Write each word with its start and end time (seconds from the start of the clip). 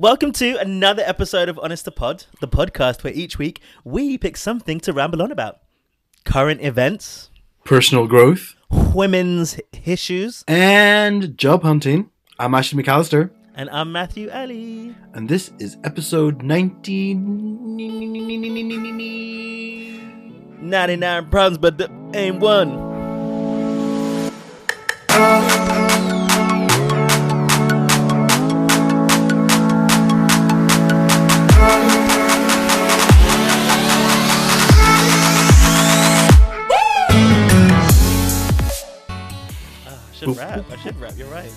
Welcome 0.00 0.32
to 0.32 0.56
another 0.56 1.02
episode 1.04 1.50
of 1.50 1.58
Honest 1.62 1.84
to 1.84 1.90
Pod, 1.90 2.24
the 2.40 2.48
podcast 2.48 3.04
where 3.04 3.12
each 3.12 3.36
week 3.38 3.60
we 3.84 4.16
pick 4.16 4.38
something 4.38 4.80
to 4.80 4.94
ramble 4.94 5.20
on 5.20 5.30
about. 5.30 5.60
Current 6.24 6.62
events, 6.62 7.28
Personal 7.64 8.06
growth 8.06 8.54
women's 8.70 9.60
issues, 9.84 10.42
and 10.48 11.36
job 11.36 11.64
hunting. 11.64 12.08
I'm 12.38 12.54
Ashley 12.54 12.82
McAllister, 12.82 13.28
and 13.54 13.68
I'm 13.68 13.92
Matthew 13.92 14.30
Ali. 14.30 14.94
and 15.12 15.28
this 15.28 15.52
is 15.58 15.76
episode 15.84 16.40
19. 16.42 17.76
99 20.62 21.28
problems, 21.28 21.58
but 21.58 21.76
there 21.76 21.88
ain't 22.14 22.40
one. 22.40 22.89
Rap. 40.56 40.64
I 40.70 40.76
should 40.76 41.00
rap. 41.00 41.14
You're 41.16 41.28
right. 41.28 41.52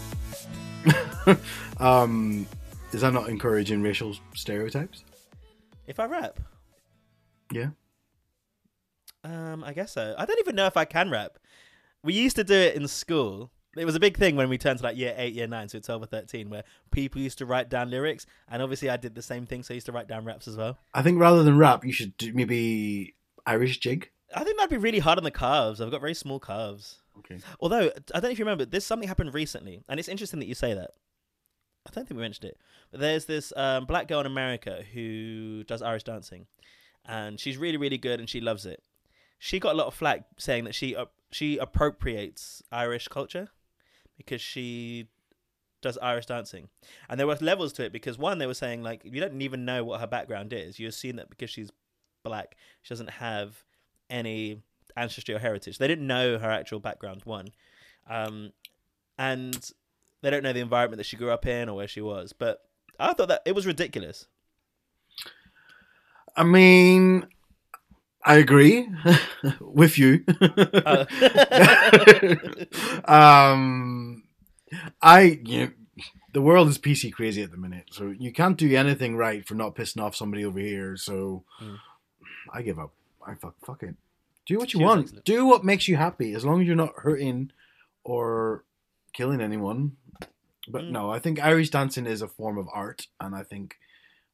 Um, 1.80 2.46
is 2.92 3.02
that 3.02 3.14
not 3.14 3.30
encouraging 3.30 3.82
racial 3.82 4.16
stereotypes? 4.36 5.04
If 5.88 6.00
I 6.00 6.06
rap, 6.06 6.40
Yeah. 7.52 7.70
um, 9.24 9.64
I 9.64 9.74
guess 9.74 9.94
so. 9.94 10.14
I 10.18 10.26
don't 10.26 10.40
even 10.40 10.56
know 10.56 10.66
if 10.66 10.78
I 10.78 10.86
can 10.86 11.10
rap. 11.10 11.38
We 12.04 12.14
used 12.14 12.36
to 12.36 12.44
do 12.44 12.54
it 12.54 12.76
in 12.76 12.88
school. 12.88 13.52
It 13.78 13.86
was 13.86 13.96
a 13.96 14.00
big 14.00 14.18
thing 14.18 14.36
when 14.36 14.50
we 14.50 14.58
turned 14.58 14.80
to 14.80 14.84
like 14.86 14.98
year 14.98 15.14
eight, 15.18 15.34
year 15.34 15.48
nine, 15.48 15.68
so 15.70 15.80
12 15.80 16.04
or 16.04 16.06
13, 16.06 16.50
where 16.50 16.64
people 16.92 17.22
used 17.22 17.38
to 17.40 17.46
write 17.46 17.70
down 17.70 17.90
lyrics. 17.90 18.26
And 18.50 18.62
obviously, 18.62 18.90
I 18.90 18.98
did 18.98 19.16
the 19.16 19.22
same 19.22 19.46
thing, 19.46 19.64
so 19.64 19.74
I 19.74 19.76
used 19.76 19.86
to 19.88 19.92
write 19.94 20.08
down 20.08 20.26
raps 20.26 20.48
as 20.48 20.58
well. 20.58 20.78
I 20.94 21.02
think 21.02 21.20
rather 21.20 21.42
than 21.44 21.58
rap, 21.58 21.84
you 21.86 21.92
should 21.94 22.16
do 22.18 22.34
maybe 22.34 23.16
Irish 23.46 23.80
jig. 23.80 24.10
I 24.36 24.44
think 24.44 24.58
that'd 24.58 24.70
be 24.70 24.78
really 24.78 25.00
hard 25.00 25.18
on 25.18 25.24
the 25.24 25.32
calves. 25.32 25.80
I've 25.82 25.92
got 25.92 26.02
very 26.02 26.14
small 26.14 26.40
calves. 26.40 27.00
Okay. 27.20 27.40
Although, 27.60 27.92
I 28.14 28.20
don't 28.20 28.24
know 28.24 28.30
if 28.30 28.40
you 28.40 28.46
remember, 28.46 28.66
there's 28.66 28.86
something 28.86 29.08
happened 29.08 29.34
recently, 29.34 29.84
and 29.88 30.00
it's 30.00 30.10
interesting 30.10 30.40
that 30.40 30.48
you 30.48 30.56
say 30.56 30.74
that. 30.74 30.92
I 31.86 31.92
don't 31.92 32.08
think 32.08 32.18
we 32.18 32.24
mentioned 32.24 32.50
it, 32.50 32.58
but 32.92 33.02
there's 33.02 33.26
this 33.26 33.52
um, 33.58 33.86
black 33.86 34.08
girl 34.08 34.22
in 34.22 34.26
America 34.26 34.84
who 34.94 35.64
does 35.66 35.82
Irish 35.82 36.04
dancing, 36.04 36.48
and 37.06 37.40
she's 37.40 37.58
really, 37.58 37.78
really 37.78 37.98
good, 37.98 38.20
and 38.20 38.30
she 38.30 38.40
loves 38.40 38.66
it. 38.66 38.82
She 39.38 39.60
got 39.60 39.74
a 39.74 39.78
lot 39.78 39.88
of 39.88 39.94
flack 39.94 40.26
saying 40.38 40.64
that 40.64 40.76
she 40.76 40.96
uh, 40.96 41.06
she 41.32 41.58
appropriates 41.58 42.64
Irish 42.72 43.10
culture 43.10 43.50
because 44.18 44.42
she 44.42 45.10
does 45.82 45.98
Irish 45.98 46.28
dancing, 46.28 46.70
and 47.10 47.20
there 47.20 47.28
were 47.28 47.36
levels 47.42 47.74
to 47.74 47.84
it 47.84 47.92
because 47.92 48.18
one, 48.18 48.38
they 48.38 48.48
were 48.48 48.54
saying 48.54 48.82
like 48.82 49.02
you 49.04 49.20
don't 49.20 49.42
even 49.42 49.66
know 49.66 49.84
what 49.84 50.00
her 50.00 50.08
background 50.08 50.54
is. 50.54 50.80
You 50.80 50.88
assume 50.88 51.18
that 51.18 51.30
because 51.30 51.50
she's 51.50 51.70
black, 52.24 52.56
she 52.82 52.94
doesn't 52.94 53.10
have 53.10 53.66
any 54.10 54.62
ancestry 54.96 55.34
or 55.36 55.40
heritage. 55.40 55.78
They 55.78 55.88
didn't 55.88 56.08
know 56.08 56.38
her 56.38 56.50
actual 56.52 56.80
background. 56.80 57.22
One, 57.26 57.48
um, 58.10 58.52
and 59.18 59.72
they 60.22 60.30
don't 60.30 60.44
know 60.44 60.54
the 60.54 60.60
environment 60.60 60.98
that 60.98 61.06
she 61.06 61.18
grew 61.18 61.32
up 61.32 61.46
in 61.46 61.70
or 61.70 61.76
where 61.76 61.88
she 61.88 62.02
was. 62.02 62.34
But 62.34 62.60
I 63.00 63.14
thought 63.14 63.28
that 63.30 63.42
it 63.46 63.56
was 63.56 63.66
ridiculous. 63.66 64.28
I 66.36 66.44
mean, 66.44 67.28
I 68.26 68.36
agree 68.38 68.88
with 69.60 69.98
you. 70.00 70.24
Uh, 70.42 71.06
um, 73.06 74.24
I 75.02 75.40
you 75.46 75.60
know, 75.60 75.72
the 76.34 76.42
world 76.42 76.68
is 76.70 76.78
PC 76.80 77.14
crazy 77.14 77.44
at 77.44 77.52
the 77.52 77.58
minute, 77.58 77.86
so 77.92 78.14
you 78.18 78.32
can't 78.32 78.58
do 78.58 78.76
anything 78.76 79.16
right 79.16 79.46
for 79.48 79.54
not 79.56 79.76
pissing 79.76 80.02
off 80.02 80.16
somebody 80.16 80.44
over 80.46 80.60
here. 80.60 80.98
So 80.98 81.44
Mm. 81.62 81.78
I 82.52 82.62
give 82.62 82.80
up. 82.80 82.92
I 83.26 83.36
fuck 83.36 83.56
fuck 83.66 83.84
it. 83.84 83.96
Do 84.46 84.58
what 84.58 84.74
you 84.74 84.80
She 84.80 84.84
want. 84.84 85.24
Do 85.24 85.46
what 85.46 85.64
makes 85.64 85.88
you 85.88 85.96
happy, 85.96 86.34
as 86.34 86.44
long 86.46 86.62
as 86.62 86.68
you're 86.68 86.76
not 86.76 86.94
hurting 86.98 87.52
or 88.04 88.66
killing 89.14 89.42
anyone. 89.42 89.94
But 90.68 90.84
Mm. 90.84 90.92
no, 90.92 91.12
I 91.12 91.20
think 91.20 91.42
Irish 91.44 91.70
dancing 91.70 92.06
is 92.06 92.22
a 92.22 92.28
form 92.28 92.58
of 92.58 92.68
art, 92.74 93.08
and 93.20 93.36
I 93.36 93.44
think 93.44 93.76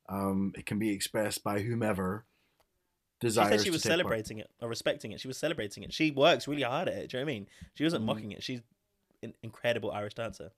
um, 0.07 0.53
it 0.57 0.65
can 0.65 0.79
be 0.79 0.89
expressed 0.89 1.43
by 1.43 1.61
whomever 1.61 2.25
she 3.21 3.27
desires. 3.27 3.49
said 3.51 3.59
she 3.59 3.65
to 3.65 3.71
was 3.71 3.81
take 3.83 3.89
part. 3.91 3.99
celebrating 3.99 4.39
it 4.39 4.49
or 4.59 4.67
respecting 4.69 5.11
it. 5.11 5.19
She 5.19 5.27
was 5.27 5.37
celebrating 5.37 5.83
it. 5.83 5.93
She 5.93 6.09
works 6.09 6.47
really 6.47 6.63
hard 6.63 6.87
at 6.87 6.95
it. 6.95 7.09
Do 7.11 7.17
you 7.17 7.21
know 7.23 7.25
what 7.27 7.31
I 7.31 7.33
mean? 7.35 7.47
She 7.75 7.83
wasn't 7.83 8.03
Mm. 8.03 8.07
mocking 8.07 8.31
it. 8.31 8.41
She's 8.41 8.61
an 9.21 9.33
incredible 9.43 9.91
Irish 9.91 10.15
dancer. 10.15 10.51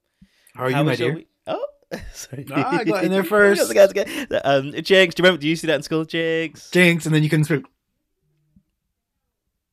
How 0.55 0.63
are 0.63 0.69
you, 0.69 0.75
How 0.75 0.83
my 0.83 0.95
dear? 0.95 1.15
week- 1.15 1.27
Oh, 1.47 1.65
sorry. 2.13 2.45
Ah, 2.51 2.77
I 2.79 2.83
got 2.85 3.03
in 3.03 3.11
there 3.11 3.23
first. 3.25 3.59
got 3.59 3.67
the 3.67 3.73
guys 3.73 3.91
again. 3.91 4.27
Um, 4.45 4.71
Jigs, 4.71 5.15
do 5.15 5.21
you 5.21 5.25
remember? 5.25 5.41
Do 5.41 5.49
you 5.49 5.55
see 5.57 5.67
that 5.67 5.75
in 5.75 5.81
school, 5.83 6.05
Jigs? 6.05 6.69
Jinx, 6.71 7.05
and 7.05 7.13
then 7.13 7.23
you 7.23 7.29
couldn't 7.29 7.45
speak. 7.45 7.65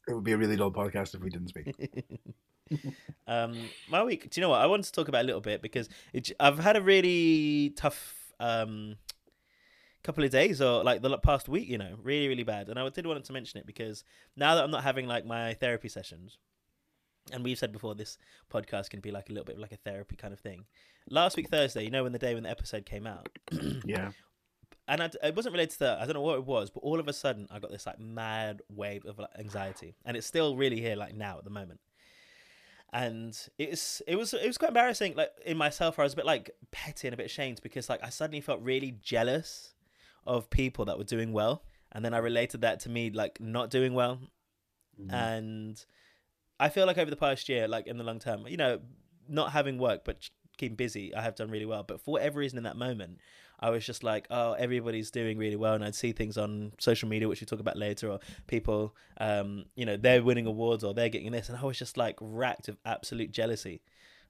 It 0.08 0.14
would 0.14 0.24
be 0.24 0.32
a 0.32 0.38
really 0.38 0.56
dull 0.56 0.70
podcast 0.70 1.14
if 1.14 1.20
we 1.20 1.30
didn't 1.30 1.48
speak. 1.48 1.74
um, 3.26 3.56
my 3.90 4.02
week. 4.02 4.30
Do 4.30 4.40
you 4.40 4.42
know 4.42 4.50
what? 4.50 4.60
I 4.60 4.66
wanted 4.66 4.86
to 4.86 4.92
talk 4.92 5.08
about 5.08 5.22
a 5.22 5.26
little 5.26 5.40
bit 5.40 5.62
because 5.62 5.88
it, 6.12 6.30
I've 6.40 6.58
had 6.58 6.76
a 6.76 6.82
really 6.82 7.74
tough 7.76 8.32
um, 8.40 8.96
couple 10.02 10.24
of 10.24 10.30
days, 10.30 10.62
or 10.62 10.82
like 10.82 11.02
the 11.02 11.18
past 11.18 11.48
week. 11.48 11.68
You 11.68 11.78
know, 11.78 11.96
really, 12.02 12.28
really 12.28 12.42
bad. 12.42 12.68
And 12.68 12.78
I 12.78 12.88
did 12.88 13.06
want 13.06 13.22
to 13.24 13.32
mention 13.32 13.60
it 13.60 13.66
because 13.66 14.04
now 14.36 14.54
that 14.54 14.64
I'm 14.64 14.70
not 14.70 14.82
having 14.82 15.06
like 15.06 15.26
my 15.26 15.54
therapy 15.54 15.88
sessions, 15.88 16.38
and 17.32 17.44
we've 17.44 17.58
said 17.58 17.72
before, 17.72 17.94
this 17.94 18.16
podcast 18.50 18.90
can 18.90 19.00
be 19.00 19.10
like 19.10 19.28
a 19.28 19.32
little 19.32 19.44
bit 19.44 19.56
of 19.56 19.60
like 19.60 19.72
a 19.72 19.76
therapy 19.76 20.16
kind 20.16 20.32
of 20.32 20.40
thing. 20.40 20.64
Last 21.10 21.36
week 21.36 21.48
Thursday, 21.48 21.84
you 21.84 21.90
know, 21.90 22.02
when 22.02 22.12
the 22.12 22.18
day 22.18 22.34
when 22.34 22.44
the 22.44 22.50
episode 22.50 22.86
came 22.86 23.06
out, 23.06 23.28
Yeah. 23.84 24.10
And 24.88 25.02
I, 25.02 25.10
it 25.22 25.36
wasn't 25.36 25.52
related 25.52 25.72
to 25.74 25.78
that. 25.80 25.98
I 26.00 26.04
don't 26.04 26.14
know 26.14 26.22
what 26.22 26.38
it 26.38 26.46
was, 26.46 26.70
but 26.70 26.80
all 26.80 26.98
of 26.98 27.06
a 27.08 27.12
sudden 27.12 27.46
I 27.50 27.58
got 27.58 27.70
this 27.70 27.86
like 27.86 28.00
mad 28.00 28.62
wave 28.68 29.04
of 29.04 29.18
like, 29.18 29.30
anxiety, 29.38 29.94
and 30.04 30.16
it's 30.16 30.26
still 30.26 30.56
really 30.56 30.80
here 30.80 30.96
like 30.96 31.14
now 31.14 31.38
at 31.38 31.44
the 31.44 31.50
moment. 31.50 31.80
And 32.92 33.38
it's 33.58 34.00
it 34.06 34.16
was 34.16 34.32
it 34.32 34.46
was 34.46 34.56
quite 34.56 34.68
embarrassing, 34.68 35.14
like 35.14 35.30
in 35.44 35.58
myself. 35.58 35.98
I 35.98 36.04
was 36.04 36.14
a 36.14 36.16
bit 36.16 36.24
like 36.24 36.50
petty 36.70 37.06
and 37.06 37.12
a 37.14 37.18
bit 37.18 37.26
ashamed 37.26 37.60
because 37.62 37.88
like 37.90 38.02
I 38.02 38.08
suddenly 38.08 38.40
felt 38.40 38.60
really 38.62 38.96
jealous 39.02 39.74
of 40.26 40.48
people 40.48 40.86
that 40.86 40.96
were 40.96 41.04
doing 41.04 41.32
well, 41.32 41.62
and 41.92 42.02
then 42.02 42.14
I 42.14 42.18
related 42.18 42.62
that 42.62 42.80
to 42.80 42.88
me 42.88 43.10
like 43.10 43.40
not 43.40 43.70
doing 43.70 43.92
well, 43.94 44.20
Mm. 45.00 45.12
and 45.12 45.84
I 46.58 46.70
feel 46.70 46.84
like 46.86 46.98
over 46.98 47.08
the 47.10 47.14
past 47.16 47.48
year, 47.48 47.68
like 47.68 47.86
in 47.86 47.98
the 47.98 48.04
long 48.04 48.18
term, 48.18 48.48
you 48.48 48.56
know, 48.56 48.80
not 49.28 49.52
having 49.52 49.78
work 49.78 50.04
but 50.04 50.28
keeping 50.58 50.76
busy, 50.76 51.14
I 51.14 51.22
have 51.22 51.34
done 51.36 51.50
really 51.50 51.64
well. 51.64 51.82
But 51.82 52.00
for 52.02 52.12
whatever 52.12 52.40
reason, 52.40 52.58
in 52.58 52.64
that 52.64 52.76
moment, 52.76 53.18
I 53.60 53.70
was 53.70 53.84
just 53.84 54.04
like, 54.04 54.26
oh, 54.30 54.52
everybody's 54.52 55.10
doing 55.10 55.38
really 55.38 55.56
well, 55.56 55.74
and 55.74 55.84
I'd 55.84 55.94
see 55.94 56.12
things 56.12 56.36
on 56.38 56.72
social 56.78 57.08
media, 57.08 57.28
which 57.28 57.40
we 57.40 57.46
talk 57.46 57.60
about 57.60 57.76
later, 57.76 58.10
or 58.10 58.20
people, 58.46 58.94
um, 59.18 59.64
you 59.74 59.84
know, 59.86 59.96
they're 59.96 60.22
winning 60.22 60.46
awards 60.46 60.84
or 60.84 60.94
they're 60.94 61.08
getting 61.08 61.32
this, 61.32 61.48
and 61.48 61.58
I 61.58 61.64
was 61.64 61.78
just 61.78 61.96
like 61.96 62.16
racked 62.20 62.68
of 62.68 62.76
absolute 62.84 63.32
jealousy, 63.32 63.80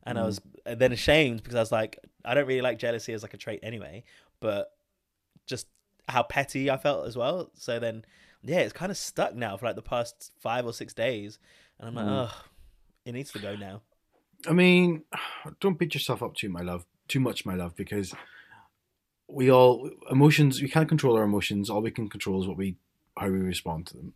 and 0.04 0.18
I 0.18 0.22
Mm. 0.22 0.26
was 0.26 0.40
then 0.64 0.92
ashamed 0.92 1.42
because 1.42 1.56
I 1.56 1.60
was 1.60 1.72
like, 1.72 1.98
I 2.24 2.34
don't 2.34 2.46
really 2.46 2.62
like 2.62 2.78
jealousy 2.78 3.12
as 3.12 3.22
like 3.22 3.34
a 3.34 3.38
trait 3.38 3.60
anyway, 3.62 4.04
but 4.40 4.72
just 5.46 5.66
how 6.08 6.22
petty 6.22 6.70
I 6.70 6.78
felt 6.78 7.06
as 7.06 7.16
well. 7.16 7.50
So 7.54 7.78
then, 7.78 8.04
yeah, 8.42 8.60
it's 8.60 8.72
kind 8.72 8.90
of 8.90 8.96
stuck 8.96 9.34
now 9.34 9.56
for 9.58 9.66
like 9.66 9.76
the 9.76 9.82
past 9.82 10.32
five 10.40 10.64
or 10.64 10.72
six 10.72 10.94
days, 10.94 11.38
and 11.78 11.88
I'm 11.88 11.94
like, 11.94 12.06
Mm. 12.06 12.28
oh, 12.30 12.42
it 13.04 13.12
needs 13.12 13.32
to 13.32 13.38
go 13.38 13.56
now. 13.56 13.82
I 14.46 14.52
mean, 14.52 15.04
don't 15.60 15.78
beat 15.78 15.94
yourself 15.94 16.22
up 16.22 16.34
too, 16.34 16.48
my 16.48 16.62
love. 16.62 16.84
Too 17.08 17.20
much, 17.20 17.46
my 17.46 17.54
love, 17.54 17.74
because 17.74 18.14
we 19.28 19.50
all 19.50 19.90
emotions. 20.10 20.60
We 20.60 20.68
can't 20.68 20.88
control 20.88 21.16
our 21.16 21.24
emotions. 21.24 21.70
All 21.70 21.82
we 21.82 21.90
can 21.90 22.08
control 22.08 22.42
is 22.42 22.48
what 22.48 22.56
we 22.56 22.76
how 23.16 23.28
we 23.28 23.38
respond 23.38 23.86
to 23.88 23.96
them. 23.96 24.14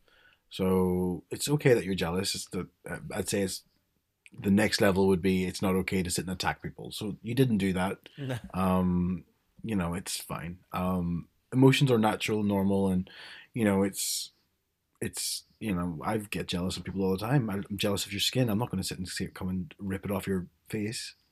So 0.51 1.25
it's 1.31 1.49
okay 1.49 1.73
that 1.75 1.85
you're 1.85 1.95
jealous. 1.95 2.35
It's 2.35 2.47
the 2.47 2.69
I'd 3.15 3.29
say 3.29 3.43
it's 3.43 3.63
the 4.39 4.51
next 4.51 4.81
level 4.81 5.09
would 5.09 5.23
be 5.23 5.45
it's 5.45 5.63
not 5.63 5.75
okay 5.75 6.03
to 6.03 6.11
sit 6.11 6.27
and 6.27 6.35
attack 6.35 6.63
people. 6.63 6.93
So 6.93 7.17
you 7.23 7.35
didn't 7.35 7.59
do 7.59 7.73
that. 7.73 7.99
Um 8.55 9.25
you 9.65 9.77
know 9.77 9.95
it's 9.95 10.17
fine 10.17 10.59
um 10.73 11.29
emotions 11.53 11.91
are 11.91 11.99
natural 11.99 12.43
normal 12.43 12.89
and 12.89 13.09
you 13.55 13.65
know 13.65 13.83
it's 13.83 14.33
it's 15.01 15.45
you 15.63 15.75
know 15.75 15.97
i 16.05 16.17
get 16.19 16.49
jealous 16.49 16.77
of 16.77 16.83
people 16.85 17.03
all 17.05 17.13
the 17.13 17.19
time. 17.19 17.49
I'm 17.49 17.65
jealous 17.77 18.05
of 18.05 18.13
your 18.13 18.21
skin. 18.21 18.49
I'm 18.49 18.59
not 18.59 18.71
going 18.71 18.83
to 18.83 18.87
sit 18.87 18.99
and 18.99 19.09
see 19.09 19.25
it 19.25 19.35
come 19.35 19.49
and 19.49 19.73
rip 19.79 20.05
it 20.05 20.11
off 20.11 20.27
your 20.27 20.47
face. 20.69 21.15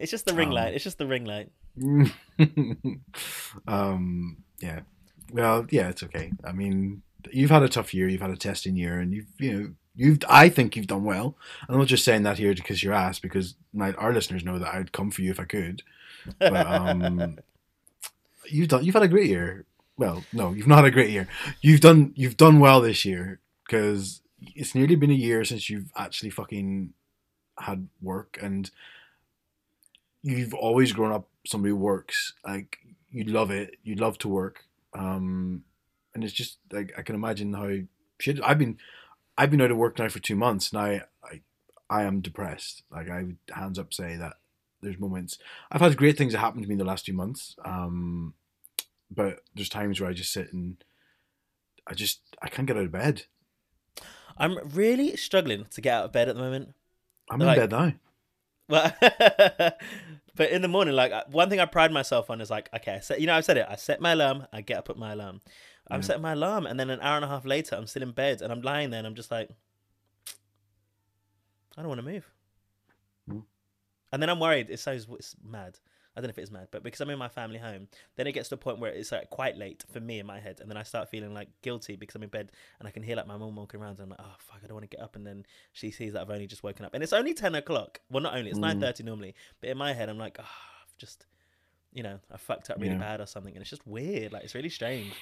It's 0.00 0.10
just 0.10 0.24
the 0.24 0.34
ring 0.34 0.48
Um, 0.48 0.54
light. 0.54 0.74
It's 0.74 0.82
just 0.82 0.98
the 0.98 1.06
ring 1.06 1.24
light. 1.24 1.50
um 3.68 4.38
yeah. 4.58 4.80
Well 5.32 5.66
yeah 5.70 5.88
it's 5.88 6.02
okay. 6.02 6.32
I 6.44 6.52
mean 6.52 7.02
you've 7.30 7.50
had 7.50 7.62
a 7.62 7.68
tough 7.68 7.94
year. 7.94 8.08
You've 8.08 8.20
had 8.20 8.30
a 8.30 8.36
testing 8.36 8.76
year 8.76 8.98
and 8.98 9.12
you've 9.14 9.26
you 9.38 9.52
know 9.52 9.70
you've 9.94 10.18
i 10.28 10.48
think 10.48 10.74
you've 10.74 10.86
done 10.88 11.04
well. 11.04 11.36
And 11.66 11.74
i'm 11.74 11.78
not 11.78 11.88
just 11.88 12.04
saying 12.04 12.24
that 12.24 12.38
here 12.38 12.54
because 12.54 12.82
you're 12.82 12.94
asked 12.94 13.22
because 13.22 13.54
my, 13.72 13.92
our 13.92 14.12
listeners 14.12 14.44
know 14.44 14.58
that 14.58 14.74
i'd 14.74 14.92
come 14.92 15.10
for 15.10 15.22
you 15.22 15.30
if 15.30 15.40
i 15.40 15.44
could. 15.44 15.82
But 16.38 16.66
um, 16.66 17.38
you've 18.48 18.68
done 18.68 18.84
you've 18.84 18.94
had 18.94 19.04
a 19.04 19.08
great 19.08 19.28
year. 19.28 19.66
Well, 20.00 20.24
no, 20.32 20.54
you've 20.54 20.66
not 20.66 20.76
had 20.76 20.86
a 20.86 20.90
great 20.90 21.10
year. 21.10 21.28
You've 21.60 21.82
done 21.82 22.14
you've 22.16 22.38
done 22.38 22.58
well 22.58 22.80
this 22.80 23.04
year 23.04 23.38
because 23.66 24.22
it's 24.40 24.74
nearly 24.74 24.96
been 24.96 25.10
a 25.10 25.14
year 25.28 25.44
since 25.44 25.68
you've 25.68 25.92
actually 25.94 26.30
fucking 26.30 26.94
had 27.58 27.86
work 28.00 28.38
and 28.40 28.70
you've 30.22 30.54
always 30.54 30.92
grown 30.92 31.12
up 31.12 31.28
somebody 31.46 31.68
who 31.72 31.76
works, 31.76 32.32
like 32.46 32.78
you 33.10 33.24
love 33.24 33.50
it, 33.50 33.76
you 33.82 33.94
love 33.94 34.16
to 34.18 34.28
work, 34.28 34.64
um, 34.94 35.64
and 36.14 36.24
it's 36.24 36.32
just 36.32 36.56
like 36.72 36.94
I 36.96 37.02
can 37.02 37.14
imagine 37.14 37.52
how 37.52 37.70
shit. 38.18 38.40
I've 38.42 38.58
been 38.58 38.78
I've 39.36 39.50
been 39.50 39.60
out 39.60 39.70
of 39.70 39.76
work 39.76 39.98
now 39.98 40.08
for 40.08 40.18
two 40.18 40.34
months, 40.34 40.72
and 40.72 40.80
I 40.80 41.02
I, 41.22 41.42
I 41.90 42.04
am 42.04 42.22
depressed. 42.22 42.84
Like 42.90 43.10
I 43.10 43.24
would 43.24 43.38
hands 43.52 43.78
up 43.78 43.92
say 43.92 44.16
that 44.16 44.38
there's 44.80 44.98
moments 44.98 45.36
I've 45.70 45.82
had 45.82 45.98
great 45.98 46.16
things 46.16 46.32
that 46.32 46.38
happened 46.38 46.62
to 46.62 46.68
me 46.70 46.72
in 46.72 46.78
the 46.78 46.86
last 46.86 47.04
two 47.04 47.12
months, 47.12 47.54
um, 47.66 48.32
but 49.10 49.40
there's 49.54 49.68
times 49.68 50.00
where 50.00 50.08
I 50.10 50.12
just 50.12 50.32
sit 50.32 50.52
and 50.52 50.82
I 51.86 51.94
just 51.94 52.20
I 52.42 52.48
can't 52.48 52.66
get 52.66 52.76
out 52.76 52.84
of 52.84 52.92
bed. 52.92 53.24
I'm 54.36 54.58
really 54.74 55.16
struggling 55.16 55.66
to 55.70 55.80
get 55.80 55.94
out 55.94 56.04
of 56.06 56.12
bed 56.12 56.28
at 56.28 56.34
the 56.36 56.40
moment. 56.40 56.74
I'm 57.30 57.38
Like- 57.38 57.58
in 57.58 57.68
bed 57.68 57.70
now. 57.70 57.92
Well, 58.68 58.94
but 60.36 60.50
in 60.50 60.62
the 60.62 60.68
morning, 60.68 60.94
like 60.94 61.10
uh, 61.10 61.24
one 61.28 61.50
thing 61.50 61.58
I 61.58 61.64
pride 61.64 61.90
myself 61.92 62.30
on 62.30 62.40
is 62.40 62.50
like, 62.50 62.70
okay, 62.72 62.94
I 62.94 63.00
set, 63.00 63.20
you 63.20 63.26
know, 63.26 63.34
I've 63.34 63.44
said 63.44 63.56
it. 63.56 63.66
I 63.68 63.74
set 63.74 64.00
my 64.00 64.12
alarm. 64.12 64.46
I 64.52 64.60
get 64.60 64.78
up 64.78 64.88
at 64.90 64.96
my 64.96 65.12
alarm. 65.12 65.40
I'm 65.90 66.02
setting 66.02 66.22
my 66.22 66.32
alarm, 66.32 66.66
and 66.66 66.78
then 66.78 66.88
an 66.88 67.00
hour 67.00 67.16
and 67.16 67.24
a 67.24 67.28
half 67.28 67.44
later, 67.44 67.74
I'm 67.74 67.88
still 67.88 68.04
in 68.04 68.12
bed, 68.12 68.42
and 68.42 68.52
I'm 68.52 68.62
lying 68.62 68.90
there, 68.90 68.98
and 68.98 69.06
I'm 69.08 69.16
just 69.16 69.32
like, 69.32 69.50
I 71.76 71.82
don't 71.82 71.88
want 71.88 71.98
to 71.98 72.06
move. 72.06 72.30
Mm. 73.28 73.42
And 74.12 74.22
then 74.22 74.30
I'm 74.30 74.38
worried. 74.38 74.70
It 74.70 74.78
sounds 74.78 75.08
it's 75.18 75.34
mad. 75.44 75.80
I 76.16 76.20
don't 76.20 76.26
know 76.28 76.30
if 76.30 76.38
it's 76.38 76.50
mad, 76.50 76.68
but 76.72 76.82
because 76.82 77.00
I'm 77.00 77.10
in 77.10 77.18
my 77.18 77.28
family 77.28 77.58
home, 77.58 77.86
then 78.16 78.26
it 78.26 78.32
gets 78.32 78.48
to 78.48 78.56
a 78.56 78.58
point 78.58 78.80
where 78.80 78.90
it's 78.90 79.12
like 79.12 79.30
quite 79.30 79.56
late 79.56 79.84
for 79.92 80.00
me 80.00 80.18
in 80.18 80.26
my 80.26 80.40
head, 80.40 80.58
and 80.60 80.68
then 80.68 80.76
I 80.76 80.82
start 80.82 81.08
feeling 81.08 81.32
like 81.32 81.48
guilty 81.62 81.94
because 81.96 82.16
I'm 82.16 82.22
in 82.24 82.28
bed 82.30 82.50
and 82.78 82.88
I 82.88 82.90
can 82.90 83.02
hear 83.02 83.16
like 83.16 83.26
my 83.28 83.36
mum 83.36 83.54
walking 83.54 83.80
around, 83.80 83.92
and 83.92 84.02
I'm 84.02 84.08
like, 84.10 84.18
oh 84.20 84.34
fuck, 84.38 84.60
I 84.64 84.66
don't 84.66 84.74
want 84.74 84.90
to 84.90 84.96
get 84.96 85.02
up, 85.04 85.14
and 85.16 85.26
then 85.26 85.44
she 85.72 85.90
sees 85.90 86.12
that 86.14 86.22
I've 86.22 86.30
only 86.30 86.46
just 86.48 86.62
woken 86.64 86.84
up, 86.84 86.94
and 86.94 87.02
it's 87.02 87.12
only 87.12 87.32
ten 87.34 87.54
o'clock. 87.54 88.00
Well, 88.10 88.22
not 88.22 88.34
only 88.36 88.50
it's 88.50 88.58
Mm. 88.58 88.62
nine 88.62 88.80
thirty 88.80 89.04
normally, 89.04 89.34
but 89.60 89.70
in 89.70 89.78
my 89.78 89.92
head 89.92 90.08
I'm 90.08 90.18
like, 90.18 90.36
oh, 90.40 90.42
I've 90.44 90.96
just, 90.98 91.26
you 91.92 92.02
know, 92.02 92.18
I 92.32 92.36
fucked 92.38 92.70
up 92.70 92.78
really 92.80 92.90
Yeah. 92.90 92.98
bad 92.98 93.20
or 93.20 93.26
something, 93.26 93.54
and 93.54 93.60
it's 93.62 93.70
just 93.70 93.86
weird. 93.86 94.32
Like 94.32 94.42
it's 94.44 94.54
really 94.54 94.68
strange. 94.70 95.14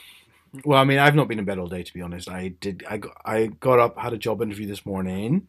Well, 0.64 0.80
I 0.80 0.84
mean, 0.84 0.98
I've 0.98 1.14
not 1.14 1.28
been 1.28 1.38
in 1.38 1.44
bed 1.44 1.58
all 1.58 1.68
day 1.68 1.82
to 1.82 1.92
be 1.94 2.00
honest. 2.00 2.28
I 2.28 2.48
did. 2.48 2.82
I 2.88 2.96
got, 2.96 3.16
I 3.24 3.46
got 3.46 3.78
up, 3.78 3.98
had 3.98 4.14
a 4.14 4.18
job 4.18 4.40
interview 4.40 4.66
this 4.66 4.86
morning, 4.86 5.48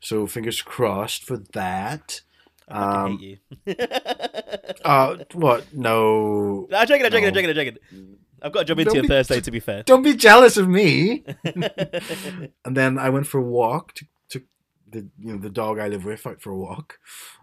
so 0.00 0.26
fingers 0.26 0.62
crossed 0.62 1.24
for 1.24 1.36
that. 1.52 2.22
I 2.70 2.74
fucking 2.80 3.12
Um, 3.12 3.18
hate 3.18 3.38
you. 3.66 3.74
Uh, 4.84 5.16
what? 5.34 5.64
No, 5.74 6.68
I'm 6.72 6.86
joking. 6.86 7.04
I'm 7.06 7.10
joking. 7.12 7.26
I'm 7.28 7.34
no. 7.34 7.40
joking. 7.42 7.50
I'm 7.50 7.56
joking. 7.56 8.16
I've 8.40 8.52
got 8.52 8.60
a 8.62 8.64
job 8.64 8.76
Don't 8.78 8.86
into 8.88 8.98
on 8.98 9.02
be- 9.02 9.08
Thursday. 9.08 9.40
To 9.40 9.50
be 9.50 9.60
fair. 9.60 9.82
don't 9.82 10.02
be 10.02 10.14
jealous 10.14 10.56
of 10.56 10.68
me. 10.68 11.24
and 11.44 12.76
then 12.76 12.98
I 12.98 13.10
went 13.10 13.26
for 13.26 13.38
a 13.38 13.42
walk. 13.42 13.94
Took, 13.94 14.08
took 14.28 14.42
the 14.88 15.08
you 15.18 15.32
know 15.32 15.38
the 15.38 15.50
dog 15.50 15.78
I 15.78 15.88
live 15.88 16.04
with 16.04 16.26
out 16.26 16.40
for 16.40 16.50
a 16.50 16.56
walk, 16.56 16.98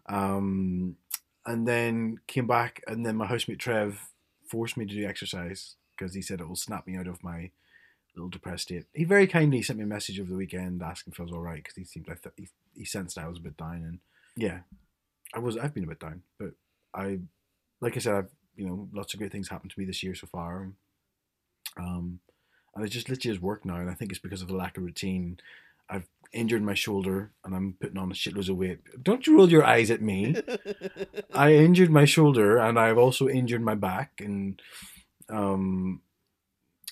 um, 0.07 0.95
and 1.45 1.67
then 1.67 2.17
came 2.27 2.47
back. 2.47 2.81
And 2.87 3.05
then 3.05 3.17
my 3.17 3.25
housemate 3.27 3.59
Trev 3.59 3.99
forced 4.49 4.77
me 4.77 4.85
to 4.85 4.93
do 4.93 5.05
exercise 5.05 5.75
because 5.97 6.13
he 6.15 6.21
said 6.21 6.39
it 6.39 6.47
will 6.47 6.55
snap 6.55 6.87
me 6.87 6.95
out 6.97 7.07
of 7.07 7.23
my 7.23 7.51
little 8.15 8.29
depressed 8.29 8.63
state. 8.63 8.85
He 8.93 9.03
very 9.03 9.27
kindly 9.27 9.61
sent 9.61 9.77
me 9.79 9.83
a 9.83 9.87
message 9.87 10.19
over 10.19 10.29
the 10.29 10.37
weekend 10.37 10.81
asking 10.81 11.11
if 11.13 11.19
I 11.19 11.23
was 11.23 11.31
all 11.33 11.41
right 11.41 11.61
because 11.61 11.75
he 11.75 11.83
seemed 11.83 12.07
like 12.07 12.19
he, 12.37 12.47
he 12.73 12.85
sensed 12.85 13.17
I 13.17 13.27
was 13.27 13.39
a 13.39 13.41
bit 13.41 13.57
down. 13.57 13.83
And 13.83 13.99
yeah, 14.37 14.59
I 15.35 15.39
was. 15.39 15.57
I've 15.57 15.73
been 15.73 15.83
a 15.83 15.87
bit 15.87 15.99
down, 15.99 16.21
but 16.39 16.51
I, 16.93 17.19
like 17.81 17.95
I 17.95 17.99
said, 17.99 18.15
I've 18.15 18.31
you 18.55 18.65
know 18.65 18.89
lots 18.93 19.13
of 19.13 19.19
great 19.19 19.31
things 19.31 19.49
happened 19.49 19.71
to 19.71 19.79
me 19.79 19.85
this 19.85 20.01
year 20.01 20.15
so 20.15 20.27
far. 20.27 20.71
Um, 21.77 22.19
and 22.75 22.85
it 22.85 22.89
just 22.89 23.09
literally 23.09 23.35
has 23.35 23.41
worked 23.41 23.65
now. 23.65 23.77
And 23.77 23.89
I 23.89 23.93
think 23.93 24.11
it's 24.11 24.19
because 24.19 24.41
of 24.41 24.47
the 24.47 24.55
lack 24.55 24.77
of 24.77 24.83
routine. 24.83 25.39
I've 25.89 26.07
injured 26.33 26.63
my 26.63 26.73
shoulder 26.73 27.31
and 27.43 27.55
I'm 27.55 27.75
putting 27.79 27.97
on 27.97 28.11
a 28.11 28.15
shitloads 28.15 28.49
of 28.49 28.57
weight. 28.57 28.79
Don't 29.01 29.25
you 29.25 29.37
roll 29.37 29.49
your 29.49 29.63
eyes 29.63 29.91
at 29.91 30.01
me. 30.01 30.35
I 31.33 31.53
injured 31.53 31.91
my 31.91 32.05
shoulder 32.05 32.57
and 32.57 32.79
I've 32.79 32.97
also 32.97 33.29
injured 33.29 33.61
my 33.61 33.75
back. 33.75 34.19
And 34.19 34.61
um, 35.29 36.01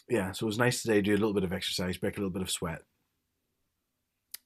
yeah, 0.08 0.32
so 0.32 0.46
it 0.46 0.48
was 0.48 0.60
nice 0.60 0.82
today 0.82 0.96
to 0.96 1.02
do 1.02 1.12
a 1.12 1.18
little 1.18 1.34
bit 1.34 1.44
of 1.44 1.54
exercise, 1.54 1.98
break 1.98 2.18
a 2.18 2.20
little 2.20 2.30
bit 2.30 2.44
of 2.44 2.52
sweat. 2.52 2.84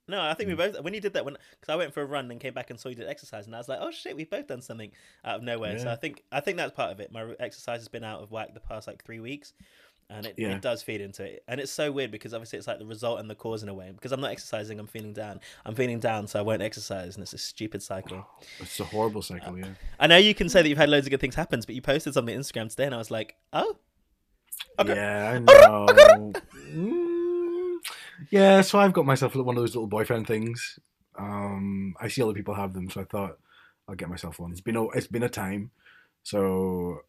No, 0.08 0.22
I 0.22 0.34
think 0.34 0.48
we 0.48 0.54
Mm. 0.56 0.58
both 0.74 0.82
when 0.82 0.94
you 0.94 1.02
did 1.02 1.14
that 1.14 1.26
when 1.26 1.36
because 1.60 1.74
I 1.74 1.76
went 1.76 1.94
for 1.94 2.02
a 2.02 2.06
run 2.06 2.32
and 2.32 2.40
came 2.40 2.54
back 2.54 2.70
and 2.70 2.80
saw 2.80 2.90
you 2.90 2.96
did 2.96 3.08
exercise 3.10 3.46
and 3.46 3.54
I 3.56 3.58
was 3.58 3.68
like, 3.68 3.80
oh 3.82 3.92
shit, 3.92 4.16
we've 4.16 4.30
both 4.30 4.48
done 4.48 4.62
something 4.62 4.92
out 5.26 5.36
of 5.38 5.44
nowhere. 5.44 5.78
So 5.80 5.90
I 5.90 5.96
think 5.96 6.24
I 6.32 6.40
think 6.40 6.58
that's 6.58 6.72
part 6.74 6.92
of 6.92 7.00
it. 7.00 7.12
My 7.12 7.34
exercise 7.40 7.82
has 7.82 7.88
been 7.90 8.04
out 8.04 8.22
of 8.22 8.32
whack 8.32 8.54
the 8.54 8.60
past 8.62 8.88
like 8.88 9.04
three 9.04 9.20
weeks, 9.20 9.54
and 10.10 10.26
it, 10.26 10.36
Yeah. 10.38 10.56
it 10.56 10.62
does 10.62 10.82
feed 10.82 11.02
into 11.02 11.24
it. 11.26 11.44
And 11.50 11.60
it's 11.60 11.72
so 11.72 11.92
weird 11.92 12.12
because 12.12 12.34
obviously 12.34 12.58
it's 12.58 12.68
like 12.68 12.80
the 12.80 12.86
result 12.86 13.20
and 13.20 13.30
the 13.30 13.36
cause 13.36 13.64
in 13.64 13.68
a 13.70 13.74
way. 13.74 13.92
Because 13.92 14.14
I'm 14.14 14.22
not 14.22 14.32
exercising, 14.32 14.80
I'm 14.80 14.88
feeling 14.88 15.12
down. 15.12 15.42
I'm 15.66 15.76
feeling 15.76 16.00
down, 16.00 16.28
so 16.28 16.40
I 16.40 16.42
won't 16.42 16.62
exercise, 16.62 17.16
and 17.18 17.22
it's 17.24 17.34
a 17.34 17.38
stupid 17.38 17.84
cycle. 17.84 18.26
It's 18.62 18.80
a 18.80 18.86
horrible 18.86 19.22
cycle, 19.22 19.58
yeah. 19.60 19.72
I 20.00 20.08
know 20.08 20.16
you 20.18 20.34
can 20.34 20.48
say 20.48 20.62
that 20.62 20.70
you've 20.70 20.78
had 20.78 20.88
loads 20.90 21.06
of 21.06 21.12
good 21.12 21.20
things 21.20 21.36
happen, 21.36 21.60
but 21.66 21.76
you 21.76 21.82
posted 21.82 22.14
something 22.14 22.34
on 22.34 22.42
Instagram 22.42 22.70
today, 22.70 22.86
and 22.86 22.96
I 22.96 22.98
was 22.98 23.12
like, 23.12 23.36
oh, 23.52 23.76
Okay. 24.80 24.96
Yeah, 24.96 25.32
I 25.34 25.40
know. 25.40 26.34
Yeah, 28.30 28.62
so 28.62 28.80
I've 28.80 28.94
got 28.94 29.06
myself 29.06 29.36
one 29.36 29.56
of 29.56 29.62
those 29.62 29.76
little 29.76 29.88
boyfriend 29.88 30.28
things. 30.28 30.80
Um, 31.18 31.96
I 32.00 32.08
see 32.08 32.22
other 32.22 32.34
people 32.34 32.54
have 32.54 32.74
them, 32.74 32.90
so 32.90 33.02
I 33.02 33.06
thought 33.06 33.40
I'll 33.88 33.96
get 33.96 34.10
myself 34.10 34.40
one. 34.40 34.52
It's 34.52 34.62
been 34.62 34.76
a 34.76 34.88
it's 34.90 35.08
been 35.08 35.24
a 35.24 35.30
time, 35.30 35.72
so 36.24 37.02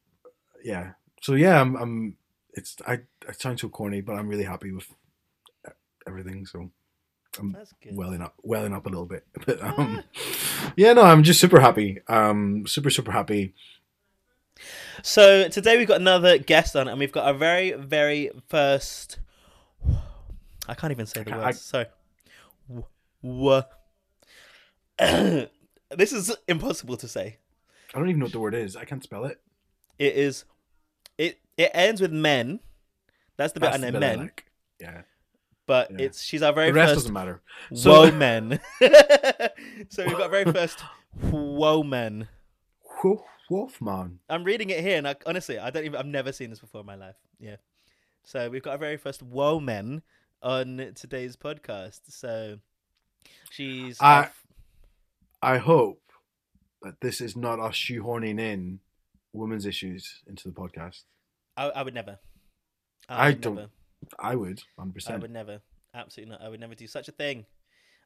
yeah, 0.65 0.93
so 1.23 1.35
yeah, 1.35 1.61
I'm, 1.61 1.77
I'm 1.77 2.17
it's 2.55 2.77
I 2.87 3.01
I 3.29 3.33
sound 3.33 3.61
so 3.61 3.69
corny, 3.69 4.01
but 4.01 4.15
I'm 4.15 4.29
really 4.29 4.45
happy 4.45 4.73
with 4.73 4.89
everything. 6.07 6.47
So 6.47 6.71
I'm 7.39 7.57
welling 7.93 8.23
up, 8.23 8.35
welling 8.43 8.73
up 8.73 8.87
a 8.87 8.89
little 8.89 9.07
bit. 9.07 9.25
But 9.47 9.63
um, 9.63 10.03
yeah, 10.77 10.93
no, 10.93 11.03
I'm 11.03 11.23
just 11.23 11.41
super 11.41 11.61
happy. 11.61 12.01
Um, 12.09 12.67
super 12.67 12.91
super 12.91 13.13
happy. 13.13 13.55
So 15.03 15.49
today 15.49 15.77
we've 15.77 15.87
got 15.87 16.01
another 16.01 16.39
guest 16.39 16.75
on, 16.75 16.89
and 16.89 16.99
we've 16.99 17.13
got 17.13 17.27
our 17.27 17.35
very, 17.35 17.73
very 17.73 18.31
first. 18.49 19.19
I 20.69 20.75
can't 20.75 20.91
even 20.91 21.07
say 21.07 21.23
the 21.23 21.31
words. 21.33 21.61
So, 21.61 21.85
w- 22.69 22.87
w- 23.23 23.63
this 25.97 26.13
is 26.13 26.35
impossible 26.47 26.97
to 26.99 27.09
say. 27.09 27.39
I 27.95 27.99
don't 27.99 28.09
even 28.09 28.19
know 28.21 28.27
what 28.27 28.33
the 28.33 28.41
word 28.41 28.55
is. 28.55 28.77
I 28.77 28.85
can't 28.85 29.03
spell 29.03 29.25
it. 29.25 29.41
It 29.99 30.15
is. 30.15 30.45
It 31.17 31.41
it 31.57 31.71
ends 31.75 32.01
with 32.01 32.13
men. 32.13 32.61
That's 33.37 33.53
the 33.53 33.61
bit 33.61 33.73
That's 33.73 33.83
I 33.83 33.91
the 33.91 33.93
know, 33.93 33.99
I 33.99 34.01
men. 34.01 34.19
like. 34.19 34.45
Yeah, 34.81 35.03
But 35.67 35.91
Yeah. 35.93 36.07
it's 36.07 36.23
she's 36.23 36.43
our 36.43 36.53
very 36.53 36.69
the 36.69 36.75
rest 36.75 36.91
first 36.95 36.97
doesn't 37.07 37.13
matter. 37.15 37.41
whoa 37.71 37.77
So- 38.11 38.13
men. 38.13 38.61
so 39.89 40.07
we've 40.07 40.17
got 40.19 40.31
very 40.31 40.45
first 40.53 40.81
whoa 41.21 41.83
men. 41.83 42.29
Wolf, 43.03 43.23
Wolfman. 43.49 44.19
I'm 44.29 44.43
reading 44.45 44.71
it 44.71 44.81
here, 44.81 44.99
and 44.99 45.07
I, 45.09 45.15
honestly, 45.25 45.59
I 45.59 45.71
don't 45.71 45.85
even. 45.85 45.97
I've 46.01 46.07
never 46.07 46.33
seen 46.33 46.51
this 46.51 46.59
before 46.59 46.81
in 46.81 46.87
my 46.87 46.97
life. 46.97 47.15
Yeah. 47.39 47.57
So 48.25 48.51
we've 48.51 48.63
got 48.63 48.73
our 48.73 48.79
very 48.79 48.97
first 48.97 49.23
woe 49.23 49.59
men 49.61 50.03
on 50.43 50.93
today's 50.95 51.37
podcast. 51.37 52.01
So 52.09 52.59
she's. 53.51 53.99
I- 54.01 54.21
off- 54.25 54.45
I 55.41 55.59
hope 55.59 56.03
that 56.83 57.01
this 57.01 57.21
is 57.21 57.37
not 57.37 57.61
us 57.61 57.75
shoehorning 57.75 58.41
in 58.41 58.81
women's 59.33 59.67
issues 59.67 60.23
into 60.27 60.49
the 60.49 60.55
podcast. 60.55 61.03
I, 61.57 61.69
I 61.71 61.83
would 61.83 61.95
never. 61.95 62.19
I 63.09 63.29
would 63.29 63.41
don't- 63.41 63.55
Never. 63.57 63.69
I 64.19 64.35
would, 64.37 64.63
hundred 64.79 65.05
I 65.09 65.17
would 65.17 65.31
never. 65.31 65.61
Absolutely 65.95 66.33
not. 66.33 66.43
I 66.43 66.49
would 66.49 66.61
never 66.61 66.75
do 66.75 66.87
such 66.87 67.09
a 67.09 67.13
thing. 67.13 67.47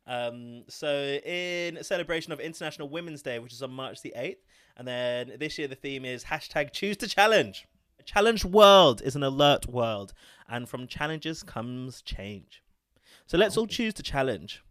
Um, 0.07 0.65
so, 0.69 0.91
in 1.25 1.83
celebration 1.85 2.33
of 2.33 2.41
International 2.41 2.89
Women's 2.89 3.23
Day, 3.23 3.39
which 3.39 3.53
is 3.53 3.63
on 3.63 3.73
March 3.73 4.01
the 4.03 4.13
8th, 4.17 4.37
and 4.77 4.89
then 4.89 5.33
this 5.39 5.59
year 5.59 5.69
the 5.69 5.75
theme 5.75 6.05
is 6.05 6.25
hashtag 6.25 6.73
choose 6.73 6.97
to 6.99 7.09
challenge. 7.09 7.67
A 8.03 8.05
challenged 8.05 8.45
world 8.45 9.01
is 9.01 9.15
an 9.15 9.23
alert 9.23 9.69
world, 9.69 10.13
and 10.49 10.69
from 10.69 10.89
challenges 10.89 11.45
comes 11.45 12.03
change. 12.03 12.61
So, 13.27 13.39
let's 13.39 13.57
all 13.57 13.69
choose 13.69 13.95
to 13.95 14.03
challenge. 14.03 14.65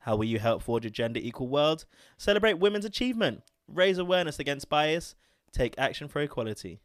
How 0.00 0.16
will 0.16 0.24
you 0.24 0.40
help 0.40 0.64
forge 0.64 0.84
a 0.84 0.90
gender 0.90 1.20
equal 1.22 1.46
world? 1.46 1.84
Celebrate 2.18 2.54
women's 2.54 2.84
achievement, 2.84 3.44
raise 3.68 3.98
awareness 3.98 4.40
against 4.40 4.68
bias, 4.68 5.14
take 5.52 5.78
action 5.78 6.08
for 6.08 6.20
equality. 6.22 6.80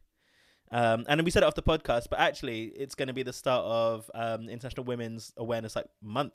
Um, 0.69 1.03
and 1.09 1.23
we 1.25 1.31
said 1.31 1.41
it 1.41 1.47
off 1.47 1.55
the 1.55 1.63
podcast, 1.63 2.09
but 2.11 2.19
actually, 2.19 2.65
it's 2.65 2.93
going 2.93 3.07
to 3.07 3.13
be 3.15 3.23
the 3.23 3.33
start 3.33 3.65
of 3.65 4.11
um, 4.13 4.49
International 4.49 4.83
Women's 4.83 5.33
Awareness 5.35 5.75
like 5.75 5.87
month, 5.99 6.33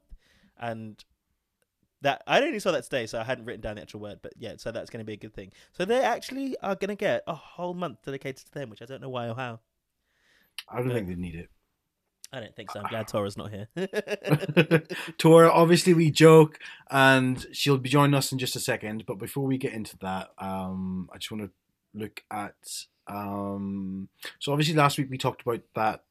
and 0.59 1.05
that 2.03 2.23
I 2.27 2.41
only 2.43 2.59
saw 2.59 2.73
that 2.73 2.85
today, 2.85 3.07
so 3.07 3.19
I 3.19 3.25
hadn't 3.25 3.47
written 3.47 3.61
down 3.61 3.77
the 3.77 3.83
actual 3.83 4.01
word, 4.01 4.19
but 4.23 4.35
yeah, 4.37 4.55
so 4.59 4.71
that's 4.71 4.91
going 4.91 4.99
to 4.99 5.05
be 5.05 5.15
a 5.15 5.17
good 5.17 5.35
thing. 5.35 5.53
So 5.73 5.85
they 5.85 6.01
actually 6.01 6.57
are 6.63 6.75
going 6.75 6.89
to 6.89 6.95
get 6.97 7.23
a 7.27 7.35
whole 7.35 7.75
month 7.75 7.99
dedicated 8.05 8.47
to 8.47 8.53
them, 8.53 8.71
which 8.71 8.83
I 8.83 8.85
don't 8.85 9.01
know 9.01 9.09
why 9.09 9.29
or 9.29 9.35
how. 9.35 9.61
I 10.69 10.81
don't 10.81 10.93
think 10.93 11.09
they 11.09 11.15
need 11.15 11.35
it. 11.35 11.49
I 12.33 12.41
don't 12.41 12.57
think 12.57 12.71
so. 12.71 12.81
I'm 12.81 12.89
glad 12.89 13.09
Tora's 13.09 13.37
not 13.37 13.51
here. 13.51 13.69
Tora, 15.19 15.51
obviously 15.51 15.93
we 15.93 16.11
joke, 16.11 16.59
and 16.91 17.47
she'll 17.53 17.77
be 17.79 17.91
joining 17.91 18.15
us 18.15 18.33
in 18.33 18.39
just 18.39 18.57
a 18.57 18.61
second. 18.61 19.05
But 19.07 19.19
before 19.19 19.45
we 19.45 19.59
get 19.59 19.75
into 19.75 19.99
that, 19.99 20.31
um, 20.39 21.11
I 21.13 21.19
just 21.19 21.31
want 21.31 21.45
to 21.45 21.51
look 21.99 22.23
at. 22.31 22.55
Um, 23.07 24.09
so 24.39 24.53
obviously 24.53 24.75
last 24.75 24.97
week 24.97 25.11
we 25.11 25.19
talked 25.19 25.43
about 25.43 25.61
that 25.75 26.05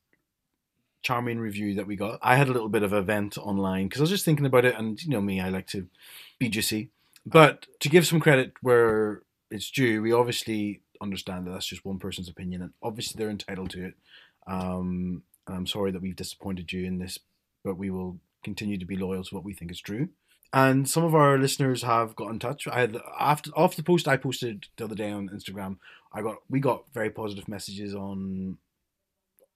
charming 1.01 1.39
review 1.39 1.75
that 1.75 1.88
we 1.88 1.96
got. 1.96 2.20
I 2.22 2.36
had 2.36 2.50
a 2.50 2.53
little 2.53 2.70
bit 2.70 2.84
of 2.84 2.93
a 2.93 3.01
vent 3.01 3.38
online 3.38 3.88
because 3.88 4.01
I 4.01 4.03
was 4.03 4.10
just 4.10 4.25
thinking 4.25 4.46
about 4.46 4.65
it, 4.65 4.75
and 4.77 5.01
you 5.01 5.10
know 5.10 5.22
me, 5.22 5.39
I 5.41 5.50
like 5.50 5.67
to 5.67 5.88
be 6.39 6.50
juicy. 6.50 6.89
But 7.25 7.67
to 7.79 7.89
give 7.89 8.08
some 8.08 8.20
credit 8.20 8.53
where 8.62 9.24
it's 9.50 9.70
due, 9.70 10.01
we 10.01 10.12
obviously 10.12 10.81
understand 11.01 11.46
that 11.46 11.51
that's 11.51 11.65
just 11.65 11.86
one 11.86 12.00
person's 12.00 12.29
opinion, 12.29 12.62
and 12.62 12.74
obviously 12.81 13.17
they're 13.17 13.29
entitled 13.29 13.72
to 13.72 13.86
it. 13.86 13.93
Um, 14.48 15.24
and 15.48 15.58
I'm 15.58 15.67
sorry 15.67 15.91
that 15.91 16.01
we've 16.01 16.15
disappointed 16.15 16.72
you 16.72 16.86
in 16.86 17.00
this, 17.00 17.20
but 17.63 17.77
we 17.77 17.89
will 17.89 18.20
continue 18.43 18.77
to 18.77 18.86
be 18.86 18.96
loyal 18.96 19.24
to 19.24 19.36
what 19.36 19.43
we 19.43 19.53
think 19.53 19.72
is 19.72 19.81
true. 19.81 20.10
And 20.53 20.89
some 20.89 21.03
of 21.03 21.15
our 21.15 21.38
listeners 21.38 21.84
have 21.84 22.15
got 22.15 22.31
in 22.31 22.39
touch. 22.39 22.67
I 22.67 22.81
had 22.81 22.98
after 23.20 23.51
off 23.51 23.75
the 23.75 23.84
post 23.84 24.08
I 24.08 24.17
posted 24.17 24.67
the 24.75 24.84
other 24.84 24.96
day 24.96 25.12
on 25.12 25.29
Instagram. 25.29 25.77
I 26.13 26.22
got 26.22 26.38
we 26.50 26.60
got 26.60 26.84
very 26.93 27.10
positive 27.10 27.48
messages 27.48 27.96
on, 27.96 28.58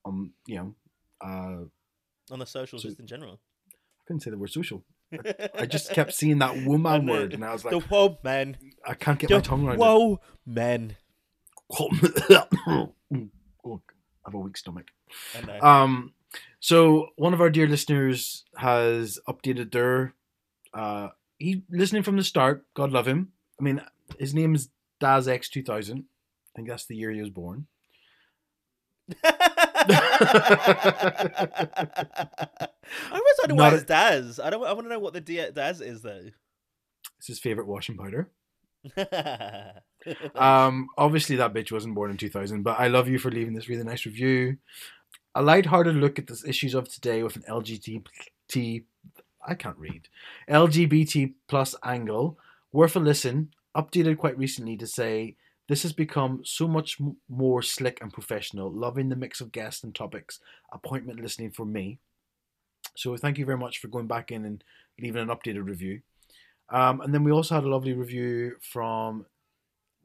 on 0.05 0.31
you 0.45 0.55
know, 0.55 0.75
uh, 1.21 1.63
On 2.31 2.39
the 2.39 2.45
socials, 2.45 2.81
So- 2.83 2.89
just 2.89 2.99
in 2.99 3.07
general. 3.07 3.39
I 3.71 4.07
couldn't 4.07 4.21
say 4.21 4.31
the 4.31 4.37
word 4.37 4.51
social. 4.51 4.83
I 5.57 5.65
just 5.65 5.91
kept 5.91 6.13
seeing 6.13 6.39
that 6.39 6.65
woman 6.65 7.05
the- 7.05 7.11
word, 7.11 7.33
and 7.33 7.43
I 7.45 7.53
was 7.53 7.63
the 7.63 7.75
like, 7.77 7.83
whoa 7.85 8.17
men. 8.23 8.57
I 8.85 8.93
can't 8.93 9.17
get 9.19 9.29
The 9.29 9.35
my 9.35 9.41
tongue 9.41 9.67
around 9.67 9.77
whoa 9.79 10.19
men. 10.45 10.95
oh, 11.79 12.93
I 13.11 13.19
have 14.25 14.33
a 14.33 14.39
weak 14.39 14.57
stomach. 14.57 14.87
Um, 15.61 16.13
so 16.59 17.09
one 17.15 17.33
of 17.33 17.41
our 17.41 17.49
dear 17.49 17.67
listeners 17.67 18.43
has 18.57 19.19
updated 19.27 19.71
their. 19.71 20.13
Uh, 20.73 21.09
he 21.37 21.63
listening 21.69 22.03
from 22.03 22.17
the 22.17 22.23
start. 22.23 22.65
God 22.75 22.91
love 22.91 23.07
him. 23.07 23.31
I 23.59 23.63
mean, 23.63 23.81
his 24.19 24.33
name 24.33 24.53
is 24.55 24.69
Daz 24.99 25.27
X 25.27 25.49
two 25.49 25.63
thousand. 25.63 25.99
I 25.99 26.51
think 26.55 26.67
that's 26.67 26.85
the 26.85 26.95
year 26.95 27.11
he 27.11 27.21
was 27.21 27.29
born. 27.31 27.67
I 29.89 31.57
always 33.11 33.35
wonder 33.41 33.55
why 33.55 33.69
Not 33.69 33.73
it's 33.73 33.83
Daz. 33.83 34.39
I 34.39 34.49
don't. 34.49 34.65
I 34.65 34.73
want 34.73 34.85
to 34.85 34.89
know 34.89 34.99
what 34.99 35.13
the 35.13 35.21
D- 35.21 35.49
Daz 35.53 35.81
is 35.81 36.01
though. 36.01 36.29
It's 37.17 37.27
his 37.27 37.39
favorite 37.39 37.67
washing 37.67 37.97
powder. 37.97 38.29
Um, 40.35 40.89
obviously 40.97 41.37
that 41.37 41.53
bitch 41.53 41.71
wasn't 41.71 41.95
born 41.95 42.11
in 42.11 42.17
2000, 42.17 42.61
but 42.61 42.79
I 42.79 42.89
love 42.89 43.07
you 43.07 43.17
for 43.17 43.31
leaving 43.31 43.55
this 43.55 43.67
really 43.67 43.83
nice 43.83 44.05
review. 44.05 44.57
A 45.33 45.41
light-hearted 45.41 45.95
look 45.95 46.19
at 46.19 46.27
the 46.27 46.39
issues 46.47 46.75
of 46.75 46.87
today 46.87 47.23
with 47.23 47.35
an 47.35 47.41
LGBT, 47.49 48.83
I 49.47 49.55
can't 49.55 49.77
read, 49.77 50.07
LGBT 50.47 51.33
plus 51.47 51.73
angle, 51.83 52.37
worth 52.71 52.95
a 52.95 52.99
listen. 52.99 53.49
Updated 53.75 54.19
quite 54.19 54.37
recently 54.37 54.77
to 54.77 54.85
say 54.85 55.37
this 55.67 55.83
has 55.83 55.93
become 55.93 56.41
so 56.43 56.67
much 56.67 56.97
more 57.29 57.61
slick 57.61 57.99
and 58.01 58.13
professional. 58.13 58.71
Loving 58.71 59.09
the 59.09 59.15
mix 59.15 59.41
of 59.41 59.51
guests 59.51 59.83
and 59.83 59.95
topics. 59.95 60.39
Appointment 60.71 61.19
listening 61.19 61.51
for 61.51 61.65
me. 61.65 61.99
So 62.95 63.17
thank 63.17 63.37
you 63.37 63.45
very 63.45 63.57
much 63.57 63.79
for 63.79 63.87
going 63.87 64.07
back 64.07 64.31
in 64.31 64.45
and 64.45 64.63
leaving 64.99 65.21
an 65.21 65.35
updated 65.35 65.65
review. 65.65 66.01
Um, 66.69 67.01
and 67.01 67.13
then 67.13 67.23
we 67.23 67.31
also 67.31 67.55
had 67.55 67.63
a 67.63 67.69
lovely 67.69 67.93
review 67.93 68.55
from 68.61 69.25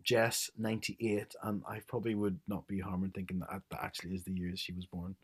Jess98, 0.05 1.35
and 1.43 1.63
I 1.69 1.81
probably 1.87 2.15
would 2.15 2.39
not 2.49 2.67
be 2.67 2.81
harmed 2.81 3.05
in 3.05 3.11
thinking 3.11 3.39
that 3.41 3.63
that 3.71 3.83
actually 3.83 4.15
is 4.15 4.25
the 4.25 4.33
year 4.33 4.53
she 4.57 4.73
was 4.73 4.87
born. 4.87 5.15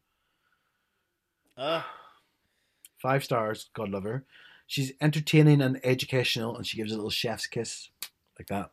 Uh, 1.57 1.83
Five 2.99 3.25
stars, 3.25 3.69
God 3.75 3.91
love 3.91 4.05
her. 4.05 4.25
She's 4.67 4.93
entertaining 5.01 5.61
and 5.61 5.79
educational, 5.85 6.57
and 6.57 6.67
she 6.67 6.77
gives 6.77 6.93
a 6.93 6.97
little 6.97 7.11
chef's 7.11 7.47
kiss, 7.47 7.91
like 8.39 8.49
that. 8.49 8.71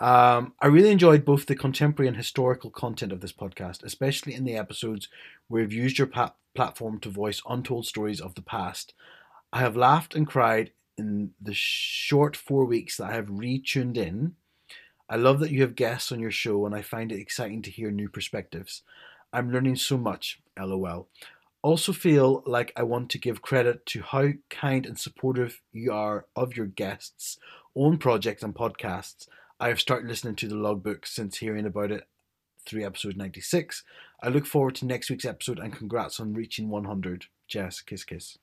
Um, 0.00 0.54
I 0.60 0.66
really 0.66 0.90
enjoyed 0.90 1.24
both 1.24 1.46
the 1.46 1.54
contemporary 1.54 2.08
and 2.08 2.16
historical 2.16 2.70
content 2.70 3.12
of 3.12 3.20
this 3.20 3.32
podcast, 3.32 3.82
especially 3.84 4.34
in 4.34 4.44
the 4.44 4.56
episodes 4.56 5.08
where 5.48 5.62
you've 5.62 5.72
used 5.72 5.98
your 5.98 6.08
plat- 6.08 6.36
platform 6.54 6.98
to 7.00 7.08
voice 7.08 7.42
untold 7.48 7.86
stories 7.86 8.20
of 8.20 8.34
the 8.34 8.42
past. 8.42 8.92
I 9.52 9.60
have 9.60 9.76
laughed 9.76 10.14
and 10.14 10.26
cried 10.26 10.72
in 10.98 11.30
the 11.40 11.54
short 11.54 12.36
four 12.36 12.64
weeks 12.64 12.96
that 12.96 13.10
I 13.10 13.14
have 13.14 13.26
retuned 13.26 13.96
in. 13.96 14.34
I 15.08 15.16
love 15.16 15.38
that 15.40 15.50
you 15.50 15.60
have 15.62 15.76
guests 15.76 16.10
on 16.10 16.20
your 16.20 16.30
show, 16.30 16.66
and 16.66 16.74
I 16.74 16.82
find 16.82 17.12
it 17.12 17.20
exciting 17.20 17.62
to 17.62 17.70
hear 17.70 17.90
new 17.90 18.08
perspectives. 18.08 18.82
I'm 19.32 19.52
learning 19.52 19.76
so 19.76 19.98
much, 19.98 20.40
lol. 20.58 21.08
Also, 21.62 21.92
feel 21.92 22.42
like 22.46 22.72
I 22.76 22.82
want 22.82 23.10
to 23.10 23.18
give 23.18 23.42
credit 23.42 23.86
to 23.86 24.02
how 24.02 24.30
kind 24.50 24.84
and 24.86 24.98
supportive 24.98 25.60
you 25.72 25.92
are 25.92 26.26
of 26.36 26.56
your 26.56 26.66
guests' 26.66 27.38
own 27.74 27.98
projects 27.98 28.42
and 28.42 28.54
podcasts. 28.54 29.26
I 29.60 29.68
have 29.68 29.80
started 29.80 30.08
listening 30.08 30.36
to 30.36 30.48
the 30.48 30.56
logbook 30.56 31.06
since 31.06 31.38
hearing 31.38 31.66
about 31.66 31.90
it 31.90 32.08
through 32.66 32.84
episode 32.84 33.16
96. 33.16 33.84
I 34.22 34.28
look 34.28 34.46
forward 34.46 34.74
to 34.76 34.86
next 34.86 35.10
week's 35.10 35.24
episode 35.24 35.58
and 35.58 35.72
congrats 35.72 36.18
on 36.18 36.34
reaching 36.34 36.68
100. 36.70 37.26
Jess, 37.46 37.80
kiss, 37.80 38.04
kiss. 38.04 38.38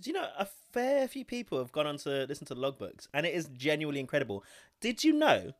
do 0.00 0.10
you 0.10 0.14
know 0.14 0.26
a 0.38 0.46
fair 0.72 1.06
few 1.06 1.24
people 1.24 1.58
have 1.58 1.72
gone 1.72 1.86
on 1.86 1.98
to 1.98 2.26
listen 2.28 2.46
to 2.46 2.54
the 2.54 2.60
logbooks, 2.60 3.08
and 3.12 3.26
it 3.26 3.34
is 3.34 3.48
genuinely 3.52 4.00
incredible. 4.00 4.42
Did 4.80 5.04
you 5.04 5.12
know 5.12 5.52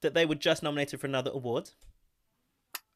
that 0.00 0.14
they 0.14 0.26
were 0.26 0.34
just 0.36 0.62
nominated 0.62 1.00
for 1.00 1.06
another 1.06 1.30
award? 1.32 1.70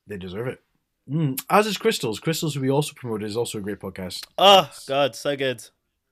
They 0.07 0.17
deserve 0.17 0.47
it. 0.47 0.63
Mm. 1.11 1.41
As 1.51 1.67
is 1.67 1.77
Crystals. 1.77 2.21
Crystals, 2.21 2.55
who 2.55 2.61
we 2.61 2.71
also 2.71 2.93
promoted, 2.95 3.29
is 3.29 3.37
also 3.37 3.59
a 3.59 3.61
great 3.63 3.81
podcast. 3.81 4.25
Oh 4.39 4.71
God, 4.87 5.15
so 5.15 5.37
good. 5.37 5.69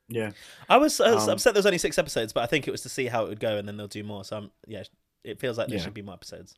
Yeah. 0.09 0.33
I 0.69 0.77
was, 0.77 1.01
I 1.01 1.13
was 1.13 1.25
Um, 1.25 1.31
upset 1.31 1.55
there's 1.55 1.67
only 1.67 1.79
six 1.79 1.99
episodes, 1.99 2.33
but 2.33 2.43
I 2.43 2.47
think 2.47 2.69
it 2.69 2.71
was 2.71 2.83
to 2.83 2.89
see 2.89 3.07
how 3.07 3.25
it 3.25 3.29
would 3.29 3.41
go, 3.41 3.57
and 3.57 3.67
then 3.67 3.77
they'll 3.77 3.89
do 3.89 4.05
more. 4.05 4.25
So 4.25 4.37
I'm, 4.37 4.51
yeah, 4.67 4.83
it 5.25 5.41
feels 5.41 5.57
like 5.59 5.69
there 5.69 5.79
Yeah. 5.79 5.85
should 5.85 5.95
be 5.95 6.03
more 6.03 6.15
episodes. 6.15 6.55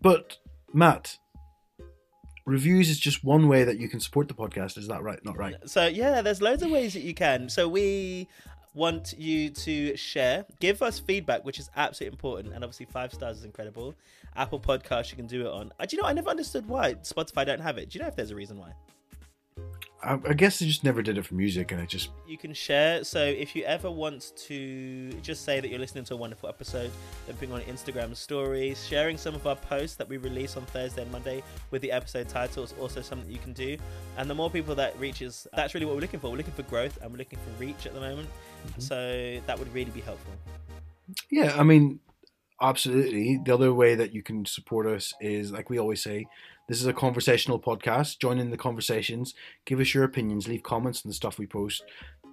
But, 0.00 0.38
Matt, 0.72 1.18
reviews 2.44 2.90
is 2.90 2.98
just 2.98 3.24
one 3.24 3.48
way 3.48 3.64
that 3.64 3.78
you 3.78 3.88
can 3.88 4.00
support 4.00 4.28
the 4.28 4.34
podcast. 4.34 4.76
Is 4.76 4.88
that 4.88 5.02
right? 5.02 5.18
Not 5.24 5.36
right. 5.38 5.54
So 5.66 5.86
yeah, 5.86 6.20
there's 6.20 6.42
loads 6.42 6.62
of 6.62 6.70
ways 6.70 6.92
that 6.92 7.00
you 7.02 7.14
can. 7.14 7.48
So 7.48 7.68
we 7.68 8.28
want 8.74 9.14
you 9.16 9.50
to 9.50 9.96
share, 9.96 10.44
give 10.60 10.82
us 10.82 10.98
feedback, 10.98 11.44
which 11.44 11.58
is 11.58 11.70
absolutely 11.76 12.14
important, 12.14 12.54
and 12.54 12.64
obviously 12.64 12.86
five 12.86 13.12
stars 13.12 13.38
is 13.38 13.44
incredible. 13.44 13.94
Apple 14.36 14.60
Podcast 14.60 15.10
you 15.10 15.16
can 15.16 15.26
do 15.26 15.46
it 15.46 15.52
on. 15.52 15.72
Uh, 15.78 15.86
do 15.86 15.96
you 15.96 16.02
know? 16.02 16.08
I 16.08 16.12
never 16.12 16.30
understood 16.30 16.66
why 16.66 16.94
Spotify 16.94 17.46
don't 17.46 17.60
have 17.60 17.78
it. 17.78 17.90
Do 17.90 17.98
you 17.98 18.02
know 18.02 18.08
if 18.08 18.16
there's 18.16 18.32
a 18.32 18.36
reason 18.36 18.58
why? 18.58 18.72
I, 20.02 20.18
I 20.28 20.32
guess 20.34 20.58
they 20.58 20.66
just 20.66 20.84
never 20.84 21.00
did 21.02 21.16
it 21.16 21.24
for 21.24 21.34
music, 21.34 21.72
and 21.72 21.80
it 21.80 21.88
just 21.88 22.10
You 22.26 22.36
can 22.36 22.52
share. 22.52 23.04
So 23.04 23.22
if 23.24 23.56
you 23.56 23.64
ever 23.64 23.90
want 23.90 24.32
to 24.48 25.12
just 25.22 25.44
say 25.44 25.60
that 25.60 25.68
you're 25.68 25.78
listening 25.78 26.04
to 26.04 26.14
a 26.14 26.16
wonderful 26.16 26.48
episode, 26.48 26.90
then 27.26 27.36
putting 27.36 27.52
on 27.52 27.62
Instagram 27.62 28.14
stories, 28.14 28.84
sharing 28.86 29.16
some 29.16 29.34
of 29.34 29.46
our 29.46 29.56
posts 29.56 29.96
that 29.96 30.08
we 30.08 30.18
release 30.18 30.56
on 30.56 30.64
Thursday 30.66 31.02
and 31.02 31.12
Monday 31.12 31.42
with 31.70 31.80
the 31.80 31.90
episode 31.90 32.28
title 32.28 32.64
is 32.64 32.74
also 32.78 33.00
something 33.00 33.30
you 33.30 33.38
can 33.38 33.52
do. 33.52 33.76
And 34.18 34.28
the 34.28 34.34
more 34.34 34.50
people 34.50 34.74
that 34.74 34.98
reaches, 34.98 35.46
that's 35.54 35.74
really 35.74 35.86
what 35.86 35.94
we're 35.94 36.02
looking 36.02 36.20
for. 36.20 36.30
We're 36.30 36.38
looking 36.38 36.54
for 36.54 36.62
growth 36.64 36.98
and 37.00 37.10
we're 37.10 37.18
looking 37.18 37.38
for 37.38 37.62
reach 37.62 37.86
at 37.86 37.94
the 37.94 38.00
moment. 38.00 38.28
Mm-hmm. 38.66 38.80
So 38.80 39.40
that 39.46 39.58
would 39.58 39.72
really 39.74 39.90
be 39.90 40.00
helpful. 40.00 40.32
Yeah, 41.30 41.54
I 41.58 41.62
mean, 41.62 42.00
absolutely. 42.60 43.40
The 43.44 43.54
other 43.54 43.74
way 43.74 43.94
that 43.94 44.14
you 44.14 44.22
can 44.22 44.46
support 44.46 44.86
us 44.86 45.12
is, 45.20 45.52
like 45.52 45.70
we 45.70 45.78
always 45.78 46.02
say, 46.02 46.26
this 46.68 46.80
is 46.80 46.86
a 46.86 46.94
conversational 46.94 47.60
podcast. 47.60 48.18
Join 48.18 48.38
in 48.38 48.50
the 48.50 48.56
conversations. 48.56 49.34
Give 49.66 49.80
us 49.80 49.92
your 49.92 50.04
opinions. 50.04 50.48
Leave 50.48 50.62
comments 50.62 51.04
on 51.04 51.10
the 51.10 51.14
stuff 51.14 51.38
we 51.38 51.46
post. 51.46 51.84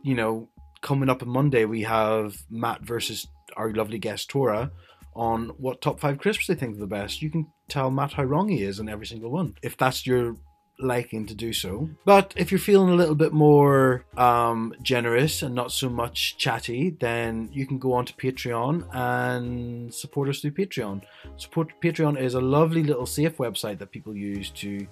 You 0.03 0.15
know, 0.15 0.49
coming 0.81 1.09
up 1.09 1.21
on 1.21 1.29
Monday, 1.29 1.65
we 1.65 1.81
have 1.83 2.41
Matt 2.49 2.81
versus 2.81 3.27
our 3.57 3.73
lovely 3.73 3.99
guest 3.99 4.29
Tora 4.29 4.71
on 5.13 5.49
what 5.57 5.81
top 5.81 5.99
five 5.99 6.17
crisps 6.17 6.47
they 6.47 6.55
think 6.55 6.77
are 6.77 6.79
the 6.79 6.87
best. 6.87 7.21
You 7.21 7.29
can 7.29 7.45
tell 7.67 7.91
Matt 7.91 8.13
how 8.13 8.23
wrong 8.23 8.47
he 8.47 8.63
is 8.63 8.79
on 8.79 8.87
every 8.87 9.05
single 9.05 9.31
one, 9.31 9.55
if 9.61 9.75
that's 9.75 10.07
your 10.07 10.37
liking 10.83 11.25
to 11.27 11.35
do 11.35 11.53
so. 11.53 11.89
But 12.05 12.33
if 12.35 12.51
you're 12.51 12.59
feeling 12.59 12.89
a 12.89 12.95
little 12.95 13.15
bit 13.15 13.33
more 13.33 14.05
um, 14.17 14.73
generous 14.81 15.41
and 15.41 15.55
not 15.55 15.71
so 15.71 15.89
much 15.89 16.37
chatty, 16.37 16.91
then 16.99 17.49
you 17.51 17.65
can 17.65 17.77
go 17.77 17.93
on 17.93 18.05
to 18.05 18.13
Patreon 18.13 18.85
and 18.93 19.93
support 19.93 20.29
us 20.29 20.39
through 20.39 20.51
Patreon. 20.51 21.01
Support 21.37 21.69
Patreon 21.81 22.19
is 22.19 22.33
a 22.33 22.41
lovely 22.41 22.83
little 22.83 23.05
safe 23.05 23.37
website 23.37 23.77
that 23.79 23.91
people 23.91 24.15
use 24.15 24.49
to 24.51 24.87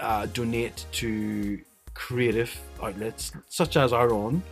uh, 0.00 0.26
donate 0.26 0.86
to 0.92 1.60
creative 1.94 2.56
outlets 2.82 3.32
such 3.48 3.76
as 3.76 3.92
our 3.92 4.12
own. 4.12 4.42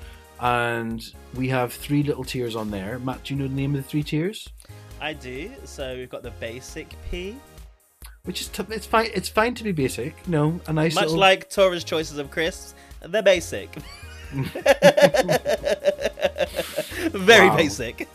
And 0.41 1.03
we 1.35 1.49
have 1.49 1.73
three 1.73 2.03
little 2.03 2.25
tiers 2.25 2.55
on 2.55 2.71
there. 2.71 2.99
Matt, 3.01 3.25
do 3.25 3.35
you 3.35 3.41
know 3.41 3.49
the 3.49 3.55
name 3.55 3.75
of 3.75 3.83
the 3.83 3.89
three 3.89 4.03
tiers? 4.03 4.49
I 5.01 5.13
do. 5.13 5.51
So 5.65 5.97
we've 5.97 6.11
got 6.11 6.23
the 6.23 6.31
basic 6.33 6.89
P, 7.11 7.37
Which 8.25 8.41
is 8.43 8.49
t- 8.49 8.65
it's 8.71 8.87
fine. 8.87 9.09
It's 9.15 9.29
fine 9.29 9.55
to 9.55 9.65
be 9.65 9.73
basic. 9.73 10.15
You 10.27 10.33
know, 10.33 10.61
a 10.67 10.73
nice 10.73 10.95
much 10.95 11.05
little. 11.05 11.19
like 11.19 11.49
Tora's 11.49 11.85
choices 11.85 12.19
of 12.19 12.31
crisps. 12.31 12.75
They're 13.01 13.23
basic. 13.23 13.71
Very 17.13 17.49
Wow. 17.49 17.57
basic. 17.57 18.09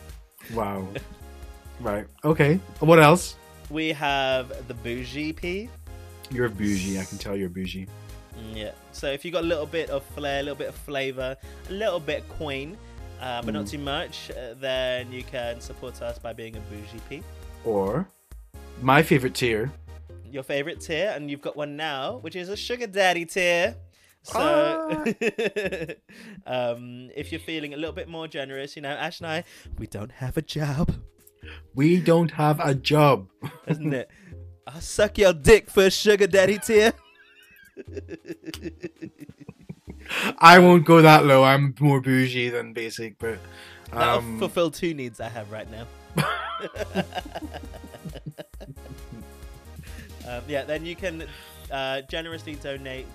Wow. 0.54 0.88
right. 1.80 2.06
Okay. 2.24 2.60
What 2.80 3.00
else? 3.00 3.36
We 3.70 3.90
have 3.94 4.68
the 4.68 4.74
bougie 4.74 5.34
P. 5.34 5.70
You're 6.30 6.46
a 6.46 6.50
bougie. 6.50 7.00
I 7.00 7.06
can 7.06 7.18
tell 7.18 7.36
you're 7.36 7.48
a 7.48 7.50
bougie. 7.50 7.88
Yeah. 8.54 8.72
So 8.92 9.08
if 9.08 9.24
you 9.26 9.32
got 9.32 9.44
a 9.44 9.48
little 9.48 9.66
bit 9.66 9.90
of 9.90 10.04
flair, 10.16 10.40
a 10.40 10.44
little 10.44 10.58
bit 10.58 10.70
of 10.70 10.76
flavor, 10.76 11.36
a 11.70 11.72
little 11.74 12.00
bit 12.00 12.28
coin, 12.38 12.78
uh, 13.22 13.42
but 13.42 13.54
not 13.54 13.66
Mm. 13.66 13.72
too 13.72 13.78
much, 13.80 14.32
uh, 14.32 14.54
then 14.60 15.12
you 15.12 15.24
can 15.24 15.62
support 15.62 16.02
us 16.02 16.20
by 16.20 16.34
being 16.34 16.56
a 16.58 16.60
bougie 16.62 17.02
P. 17.10 17.24
Or 17.64 18.08
my 18.82 19.02
favorite 19.02 19.34
tier. 19.36 19.72
Your 20.34 20.42
favorite 20.42 20.82
tier, 20.82 21.14
and 21.16 21.30
you've 21.30 21.42
got 21.42 21.56
one 21.56 21.76
now, 21.76 22.18
which 22.18 22.36
is 22.36 22.50
a 22.50 22.58
sugar 22.58 22.88
daddy 22.88 23.24
tier. 23.24 23.76
So, 24.24 25.04
um, 26.48 27.12
if 27.16 27.32
you're 27.32 27.40
feeling 27.40 27.76
a 27.76 27.78
little 27.78 27.94
bit 27.94 28.08
more 28.10 28.28
generous, 28.28 28.76
you 28.76 28.82
know, 28.82 28.90
Ash 28.90 29.20
and 29.20 29.28
I, 29.28 29.44
we 29.78 29.86
don't 29.86 30.12
have 30.12 30.36
a 30.36 30.42
job, 30.42 30.96
We 31.76 32.00
don't 32.00 32.32
have 32.32 32.60
a 32.60 32.74
job. 32.74 33.28
isn't 33.68 33.94
it? 33.94 34.10
I'll 34.66 34.82
suck 34.82 35.20
your 35.20 35.34
dick 35.34 35.70
for 35.70 35.86
a 35.86 35.92
sugar 35.92 36.26
daddy 36.26 36.58
tier. 36.58 36.94
I 40.40 40.58
won't 40.58 40.86
go 40.86 41.00
that 41.04 41.28
low. 41.28 41.44
I'm 41.44 41.76
more 41.80 42.02
bougie 42.02 42.50
than 42.50 42.74
basic, 42.74 43.20
but 43.20 43.38
That'll 43.92 44.18
um, 44.18 44.40
fulfill 44.40 44.72
two 44.72 44.96
needs 44.96 45.20
I 45.20 45.30
have 45.30 45.52
right 45.52 45.68
now. 45.70 45.86
um, 50.28 50.44
yeah, 50.48 50.64
then 50.64 50.86
you 50.86 50.96
can 50.96 51.26
uh, 51.72 52.02
generously 52.02 52.56
donate 52.56 53.08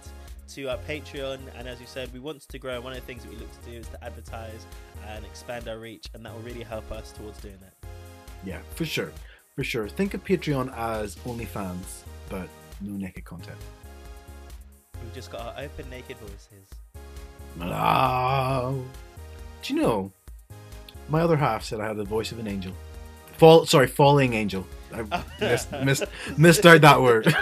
to 0.55 0.67
our 0.67 0.79
Patreon. 0.89 1.39
And 1.57 1.69
as 1.69 1.81
you 1.81 1.87
said, 1.87 2.13
we 2.13 2.21
want 2.21 2.43
to 2.49 2.59
grow. 2.59 2.75
And 2.77 2.85
One 2.85 2.93
of 2.93 3.01
the 3.01 3.07
things 3.07 3.23
that 3.23 3.31
we 3.31 3.37
look 3.37 3.51
to 3.65 3.71
do 3.71 3.77
is 3.77 3.89
to 3.89 4.05
advertise 4.05 4.67
and 5.07 5.25
expand 5.25 5.69
our 5.69 5.79
reach, 5.79 6.07
and 6.15 6.25
that 6.25 6.35
will 6.35 6.43
really 6.43 6.63
help 6.63 6.91
us 6.93 7.13
towards 7.13 7.39
doing 7.41 7.59
that. 7.61 7.75
yeah, 8.45 8.61
for 8.75 8.85
sure, 8.85 9.13
for 9.57 9.65
sure. 9.65 9.89
Think 9.89 10.15
of 10.15 10.25
Patreon 10.25 10.75
as 10.77 11.17
OnlyFans, 11.17 12.03
but 12.29 12.49
no 12.81 12.93
naked 12.97 13.25
content. 13.25 13.59
We've 15.03 15.15
just 15.15 15.31
got 15.31 15.41
our 15.41 15.63
open 15.65 15.89
naked 15.91 16.17
voices. 16.19 16.69
Oh. 17.61 18.83
Do 19.63 19.75
you 19.75 19.81
know? 19.81 20.13
My 21.09 21.21
other 21.23 21.37
half 21.37 21.65
said 21.65 21.81
I 21.81 21.89
had 21.89 21.97
the 21.97 22.05
voice 22.05 22.33
of 22.33 22.39
an 22.39 22.47
angel. 22.47 22.73
Fall, 23.39 23.67
sorry, 23.67 23.87
falling 23.87 24.35
angel. 24.35 24.67
I 24.93 25.23
missed, 25.41 25.73
missed, 25.73 26.05
missed 26.37 26.67
out 26.67 26.81
that 26.81 27.01
word. 27.01 27.27
A 27.27 27.33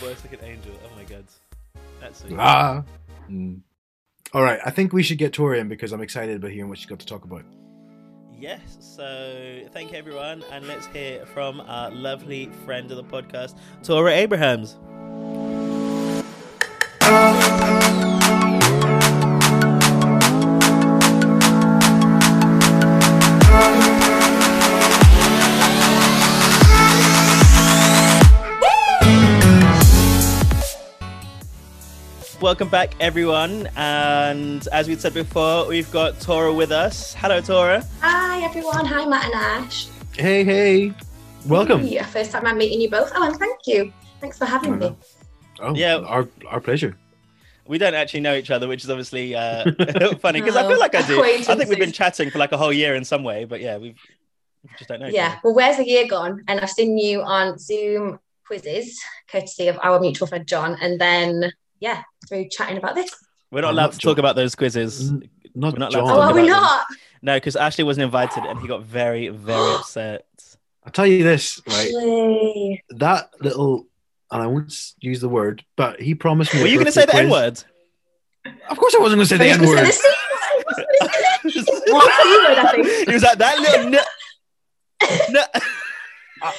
voice 0.00 0.22
like 0.24 0.32
an 0.32 0.44
angel. 0.44 0.72
Oh 0.84 0.96
my 0.96 1.04
god. 1.04 1.24
That's 2.00 2.20
sweet. 2.20 2.38
ah. 2.38 2.84
Mm. 3.30 3.60
All 4.32 4.42
right, 4.42 4.60
I 4.64 4.70
think 4.70 4.92
we 4.92 5.02
should 5.02 5.18
get 5.18 5.32
Tora 5.32 5.58
in 5.58 5.68
because 5.68 5.92
I'm 5.92 6.00
excited 6.02 6.36
about 6.36 6.50
hearing 6.50 6.68
what 6.68 6.78
she's 6.78 6.86
got 6.86 6.98
to 6.98 7.06
talk 7.06 7.24
about. 7.24 7.44
Yes, 8.38 8.76
so 8.80 9.62
thank 9.72 9.92
you 9.92 9.98
everyone, 9.98 10.44
and 10.52 10.66
let's 10.66 10.86
hear 10.88 11.24
from 11.26 11.60
our 11.62 11.90
lovely 11.90 12.50
friend 12.66 12.90
of 12.90 12.98
the 12.98 13.04
podcast, 13.04 13.56
Tora 13.82 14.12
Abrahams. 14.12 14.76
Welcome 32.40 32.68
back, 32.68 32.94
everyone. 33.00 33.68
And 33.76 34.66
as 34.68 34.88
we 34.88 34.96
said 34.96 35.14
before, 35.14 35.66
we've 35.66 35.90
got 35.90 36.20
Tora 36.20 36.52
with 36.52 36.70
us. 36.70 37.14
Hello, 37.14 37.40
Tora. 37.40 37.82
Hi 38.02 38.42
everyone. 38.42 38.84
Hi 38.84 39.06
Matt 39.06 39.24
and 39.24 39.34
Ash. 39.34 39.88
Hey, 40.16 40.44
hey, 40.44 40.92
welcome. 41.46 41.82
Yeah, 41.86 42.04
first 42.04 42.30
time 42.32 42.46
I'm 42.46 42.58
meeting 42.58 42.80
you 42.80 42.90
both. 42.90 43.10
Oh, 43.14 43.26
and 43.26 43.36
thank 43.36 43.60
you. 43.66 43.90
Thanks 44.20 44.36
for 44.38 44.44
having 44.44 44.78
me. 44.78 44.94
Oh, 45.60 45.74
Yeah. 45.74 45.96
our 45.96 46.28
our 46.48 46.60
pleasure. 46.60 46.96
We 47.66 47.78
don't 47.78 47.94
actually 47.94 48.20
know 48.20 48.34
each 48.34 48.50
other, 48.50 48.68
which 48.68 48.84
is 48.84 48.90
obviously 48.90 49.34
uh, 49.34 49.72
funny 50.20 50.40
because 50.40 50.56
I 50.56 50.68
feel 50.68 50.78
like 50.78 50.94
I 50.94 51.06
do. 51.06 51.22
I 51.24 51.38
think 51.56 51.68
we've 51.70 51.78
been 51.78 51.90
chatting 51.92 52.30
for 52.30 52.38
like 52.38 52.52
a 52.52 52.56
whole 52.56 52.72
year 52.72 52.94
in 52.94 53.04
some 53.04 53.24
way, 53.24 53.44
but 53.44 53.60
yeah, 53.60 53.76
we've, 53.78 53.98
we 54.62 54.70
just 54.78 54.88
don't 54.88 55.00
know. 55.00 55.08
Yeah. 55.08 55.38
Well, 55.42 55.54
where's 55.54 55.78
the 55.78 55.86
year 55.86 56.06
gone? 56.06 56.44
And 56.48 56.60
I've 56.60 56.70
seen 56.70 56.96
you 56.98 57.22
on 57.22 57.58
Zoom 57.58 58.20
quizzes, 58.46 59.00
courtesy 59.28 59.66
of 59.68 59.78
our 59.82 59.98
mutual 59.98 60.28
friend 60.28 60.46
John, 60.46 60.76
and 60.80 61.00
then 61.00 61.50
yeah, 61.80 62.02
through 62.28 62.48
chatting 62.50 62.76
about 62.78 62.94
this. 62.94 63.10
We're 63.50 63.60
not 63.62 63.68
I'm 63.68 63.74
allowed 63.74 63.82
not 63.84 63.92
to 63.92 63.98
John. 63.98 64.10
talk 64.12 64.18
about 64.18 64.36
those 64.36 64.54
quizzes. 64.54 65.10
N- 65.10 65.28
Not 65.54 65.74
We're 65.74 65.78
not 65.78 65.92
John. 65.92 66.02
Oh, 66.04 66.06
talk 66.08 66.30
are 66.30 66.34
we 66.34 66.40
about 66.48 66.60
not? 66.60 66.86
No, 67.22 67.36
because 67.36 67.56
Ashley 67.56 67.84
wasn't 67.84 68.04
invited 68.04 68.44
and 68.44 68.60
he 68.60 68.68
got 68.68 68.82
very, 68.82 69.28
very 69.28 69.74
upset. 69.76 70.26
I'll 70.84 70.92
tell 70.92 71.06
you 71.06 71.22
this, 71.24 71.60
right? 71.66 71.86
Actually, 71.86 72.84
That 72.90 73.30
little, 73.40 73.86
and 74.30 74.42
I 74.42 74.46
won't 74.46 74.72
use 75.00 75.20
the 75.20 75.28
word, 75.28 75.64
but 75.76 76.00
he 76.00 76.14
promised 76.14 76.54
me. 76.54 76.60
Were 76.62 76.66
you 76.68 76.74
going 76.74 76.86
to 76.86 76.92
say 76.92 77.06
the. 77.06 77.16
N 77.16 77.30
word? 77.30 77.62
Of 78.68 78.78
course, 78.78 78.94
I 78.94 78.98
wasn't 79.00 79.18
going 79.18 79.26
to 79.26 79.26
say 79.26 79.38
the 79.38 79.46
N 79.50 79.60
word. 79.66 79.78
say 79.78 79.84
the 79.84 79.92
C 79.92 80.02
word. 80.02 80.14
I 81.00 81.38
was 81.44 81.54
gonna 81.54 81.64
say 81.64 81.64
the 81.64 81.84
C 81.86 81.92
word, 81.92 82.58
I 82.58 82.70
think. 82.72 83.08
he 83.08 83.12
was 83.14 83.22
like, 83.22 83.38
that 83.38 83.58
little 83.58 83.90
nut. 83.90 84.06
nut. 85.30 85.62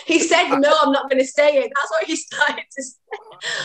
He 0.06 0.20
said, 0.20 0.50
"No, 0.50 0.76
I'm 0.82 0.92
not 0.92 1.10
going 1.10 1.20
to 1.20 1.28
say 1.28 1.58
it." 1.58 1.72
That's 1.76 1.92
what 1.92 2.06
he 2.06 2.16
started 2.16 2.64
to 2.76 2.84
say. 2.84 2.98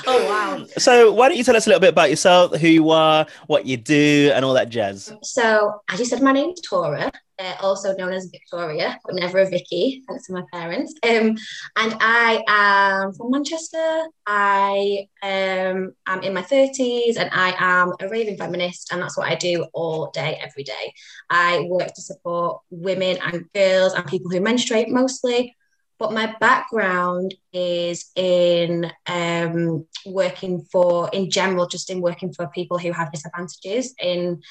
Oh 0.06 0.28
wow! 0.28 0.66
So, 0.76 1.12
why 1.12 1.28
don't 1.28 1.38
you 1.38 1.44
tell 1.44 1.56
us 1.56 1.66
a 1.66 1.70
little 1.70 1.80
bit 1.80 1.88
about 1.88 2.10
yourself, 2.10 2.54
who 2.56 2.68
you 2.68 2.90
are, 2.90 3.26
what 3.46 3.64
you 3.64 3.78
do, 3.78 4.30
and 4.34 4.44
all 4.44 4.52
that 4.52 4.68
jazz? 4.68 5.14
So, 5.22 5.80
as 5.88 5.98
you 5.98 6.04
said, 6.04 6.20
my 6.20 6.32
name's 6.32 6.60
Tora, 6.60 7.10
uh, 7.42 7.54
also 7.60 7.94
known 7.96 8.12
as 8.12 8.26
Victoria, 8.26 8.98
but 9.04 9.14
never 9.14 9.38
a 9.38 9.48
Vicky, 9.48 10.02
thanks 10.06 10.26
to 10.26 10.32
my 10.32 10.42
parents. 10.52 10.94
Um, 11.02 11.36
and 11.76 11.96
I 12.00 12.42
am 12.46 13.12
from 13.14 13.30
Manchester. 13.30 14.02
I 14.26 15.08
um, 15.22 15.92
am 16.06 16.22
in 16.22 16.34
my 16.34 16.42
30s 16.42 17.16
and 17.16 17.30
I 17.32 17.54
am 17.58 17.94
a 18.00 18.08
raving 18.08 18.36
feminist, 18.36 18.92
and 18.92 19.02
that's 19.02 19.16
what 19.16 19.28
I 19.28 19.34
do 19.34 19.66
all 19.72 20.10
day, 20.10 20.38
every 20.42 20.62
day. 20.62 20.92
I 21.30 21.66
work 21.68 21.94
to 21.94 22.02
support 22.02 22.62
women 22.70 23.18
and 23.22 23.50
girls 23.54 23.94
and 23.94 24.06
people 24.06 24.30
who 24.30 24.40
menstruate 24.40 24.88
mostly. 24.88 25.56
But 26.02 26.12
my 26.12 26.34
background 26.40 27.32
is 27.52 28.10
in 28.16 28.90
um, 29.06 29.86
working 30.04 30.66
for, 30.72 31.08
in 31.12 31.30
general, 31.30 31.68
just 31.68 31.90
in 31.90 32.00
working 32.00 32.32
for 32.32 32.48
people 32.48 32.76
who 32.76 32.90
have 32.90 33.12
disadvantages 33.12 33.94
in 34.02 34.42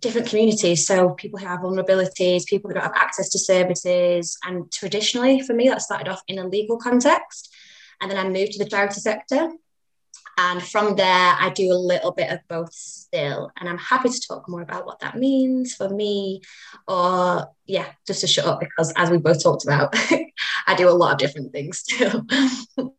different 0.00 0.28
communities. 0.28 0.88
So 0.88 1.10
people 1.10 1.38
who 1.38 1.46
have 1.46 1.60
vulnerabilities, 1.60 2.46
people 2.46 2.68
who 2.68 2.74
don't 2.74 2.82
have 2.82 2.96
access 2.96 3.28
to 3.28 3.38
services. 3.38 4.36
And 4.44 4.72
traditionally, 4.72 5.40
for 5.40 5.54
me, 5.54 5.68
that 5.68 5.82
started 5.82 6.08
off 6.08 6.20
in 6.26 6.40
a 6.40 6.48
legal 6.48 6.78
context. 6.78 7.54
And 8.00 8.10
then 8.10 8.18
I 8.18 8.28
moved 8.28 8.54
to 8.54 8.64
the 8.64 8.68
charity 8.68 8.98
sector. 9.00 9.52
And 10.36 10.60
from 10.60 10.96
there, 10.96 11.06
I 11.38 11.52
do 11.54 11.72
a 11.72 11.74
little 11.74 12.10
bit 12.10 12.32
of 12.32 12.40
both 12.48 12.72
still. 12.72 13.52
And 13.56 13.68
I'm 13.68 13.78
happy 13.78 14.08
to 14.08 14.20
talk 14.20 14.48
more 14.48 14.62
about 14.62 14.84
what 14.84 14.98
that 14.98 15.16
means 15.16 15.74
for 15.74 15.88
me, 15.88 16.42
or 16.88 17.46
yeah, 17.66 17.86
just 18.04 18.22
to 18.22 18.26
shut 18.26 18.46
up 18.46 18.58
because 18.58 18.92
as 18.96 19.10
we 19.10 19.18
both 19.18 19.42
talked 19.42 19.64
about, 19.64 19.94
I 20.66 20.74
do 20.74 20.88
a 20.88 20.90
lot 20.90 21.12
of 21.12 21.18
different 21.18 21.52
things 21.52 21.82
too. 21.82 22.26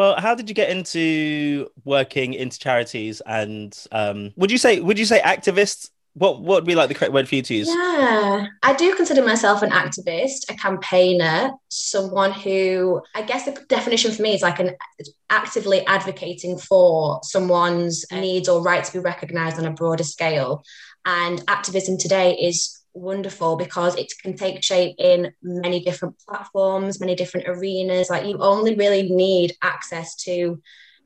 Well, 0.00 0.18
how 0.18 0.34
did 0.34 0.48
you 0.48 0.54
get 0.54 0.70
into 0.70 1.68
working 1.84 2.32
into 2.32 2.58
charities? 2.58 3.20
And 3.26 3.76
um, 3.92 4.32
would 4.36 4.50
you 4.50 4.56
say 4.56 4.80
would 4.80 4.98
you 4.98 5.04
say 5.04 5.20
activist? 5.20 5.90
What 6.14 6.40
what 6.40 6.54
would 6.56 6.64
be 6.64 6.74
like 6.74 6.88
the 6.88 6.94
correct 6.94 7.12
word 7.12 7.28
for 7.28 7.34
you 7.34 7.42
to 7.42 7.54
use? 7.54 7.68
Yeah, 7.68 8.46
I 8.62 8.72
do 8.72 8.94
consider 8.96 9.22
myself 9.22 9.60
an 9.60 9.68
activist, 9.68 10.50
a 10.50 10.54
campaigner, 10.54 11.50
someone 11.68 12.32
who 12.32 13.02
I 13.14 13.20
guess 13.20 13.44
the 13.44 13.62
definition 13.68 14.10
for 14.12 14.22
me 14.22 14.32
is 14.32 14.40
like 14.40 14.58
an 14.58 14.74
actively 15.28 15.86
advocating 15.86 16.56
for 16.56 17.20
someone's 17.22 18.06
needs 18.10 18.48
or 18.48 18.62
right 18.62 18.82
to 18.82 18.92
be 18.92 19.00
recognized 19.00 19.58
on 19.58 19.66
a 19.66 19.70
broader 19.70 20.04
scale. 20.04 20.64
And 21.04 21.42
activism 21.46 21.98
today 21.98 22.36
is 22.36 22.79
wonderful 22.94 23.56
because 23.56 23.96
it 23.96 24.12
can 24.22 24.36
take 24.36 24.62
shape 24.62 24.96
in 24.98 25.32
many 25.42 25.82
different 25.84 26.16
platforms, 26.28 27.00
many 27.00 27.14
different 27.14 27.48
arenas. 27.48 28.10
Like 28.10 28.26
you 28.26 28.38
only 28.38 28.74
really 28.74 29.08
need 29.10 29.54
access 29.62 30.16
to 30.24 30.60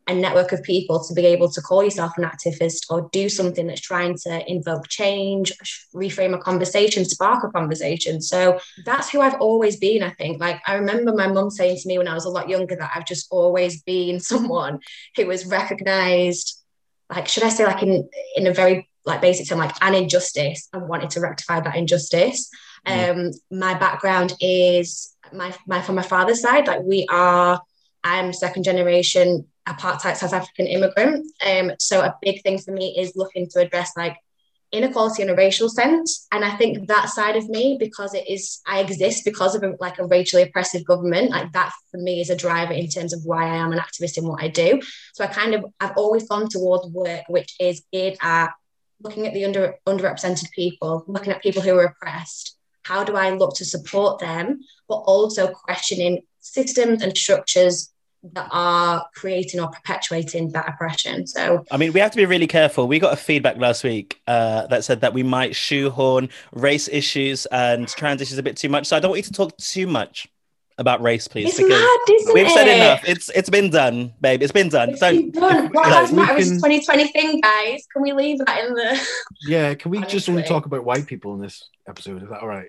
a 0.06 0.14
network 0.14 0.52
of 0.52 0.62
people 0.62 1.02
to 1.02 1.14
be 1.14 1.24
able 1.26 1.50
to 1.50 1.62
call 1.62 1.82
yourself 1.82 2.12
an 2.18 2.24
activist 2.24 2.84
or 2.90 3.08
do 3.12 3.28
something 3.28 3.66
that's 3.66 3.80
trying 3.80 4.16
to 4.18 4.50
invoke 4.50 4.86
change, 4.88 5.52
reframe 5.94 6.34
a 6.34 6.38
conversation, 6.38 7.04
spark 7.04 7.42
a 7.42 7.50
conversation. 7.50 8.20
So 8.20 8.60
that's 8.84 9.08
who 9.08 9.20
I've 9.20 9.40
always 9.40 9.76
been, 9.76 10.02
I 10.02 10.10
think. 10.10 10.40
Like 10.40 10.60
I 10.66 10.74
remember 10.74 11.14
my 11.14 11.28
mum 11.28 11.50
saying 11.50 11.78
to 11.78 11.88
me 11.88 11.98
when 11.98 12.08
I 12.08 12.14
was 12.14 12.26
a 12.26 12.30
lot 12.30 12.48
younger 12.48 12.76
that 12.76 12.90
I've 12.94 13.06
just 13.06 13.28
always 13.30 13.82
been 13.82 14.20
someone 14.32 14.80
who 15.16 15.26
was 15.26 15.46
recognized, 15.46 16.62
like, 17.10 17.28
should 17.28 17.42
I 17.42 17.48
say 17.48 17.64
like 17.64 17.82
in 17.82 18.08
in 18.36 18.46
a 18.46 18.52
very 18.52 18.88
like 19.04 19.20
basic 19.20 19.48
term, 19.48 19.58
like 19.58 19.74
an 19.82 19.94
injustice 19.94 20.68
and 20.72 20.88
wanted 20.88 21.10
to 21.10 21.20
rectify 21.20 21.60
that 21.60 21.76
injustice. 21.76 22.50
Um, 22.86 23.30
my 23.50 23.74
background 23.74 24.34
is 24.40 25.14
my 25.32 25.54
my 25.66 25.80
from 25.80 25.94
my 25.94 26.02
father's 26.02 26.42
side, 26.42 26.66
like 26.66 26.82
we 26.82 27.06
are 27.10 27.60
I'm 28.02 28.32
second 28.32 28.64
generation 28.64 29.46
apartheid 29.66 30.16
South 30.16 30.34
African 30.34 30.66
immigrant. 30.66 31.26
Um, 31.44 31.72
so 31.78 32.00
a 32.00 32.14
big 32.20 32.42
thing 32.42 32.58
for 32.58 32.72
me 32.72 32.94
is 32.98 33.16
looking 33.16 33.48
to 33.50 33.60
address 33.60 33.92
like 33.96 34.16
inequality 34.72 35.22
in 35.22 35.30
a 35.30 35.34
racial 35.34 35.68
sense. 35.68 36.26
And 36.32 36.44
I 36.44 36.56
think 36.56 36.88
that 36.88 37.08
side 37.08 37.36
of 37.36 37.48
me, 37.48 37.76
because 37.78 38.12
it 38.12 38.28
is 38.28 38.60
I 38.66 38.80
exist 38.80 39.24
because 39.24 39.54
of 39.54 39.62
a, 39.62 39.74
like 39.80 39.98
a 39.98 40.06
racially 40.06 40.42
oppressive 40.42 40.84
government, 40.84 41.30
like 41.30 41.52
that 41.52 41.72
for 41.90 41.98
me 41.98 42.20
is 42.20 42.30
a 42.30 42.36
driver 42.36 42.72
in 42.72 42.88
terms 42.88 43.12
of 43.12 43.24
why 43.24 43.44
I 43.44 43.56
am 43.56 43.72
an 43.72 43.78
activist 43.78 44.18
in 44.18 44.26
what 44.26 44.42
I 44.42 44.48
do. 44.48 44.80
So 45.14 45.24
I 45.24 45.28
kind 45.28 45.54
of 45.54 45.64
I've 45.80 45.96
always 45.96 46.28
gone 46.28 46.48
towards 46.48 46.88
work 46.88 47.22
which 47.28 47.54
is 47.58 47.84
geared 47.92 48.18
at 48.20 48.52
looking 49.04 49.26
at 49.26 49.34
the 49.34 49.44
under 49.44 49.74
underrepresented 49.86 50.50
people, 50.50 51.04
looking 51.06 51.32
at 51.32 51.42
people 51.42 51.62
who 51.62 51.76
are 51.76 51.84
oppressed. 51.84 52.56
How 52.82 53.04
do 53.04 53.16
I 53.16 53.30
look 53.30 53.54
to 53.56 53.64
support 53.64 54.18
them, 54.18 54.60
but 54.88 54.96
also 54.96 55.46
questioning 55.48 56.22
systems 56.40 57.02
and 57.02 57.16
structures 57.16 57.94
that 58.32 58.48
are 58.50 59.06
creating 59.14 59.60
or 59.60 59.68
perpetuating 59.68 60.50
that 60.52 60.68
oppression. 60.68 61.26
So, 61.26 61.64
I 61.70 61.76
mean, 61.76 61.92
we 61.92 62.00
have 62.00 62.10
to 62.12 62.16
be 62.16 62.24
really 62.24 62.46
careful. 62.46 62.88
We 62.88 62.98
got 62.98 63.12
a 63.12 63.16
feedback 63.16 63.58
last 63.58 63.84
week 63.84 64.20
uh, 64.26 64.66
that 64.68 64.84
said 64.84 65.02
that 65.02 65.12
we 65.12 65.22
might 65.22 65.54
shoehorn 65.54 66.30
race 66.52 66.88
issues 66.88 67.44
and 67.46 67.86
trans 67.86 68.22
issues 68.22 68.38
a 68.38 68.42
bit 68.42 68.56
too 68.56 68.70
much. 68.70 68.86
So 68.86 68.96
I 68.96 69.00
don't 69.00 69.10
want 69.10 69.18
you 69.18 69.24
to 69.24 69.32
talk 69.32 69.56
too 69.58 69.86
much 69.86 70.28
about 70.78 71.02
race, 71.02 71.28
please, 71.28 71.48
it's 71.48 71.56
because 71.56 71.70
mad, 71.70 72.34
we've 72.34 72.46
it? 72.46 72.50
said 72.50 72.68
enough. 72.68 73.02
It's 73.06 73.28
it's 73.30 73.50
been 73.50 73.70
done, 73.70 74.12
babe. 74.20 74.42
It's 74.42 74.52
been 74.52 74.68
done. 74.68 74.90
It's 74.90 75.00
been 75.00 75.30
done. 75.30 75.70
What 75.72 75.88
lives 75.88 76.12
matter 76.12 76.36
is 76.36 76.50
2020 76.50 77.08
thing, 77.08 77.40
guys. 77.40 77.86
Can 77.92 78.02
we 78.02 78.12
leave 78.12 78.38
that 78.38 78.64
in 78.64 78.74
the? 78.74 79.08
Yeah, 79.46 79.74
can 79.74 79.90
we 79.90 79.98
Honestly. 79.98 80.18
just 80.18 80.28
only 80.28 80.42
talk 80.42 80.66
about 80.66 80.84
white 80.84 81.06
people 81.06 81.34
in 81.34 81.40
this 81.40 81.68
episode? 81.88 82.22
Is 82.22 82.28
that 82.28 82.40
all 82.40 82.48
right? 82.48 82.68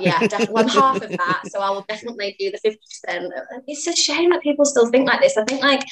yeah, 0.00 0.18
definitely. 0.26 0.62
I'm 0.62 0.68
half 0.68 1.02
of 1.02 1.10
that, 1.10 1.42
so 1.46 1.60
I 1.60 1.70
will 1.70 1.84
definitely 1.88 2.36
do 2.38 2.50
the 2.50 2.58
50%. 2.58 3.30
It's 3.66 3.86
a 3.86 3.94
shame 3.94 4.30
that 4.30 4.42
people 4.42 4.64
still 4.64 4.90
think 4.90 5.06
like 5.06 5.20
this. 5.20 5.36
I 5.36 5.44
think 5.44 5.62
like 5.62 5.82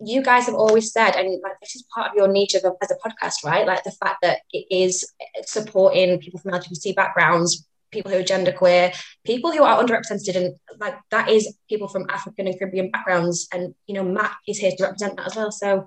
you 0.00 0.22
guys 0.22 0.46
have 0.46 0.54
always 0.54 0.92
said, 0.92 1.16
and 1.16 1.40
like 1.42 1.58
this 1.60 1.74
is 1.74 1.84
part 1.94 2.10
of 2.10 2.14
your 2.16 2.28
niche 2.28 2.54
of 2.54 2.64
a, 2.64 2.72
as 2.82 2.90
a 2.90 2.96
podcast, 2.96 3.44
right? 3.44 3.66
Like 3.66 3.84
the 3.84 3.90
fact 3.90 4.18
that 4.22 4.40
it 4.52 4.66
is 4.70 5.12
supporting 5.44 6.18
people 6.18 6.40
from 6.40 6.52
LGBT 6.52 6.94
backgrounds, 6.94 7.66
people 7.90 8.10
who 8.10 8.18
are 8.18 8.22
genderqueer, 8.22 8.94
people 9.24 9.52
who 9.52 9.62
are 9.62 9.82
underrepresented, 9.82 10.36
and 10.36 10.54
like 10.78 10.96
that 11.10 11.30
is 11.30 11.56
people 11.68 11.88
from 11.88 12.06
African 12.10 12.46
and 12.46 12.58
Caribbean 12.58 12.90
backgrounds. 12.90 13.48
And 13.52 13.74
you 13.86 13.94
know, 13.94 14.04
Matt 14.04 14.32
is 14.46 14.58
here 14.58 14.72
to 14.76 14.84
represent 14.84 15.16
that 15.16 15.26
as 15.26 15.36
well. 15.36 15.50
So, 15.50 15.86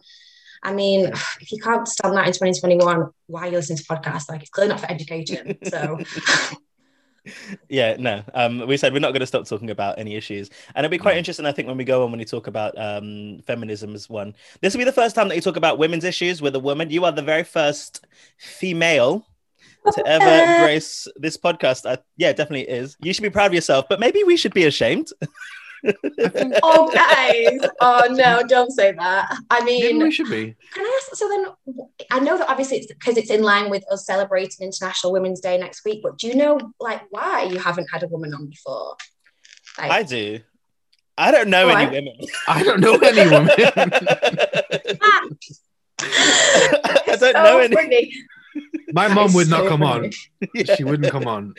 I 0.63 0.73
mean, 0.73 1.05
if 1.39 1.51
you 1.51 1.59
can't 1.61 1.87
stand 1.87 2.15
that 2.17 2.27
in 2.27 2.33
2021, 2.33 3.09
why 3.27 3.41
are 3.41 3.47
you 3.47 3.53
listening 3.53 3.77
to 3.77 3.83
podcasts? 3.83 4.29
Like, 4.29 4.41
it's 4.41 4.49
clearly 4.49 4.69
not 4.69 4.81
for 4.81 4.91
education. 4.91 5.57
So. 5.63 5.99
yeah 7.69 7.95
no 7.99 8.23
um 8.33 8.65
we 8.67 8.75
said 8.75 8.93
we're 8.93 8.99
not 8.99 9.11
going 9.11 9.19
to 9.19 9.27
stop 9.27 9.45
talking 9.45 9.69
about 9.69 9.99
any 9.99 10.15
issues 10.15 10.49
and 10.73 10.83
it'll 10.83 10.91
be 10.91 10.97
quite 10.97 11.17
interesting 11.17 11.45
i 11.45 11.51
think 11.51 11.67
when 11.67 11.77
we 11.77 11.83
go 11.83 12.03
on 12.03 12.09
when 12.09 12.19
you 12.19 12.25
talk 12.25 12.47
about 12.47 12.75
um 12.79 13.39
feminism 13.45 13.93
as 13.93 14.09
one 14.09 14.33
this 14.61 14.73
will 14.73 14.79
be 14.79 14.85
the 14.85 14.91
first 14.91 15.15
time 15.15 15.27
that 15.27 15.35
you 15.35 15.41
talk 15.41 15.55
about 15.55 15.77
women's 15.77 16.03
issues 16.03 16.41
with 16.41 16.55
a 16.55 16.59
woman 16.59 16.89
you 16.89 17.05
are 17.05 17.11
the 17.11 17.21
very 17.21 17.43
first 17.43 18.05
female 18.37 19.27
to 19.93 20.07
ever 20.07 20.63
grace 20.63 21.07
this 21.15 21.37
podcast. 21.37 21.89
I, 21.89 21.97
yeah, 22.17 22.33
definitely 22.33 22.69
is. 22.69 22.95
You 22.99 23.13
should 23.13 23.23
be 23.23 23.29
proud 23.29 23.47
of 23.47 23.53
yourself, 23.53 23.85
but 23.89 23.99
maybe 23.99 24.23
we 24.23 24.37
should 24.37 24.53
be 24.53 24.65
ashamed. 24.65 25.07
oh, 26.63 26.91
guys! 26.93 27.69
Oh 27.81 28.07
no, 28.11 28.43
don't 28.47 28.71
say 28.71 28.91
that. 28.91 29.35
I 29.49 29.63
mean, 29.63 29.81
maybe 29.83 30.03
we 30.03 30.11
should 30.11 30.29
be. 30.29 30.55
Can 30.73 30.85
I 30.85 30.99
ask? 31.01 31.15
So 31.15 31.27
then, 31.27 31.87
I 32.11 32.19
know 32.19 32.37
that 32.37 32.49
obviously 32.49 32.77
it's 32.77 32.87
because 32.87 33.17
it's 33.17 33.31
in 33.31 33.41
line 33.41 33.69
with 33.69 33.83
us 33.91 34.05
celebrating 34.05 34.67
International 34.67 35.11
Women's 35.11 35.39
Day 35.39 35.57
next 35.57 35.83
week. 35.83 36.01
But 36.03 36.17
do 36.17 36.27
you 36.27 36.35
know 36.35 36.59
like 36.79 37.01
why 37.09 37.43
you 37.43 37.57
haven't 37.57 37.87
had 37.91 38.03
a 38.03 38.07
woman 38.07 38.33
on 38.33 38.47
before? 38.47 38.95
Like, 39.77 39.91
I 39.91 40.03
do. 40.03 40.39
I 41.17 41.31
don't 41.31 41.49
know 41.49 41.67
any 41.69 41.91
women. 41.91 42.13
I 42.47 42.63
don't 42.63 42.79
know 42.79 42.95
any 42.97 43.29
women. 43.29 43.49
Ah. 45.01 45.21
I 46.01 47.15
don't 47.19 47.19
so 47.19 47.31
know 47.31 47.59
any. 47.59 48.13
Funny. 48.93 49.09
My 49.09 49.13
mom 49.13 49.33
would 49.33 49.49
not 49.49 49.67
come 49.67 49.83
on. 49.83 50.11
yeah. 50.53 50.75
She 50.75 50.83
wouldn't 50.83 51.11
come 51.11 51.27
on. 51.27 51.53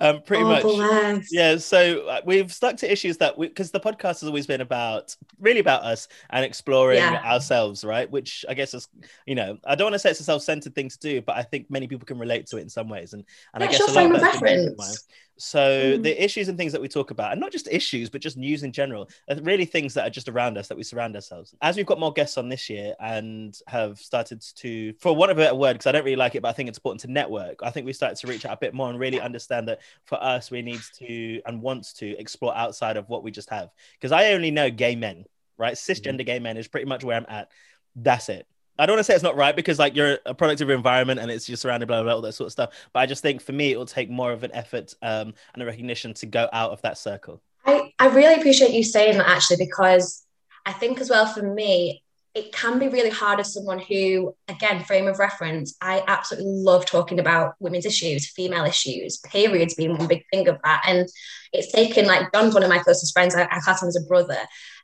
Um, 0.00 0.22
pretty 0.22 0.42
oh, 0.42 0.48
much. 0.48 0.62
Bless. 0.62 1.32
Yeah. 1.32 1.56
So 1.56 2.06
uh, 2.06 2.20
we've 2.24 2.52
stuck 2.52 2.76
to 2.78 2.90
issues 2.90 3.16
that 3.18 3.36
we 3.36 3.48
because 3.48 3.70
the 3.70 3.80
podcast 3.80 4.20
has 4.20 4.24
always 4.24 4.46
been 4.46 4.60
about 4.60 5.14
really 5.40 5.60
about 5.60 5.82
us 5.82 6.08
and 6.30 6.44
exploring 6.44 6.98
yeah. 6.98 7.22
ourselves, 7.24 7.84
right? 7.84 8.10
Which 8.10 8.44
I 8.48 8.54
guess 8.54 8.74
is, 8.74 8.88
you 9.26 9.34
know, 9.34 9.58
I 9.64 9.74
don't 9.74 9.86
want 9.86 9.94
to 9.94 9.98
say 9.98 10.10
it's 10.10 10.20
a 10.20 10.24
self-centered 10.24 10.74
thing 10.74 10.88
to 10.88 10.98
do, 10.98 11.22
but 11.22 11.36
I 11.36 11.42
think 11.42 11.70
many 11.70 11.86
people 11.86 12.06
can 12.06 12.18
relate 12.18 12.46
to 12.48 12.58
it 12.58 12.62
in 12.62 12.68
some 12.68 12.88
ways, 12.88 13.12
and 13.12 13.24
and 13.54 13.62
yeah, 13.62 13.68
I 13.68 13.72
guess 13.72 13.88
a 13.88 13.92
lot 13.92 14.14
of 14.14 14.42
reference. 14.42 15.06
So 15.38 15.58
mm. 15.98 16.02
the 16.02 16.24
issues 16.24 16.48
and 16.48 16.56
things 16.56 16.72
that 16.72 16.80
we 16.80 16.88
talk 16.88 17.10
about, 17.10 17.32
and 17.32 17.40
not 17.40 17.52
just 17.52 17.68
issues, 17.70 18.08
but 18.08 18.20
just 18.20 18.36
news 18.36 18.62
in 18.62 18.72
general, 18.72 19.08
are 19.28 19.36
really 19.42 19.64
things 19.66 19.94
that 19.94 20.06
are 20.06 20.10
just 20.10 20.28
around 20.28 20.56
us 20.56 20.68
that 20.68 20.76
we 20.76 20.82
surround 20.82 21.14
ourselves. 21.14 21.54
As 21.60 21.76
we've 21.76 21.86
got 21.86 22.00
more 22.00 22.12
guests 22.12 22.38
on 22.38 22.48
this 22.48 22.70
year 22.70 22.94
and 23.00 23.58
have 23.66 23.98
started 23.98 24.40
to, 24.56 24.94
for 24.94 25.14
want 25.14 25.30
of 25.30 25.38
a 25.38 25.42
better 25.42 25.54
word, 25.54 25.74
because 25.74 25.86
I 25.86 25.92
don't 25.92 26.04
really 26.04 26.16
like 26.16 26.34
it, 26.34 26.42
but 26.42 26.48
I 26.48 26.52
think 26.52 26.68
it's 26.68 26.78
important 26.78 27.02
to 27.02 27.10
network. 27.10 27.60
I 27.62 27.70
think 27.70 27.86
we 27.86 27.92
started 27.92 28.16
to 28.18 28.26
reach 28.26 28.46
out 28.46 28.54
a 28.54 28.58
bit 28.58 28.74
more 28.74 28.88
and 28.88 28.98
really 28.98 29.20
understand 29.20 29.68
that 29.68 29.80
for 30.04 30.22
us, 30.22 30.50
we 30.50 30.62
need 30.62 30.80
to 30.98 31.42
and 31.46 31.60
want 31.60 31.94
to 31.96 32.18
explore 32.18 32.56
outside 32.56 32.96
of 32.96 33.08
what 33.08 33.22
we 33.22 33.30
just 33.30 33.50
have. 33.50 33.70
Because 34.00 34.12
I 34.12 34.32
only 34.32 34.50
know 34.50 34.70
gay 34.70 34.96
men, 34.96 35.26
right? 35.58 35.74
Cisgender 35.74 36.22
mm. 36.22 36.26
gay 36.26 36.38
men 36.38 36.56
is 36.56 36.68
pretty 36.68 36.86
much 36.86 37.04
where 37.04 37.16
I'm 37.16 37.26
at. 37.28 37.50
That's 37.94 38.28
it. 38.28 38.46
I 38.78 38.86
don't 38.86 38.96
want 38.96 39.00
to 39.00 39.04
say 39.04 39.14
it's 39.14 39.22
not 39.22 39.36
right 39.36 39.54
because 39.54 39.78
like 39.78 39.94
you're 39.94 40.18
a 40.26 40.34
product 40.34 40.60
of 40.60 40.68
your 40.68 40.76
environment 40.76 41.20
and 41.20 41.30
it's 41.30 41.46
just 41.46 41.62
surrounded 41.62 41.86
blah, 41.86 41.98
blah 41.98 42.04
blah 42.04 42.14
all 42.14 42.20
that 42.22 42.32
sort 42.32 42.46
of 42.46 42.52
stuff. 42.52 42.74
But 42.92 43.00
I 43.00 43.06
just 43.06 43.22
think 43.22 43.40
for 43.40 43.52
me 43.52 43.72
it 43.72 43.78
will 43.78 43.86
take 43.86 44.10
more 44.10 44.32
of 44.32 44.42
an 44.42 44.52
effort 44.54 44.94
um, 45.02 45.34
and 45.54 45.62
a 45.62 45.66
recognition 45.66 46.14
to 46.14 46.26
go 46.26 46.48
out 46.52 46.72
of 46.72 46.82
that 46.82 46.98
circle. 46.98 47.42
I, 47.64 47.92
I 47.98 48.08
really 48.08 48.34
appreciate 48.34 48.72
you 48.72 48.84
saying 48.84 49.18
that 49.18 49.28
actually 49.28 49.58
because 49.58 50.24
I 50.64 50.72
think 50.72 51.00
as 51.00 51.10
well 51.10 51.26
for 51.26 51.42
me 51.42 52.02
it 52.34 52.52
can 52.52 52.78
be 52.78 52.88
really 52.88 53.08
hard 53.08 53.40
as 53.40 53.54
someone 53.54 53.78
who 53.78 54.34
again 54.48 54.84
frame 54.84 55.08
of 55.08 55.18
reference 55.18 55.74
I 55.80 56.04
absolutely 56.06 56.50
love 56.50 56.84
talking 56.84 57.18
about 57.18 57.54
women's 57.60 57.86
issues 57.86 58.28
female 58.30 58.64
issues 58.64 59.18
periods 59.18 59.74
being 59.74 59.96
one 59.96 60.06
big 60.06 60.22
thing 60.30 60.46
of 60.46 60.58
that 60.62 60.84
and 60.86 61.08
it's 61.52 61.72
taken 61.72 62.04
like 62.04 62.30
John's 62.32 62.54
one 62.54 62.62
of 62.62 62.68
my 62.68 62.78
closest 62.78 63.14
friends 63.14 63.34
I, 63.34 63.44
I 63.50 63.60
class 63.60 63.82
him 63.82 63.88
as 63.88 63.96
a 63.96 64.06
brother 64.06 64.38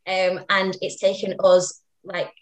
um, 0.06 0.40
and 0.48 0.76
it's 0.80 0.98
taken 0.98 1.34
us 1.40 1.82
like 2.04 2.32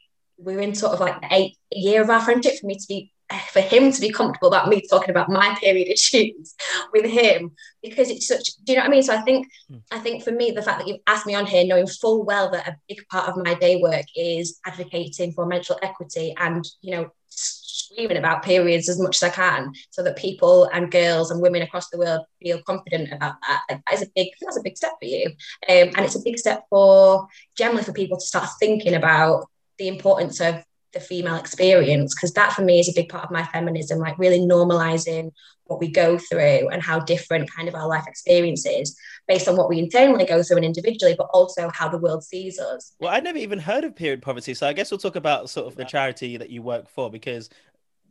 we're 0.43 0.61
in 0.61 0.75
sort 0.75 0.93
of 0.93 1.01
like 1.01 1.21
the 1.21 1.35
eighth 1.35 1.57
year 1.71 2.03
of 2.03 2.11
our 2.11 2.21
friendship 2.21 2.59
for 2.59 2.67
me 2.67 2.77
to 2.77 2.87
be 2.89 3.13
for 3.53 3.61
him 3.61 3.93
to 3.93 4.01
be 4.01 4.11
comfortable 4.11 4.49
about 4.49 4.69
me 4.69 4.83
talking 4.89 5.11
about 5.11 5.29
my 5.29 5.57
period 5.61 5.89
issues 5.89 6.55
with 6.93 7.05
him 7.05 7.53
because 7.83 8.11
it's 8.11 8.27
such 8.27 8.57
do 8.65 8.73
you 8.73 8.77
know 8.77 8.83
what 8.83 8.89
I 8.89 8.91
mean 8.91 9.03
so 9.03 9.15
I 9.15 9.21
think 9.23 9.47
mm. 9.71 9.81
I 9.91 9.99
think 9.99 10.25
for 10.25 10.33
me 10.33 10.51
the 10.51 10.63
fact 10.63 10.81
that 10.81 10.89
you've 10.89 11.01
asked 11.07 11.27
me 11.27 11.35
on 11.35 11.47
here 11.47 11.65
knowing 11.65 11.87
full 11.87 12.25
well 12.25 12.51
that 12.51 12.67
a 12.67 12.77
big 12.89 13.07
part 13.09 13.29
of 13.29 13.45
my 13.45 13.55
day 13.55 13.81
work 13.81 14.07
is 14.17 14.59
advocating 14.67 15.33
for 15.33 15.47
menstrual 15.47 15.79
equity 15.83 16.35
and 16.39 16.67
you 16.81 16.93
know 16.93 17.11
screaming 17.29 18.17
about 18.17 18.43
periods 18.43 18.89
as 18.89 19.01
much 19.01 19.23
as 19.23 19.31
I 19.31 19.35
can 19.35 19.73
so 19.91 20.03
that 20.03 20.17
people 20.17 20.69
and 20.73 20.91
girls 20.91 21.31
and 21.31 21.41
women 21.41 21.63
across 21.63 21.89
the 21.91 21.99
world 21.99 22.25
feel 22.43 22.61
confident 22.63 23.13
about 23.13 23.35
that 23.47 23.63
like, 23.71 23.81
that 23.87 23.95
is 23.95 24.03
a 24.03 24.11
big 24.15 24.29
that's 24.41 24.59
a 24.59 24.63
big 24.63 24.77
step 24.77 24.93
for 25.01 25.07
you 25.07 25.27
um, 25.69 25.91
and 25.95 26.01
it's 26.01 26.17
a 26.17 26.23
big 26.25 26.39
step 26.39 26.65
for 26.69 27.29
generally 27.57 27.85
for 27.85 27.93
people 27.93 28.19
to 28.19 28.27
start 28.27 28.49
thinking 28.59 28.95
about 28.95 29.47
the 29.81 29.89
importance 29.89 30.41
of 30.41 30.63
the 30.93 31.01
female 31.01 31.37
experience 31.37 32.15
because 32.15 32.33
that 32.35 32.53
for 32.53 32.63
me 32.63 32.81
is 32.81 32.89
a 32.89 32.93
big 32.93 33.09
part 33.09 33.25
of 33.25 33.31
my 33.31 33.45
feminism 33.45 33.99
like 33.99 34.19
really 34.19 34.41
normalizing 34.41 35.31
what 35.65 35.81
we 35.81 35.89
go 35.89 36.19
through 36.19 36.69
and 36.69 36.83
how 36.83 36.99
different 36.99 37.49
kind 37.51 37.69
of 37.69 37.75
our 37.75 37.89
life 37.89 38.05
experiences 38.07 38.97
based 39.29 39.47
on 39.49 39.57
what 39.57 39.69
we 39.69 39.79
internally 39.79 40.25
go 40.25 40.43
through 40.43 40.57
and 40.57 40.67
individually 40.67 41.15
but 41.17 41.29
also 41.33 41.71
how 41.73 41.89
the 41.89 41.97
world 41.99 42.23
sees 42.25 42.59
us 42.59 42.93
well 42.99 43.11
i'd 43.13 43.25
never 43.25 43.39
even 43.39 43.59
heard 43.59 43.85
of 43.85 43.95
period 43.95 44.21
poverty 44.21 44.53
so 44.53 44.67
i 44.67 44.73
guess 44.73 44.91
we'll 44.91 44.99
talk 44.99 45.17
about 45.17 45.49
sort 45.49 45.67
of 45.67 45.77
the 45.77 45.85
charity 45.85 46.37
that 46.37 46.51
you 46.51 46.61
work 46.61 46.89
for 46.89 47.11
because 47.11 47.49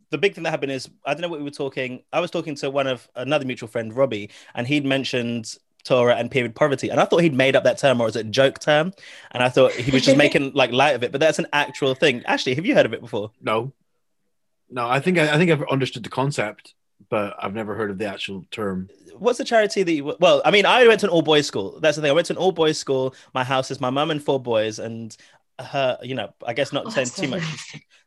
the 0.08 0.18
big 0.18 0.34
thing 0.34 0.42
that 0.42 0.50
happened 0.50 0.72
is 0.72 0.90
I 1.04 1.14
don't 1.14 1.20
know 1.20 1.28
what 1.28 1.38
we 1.38 1.44
were 1.44 1.52
talking. 1.52 2.02
I 2.12 2.18
was 2.18 2.32
talking 2.32 2.56
to 2.56 2.68
one 2.68 2.88
of 2.88 3.08
another 3.14 3.44
mutual 3.44 3.68
friend, 3.68 3.94
Robbie, 3.94 4.30
and 4.56 4.66
he'd 4.66 4.84
mentioned 4.84 5.56
Tora 5.84 6.16
and 6.16 6.30
period 6.30 6.54
poverty. 6.54 6.88
And 6.88 7.00
I 7.00 7.04
thought 7.04 7.22
he'd 7.22 7.34
made 7.34 7.56
up 7.56 7.64
that 7.64 7.78
term 7.78 8.00
or 8.00 8.04
was 8.04 8.16
it 8.16 8.26
a 8.26 8.30
joke 8.30 8.58
term? 8.58 8.92
And 9.30 9.42
I 9.42 9.48
thought 9.48 9.72
he 9.72 9.90
was 9.90 10.04
just 10.04 10.16
making 10.24 10.52
like 10.52 10.72
light 10.72 10.94
of 10.94 11.02
it, 11.02 11.12
but 11.12 11.20
that's 11.20 11.38
an 11.38 11.46
actual 11.52 11.94
thing. 11.94 12.22
Ashley, 12.26 12.54
have 12.54 12.66
you 12.66 12.74
heard 12.74 12.86
of 12.86 12.92
it 12.92 13.00
before? 13.00 13.30
No. 13.40 13.72
No, 14.70 14.88
I 14.88 15.00
think 15.00 15.18
I, 15.18 15.34
I 15.34 15.36
think 15.36 15.50
I've 15.50 15.64
understood 15.68 16.04
the 16.04 16.10
concept, 16.10 16.74
but 17.08 17.34
I've 17.40 17.54
never 17.54 17.74
heard 17.74 17.90
of 17.90 17.98
the 17.98 18.06
actual 18.06 18.44
term. 18.50 18.88
What's 19.18 19.38
the 19.38 19.44
charity 19.44 19.82
that 19.82 19.92
you 19.92 20.16
well, 20.20 20.40
I 20.44 20.50
mean, 20.50 20.64
I 20.64 20.86
went 20.86 21.00
to 21.00 21.06
an 21.06 21.10
all 21.10 21.22
boys 21.22 21.46
school. 21.46 21.80
That's 21.80 21.96
the 21.96 22.02
thing. 22.02 22.10
I 22.10 22.14
went 22.14 22.28
to 22.28 22.34
an 22.34 22.38
all 22.38 22.52
boys 22.52 22.78
school. 22.78 23.14
My 23.34 23.42
house 23.42 23.70
is 23.70 23.80
my 23.80 23.90
mum 23.90 24.10
and 24.10 24.22
four 24.22 24.40
boys, 24.40 24.78
and 24.78 25.14
her, 25.58 25.98
you 26.02 26.14
know, 26.14 26.32
I 26.46 26.54
guess 26.54 26.72
not 26.72 26.86
oh, 26.86 26.90
saying 26.90 27.08
too 27.08 27.28
much 27.28 27.42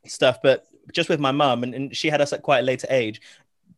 stuff, 0.06 0.42
but 0.42 0.66
just 0.94 1.10
with 1.10 1.20
my 1.20 1.32
mum, 1.32 1.64
and, 1.64 1.74
and 1.74 1.96
she 1.96 2.10
had 2.10 2.22
us 2.22 2.34
at 2.34 2.44
quite 2.44 2.60
a 2.60 2.64
later 2.64 2.88
age. 2.90 3.22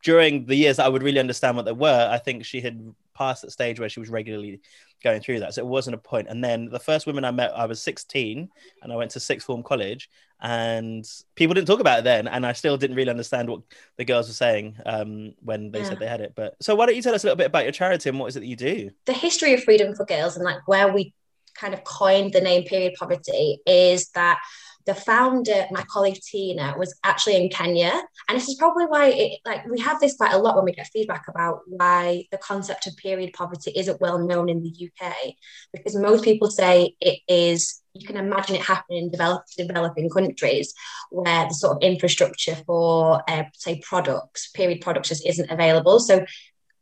During 0.04 0.46
the 0.46 0.56
years 0.56 0.78
that 0.78 0.86
I 0.86 0.90
would 0.90 1.02
really 1.02 1.20
understand 1.20 1.58
what 1.58 1.66
they 1.66 1.72
were, 1.72 2.10
I 2.12 2.20
think 2.20 2.46
she 2.46 2.62
had 2.62 2.94
past 3.16 3.42
that 3.42 3.52
stage 3.52 3.80
where 3.80 3.90
she 3.90 4.00
was 4.00 4.10
regularly 4.10 4.62
going 5.04 5.22
through 5.22 5.40
that. 5.40 5.54
So 5.54 5.62
it 5.62 5.68
wasn't 5.68 5.96
a 5.96 6.00
point. 6.00 6.28
And 6.30 6.44
then 6.44 6.70
the 6.70 6.80
first 6.80 7.08
women 7.08 7.26
I 7.26 7.32
met, 7.32 7.58
I 7.58 7.66
was 7.66 7.82
16 7.82 8.50
and 8.82 8.92
I 8.92 8.96
went 8.96 9.12
to 9.12 9.20
sixth 9.20 9.48
form 9.48 9.64
college 9.64 10.10
and 10.42 11.10
people 11.36 11.54
didn't 11.54 11.68
talk 11.68 11.80
about 11.80 12.00
it 12.00 12.04
then. 12.04 12.28
And 12.28 12.46
I 12.46 12.54
still 12.54 12.78
didn't 12.78 12.96
really 12.96 13.10
understand 13.10 13.50
what 13.50 13.62
the 13.98 14.06
girls 14.06 14.28
were 14.28 14.34
saying 14.34 14.78
um, 14.86 15.34
when 15.42 15.72
they 15.72 15.80
yeah. 15.80 15.90
said 15.90 16.00
they 16.00 16.08
had 16.08 16.22
it. 16.22 16.34
But 16.36 16.56
so 16.62 16.76
why 16.76 16.86
don't 16.86 16.96
you 16.96 17.02
tell 17.02 17.16
us 17.16 17.24
a 17.24 17.28
little 17.28 17.38
bit 17.38 17.48
about 17.48 17.64
your 17.64 17.72
charity 17.72 18.10
and 18.10 18.20
what 18.20 18.28
is 18.28 18.36
it 18.36 18.42
that 18.42 18.48
you 18.48 18.56
do? 18.56 18.92
The 19.06 19.14
history 19.14 19.54
of 19.54 19.64
Freedom4Girls 19.64 20.36
and 20.36 20.44
like 20.44 20.68
where 20.68 20.92
we 20.92 21.14
kind 21.56 21.74
of 21.74 21.84
coined 21.84 22.34
the 22.34 22.42
name 22.42 22.64
period 22.64 22.94
poverty 23.00 23.60
is 23.66 24.10
that 24.10 24.40
the 24.86 24.96
founder, 24.96 25.66
my 25.72 25.84
colleague 25.92 26.20
Tina, 26.22 26.76
was 26.78 26.98
actually 27.04 27.38
in 27.38 27.50
Kenya. 27.50 27.92
And 28.28 28.38
this 28.38 28.48
is 28.48 28.56
probably 28.56 28.86
why 28.86 29.08
it 29.08 29.40
like 29.46 29.66
we 29.68 29.80
have 29.80 30.00
this 30.00 30.16
quite 30.16 30.34
a 30.34 30.38
lot 30.38 30.56
when 30.56 30.66
we 30.66 30.74
get 30.74 30.88
feedback 30.88 31.28
about 31.28 31.62
why 31.68 32.26
the 32.32 32.38
concept 32.38 32.86
of 32.88 32.96
period 32.98 33.34
poverty 33.34 33.72
isn't 33.76 34.02
well 34.02 34.20
known 34.20 34.50
in 34.50 34.62
the 34.62 34.90
UK. 34.90 35.14
Because 35.74 35.96
most 35.96 36.24
people 36.24 36.50
say 36.50 36.96
it 37.02 37.20
is, 37.28 37.82
you 37.94 38.06
can 38.06 38.18
imagine 38.18 38.56
it 38.56 38.62
happening 38.62 39.06
in 39.06 39.12
developed 39.12 39.56
developing 39.58 40.10
countries 40.10 40.74
where 41.10 41.48
the 41.48 41.54
sort 41.54 41.78
of 41.78 41.82
infrastructure 41.82 42.56
for 42.68 43.24
uh, 43.28 43.44
say 43.54 43.80
products, 43.80 44.52
period 44.52 44.82
products 44.82 45.10
just 45.10 45.26
isn't 45.26 45.50
available. 45.50 46.00
So 46.00 46.26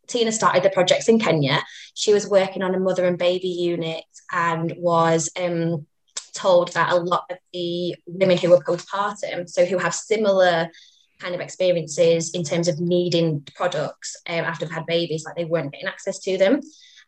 Tina 0.07 0.31
started 0.31 0.63
the 0.63 0.69
projects 0.69 1.07
in 1.07 1.19
Kenya. 1.19 1.63
She 1.93 2.13
was 2.13 2.27
working 2.27 2.63
on 2.63 2.75
a 2.75 2.79
mother 2.79 3.05
and 3.05 3.17
baby 3.17 3.47
unit 3.47 4.03
and 4.31 4.73
was 4.77 5.29
um, 5.39 5.87
told 6.33 6.73
that 6.73 6.91
a 6.91 6.95
lot 6.95 7.25
of 7.29 7.37
the 7.53 7.95
women 8.07 8.37
who 8.37 8.49
were 8.49 8.63
postpartum, 8.63 9.49
so 9.49 9.65
who 9.65 9.77
have 9.77 9.93
similar 9.93 10.69
kind 11.19 11.35
of 11.35 11.41
experiences 11.41 12.31
in 12.33 12.43
terms 12.43 12.67
of 12.67 12.79
needing 12.79 13.45
products 13.55 14.15
um, 14.27 14.43
after 14.43 14.65
they've 14.65 14.73
had 14.73 14.85
babies, 14.85 15.23
like 15.25 15.35
they 15.35 15.45
weren't 15.45 15.71
getting 15.71 15.87
access 15.87 16.19
to 16.19 16.37
them. 16.37 16.55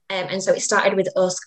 Um, 0.09 0.27
and 0.29 0.43
so 0.43 0.53
it 0.53 0.61
started 0.61 0.95
with 0.95 1.09
us 1.17 1.39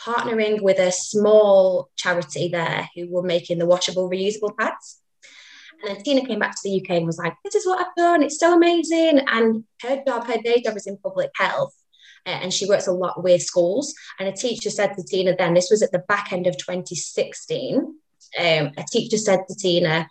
partnering 0.00 0.60
with 0.60 0.78
a 0.78 0.90
small 0.92 1.90
charity 1.96 2.48
there 2.48 2.88
who 2.94 3.08
were 3.08 3.22
making 3.22 3.58
the 3.58 3.66
washable, 3.66 4.10
reusable 4.10 4.56
pads. 4.58 5.00
And 5.82 5.96
then 5.96 6.02
Tina 6.02 6.26
came 6.26 6.38
back 6.38 6.52
to 6.52 6.60
the 6.64 6.80
UK 6.80 6.90
and 6.98 7.06
was 7.06 7.18
like, 7.18 7.34
This 7.44 7.54
is 7.54 7.66
what 7.66 7.80
I've 7.80 7.94
done. 7.96 8.22
It's 8.22 8.38
so 8.38 8.54
amazing. 8.54 9.20
And 9.26 9.64
her 9.82 10.02
job, 10.06 10.26
her 10.26 10.38
day 10.38 10.62
job 10.64 10.76
is 10.76 10.86
in 10.86 10.96
public 10.98 11.30
health. 11.36 11.74
Uh, 12.24 12.38
and 12.42 12.52
she 12.52 12.66
works 12.66 12.86
a 12.86 12.92
lot 12.92 13.22
with 13.22 13.42
schools. 13.42 13.94
And 14.18 14.28
a 14.28 14.32
teacher 14.32 14.70
said 14.70 14.94
to 14.94 15.02
Tina 15.02 15.34
then, 15.36 15.54
this 15.54 15.70
was 15.70 15.82
at 15.82 15.92
the 15.92 16.04
back 16.08 16.32
end 16.32 16.46
of 16.46 16.56
2016. 16.56 17.76
Um, 18.38 18.70
a 18.76 18.84
teacher 18.90 19.18
said 19.18 19.40
to 19.48 19.54
Tina, 19.54 20.08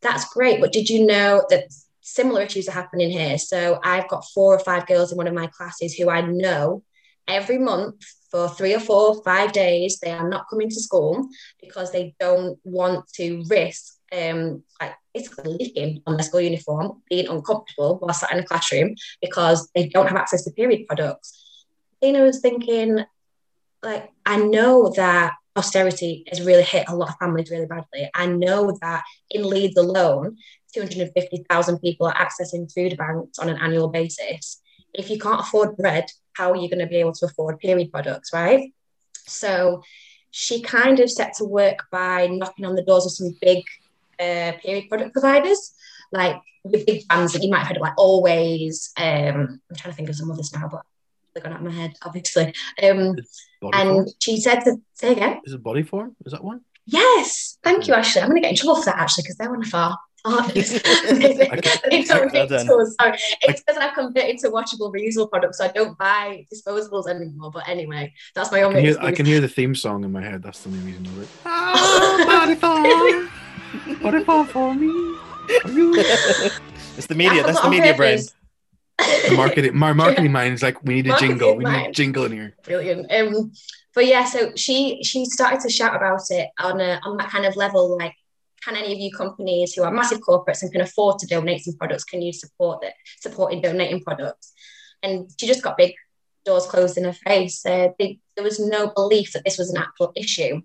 That's 0.00 0.32
great, 0.32 0.60
but 0.60 0.72
did 0.72 0.88
you 0.88 1.04
know 1.04 1.44
that 1.50 1.64
similar 2.00 2.42
issues 2.42 2.68
are 2.68 2.72
happening 2.72 3.10
here? 3.10 3.38
So 3.38 3.80
I've 3.82 4.08
got 4.08 4.24
four 4.32 4.54
or 4.54 4.60
five 4.60 4.86
girls 4.86 5.10
in 5.10 5.18
one 5.18 5.26
of 5.26 5.34
my 5.34 5.48
classes 5.48 5.94
who 5.94 6.08
I 6.08 6.20
know 6.20 6.84
every 7.26 7.58
month 7.58 8.04
for 8.30 8.48
three 8.48 8.74
or 8.74 8.80
four, 8.80 9.22
five 9.22 9.52
days, 9.52 9.98
they 10.00 10.10
are 10.10 10.28
not 10.28 10.46
coming 10.50 10.68
to 10.68 10.80
school 10.80 11.28
because 11.60 11.92
they 11.92 12.14
don't 12.20 12.58
want 12.64 13.08
to 13.14 13.42
risk 13.48 13.94
um, 14.12 14.62
like 14.80 14.94
basically 15.14 15.52
leaking 15.54 16.02
on 16.06 16.16
their 16.16 16.24
school 16.24 16.40
uniform, 16.40 17.02
being 17.08 17.28
uncomfortable 17.28 17.98
while 17.98 18.14
sat 18.14 18.32
in 18.32 18.40
a 18.40 18.44
classroom 18.44 18.94
because 19.20 19.70
they 19.74 19.88
don't 19.88 20.08
have 20.08 20.16
access 20.16 20.44
to 20.44 20.50
period 20.50 20.86
products. 20.86 21.47
Tina 22.02 22.22
was 22.22 22.40
thinking, 22.40 23.04
like, 23.82 24.10
I 24.24 24.38
know 24.38 24.92
that 24.96 25.34
austerity 25.56 26.24
has 26.28 26.40
really 26.44 26.62
hit 26.62 26.88
a 26.88 26.96
lot 26.96 27.10
of 27.10 27.16
families 27.16 27.50
really 27.50 27.66
badly. 27.66 28.08
I 28.14 28.26
know 28.26 28.76
that 28.80 29.04
in 29.30 29.48
Leeds 29.48 29.76
alone, 29.76 30.36
250,000 30.74 31.78
people 31.78 32.06
are 32.06 32.14
accessing 32.14 32.72
food 32.72 32.96
banks 32.96 33.38
on 33.38 33.48
an 33.48 33.58
annual 33.58 33.88
basis. 33.88 34.60
If 34.94 35.10
you 35.10 35.18
can't 35.18 35.40
afford 35.40 35.76
bread, 35.76 36.06
how 36.34 36.52
are 36.52 36.56
you 36.56 36.68
going 36.68 36.80
to 36.80 36.86
be 36.86 36.96
able 36.96 37.12
to 37.14 37.26
afford 37.26 37.58
period 37.58 37.90
products, 37.90 38.32
right? 38.32 38.72
So 39.26 39.82
she 40.30 40.62
kind 40.62 41.00
of 41.00 41.10
set 41.10 41.34
to 41.34 41.44
work 41.44 41.86
by 41.90 42.26
knocking 42.28 42.64
on 42.64 42.76
the 42.76 42.84
doors 42.84 43.06
of 43.06 43.12
some 43.12 43.36
big 43.40 43.64
uh, 44.20 44.52
period 44.62 44.88
product 44.88 45.12
providers, 45.12 45.74
like 46.12 46.36
the 46.64 46.84
big 46.84 47.08
brands 47.08 47.32
that 47.32 47.42
you 47.42 47.50
might 47.50 47.58
have 47.58 47.68
heard 47.68 47.76
of, 47.76 47.82
like 47.82 47.98
Always. 47.98 48.92
Um, 48.96 49.60
I'm 49.68 49.76
trying 49.76 49.92
to 49.92 49.96
think 49.96 50.08
of 50.08 50.16
some 50.16 50.30
others 50.30 50.52
now, 50.52 50.68
but 50.70 50.82
gone 51.42 51.52
out 51.52 51.60
of 51.60 51.64
my 51.66 51.72
head, 51.72 51.94
obviously. 52.04 52.54
Um, 52.82 53.16
and 53.72 53.88
form? 53.88 54.06
she 54.20 54.40
said 54.40 54.60
to 54.60 54.76
say 54.94 55.12
again, 55.12 55.40
Is 55.44 55.52
it 55.54 55.62
Bodyform? 55.62 56.14
Is 56.26 56.32
that 56.32 56.44
one? 56.44 56.60
Yes, 56.86 57.58
thank 57.62 57.86
you, 57.86 57.94
Ashley. 57.94 58.22
I'm 58.22 58.28
going 58.30 58.40
to 58.42 58.46
get 58.46 58.50
in 58.52 58.56
trouble 58.56 58.76
for 58.76 58.86
that 58.86 58.96
actually 58.98 59.22
because 59.22 59.36
they're 59.36 59.50
one 59.50 59.62
of 59.62 59.74
our 59.74 59.98
partners. 60.24 60.70
They 60.70 62.02
don't 62.06 62.32
Well 62.32 62.42
need 62.42 62.48
done. 62.48 62.66
to, 62.66 62.66
so 62.66 63.12
it's 63.42 63.60
because 63.62 63.76
I've 63.78 63.94
converted 63.94 64.38
to 64.38 64.50
washable, 64.50 64.92
reusable 64.92 65.30
products, 65.30 65.58
so 65.58 65.64
I 65.64 65.68
don't 65.68 65.96
buy 65.98 66.46
disposables 66.52 67.06
anymore. 67.08 67.50
But 67.52 67.68
anyway, 67.68 68.12
that's 68.34 68.50
my 68.52 68.60
I 68.60 68.62
only 68.62 68.80
can, 68.82 68.84
hear. 68.90 68.98
I 69.00 69.12
can 69.12 69.26
hear 69.26 69.40
the 69.40 69.48
theme 69.48 69.74
song 69.74 70.04
in 70.04 70.12
my 70.12 70.22
head. 70.22 70.42
That's 70.42 70.60
the 70.62 70.70
only 70.70 70.80
reason 70.84 71.06
of 71.06 71.22
it. 71.22 71.28
Oh, 71.46 72.24
Bodyform, 72.60 73.28
Bodyform 74.24 74.48
for 74.48 74.74
me. 74.74 74.88
for. 75.62 76.58
It's 76.98 77.06
the 77.06 77.14
media. 77.14 77.42
I 77.44 77.46
That's 77.46 77.60
the 77.60 77.70
media 77.70 77.92
on 77.92 77.96
brain. 77.96 78.16
purpose. 78.18 78.34
The 78.98 79.34
marketing, 79.36 79.76
my 79.76 79.92
marketing 79.92 80.32
mind 80.32 80.54
is 80.54 80.62
like, 80.62 80.82
we 80.82 80.94
need 80.94 81.06
a 81.06 81.10
Marketing 81.10 81.30
jingle. 81.38 81.56
We 81.56 81.64
need 81.64 81.88
a 81.88 81.92
jingle 81.92 82.24
in 82.24 82.32
here. 82.32 82.56
brilliant. 82.64 83.12
Um, 83.12 83.52
but 83.94 84.06
yeah, 84.06 84.24
so 84.24 84.52
she 84.56 85.02
she 85.02 85.24
started 85.24 85.60
to 85.60 85.70
shout 85.70 85.96
about 85.96 86.22
it 86.30 86.50
on 86.60 86.80
a 86.80 87.00
on 87.04 87.16
that 87.16 87.30
kind 87.30 87.46
of 87.46 87.56
level, 87.56 87.96
like, 87.96 88.14
can 88.64 88.76
any 88.76 88.92
of 88.92 88.98
you 88.98 89.10
companies 89.12 89.74
who 89.74 89.82
are 89.82 89.90
massive 89.90 90.20
corporates 90.20 90.62
and 90.62 90.72
can 90.72 90.80
afford 90.80 91.18
to 91.18 91.26
donate 91.26 91.64
some 91.64 91.74
products, 91.74 92.04
can 92.04 92.22
you 92.22 92.32
support 92.32 92.80
that 92.82 92.94
support 93.20 93.52
in 93.52 93.60
donating 93.60 94.02
products? 94.02 94.52
And 95.02 95.30
she 95.38 95.46
just 95.46 95.62
got 95.62 95.76
big 95.76 95.94
doors 96.44 96.66
closed 96.66 96.96
in 96.96 97.04
her 97.04 97.12
face. 97.12 97.64
Uh, 97.64 97.88
they, 97.98 98.18
there 98.34 98.44
was 98.44 98.58
no 98.58 98.90
belief 98.94 99.32
that 99.32 99.44
this 99.44 99.58
was 99.58 99.70
an 99.70 99.80
actual 99.80 100.12
issue. 100.16 100.60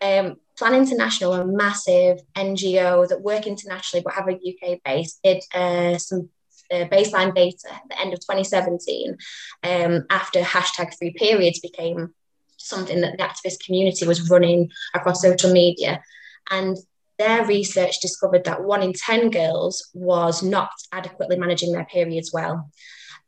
Um, 0.00 0.36
Plan 0.56 0.74
International, 0.74 1.34
a 1.34 1.44
massive 1.44 2.18
NGO 2.34 3.08
that 3.08 3.22
work 3.22 3.46
internationally 3.46 4.02
but 4.02 4.14
have 4.14 4.28
a 4.28 4.34
UK 4.34 4.80
base, 4.84 5.18
did 5.22 5.42
uh, 5.54 5.98
some 5.98 6.30
uh, 6.72 6.84
baseline 6.86 7.34
data 7.34 7.68
at 7.72 7.82
the 7.88 8.00
end 8.00 8.12
of 8.12 8.20
2017 8.20 9.16
um, 9.64 10.04
after 10.10 10.40
hashtag 10.40 10.96
free 10.98 11.12
periods 11.12 11.60
became 11.60 12.14
something 12.56 13.00
that 13.00 13.16
the 13.16 13.22
activist 13.22 13.64
community 13.64 14.06
was 14.06 14.30
running 14.30 14.70
across 14.94 15.22
social 15.22 15.52
media. 15.52 16.02
And 16.50 16.76
their 17.18 17.46
research 17.46 18.00
discovered 18.00 18.44
that 18.44 18.64
one 18.64 18.82
in 18.82 18.92
10 18.92 19.30
girls 19.30 19.88
was 19.94 20.42
not 20.42 20.70
adequately 20.92 21.38
managing 21.38 21.72
their 21.72 21.86
periods 21.86 22.30
well. 22.32 22.70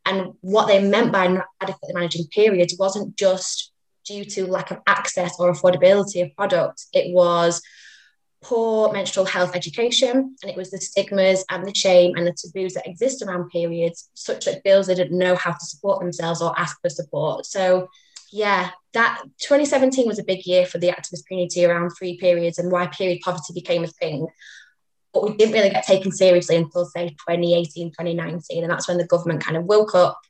And 0.04 0.34
what 0.40 0.66
they 0.66 0.82
meant 0.82 1.12
by 1.12 1.28
not 1.28 1.46
adequately 1.60 1.94
managing 1.94 2.26
periods 2.26 2.76
wasn't 2.78 3.16
just 3.16 3.72
due 4.04 4.24
to 4.24 4.46
lack 4.46 4.70
of 4.70 4.78
access 4.86 5.38
or 5.38 5.52
affordability 5.52 6.22
of 6.22 6.34
products, 6.36 6.88
it 6.92 7.12
was 7.12 7.62
poor 8.42 8.92
menstrual 8.92 9.26
health 9.26 9.54
education, 9.56 10.36
and 10.42 10.50
it 10.50 10.56
was 10.56 10.70
the 10.70 10.78
stigmas 10.78 11.44
and 11.50 11.66
the 11.66 11.74
shame 11.74 12.16
and 12.16 12.26
the 12.26 12.32
taboos 12.32 12.74
that 12.74 12.86
exist 12.86 13.22
around 13.22 13.50
periods, 13.50 14.10
such 14.14 14.44
that 14.44 14.64
girls 14.64 14.86
didn't 14.86 15.16
know 15.16 15.34
how 15.34 15.52
to 15.52 15.64
support 15.64 16.00
themselves 16.00 16.40
or 16.40 16.58
ask 16.58 16.80
for 16.80 16.88
support. 16.88 17.46
So, 17.46 17.88
yeah, 18.30 18.70
that 18.92 19.22
2017 19.40 20.06
was 20.06 20.18
a 20.18 20.24
big 20.24 20.46
year 20.46 20.66
for 20.66 20.78
the 20.78 20.88
activist 20.88 21.26
community 21.26 21.64
around 21.64 21.96
free 21.96 22.18
periods 22.18 22.58
and 22.58 22.70
why 22.70 22.86
period 22.86 23.20
poverty 23.24 23.54
became 23.54 23.84
a 23.84 23.88
thing. 23.88 24.28
But 25.12 25.24
we 25.24 25.36
didn't 25.36 25.54
really 25.54 25.70
get 25.70 25.86
taken 25.86 26.12
seriously 26.12 26.56
until, 26.56 26.84
say, 26.84 27.08
2018, 27.08 27.90
2019. 27.90 28.62
And 28.62 28.70
that's 28.70 28.86
when 28.86 28.98
the 28.98 29.06
government 29.06 29.42
kind 29.42 29.56
of 29.56 29.64
woke 29.64 29.94
up 29.94 30.20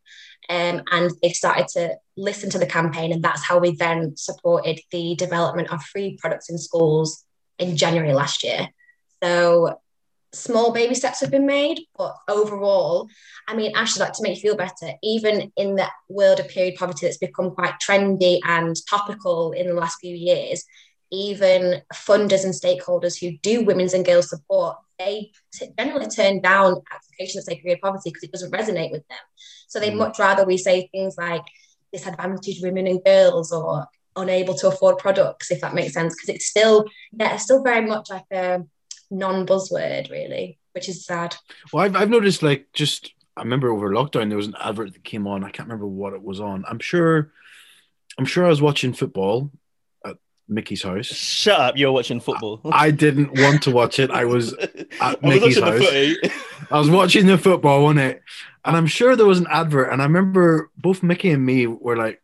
um, 0.48 0.82
and 0.92 1.10
they 1.20 1.30
started 1.30 1.66
to 1.68 1.96
listen 2.16 2.48
to 2.50 2.58
the 2.58 2.66
campaign. 2.66 3.12
And 3.12 3.22
that's 3.22 3.44
how 3.44 3.58
we 3.58 3.74
then 3.74 4.16
supported 4.16 4.80
the 4.92 5.16
development 5.16 5.72
of 5.72 5.82
free 5.82 6.16
products 6.20 6.48
in 6.48 6.58
schools 6.58 7.24
in 7.58 7.76
January 7.76 8.12
last 8.14 8.42
year. 8.44 8.68
So 9.22 9.80
small 10.32 10.72
baby 10.72 10.94
steps 10.94 11.20
have 11.20 11.30
been 11.30 11.46
made, 11.46 11.80
but 11.96 12.14
overall, 12.28 13.08
I 13.48 13.54
mean, 13.56 13.72
Ashley, 13.74 14.00
like 14.00 14.12
to 14.14 14.22
make 14.22 14.36
you 14.36 14.42
feel 14.42 14.56
better, 14.56 14.92
even 15.02 15.52
in 15.56 15.76
the 15.76 15.88
world 16.08 16.40
of 16.40 16.48
period 16.48 16.76
poverty 16.76 17.06
that's 17.06 17.18
become 17.18 17.50
quite 17.52 17.74
trendy 17.86 18.38
and 18.44 18.76
topical 18.88 19.52
in 19.52 19.66
the 19.68 19.74
last 19.74 19.98
few 20.00 20.14
years, 20.14 20.64
even 21.10 21.80
funders 21.94 22.44
and 22.44 22.52
stakeholders 22.54 23.18
who 23.18 23.36
do 23.42 23.64
women's 23.64 23.94
and 23.94 24.04
girls 24.04 24.28
support, 24.28 24.76
they 24.98 25.30
t- 25.54 25.70
generally 25.78 26.08
turn 26.08 26.40
down 26.40 26.82
applications 26.92 27.44
that 27.46 27.52
say 27.52 27.60
period 27.60 27.80
poverty 27.82 28.10
because 28.10 28.22
it 28.24 28.32
doesn't 28.32 28.52
resonate 28.52 28.90
with 28.92 29.06
them. 29.08 29.18
So 29.68 29.80
they 29.80 29.90
Mm. 29.90 29.96
much 29.98 30.18
rather 30.18 30.44
we 30.44 30.58
say 30.58 30.88
things 30.92 31.16
like 31.16 31.42
disadvantaged 31.92 32.62
women 32.62 32.86
and 32.86 33.02
girls 33.02 33.52
or 33.52 33.86
unable 34.18 34.54
to 34.54 34.68
afford 34.68 34.98
products, 34.98 35.50
if 35.50 35.60
that 35.60 35.74
makes 35.74 35.94
sense, 35.94 36.14
because 36.14 36.36
it's 36.36 36.46
still, 36.46 36.84
yeah, 37.12 37.34
it's 37.34 37.44
still 37.44 37.62
very 37.62 37.86
much 37.86 38.10
like 38.10 38.24
a 38.32 38.64
non-buzzword, 39.10 40.10
really, 40.10 40.58
which 40.72 40.88
is 40.88 41.04
sad. 41.04 41.36
Well, 41.72 41.84
I've, 41.84 41.96
I've 41.96 42.10
noticed 42.10 42.42
like 42.42 42.66
just 42.72 43.12
I 43.38 43.42
remember 43.42 43.70
over 43.70 43.90
lockdown 43.90 44.28
there 44.28 44.36
was 44.36 44.48
an 44.48 44.56
advert 44.60 44.92
that 44.94 45.04
came 45.04 45.26
on. 45.26 45.44
I 45.44 45.50
can't 45.50 45.68
remember 45.68 45.86
what 45.86 46.12
it 46.12 46.22
was 46.22 46.40
on. 46.40 46.64
I'm 46.68 46.80
sure, 46.80 47.32
I'm 48.18 48.24
sure 48.24 48.44
I 48.44 48.48
was 48.48 48.60
watching 48.60 48.92
football 48.92 49.52
at 50.04 50.16
Mickey's 50.48 50.82
house. 50.82 51.06
Shut 51.06 51.60
up! 51.60 51.76
You're 51.76 51.92
watching 51.92 52.20
football. 52.20 52.60
I 52.64 52.90
didn't 52.90 53.38
want 53.38 53.62
to 53.62 53.70
watch 53.70 54.00
it. 54.00 54.10
I 54.10 54.24
was 54.24 54.54
at 55.00 55.22
Mickey's 55.22 55.60
watching 55.60 55.80
the 55.80 56.30
house. 56.32 56.68
I 56.70 56.78
was 56.78 56.90
watching 56.90 57.26
the 57.26 57.38
football 57.38 57.86
on 57.86 57.98
it, 57.98 58.22
and 58.64 58.76
I'm 58.76 58.88
sure 58.88 59.14
there 59.14 59.24
was 59.24 59.38
an 59.38 59.46
advert. 59.50 59.92
And 59.92 60.02
I 60.02 60.04
remember 60.04 60.70
both 60.76 61.04
Mickey 61.04 61.30
and 61.30 61.46
me 61.46 61.68
were 61.68 61.96
like, 61.96 62.20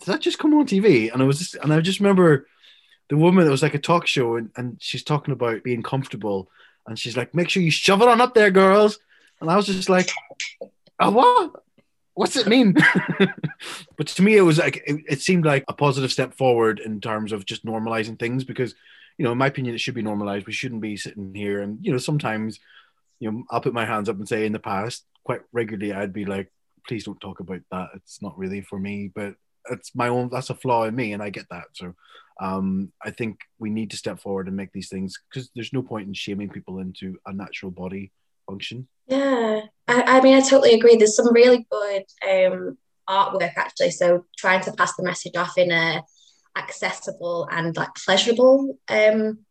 "Did 0.00 0.06
that 0.06 0.20
just 0.20 0.38
come 0.38 0.54
on 0.54 0.66
TV?" 0.66 1.12
And 1.12 1.22
I 1.22 1.24
was, 1.26 1.38
just, 1.38 1.54
and 1.56 1.72
I 1.72 1.80
just 1.80 2.00
remember 2.00 2.46
the 3.08 3.16
woman. 3.16 3.46
It 3.46 3.50
was 3.50 3.62
like 3.62 3.74
a 3.74 3.78
talk 3.78 4.06
show, 4.06 4.36
and, 4.36 4.50
and 4.56 4.76
she's 4.80 5.02
talking 5.02 5.32
about 5.32 5.62
being 5.62 5.82
comfortable, 5.82 6.50
and 6.86 6.98
she's 6.98 7.16
like, 7.16 7.34
"Make 7.34 7.48
sure 7.48 7.62
you 7.62 7.70
shove 7.70 8.02
it 8.02 8.08
on 8.08 8.20
up 8.20 8.34
there, 8.34 8.50
girls." 8.50 8.98
And 9.40 9.50
I 9.50 9.56
was 9.56 9.66
just 9.66 9.88
like, 9.88 10.10
"Oh, 10.98 11.10
what? 11.10 11.62
What's 12.14 12.36
it 12.36 12.46
mean?" 12.46 12.74
but 13.96 14.06
to 14.08 14.22
me, 14.22 14.36
it 14.36 14.42
was 14.42 14.58
like 14.58 14.82
it, 14.86 15.02
it 15.08 15.20
seemed 15.20 15.44
like 15.44 15.64
a 15.68 15.74
positive 15.74 16.12
step 16.12 16.34
forward 16.34 16.80
in 16.80 17.00
terms 17.00 17.32
of 17.32 17.44
just 17.44 17.64
normalizing 17.64 18.18
things 18.18 18.44
because, 18.44 18.74
you 19.18 19.24
know, 19.24 19.32
in 19.32 19.38
my 19.38 19.48
opinion, 19.48 19.74
it 19.74 19.80
should 19.80 19.94
be 19.94 20.02
normalized. 20.02 20.46
We 20.46 20.52
shouldn't 20.52 20.80
be 20.80 20.96
sitting 20.96 21.34
here, 21.34 21.60
and 21.60 21.78
you 21.84 21.92
know, 21.92 21.98
sometimes 21.98 22.58
you 23.18 23.30
know, 23.30 23.44
I'll 23.50 23.60
put 23.60 23.74
my 23.74 23.84
hands 23.84 24.08
up 24.08 24.16
and 24.16 24.28
say 24.28 24.46
in 24.46 24.52
the 24.52 24.58
past, 24.58 25.04
quite 25.24 25.40
regularly, 25.52 25.92
I'd 25.92 26.12
be 26.12 26.24
like, 26.24 26.50
please 26.86 27.04
don't 27.04 27.20
talk 27.20 27.40
about 27.40 27.60
that. 27.70 27.90
It's 27.94 28.22
not 28.22 28.38
really 28.38 28.60
for 28.60 28.78
me, 28.78 29.10
but 29.12 29.34
it's 29.70 29.94
my 29.94 30.08
own, 30.08 30.28
that's 30.30 30.50
a 30.50 30.54
flaw 30.54 30.84
in 30.84 30.94
me, 30.94 31.12
and 31.12 31.22
I 31.22 31.30
get 31.30 31.46
that. 31.50 31.66
So 31.74 31.94
um, 32.40 32.92
I 33.04 33.10
think 33.10 33.40
we 33.58 33.70
need 33.70 33.90
to 33.90 33.96
step 33.96 34.20
forward 34.20 34.48
and 34.48 34.56
make 34.56 34.72
these 34.72 34.88
things 34.88 35.18
because 35.30 35.50
there's 35.54 35.72
no 35.72 35.82
point 35.82 36.08
in 36.08 36.14
shaming 36.14 36.50
people 36.50 36.78
into 36.78 37.18
a 37.26 37.32
natural 37.32 37.70
body 37.70 38.12
function. 38.48 38.88
Yeah, 39.06 39.60
I, 39.88 40.02
I 40.02 40.20
mean, 40.20 40.36
I 40.36 40.40
totally 40.40 40.74
agree. 40.74 40.96
There's 40.96 41.16
some 41.16 41.32
really 41.32 41.66
good 41.70 42.04
um, 42.28 42.78
artwork 43.08 43.52
actually. 43.56 43.92
So 43.92 44.24
trying 44.36 44.62
to 44.62 44.72
pass 44.72 44.96
the 44.96 45.04
message 45.04 45.36
off 45.36 45.56
in 45.56 45.70
a 45.70 46.02
accessible 46.56 47.48
and 47.50 47.76
like 47.76 47.94
pleasurable 47.94 48.78
um, 48.88 49.45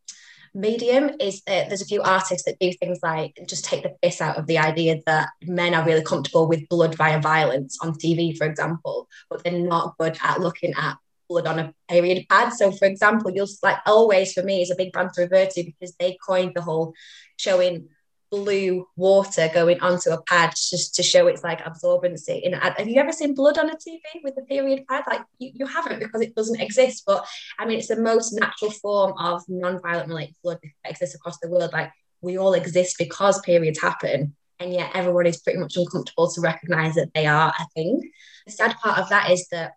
medium 0.56 1.10
is 1.20 1.42
that 1.46 1.68
there's 1.68 1.82
a 1.82 1.86
few 1.86 2.02
artists 2.02 2.44
that 2.46 2.58
do 2.58 2.72
things 2.72 2.98
like 3.02 3.38
just 3.46 3.64
take 3.64 3.82
the 3.82 3.94
piss 4.02 4.20
out 4.20 4.38
of 4.38 4.46
the 4.46 4.58
idea 4.58 5.00
that 5.06 5.28
men 5.42 5.74
are 5.74 5.84
really 5.84 6.02
comfortable 6.02 6.48
with 6.48 6.68
blood 6.68 6.94
via 6.94 7.20
violence 7.20 7.78
on 7.82 7.92
TV, 7.92 8.36
for 8.36 8.46
example, 8.46 9.06
but 9.28 9.44
they're 9.44 9.52
not 9.52 9.94
good 9.98 10.16
at 10.22 10.40
looking 10.40 10.72
at 10.74 10.96
blood 11.28 11.46
on 11.46 11.58
a 11.58 11.74
period 11.88 12.26
pad. 12.28 12.54
So, 12.54 12.72
for 12.72 12.86
example, 12.86 13.30
you'll 13.30 13.48
like 13.62 13.78
always 13.84 14.32
for 14.32 14.42
me 14.42 14.62
is 14.62 14.70
a 14.70 14.76
big 14.76 14.92
brand 14.92 15.10
to 15.14 15.22
revert 15.22 15.50
to 15.50 15.64
because 15.64 15.94
they 16.00 16.16
coined 16.26 16.52
the 16.54 16.62
whole 16.62 16.94
showing 17.36 17.88
blue 18.30 18.86
water 18.96 19.48
going 19.52 19.80
onto 19.80 20.10
a 20.10 20.22
pad 20.22 20.50
just 20.50 20.94
to 20.94 21.02
show 21.02 21.26
its 21.26 21.44
like 21.44 21.64
absorbency. 21.64 22.42
In 22.42 22.52
have 22.54 22.88
you 22.88 23.00
ever 23.00 23.12
seen 23.12 23.34
blood 23.34 23.58
on 23.58 23.70
a 23.70 23.76
TV 23.76 24.00
with 24.22 24.36
a 24.38 24.42
period 24.42 24.86
pad? 24.88 25.04
Like 25.08 25.22
you, 25.38 25.52
you 25.54 25.66
haven't 25.66 26.00
because 26.00 26.20
it 26.20 26.34
doesn't 26.34 26.60
exist. 26.60 27.04
But 27.06 27.26
I 27.58 27.66
mean, 27.66 27.78
it's 27.78 27.88
the 27.88 28.00
most 28.00 28.32
natural 28.32 28.70
form 28.70 29.14
of 29.18 29.42
non-violent 29.48 30.08
related 30.08 30.36
blood 30.42 30.58
that 30.62 30.90
exists 30.90 31.14
across 31.14 31.38
the 31.38 31.48
world. 31.48 31.72
Like 31.72 31.92
we 32.20 32.38
all 32.38 32.54
exist 32.54 32.96
because 32.98 33.40
periods 33.40 33.80
happen, 33.80 34.34
and 34.58 34.72
yet 34.72 34.90
everyone 34.94 35.26
is 35.26 35.40
pretty 35.40 35.58
much 35.58 35.76
uncomfortable 35.76 36.30
to 36.30 36.40
recognize 36.40 36.94
that 36.94 37.14
they 37.14 37.26
are 37.26 37.52
a 37.58 37.66
thing. 37.74 38.00
The 38.46 38.52
sad 38.52 38.76
part 38.76 38.98
of 38.98 39.08
that 39.10 39.30
is 39.30 39.46
that 39.48 39.72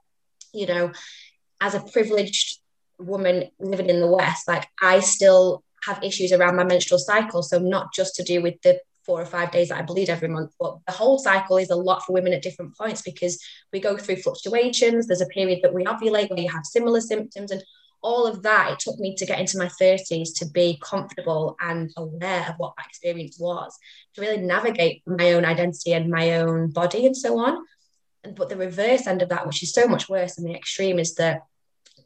you 0.53 0.65
know, 0.65 0.91
as 1.62 1.75
a 1.75 1.81
privileged 1.81 2.59
woman 2.97 3.49
living 3.59 3.89
in 3.89 3.99
the 3.99 4.07
West, 4.07 4.47
like 4.47 4.67
I 4.81 4.99
still 4.99 5.63
have 5.89 6.04
issues 6.04 6.32
around 6.32 6.56
my 6.56 6.63
menstrual 6.63 6.99
cycle. 6.99 7.41
So 7.43 7.60
not 7.60 7.93
just 7.93 8.15
to 8.15 8.23
do 8.23 8.41
with 8.41 8.62
the 8.62 8.80
four 9.06 9.21
or 9.21 9.25
five 9.25 9.52
days 9.52 9.69
that 9.69 9.80
I 9.80 9.82
bleed 9.82 10.10
every 10.10 10.28
month, 10.28 10.52
but 10.60 10.78
the 10.86 10.93
whole 10.93 11.17
cycle 11.17 11.58
is 11.58 11.71
a 11.71 11.75
lot 11.75 12.04
for 12.04 12.13
women 12.13 12.34
at 12.34 12.43
different 12.43 12.78
points 12.78 13.02
because 13.02 13.41
we 13.73 13.80
go 13.80 13.97
through 13.97 14.17
fluctuations. 14.17 15.08
There's 15.08 15.21
a 15.21 15.28
period 15.28 15.60
that 15.63 15.73
we 15.73 15.84
ovulate 15.86 16.30
where 16.30 16.39
you 16.39 16.49
have 16.49 16.65
similar 16.65 17.02
symptoms 17.02 17.52
and 17.52 17.63
all 18.02 18.28
of 18.28 18.43
that. 18.43 18.71
It 18.73 18.80
took 18.80 18.99
me 18.99 19.15
to 19.15 19.25
get 19.25 19.39
into 19.39 19.58
my 19.58 19.69
30s 19.82 20.30
to 20.36 20.45
be 20.45 20.80
comfortable 20.84 21.58
and 21.60 21.91
aware 21.97 22.45
of 22.49 22.56
what 22.58 22.73
that 22.78 22.88
experience 22.88 23.38
was, 23.39 23.75
to 24.13 24.21
really 24.21 24.38
navigate 24.38 25.02
my 25.08 25.34
own 25.34 25.43
identity 25.43 25.93
and 25.93 26.10
my 26.10 26.38
own 26.38 26.71
body 26.71 27.06
and 27.06 27.17
so 27.17 27.39
on. 27.39 27.65
And, 28.23 28.36
But 28.36 28.49
the 28.49 28.58
reverse 28.58 29.08
end 29.08 29.21
of 29.21 29.30
that, 29.30 29.47
which 29.47 29.63
is 29.63 29.73
so 29.73 29.88
much 29.88 30.08
worse 30.08 30.36
than 30.36 30.45
the 30.45 30.56
extreme, 30.56 30.99
is 30.99 31.15
that 31.15 31.41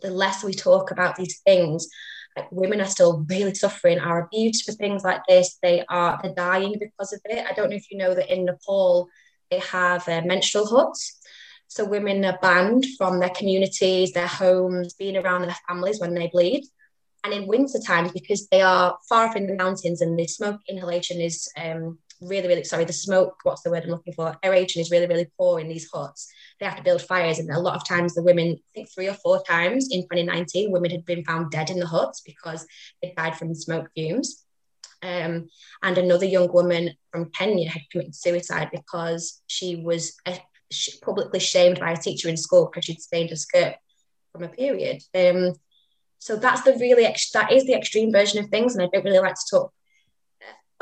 the 0.02 0.10
less 0.10 0.44
we 0.44 0.54
talk 0.54 0.92
about 0.92 1.16
these 1.16 1.40
things, 1.40 1.88
like 2.36 2.52
women 2.52 2.82
are 2.82 2.86
still 2.86 3.26
really 3.30 3.54
suffering, 3.54 4.00
are 4.00 4.26
abused 4.26 4.66
for 4.66 4.72
things 4.72 5.04
like 5.04 5.22
this. 5.28 5.58
They 5.62 5.84
are 5.90 6.20
they're 6.22 6.34
dying 6.34 6.76
because 6.80 7.14
of 7.14 7.22
it. 7.26 7.46
I 7.50 7.54
don't 7.54 7.70
know 7.70 7.76
if 7.76 7.92
you 7.92 7.98
know 7.98 8.14
that 8.14 8.34
in 8.34 8.46
Nepal 8.46 9.10
they 9.52 9.60
have 9.60 10.08
uh, 10.08 10.22
menstrual 10.26 10.68
huts. 10.68 11.20
So 11.68 11.86
women 11.86 12.24
are 12.26 12.38
banned 12.42 12.86
from 12.98 13.20
their 13.20 13.30
communities, 13.30 14.12
their 14.12 14.28
homes, 14.28 14.94
being 14.94 15.18
around 15.18 15.42
their 15.44 15.58
families 15.68 16.00
when 16.00 16.14
they 16.14 16.28
bleed. 16.28 16.66
And 17.24 17.34
in 17.34 17.48
winter 17.48 17.80
times, 17.80 18.12
because 18.12 18.48
they 18.48 18.62
are 18.62 18.98
far 19.08 19.28
up 19.28 19.36
in 19.36 19.48
the 19.48 19.56
mountains 19.56 20.02
and 20.02 20.20
the 20.20 20.28
smoke 20.28 20.60
inhalation 20.68 21.22
is 21.22 21.50
um, 21.58 21.98
really, 22.22 22.48
really 22.48 22.64
sorry, 22.64 22.86
the 22.86 22.94
smoke, 22.94 23.36
what's 23.44 23.62
the 23.62 23.70
word 23.70 23.84
I'm 23.84 23.90
looking 23.90 24.14
for? 24.14 24.38
Aeration 24.44 24.82
is 24.82 24.92
really, 24.92 25.08
really 25.08 25.28
poor 25.38 25.60
in 25.60 25.68
these 25.68 25.90
huts. 25.92 26.32
They 26.60 26.66
have 26.66 26.78
to 26.78 26.84
build 26.84 27.02
fires. 27.02 27.40
And 27.40 27.50
a 27.50 27.60
lot 27.60 27.76
of 27.76 27.88
times 27.88 28.14
the 28.14 28.24
women, 28.24 28.58
I 28.58 28.72
think 28.74 28.90
three 28.90 29.08
or 29.08 29.14
four 29.14 29.44
times 29.44 29.90
in 29.92 30.02
2019, 30.04 30.72
women 30.72 30.92
had 30.92 31.06
been 31.06 31.24
found 31.24 31.52
dead 31.52 31.70
in 31.70 31.80
the 31.80 31.86
huts 31.86 32.22
because 32.22 32.66
they 33.02 33.14
died 33.16 33.38
from 33.38 33.54
smoke 33.56 33.90
fumes. 33.96 34.44
Um, 35.02 35.50
and 35.82 35.98
another 35.98 36.26
young 36.26 36.52
woman 36.52 36.92
from 37.12 37.30
Kenya 37.32 37.70
had 37.70 37.82
committed 37.92 38.16
suicide 38.16 38.70
because 38.72 39.42
she 39.48 39.76
was 39.76 40.16
uh, 40.26 40.38
publicly 41.02 41.40
shamed 41.40 41.80
by 41.80 41.92
a 41.92 41.98
teacher 41.98 42.30
in 42.30 42.38
school 42.38 42.68
because 42.68 42.86
she'd 42.86 43.02
stained 43.02 43.30
her 43.30 43.36
skirt 43.36 43.76
from 44.32 44.44
a 44.44 44.50
period. 44.50 45.02
Um, 45.14 45.56
so 46.20 46.38
that's 46.38 46.62
the 46.62 46.78
really 46.80 47.06
ex- 47.06 47.32
that 47.32 47.52
is 47.52 47.66
the 47.66 47.74
extreme 47.74 48.12
version 48.12 48.42
of 48.42 48.50
things, 48.50 48.74
and 48.74 48.84
I 48.84 48.88
don't 48.92 49.04
really 49.04 49.20
like 49.20 49.36
to 49.36 49.48
talk 49.52 49.74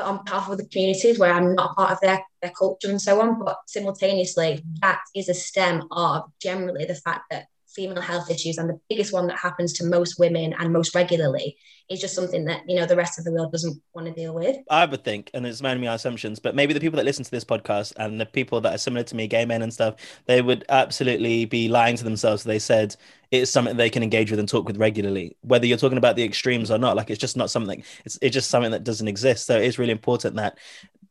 on 0.02 0.24
behalf 0.24 0.48
of 0.48 0.58
the 0.58 0.66
communities 0.66 1.18
where 1.18 1.32
I'm 1.32 1.54
not 1.54 1.76
part 1.76 1.92
of 1.92 2.00
their, 2.00 2.22
their 2.40 2.52
culture 2.58 2.90
and 2.90 3.00
so 3.00 3.20
on. 3.20 3.38
But 3.42 3.58
simultaneously, 3.66 4.62
that 4.80 5.00
is 5.14 5.28
a 5.28 5.34
stem 5.34 5.84
of 5.90 6.30
generally 6.40 6.84
the 6.84 6.94
fact 6.94 7.24
that 7.30 7.46
female 7.74 8.02
health 8.02 8.30
issues 8.30 8.58
and 8.58 8.68
the 8.68 8.78
biggest 8.88 9.12
one 9.12 9.26
that 9.26 9.38
happens 9.38 9.72
to 9.72 9.86
most 9.86 10.18
women 10.18 10.54
and 10.58 10.72
most 10.72 10.94
regularly 10.94 11.56
is 11.88 12.00
just 12.00 12.14
something 12.14 12.44
that 12.44 12.62
you 12.68 12.76
know 12.76 12.86
the 12.86 12.96
rest 12.96 13.18
of 13.18 13.24
the 13.24 13.32
world 13.32 13.50
doesn't 13.50 13.80
want 13.94 14.06
to 14.06 14.12
deal 14.12 14.34
with 14.34 14.56
i 14.70 14.84
would 14.84 15.04
think 15.04 15.30
and 15.34 15.46
it's 15.46 15.62
mainly 15.62 15.86
my 15.86 15.94
assumptions 15.94 16.38
but 16.38 16.54
maybe 16.54 16.72
the 16.72 16.80
people 16.80 16.96
that 16.96 17.04
listen 17.04 17.24
to 17.24 17.30
this 17.30 17.44
podcast 17.44 17.92
and 17.96 18.20
the 18.20 18.26
people 18.26 18.60
that 18.60 18.74
are 18.74 18.78
similar 18.78 19.02
to 19.02 19.16
me 19.16 19.26
gay 19.26 19.44
men 19.44 19.62
and 19.62 19.72
stuff 19.72 19.94
they 20.26 20.42
would 20.42 20.64
absolutely 20.68 21.44
be 21.44 21.68
lying 21.68 21.96
to 21.96 22.04
themselves 22.04 22.44
they 22.44 22.58
said 22.58 22.94
it's 23.32 23.50
something 23.50 23.76
they 23.76 23.90
can 23.90 24.04
engage 24.04 24.30
with 24.30 24.38
and 24.38 24.48
talk 24.48 24.66
with 24.66 24.76
regularly 24.76 25.36
whether 25.40 25.66
you're 25.66 25.78
talking 25.78 25.98
about 25.98 26.14
the 26.14 26.22
extremes 26.22 26.70
or 26.70 26.78
not 26.78 26.96
like 26.96 27.10
it's 27.10 27.20
just 27.20 27.36
not 27.36 27.50
something 27.50 27.82
it's, 28.04 28.18
it's 28.22 28.34
just 28.34 28.50
something 28.50 28.70
that 28.70 28.84
doesn't 28.84 29.08
exist 29.08 29.46
so 29.46 29.58
it's 29.58 29.78
really 29.78 29.92
important 29.92 30.36
that 30.36 30.58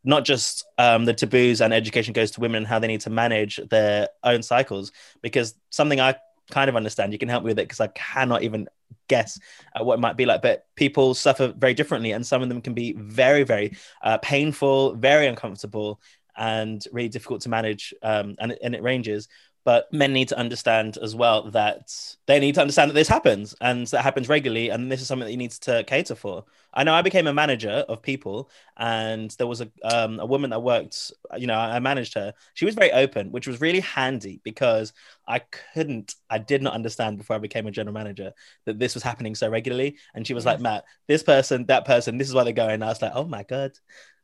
not 0.03 0.23
just 0.23 0.65
um, 0.79 1.05
the 1.05 1.13
taboos 1.13 1.61
and 1.61 1.73
education 1.73 2.13
goes 2.13 2.31
to 2.31 2.39
women 2.39 2.57
and 2.57 2.67
how 2.67 2.79
they 2.79 2.87
need 2.87 3.01
to 3.01 3.09
manage 3.09 3.59
their 3.69 4.07
own 4.23 4.41
cycles 4.41 4.91
because 5.21 5.55
something 5.69 5.99
i 5.99 6.15
kind 6.51 6.69
of 6.69 6.75
understand. 6.75 7.13
You 7.13 7.19
can 7.19 7.29
help 7.29 7.43
me 7.43 7.49
with 7.49 7.59
it 7.59 7.67
because 7.67 7.79
I 7.79 7.87
cannot 7.87 8.43
even 8.43 8.67
guess 9.07 9.39
uh, 9.75 9.83
what 9.83 9.95
it 9.95 10.01
might 10.01 10.17
be 10.17 10.25
like. 10.25 10.43
But 10.43 10.65
people 10.75 11.15
suffer 11.15 11.53
very 11.57 11.73
differently, 11.73 12.11
and 12.11 12.25
some 12.25 12.43
of 12.43 12.49
them 12.49 12.61
can 12.61 12.73
be 12.73 12.93
very, 12.93 13.43
very 13.43 13.75
uh, 14.03 14.19
painful, 14.19 14.95
very 14.95 15.25
uncomfortable, 15.25 15.99
and 16.37 16.83
really 16.91 17.09
difficult 17.09 17.41
to 17.41 17.49
manage. 17.49 17.93
Um, 18.03 18.35
and, 18.39 18.55
and 18.61 18.75
it 18.75 18.83
ranges 18.83 19.27
but 19.63 19.91
men 19.93 20.13
need 20.13 20.27
to 20.29 20.37
understand 20.37 20.97
as 21.01 21.15
well 21.15 21.49
that 21.51 21.93
they 22.25 22.39
need 22.39 22.55
to 22.55 22.61
understand 22.61 22.89
that 22.89 22.95
this 22.95 23.07
happens 23.07 23.55
and 23.61 23.87
that 23.87 24.01
happens 24.01 24.27
regularly 24.27 24.69
and 24.69 24.91
this 24.91 25.01
is 25.01 25.07
something 25.07 25.25
that 25.25 25.31
you 25.31 25.37
need 25.37 25.51
to 25.51 25.83
cater 25.85 26.15
for. 26.15 26.45
I 26.73 26.83
know 26.83 26.93
i 26.93 27.01
became 27.01 27.27
a 27.27 27.33
manager 27.33 27.83
of 27.89 28.01
people 28.01 28.49
and 28.77 29.29
there 29.31 29.47
was 29.47 29.61
a, 29.61 29.69
um, 29.83 30.19
a 30.19 30.25
woman 30.25 30.51
that 30.51 30.63
worked 30.63 31.11
you 31.37 31.47
know 31.47 31.57
i 31.57 31.79
managed 31.79 32.13
her. 32.15 32.33
She 32.53 32.65
was 32.65 32.75
very 32.75 32.91
open 32.91 33.31
which 33.31 33.47
was 33.47 33.61
really 33.61 33.81
handy 33.81 34.41
because 34.43 34.93
i 35.27 35.39
couldn't 35.73 36.15
i 36.29 36.37
did 36.37 36.61
not 36.61 36.73
understand 36.73 37.17
before 37.17 37.35
i 37.35 37.39
became 37.39 37.67
a 37.67 37.71
general 37.71 37.93
manager 37.93 38.31
that 38.65 38.79
this 38.79 38.93
was 38.93 39.03
happening 39.03 39.35
so 39.35 39.49
regularly. 39.49 39.97
And 40.15 40.25
she 40.25 40.33
was 40.33 40.45
like 40.45 40.59
matt 40.59 40.85
this 41.07 41.23
person 41.23 41.65
that 41.65 41.85
person 41.85 42.17
this 42.17 42.27
is 42.27 42.33
why 42.33 42.43
they're 42.43 42.53
going. 42.53 42.75
And 42.75 42.83
i 42.83 42.87
was 42.87 43.01
like 43.01 43.13
oh 43.15 43.25
my 43.25 43.43
god 43.43 43.73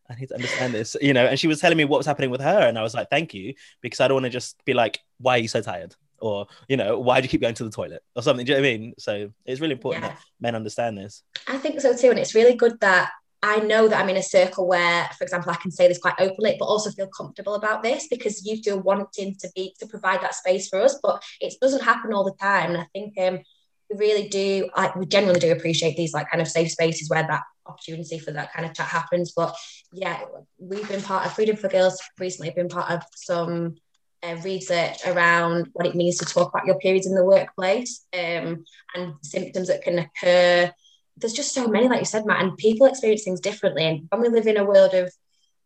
I 0.10 0.16
need 0.16 0.30
to 0.30 0.36
understand 0.36 0.74
this, 0.74 0.96
you 1.02 1.14
know. 1.14 1.26
And 1.26 1.40
she 1.40 1.48
was 1.48 1.60
telling 1.60 1.78
me 1.78 1.86
what 1.86 1.98
was 1.98 2.06
happening 2.06 2.30
with 2.30 2.42
her, 2.42 2.60
and 2.68 2.78
I 2.78 2.84
was 2.84 2.94
like, 2.94 3.10
"Thank 3.10 3.34
you," 3.34 3.54
because 3.82 4.00
I 4.00 4.08
don't 4.08 4.16
want 4.16 4.26
to 4.26 4.30
just 4.30 4.64
be 4.66 4.74
like, 4.74 5.00
"Why 5.20 5.36
are 5.36 5.40
you 5.40 5.48
so 5.48 5.62
tired?" 5.62 5.96
or 6.20 6.48
you 6.68 6.78
know, 6.78 7.00
"Why 7.00 7.20
do 7.20 7.26
you 7.26 7.30
keep 7.30 7.42
going 7.42 7.56
to 7.56 7.64
the 7.64 7.70
toilet?" 7.70 8.04
or 8.16 8.22
something. 8.22 8.46
Do 8.46 8.54
you 8.54 8.58
know 8.58 8.62
what 8.62 8.70
I 8.70 8.78
mean? 8.78 8.94
So 8.98 9.32
it's 9.46 9.62
really 9.62 9.74
important 9.74 10.06
yeah. 10.06 10.10
that 10.10 10.20
men 10.40 10.56
understand 10.56 10.98
this. 10.98 11.24
I 11.48 11.58
think 11.58 11.80
so 11.82 11.96
too, 11.96 12.10
and 12.10 12.20
it's 12.20 12.36
really 12.36 12.56
good 12.56 12.80
that 12.82 13.12
I 13.44 13.60
know 13.60 13.88
that 13.88 14.00
I'm 14.00 14.10
in 14.10 14.18
a 14.18 14.24
circle 14.24 14.68
where, 14.68 15.10
for 15.18 15.24
example, 15.24 15.52
I 15.52 15.58
can 15.58 15.72
say 15.72 15.88
this 15.88 16.00
quite 16.00 16.16
openly, 16.20 16.56
but 16.58 16.66
also 16.66 16.90
feel 16.90 17.08
comfortable 17.08 17.54
about 17.54 17.84
this 17.84 18.08
because 18.08 18.46
you 18.46 18.62
do 18.62 18.78
wanting 18.78 19.36
to 19.36 19.50
be 19.56 19.76
to 19.80 19.88
provide 19.88 20.22
that 20.22 20.36
space 20.36 20.68
for 20.68 20.82
us. 20.82 20.98
But 21.04 21.24
it 21.40 21.54
doesn't 21.62 21.84
happen 21.84 22.14
all 22.14 22.24
the 22.24 22.36
time, 22.42 22.72
and 22.72 22.82
I 22.82 22.88
think 22.94 23.14
um, 23.20 23.40
we 23.90 23.98
really 23.98 24.28
do. 24.28 24.70
I 24.76 24.92
we 24.98 25.06
genuinely 25.06 25.40
do 25.40 25.52
appreciate 25.52 25.96
these 25.96 26.14
like 26.14 26.30
kind 26.30 26.42
of 26.42 26.48
safe 26.48 26.72
spaces 26.72 27.10
where 27.10 27.28
that 27.28 27.44
opportunity 27.68 28.18
for 28.18 28.32
that 28.32 28.54
kind 28.54 28.66
of 28.66 28.74
chat 28.74 28.88
happens. 28.88 29.34
But 29.36 29.56
yeah, 29.92 30.22
we've 30.60 30.88
been 30.88 31.02
part 31.02 31.26
of 31.26 31.34
Freedom4Girls 31.34 31.96
recently, 32.20 32.52
been 32.52 32.70
part 32.70 32.92
of 32.92 33.04
some 33.16 33.76
uh, 34.24 34.36
research 34.44 34.98
around 35.06 35.70
what 35.74 35.86
it 35.86 35.96
means 35.96 36.18
to 36.18 36.26
talk 36.26 36.50
about 36.50 36.66
your 36.66 36.78
periods 36.80 37.08
in 37.08 37.16
the 37.16 37.24
workplace 37.24 38.06
um, 38.14 38.64
and 38.96 39.14
symptoms 39.22 39.68
that 39.68 39.84
can 39.84 40.00
occur. 40.00 40.72
There's 41.18 41.34
just 41.34 41.54
so 41.54 41.68
many, 41.68 41.88
like 41.88 42.00
you 42.00 42.06
said, 42.06 42.26
Matt, 42.26 42.44
and 42.44 42.58
people 42.58 42.88
experience 42.88 43.24
things 43.24 43.40
differently. 43.40 43.86
And 43.86 44.08
when 44.10 44.22
we 44.22 44.30
live 44.30 44.48
in 44.48 44.58
a 44.58 44.66
world 44.66 44.94
of 44.94 45.12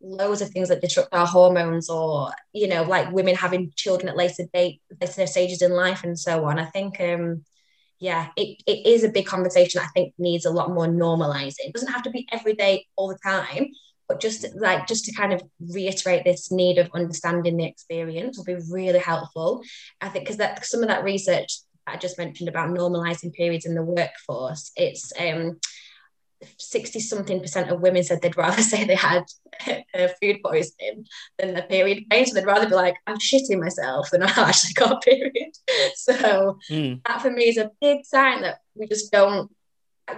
loads 0.00 0.42
of 0.42 0.50
things 0.50 0.68
that 0.68 0.80
disrupt 0.80 1.14
our 1.14 1.26
hormones 1.26 1.88
or 1.88 2.32
you 2.52 2.66
know 2.66 2.82
like 2.82 3.12
women 3.12 3.36
having 3.36 3.72
children 3.76 4.08
at 4.08 4.16
later 4.16 4.42
date 4.52 4.82
later 5.00 5.28
stages 5.28 5.62
in 5.62 5.70
life 5.70 6.02
and 6.02 6.18
so 6.18 6.44
on 6.44 6.58
i 6.58 6.64
think 6.64 7.00
um 7.00 7.44
yeah, 8.02 8.30
it, 8.36 8.60
it 8.66 8.84
is 8.84 9.04
a 9.04 9.08
big 9.10 9.26
conversation 9.26 9.80
I 9.80 9.86
think 9.94 10.12
needs 10.18 10.44
a 10.44 10.50
lot 10.50 10.70
more 10.70 10.88
normalizing. 10.88 11.66
It 11.66 11.72
doesn't 11.72 11.92
have 11.92 12.02
to 12.02 12.10
be 12.10 12.26
every 12.32 12.52
day 12.54 12.84
all 12.96 13.06
the 13.06 13.18
time, 13.24 13.68
but 14.12 14.20
just 14.20 14.46
like 14.56 14.86
just 14.86 15.06
to 15.06 15.12
kind 15.12 15.32
of 15.32 15.42
reiterate 15.58 16.22
this 16.24 16.52
need 16.52 16.76
of 16.76 16.90
understanding 16.94 17.56
the 17.56 17.64
experience 17.64 18.36
will 18.36 18.44
be 18.44 18.58
really 18.70 18.98
helpful. 18.98 19.62
I 20.02 20.10
think 20.10 20.26
because 20.26 20.36
that 20.36 20.66
some 20.66 20.82
of 20.82 20.88
that 20.88 21.02
research 21.02 21.60
I 21.86 21.96
just 21.96 22.18
mentioned 22.18 22.50
about 22.50 22.68
normalizing 22.68 23.32
periods 23.32 23.64
in 23.64 23.74
the 23.74 23.82
workforce, 23.82 24.70
it's 24.76 25.14
um 25.18 25.58
60 26.58 27.00
something 27.00 27.40
percent 27.40 27.70
of 27.70 27.80
women 27.80 28.02
said 28.02 28.20
they'd 28.20 28.36
rather 28.36 28.60
say 28.70 28.84
they 28.84 28.96
had 28.96 29.24
food 30.20 30.40
poisoning 30.44 31.06
than 31.38 31.54
the 31.54 31.62
period 31.62 32.04
pain. 32.10 32.26
So 32.26 32.34
they'd 32.34 32.44
rather 32.44 32.68
be 32.68 32.74
like, 32.74 32.96
I'm 33.06 33.18
shitting 33.18 33.60
myself 33.60 34.10
than 34.10 34.24
I 34.24 34.26
actually 34.36 34.74
got 34.74 34.92
a 34.92 35.00
period. 35.00 35.52
So 35.94 36.58
mm. 36.70 37.00
that 37.06 37.22
for 37.22 37.30
me 37.30 37.44
is 37.44 37.56
a 37.56 37.70
big 37.80 38.04
sign 38.04 38.42
that 38.42 38.58
we 38.74 38.86
just 38.86 39.10
don't, 39.10 39.50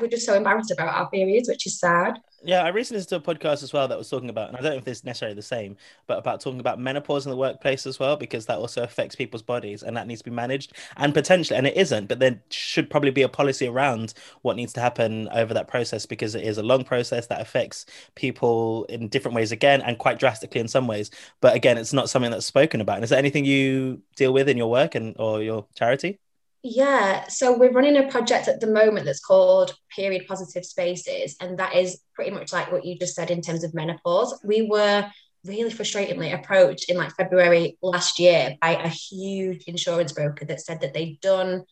we're 0.01 0.09
just 0.09 0.27
so 0.27 0.35
embarrassed 0.35 0.73
about 0.73 0.95
our 0.95 1.11
periods, 1.11 1.49
which 1.49 1.67
is 1.67 1.79
sad. 1.79 2.19
Yeah, 2.47 2.63
I 2.63 2.69
recently 2.69 2.99
listened 2.99 3.25
to 3.25 3.31
a 3.31 3.35
podcast 3.35 3.63
as 3.63 3.73
well 3.73 3.89
that 3.89 3.97
was 3.97 4.11
talking 4.11 4.29
about, 4.29 4.49
and 4.49 4.57
I 4.59 4.61
don't 4.61 4.73
know 4.73 4.77
if 4.77 4.85
this 4.85 4.99
is 4.99 5.05
necessarily 5.05 5.35
the 5.35 5.41
same, 5.41 5.79
but 6.07 6.19
about 6.19 6.43
talking 6.43 6.61
about 6.61 6.79
menopause 6.79 7.25
in 7.25 7.31
the 7.31 7.39
workplace 7.39 7.87
as 7.87 7.99
well, 7.99 8.17
because 8.17 8.45
that 8.47 8.59
also 8.59 8.83
affects 8.83 9.17
people's 9.17 9.41
bodies 9.41 9.83
and 9.83 9.97
that 9.97 10.07
needs 10.07 10.21
to 10.21 10.29
be 10.29 10.35
managed. 10.35 10.75
And 10.99 11.15
potentially, 11.15 11.57
and 11.57 11.67
it 11.67 11.75
isn't, 11.75 12.07
but 12.07 12.19
there 12.19 12.43
should 12.51 12.91
probably 12.91 13.13
be 13.13 13.23
a 13.23 13.31
policy 13.31 13.67
around 13.67 14.13
what 14.43 14.57
needs 14.57 14.75
to 14.75 14.81
happen 14.81 15.27
over 15.31 15.55
that 15.55 15.69
process 15.69 16.05
because 16.05 16.35
it 16.35 16.45
is 16.45 16.59
a 16.59 16.63
long 16.63 16.85
process 16.85 17.29
that 17.29 17.41
affects 17.41 17.87
people 18.15 18.85
in 18.91 19.09
different 19.09 19.35
ways 19.35 19.51
again 19.51 19.81
and 19.81 19.97
quite 19.99 20.19
drastically 20.19 20.61
in 20.61 20.69
some 20.69 20.87
ways. 20.87 21.11
But 21.41 21.57
again, 21.57 21.79
it's 21.79 21.95
not 21.95 22.11
something 22.11 22.31
that's 22.31 22.45
spoken 22.45 22.83
about. 22.83 22.97
And 22.97 23.05
is 23.05 23.11
there 23.11 23.19
anything 23.19 23.47
you 23.47 24.03
deal 24.17 24.35
with 24.35 24.51
in 24.51 24.59
your 24.59 24.71
work 24.71 24.95
and 24.95 25.17
or 25.19 25.43
your 25.43 25.67
charity? 25.77 26.19
Yeah, 26.67 27.29
so 27.29 27.59
we're 27.59 27.73
running 27.73 27.99
a 27.99 28.09
project 28.09 28.49
at 28.49 28.59
the 28.59 28.67
moment 28.67 29.05
that's 29.05 29.21
called 29.21 29.77
Period 29.95 30.27
Positive 30.27 30.65
Spaces, 30.65 31.37
and 31.39 31.59
that 31.59 31.77
is 31.77 32.01
pretty 32.15 32.31
much 32.31 32.55
like 32.55 32.73
what 32.73 32.87
you 32.87 32.99
just 32.99 33.15
said 33.15 33.31
in 33.31 33.43
terms 33.43 33.65
of 33.65 33.75
menopause. 33.75 34.41
We 34.43 34.63
were 34.63 35.07
really 35.45 35.71
frustratingly 35.71 36.33
approached 36.33 36.89
in 36.89 36.97
like 36.97 37.15
February 37.17 37.77
last 37.83 38.19
year 38.19 38.57
by 38.63 38.77
a 38.77 38.89
huge 38.89 39.65
insurance 39.65 40.13
broker 40.13 40.47
that 40.47 40.63
said 40.63 40.81
that 40.81 40.95
they'd 40.95 41.21
done 41.21 41.65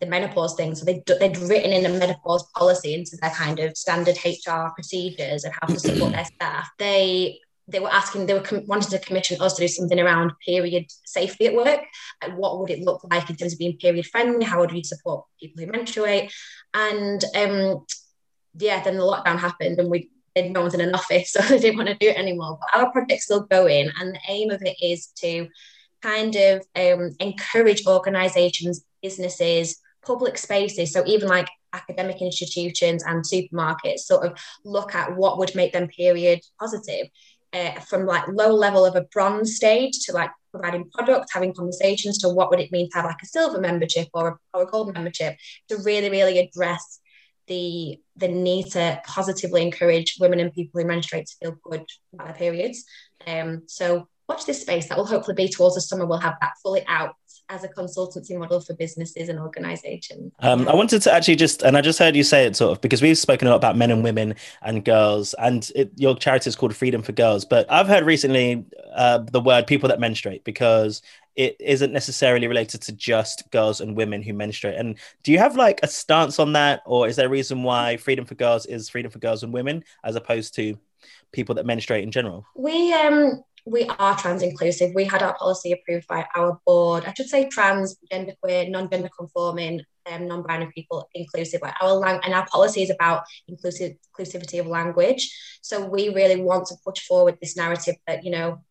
the 0.00 0.06
menopause 0.06 0.56
thing. 0.56 0.74
So 0.74 0.86
they'd, 0.86 1.06
they'd 1.06 1.38
written 1.38 1.72
in 1.72 1.86
a 1.86 1.96
menopause 1.96 2.44
policy 2.56 2.94
into 2.94 3.16
their 3.20 3.30
kind 3.30 3.60
of 3.60 3.76
standard 3.76 4.18
HR 4.24 4.70
procedures 4.74 5.44
of 5.44 5.52
how 5.52 5.68
to 5.68 5.78
support 5.78 6.14
their 6.14 6.24
staff. 6.24 6.68
They 6.80 7.38
they 7.72 7.80
were 7.80 7.92
asking, 7.92 8.26
they 8.26 8.34
were 8.34 8.40
com- 8.40 8.66
wanting 8.66 8.90
to 8.90 8.98
commission 8.98 9.40
us 9.40 9.54
to 9.54 9.62
do 9.62 9.68
something 9.68 9.98
around 9.98 10.32
period 10.44 10.86
safety 11.04 11.46
at 11.46 11.54
work. 11.54 11.80
Like 12.22 12.36
what 12.36 12.58
would 12.58 12.70
it 12.70 12.80
look 12.80 13.04
like 13.10 13.28
in 13.28 13.36
terms 13.36 13.54
of 13.54 13.58
being 13.58 13.78
period 13.78 14.06
friendly? 14.06 14.44
How 14.44 14.60
would 14.60 14.72
we 14.72 14.82
support 14.82 15.24
people 15.40 15.64
who 15.64 15.70
menstruate? 15.70 16.32
And 16.74 17.24
um, 17.34 17.84
yeah, 18.58 18.82
then 18.82 18.98
the 18.98 19.02
lockdown 19.02 19.38
happened 19.38 19.78
and 19.78 19.90
we 19.90 20.10
no 20.34 20.62
one's 20.62 20.74
in 20.74 20.80
an 20.80 20.94
office, 20.94 21.32
so 21.32 21.40
they 21.42 21.58
didn't 21.58 21.76
want 21.76 21.88
to 21.88 21.94
do 21.96 22.08
it 22.08 22.16
anymore. 22.16 22.58
But 22.60 22.80
our 22.80 22.92
project's 22.92 23.24
still 23.24 23.42
going, 23.42 23.90
and 24.00 24.14
the 24.14 24.20
aim 24.28 24.50
of 24.50 24.62
it 24.62 24.76
is 24.82 25.08
to 25.18 25.48
kind 26.00 26.34
of 26.36 26.62
um, 26.74 27.10
encourage 27.20 27.86
organisations, 27.86 28.84
businesses, 29.02 29.80
public 30.04 30.38
spaces. 30.38 30.92
So 30.92 31.04
even 31.06 31.28
like 31.28 31.48
academic 31.72 32.20
institutions 32.20 33.04
and 33.04 33.24
supermarkets, 33.24 34.00
sort 34.00 34.26
of 34.26 34.38
look 34.64 34.94
at 34.94 35.16
what 35.16 35.38
would 35.38 35.54
make 35.54 35.72
them 35.72 35.88
period 35.88 36.40
positive 36.58 37.08
uh, 37.52 37.80
from 37.80 38.06
like 38.06 38.26
low 38.28 38.54
level 38.54 38.84
of 38.84 38.96
a 38.96 39.06
bronze 39.12 39.56
stage 39.56 39.98
to 40.04 40.12
like 40.12 40.30
providing 40.52 40.88
products, 40.90 41.32
having 41.32 41.54
conversations 41.54 42.18
to 42.18 42.28
what 42.28 42.50
would 42.50 42.60
it 42.60 42.72
mean 42.72 42.88
to 42.90 42.96
have 42.96 43.04
like 43.04 43.22
a 43.22 43.26
silver 43.26 43.60
membership 43.60 44.08
or 44.14 44.28
a, 44.28 44.38
or 44.56 44.62
a 44.62 44.66
gold 44.66 44.92
membership 44.92 45.36
to 45.68 45.76
really, 45.78 46.10
really 46.10 46.38
address 46.38 47.00
the 47.48 47.98
the 48.16 48.28
need 48.28 48.66
to 48.70 49.00
positively 49.04 49.62
encourage 49.62 50.16
women 50.20 50.38
and 50.38 50.52
people 50.52 50.80
who 50.80 50.86
menstruate 50.86 51.26
to 51.26 51.36
feel 51.40 51.56
good 51.62 51.84
about 52.12 52.28
their 52.28 52.36
periods. 52.36 52.84
Um, 53.26 53.62
so 53.66 54.08
watch 54.28 54.46
this 54.46 54.60
space. 54.60 54.88
That 54.88 54.98
will 54.98 55.06
hopefully 55.06 55.34
be 55.34 55.48
towards 55.48 55.74
the 55.74 55.80
summer. 55.80 56.06
We'll 56.06 56.18
have 56.18 56.36
that 56.40 56.52
fully 56.62 56.84
out 56.86 57.14
as 57.48 57.64
a 57.64 57.68
consultancy 57.68 58.36
model 58.38 58.60
for 58.60 58.74
businesses 58.74 59.28
and 59.28 59.38
organizations. 59.38 60.32
Um, 60.40 60.68
I 60.68 60.74
wanted 60.74 61.02
to 61.02 61.12
actually 61.12 61.36
just, 61.36 61.62
and 61.62 61.76
I 61.76 61.80
just 61.80 61.98
heard 61.98 62.16
you 62.16 62.22
say 62.22 62.46
it 62.46 62.56
sort 62.56 62.72
of 62.72 62.80
because 62.80 63.02
we've 63.02 63.18
spoken 63.18 63.48
a 63.48 63.50
lot 63.50 63.56
about 63.56 63.76
men 63.76 63.90
and 63.90 64.02
women 64.02 64.34
and 64.62 64.84
girls, 64.84 65.34
and 65.34 65.70
it, 65.74 65.92
your 65.96 66.16
charity 66.16 66.48
is 66.48 66.56
called 66.56 66.72
Freedom4Girls. 66.72 67.48
But 67.48 67.70
I've 67.70 67.88
heard 67.88 68.04
recently 68.04 68.64
uh, 68.94 69.18
the 69.18 69.40
word 69.40 69.66
people 69.66 69.88
that 69.88 70.00
menstruate 70.00 70.44
because 70.44 71.02
it 71.36 71.56
isn't 71.60 71.92
necessarily 71.92 72.46
related 72.46 72.82
to 72.82 72.92
just 72.92 73.50
girls 73.50 73.80
and 73.80 73.96
women 73.96 74.22
who 74.22 74.34
menstruate. 74.34 74.76
And 74.76 74.98
do 75.22 75.32
you 75.32 75.38
have 75.38 75.56
like 75.56 75.80
a 75.82 75.88
stance 75.88 76.38
on 76.38 76.52
that, 76.52 76.82
or 76.86 77.08
is 77.08 77.16
there 77.16 77.26
a 77.26 77.30
reason 77.30 77.62
why 77.62 77.96
Freedom4Girls 77.96 78.68
is 78.68 78.88
freedom 78.88 79.10
for 79.10 79.18
girls 79.18 79.42
and 79.42 79.52
women 79.52 79.84
as 80.04 80.16
opposed 80.16 80.54
to 80.56 80.78
people 81.32 81.54
that 81.56 81.66
menstruate 81.66 82.04
in 82.04 82.10
general? 82.10 82.46
We 82.54 82.92
um 82.92 83.42
we 83.64 83.84
are 83.86 84.16
trans 84.16 84.42
inclusive. 84.42 84.92
We 84.94 85.04
had 85.04 85.22
our 85.22 85.36
policy 85.36 85.72
approved 85.72 86.08
by 86.08 86.26
our 86.34 86.58
board. 86.66 87.04
I 87.06 87.14
should 87.14 87.28
say 87.28 87.48
trans, 87.48 87.96
gender 88.10 88.32
queer, 88.42 88.68
non-gender 88.68 89.10
conforming, 89.16 89.82
um, 90.10 90.26
non-binary 90.26 90.72
people 90.74 91.08
inclusive. 91.14 91.62
Like 91.62 91.74
our 91.80 91.94
lang- 91.94 92.20
and 92.24 92.34
our 92.34 92.46
policy 92.46 92.82
is 92.82 92.90
about 92.90 93.22
inclusive 93.46 93.96
inclusivity 94.18 94.58
of 94.58 94.66
language. 94.66 95.32
So 95.62 95.84
we 95.84 96.08
really 96.08 96.40
want 96.40 96.66
to 96.68 96.76
push 96.84 97.06
forward 97.06 97.38
this 97.40 97.56
narrative 97.56 97.96
that 98.06 98.24
you 98.24 98.32
know, 98.32 98.62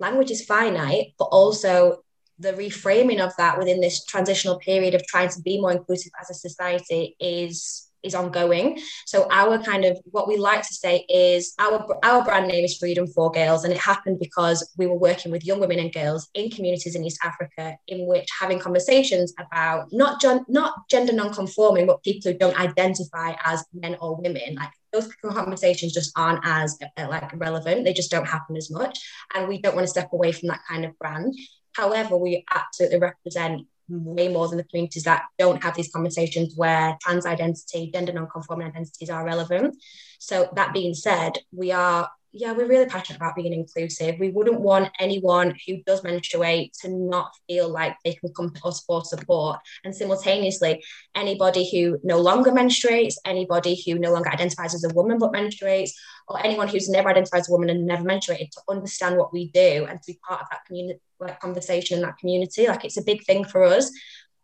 language 0.00 0.30
is 0.30 0.44
finite, 0.44 1.12
but 1.18 1.26
also 1.26 2.02
the 2.38 2.52
reframing 2.52 3.20
of 3.20 3.32
that 3.36 3.58
within 3.58 3.80
this 3.80 4.04
transitional 4.04 4.58
period 4.58 4.94
of 4.94 5.04
trying 5.06 5.28
to 5.28 5.42
be 5.42 5.60
more 5.60 5.72
inclusive 5.72 6.12
as 6.20 6.30
a 6.30 6.34
society 6.34 7.16
is 7.20 7.87
is 8.02 8.14
ongoing. 8.14 8.80
So 9.06 9.26
our 9.30 9.58
kind 9.58 9.84
of 9.84 9.98
what 10.10 10.28
we 10.28 10.36
like 10.36 10.62
to 10.62 10.74
say 10.74 11.04
is 11.08 11.54
our 11.58 11.86
our 12.04 12.24
brand 12.24 12.48
name 12.48 12.64
is 12.64 12.78
Freedom4Girls, 12.78 13.64
and 13.64 13.72
it 13.72 13.78
happened 13.78 14.18
because 14.20 14.68
we 14.76 14.86
were 14.86 14.98
working 14.98 15.32
with 15.32 15.44
young 15.44 15.60
women 15.60 15.78
and 15.78 15.92
girls 15.92 16.28
in 16.34 16.50
communities 16.50 16.94
in 16.94 17.04
East 17.04 17.20
Africa, 17.24 17.76
in 17.88 18.06
which 18.06 18.28
having 18.38 18.58
conversations 18.58 19.32
about 19.38 19.88
not 19.92 20.20
gen- 20.20 20.44
not 20.48 20.88
gender 20.90 21.12
non-conforming, 21.12 21.86
but 21.86 22.02
people 22.02 22.30
who 22.30 22.38
don't 22.38 22.58
identify 22.58 23.34
as 23.44 23.64
men 23.72 23.96
or 24.00 24.16
women, 24.16 24.54
like 24.54 24.70
those 24.92 25.12
conversations 25.22 25.92
just 25.92 26.12
aren't 26.16 26.40
as 26.44 26.78
uh, 26.96 27.08
like 27.08 27.30
relevant. 27.34 27.84
They 27.84 27.92
just 27.92 28.10
don't 28.10 28.26
happen 28.26 28.56
as 28.56 28.70
much, 28.70 28.98
and 29.34 29.48
we 29.48 29.60
don't 29.60 29.74
want 29.74 29.86
to 29.86 29.90
step 29.90 30.12
away 30.12 30.32
from 30.32 30.48
that 30.48 30.60
kind 30.68 30.84
of 30.84 30.98
brand. 30.98 31.34
However, 31.74 32.16
we 32.16 32.44
absolutely 32.52 32.98
represent 32.98 33.66
way 33.88 34.28
more 34.28 34.48
than 34.48 34.58
the 34.58 34.64
communities 34.64 35.04
that 35.04 35.24
don't 35.38 35.62
have 35.62 35.74
these 35.74 35.90
conversations 35.90 36.54
where 36.56 36.96
trans 37.00 37.26
identity, 37.26 37.90
gender 37.92 38.12
non-conforming 38.12 38.66
identities 38.66 39.10
are 39.10 39.24
relevant. 39.24 39.76
So 40.18 40.48
that 40.54 40.72
being 40.72 40.94
said, 40.94 41.38
we 41.52 41.72
are 41.72 42.08
yeah, 42.32 42.52
we're 42.52 42.68
really 42.68 42.86
passionate 42.86 43.16
about 43.16 43.36
being 43.36 43.52
inclusive. 43.52 44.16
We 44.18 44.30
wouldn't 44.30 44.60
want 44.60 44.90
anyone 45.00 45.56
who 45.66 45.82
does 45.84 46.04
menstruate 46.04 46.74
to 46.82 46.88
not 46.90 47.32
feel 47.48 47.68
like 47.70 47.96
they 48.04 48.14
can 48.14 48.32
come 48.34 48.50
to 48.50 48.64
us 48.66 48.82
for 48.84 49.02
support. 49.04 49.60
And 49.84 49.94
simultaneously, 49.94 50.84
anybody 51.14 51.68
who 51.70 51.98
no 52.04 52.20
longer 52.20 52.50
menstruates, 52.50 53.14
anybody 53.24 53.82
who 53.84 53.98
no 53.98 54.12
longer 54.12 54.28
identifies 54.28 54.74
as 54.74 54.84
a 54.84 54.94
woman 54.94 55.18
but 55.18 55.32
menstruates, 55.32 55.90
or 56.28 56.44
anyone 56.44 56.68
who's 56.68 56.88
never 56.88 57.08
identified 57.08 57.40
as 57.40 57.48
a 57.48 57.52
woman 57.52 57.70
and 57.70 57.86
never 57.86 58.04
menstruated 58.04 58.50
to 58.50 58.60
understand 58.68 59.16
what 59.16 59.32
we 59.32 59.50
do 59.52 59.86
and 59.88 60.00
to 60.02 60.12
be 60.12 60.20
part 60.26 60.42
of 60.42 60.48
that 60.50 60.64
community 60.66 61.00
like 61.20 61.40
conversation 61.40 61.96
in 61.96 62.02
that 62.02 62.18
community. 62.18 62.68
Like 62.68 62.84
it's 62.84 62.98
a 62.98 63.02
big 63.02 63.24
thing 63.24 63.44
for 63.44 63.64
us. 63.64 63.90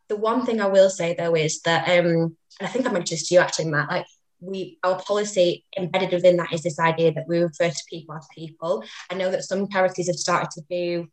The 0.09 0.17
one 0.17 0.45
thing 0.45 0.61
I 0.61 0.67
will 0.67 0.91
say 0.91 1.15
though 1.17 1.37
is 1.37 1.61
that 1.63 1.89
um, 1.89 2.37
and 2.61 2.69
I 2.69 2.71
think 2.71 2.87
I 2.87 2.93
mentioned 2.93 3.19
this 3.19 3.29
to 3.29 3.35
you 3.35 3.41
actually, 3.41 3.67
Matt, 3.67 3.91
like 3.91 4.07
we 4.41 4.79
our 4.83 5.01
policy 5.03 5.65
embedded 5.77 6.13
within 6.13 6.37
that 6.37 6.53
is 6.53 6.63
this 6.63 6.79
idea 6.79 7.13
that 7.13 7.27
we 7.29 7.39
refer 7.39 7.71
to 7.71 7.85
people 7.89 8.15
as 8.15 8.27
people. 8.35 8.85
I 9.11 9.15
know 9.15 9.31
that 9.31 9.45
some 9.45 9.69
charities 9.69 10.09
have 10.09 10.17
started 10.17 10.51
to 10.53 10.63
do 10.69 11.09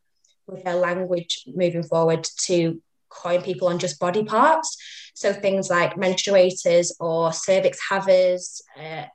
with 0.48 0.64
their 0.64 0.76
language 0.76 1.44
moving 1.48 1.84
forward 1.84 2.28
to 2.46 2.82
coin 3.10 3.42
people 3.42 3.68
on 3.68 3.80
just 3.80 4.00
body 4.00 4.24
parts. 4.24 4.78
So 5.14 5.34
things 5.34 5.70
like 5.70 5.96
menstruators 5.96 6.92
or 7.00 7.34
cervix 7.34 7.78
havers. 7.90 8.62
Uh, 8.80 9.06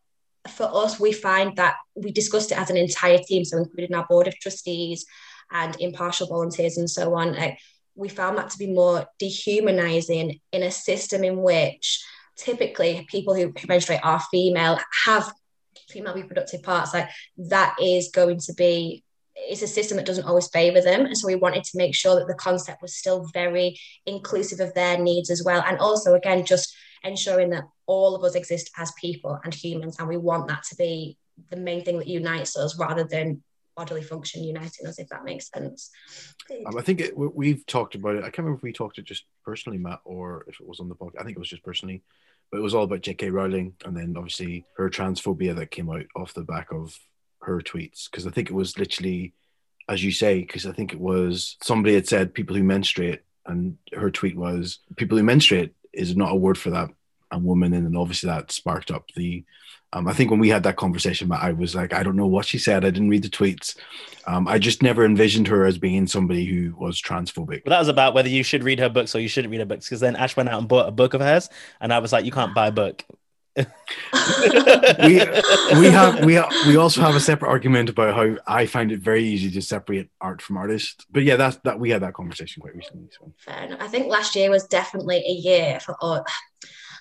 for 0.49 0.71
us, 0.73 1.01
we 1.01 1.13
find 1.13 1.57
that 1.57 1.75
we 1.95 2.13
discussed 2.13 2.53
it 2.53 2.59
as 2.59 2.71
an 2.71 2.77
entire 2.77 3.19
team, 3.19 3.45
so 3.45 3.59
including 3.59 3.95
our 3.95 4.07
board 4.07 4.29
of 4.29 4.39
trustees 4.39 5.05
and 5.51 5.77
impartial 5.81 6.29
volunteers 6.29 6.79
and 6.79 6.89
so 6.89 7.15
on. 7.15 7.35
Like, 7.35 7.59
we 7.97 8.09
found 8.09 8.39
that 8.39 8.51
to 8.51 8.59
be 8.59 8.73
more 8.73 9.07
dehumanizing 9.19 10.39
in 10.53 10.63
a 10.63 10.71
system 10.71 11.25
in 11.25 11.39
which 11.43 12.05
typically 12.37 13.07
people 13.11 13.35
who, 13.35 13.53
menstruate 13.69 14.01
are 14.03 14.21
female, 14.31 14.79
have 15.05 15.33
female 15.89 16.15
reproductive 16.15 16.63
parts, 16.63 16.95
like 16.95 17.09
that 17.37 17.77
is 17.81 18.11
going 18.13 18.39
to 18.41 18.55
be 18.55 19.03
it's 19.37 19.63
a 19.63 19.67
system 19.67 19.99
that 19.99 20.07
doesn't 20.07 20.25
always 20.25 20.49
favor 20.49 20.81
them. 20.81 21.05
And 21.05 21.17
so 21.17 21.27
we 21.27 21.35
wanted 21.35 21.63
to 21.65 21.77
make 21.77 21.95
sure 21.95 22.17
that 22.17 22.27
the 22.27 22.35
concept 22.35 22.81
was 22.81 22.97
still 22.97 23.29
very 23.35 23.79
inclusive 24.07 24.61
of 24.61 24.73
their 24.75 24.99
needs 24.99 25.31
as 25.31 25.45
well. 25.45 25.63
And 25.67 25.79
also, 25.79 26.15
again, 26.15 26.45
just 26.47 26.75
ensuring 27.05 27.51
that 27.51 27.65
all 27.87 28.17
of 28.17 28.25
us 28.25 28.35
exist 28.35 28.71
as 28.79 28.93
people 28.99 29.39
and 29.45 29.53
humans. 29.53 29.97
And 29.99 30.09
we 30.09 30.17
want 30.17 30.49
that 30.49 30.63
to 30.71 30.77
be 30.77 31.19
the 31.51 31.57
main 31.57 31.85
thing 31.85 31.99
that 31.99 32.09
unites 32.09 32.57
us 32.57 32.79
rather 32.79 33.05
than 33.05 33.43
bodily 33.77 34.03
function 34.03 34.43
uniting 34.43 34.87
us, 34.87 34.99
if 34.99 35.09
that 35.09 35.25
makes 35.25 35.51
sense. 35.51 35.91
Um, 36.67 36.77
I 36.77 36.83
think 36.83 37.01
it, 37.01 37.17
we've 37.17 37.65
talked 37.67 37.95
about 37.95 38.17
it. 38.17 38.21
I 38.21 38.31
can't 38.31 38.39
remember 38.39 38.59
if 38.59 38.63
we 38.63 38.73
talked 38.73 38.99
it 38.99 39.05
just 39.05 39.25
personally, 39.45 39.79
Matt, 39.79 40.01
or 40.05 40.45
if 40.49 40.61
it 40.61 40.67
was 40.67 40.81
on 40.81 40.89
the 40.89 40.95
podcast. 40.95 41.21
I 41.21 41.25
think 41.25 41.37
it 41.37 41.41
was 41.41 41.49
just 41.49 41.65
personally 41.65 42.03
but 42.51 42.59
it 42.59 42.63
was 42.63 42.75
all 42.75 42.85
about 42.85 43.01
J.K. 43.01 43.31
Rowling, 43.31 43.75
and 43.85 43.97
then 43.97 44.15
obviously 44.17 44.65
her 44.77 44.89
transphobia 44.89 45.55
that 45.57 45.71
came 45.71 45.91
out 45.91 46.07
off 46.15 46.35
the 46.35 46.45
back 46.45 46.73
of 46.73 46.99
her 47.43 47.61
tweets. 47.61 48.11
Because 48.11 48.27
I 48.27 48.31
think 48.31 48.49
it 48.49 48.55
was 48.55 48.79
literally, 48.79 49.35
as 49.89 50.05
you 50.05 50.13
say, 50.13 50.41
because 50.41 50.67
I 50.67 50.73
think 50.73 50.93
it 50.93 51.01
was 51.01 51.57
somebody 51.63 51.95
had 51.95 52.07
said 52.07 52.35
people 52.35 52.57
who 52.57 52.63
menstruate, 52.63 53.23
and 53.47 53.79
her 53.93 54.11
tweet 54.11 54.37
was 54.37 54.81
people 54.97 55.19
who 55.19 55.25
menstruate 55.25 55.75
is 55.93 56.17
not 56.17 56.33
a 56.33 56.37
word 56.37 56.59
for 56.59 56.71
that, 56.71 56.91
and 57.31 57.45
woman, 57.45 57.73
and 57.73 57.87
then 57.87 57.97
obviously 57.97 58.29
that 58.29 58.53
sparked 58.53 58.91
up 58.91 59.11
the 59.15 59.45
um, 59.93 60.09
I 60.09 60.13
think 60.13 60.31
when 60.31 60.41
we 60.41 60.49
had 60.49 60.65
that 60.65 60.77
conversation, 60.77 61.31
I 61.33 61.53
was 61.53 61.75
like, 61.75 61.95
I 61.95 62.03
don't 62.03 62.17
know 62.17 62.27
what 62.27 62.45
she 62.45 62.59
said. 62.59 62.85
I 62.85 62.91
didn't 62.91 63.09
read 63.09 63.23
the 63.23 63.29
tweets. 63.29 63.77
Um, 64.27 64.49
I 64.49 64.59
just 64.59 64.83
never 64.83 65.05
envisioned 65.05 65.49
her 65.49 65.65
as 65.65 65.79
being 65.79 66.07
somebody 66.07 66.45
who 66.45 66.75
was 66.77 67.01
transphobic. 67.01 67.65
Well, 67.65 67.71
that 67.71 67.79
was 67.79 67.89
about 67.89 68.13
whether 68.13 68.29
you 68.29 68.43
should 68.43 68.65
read 68.65 68.81
her 68.81 68.89
books 68.89 69.15
or 69.15 69.21
you 69.21 69.29
shouldn't 69.29 69.53
read 69.53 69.61
her 69.61 69.67
books. 69.67 69.87
Because 69.87 70.01
then 70.01 70.17
Ash 70.17 70.37
went 70.37 70.49
out 70.49 70.59
and 70.59 70.69
bought 70.69 70.89
a 70.89 70.93
book 70.93 71.15
of 71.15 71.21
hers, 71.21 71.49
and 71.81 71.93
I 71.95 72.01
was 72.01 72.13
like, 72.13 72.25
you 72.25 72.33
can't 72.33 72.55
buy 72.55 72.67
a 72.67 72.73
book. 72.73 73.05
we 73.57 73.65
we 75.79 75.87
have 75.87 76.23
we 76.27 76.35
ha- 76.35 76.65
we 76.67 76.77
also 76.77 77.01
have 77.01 77.15
a 77.15 77.21
separate 77.21 77.49
argument 77.49 77.89
about 77.89 78.15
how 78.15 78.37
I 78.47 78.67
find 78.67 78.93
it 78.93 79.01
very 79.01 79.25
easy 79.25 79.51
to 79.53 79.63
separate 79.63 80.11
art 80.21 80.43
from 80.43 80.59
artist. 80.59 81.07
But 81.11 81.23
yeah, 81.23 81.37
that's 81.37 81.57
that 81.65 81.81
we 81.81 81.89
had 81.89 82.03
that 82.03 82.13
conversation 82.13 82.61
quite 82.61 82.75
recently. 82.75 83.09
So 83.19 83.33
Fair 83.39 83.63
enough. 83.63 83.81
I 83.81 83.89
think 83.89 84.09
last 84.09 84.37
year 84.37 84.51
was 84.51 84.67
definitely 84.67 85.25
a 85.27 85.33
year 85.33 85.81
for 85.81 85.97
all. 86.03 86.27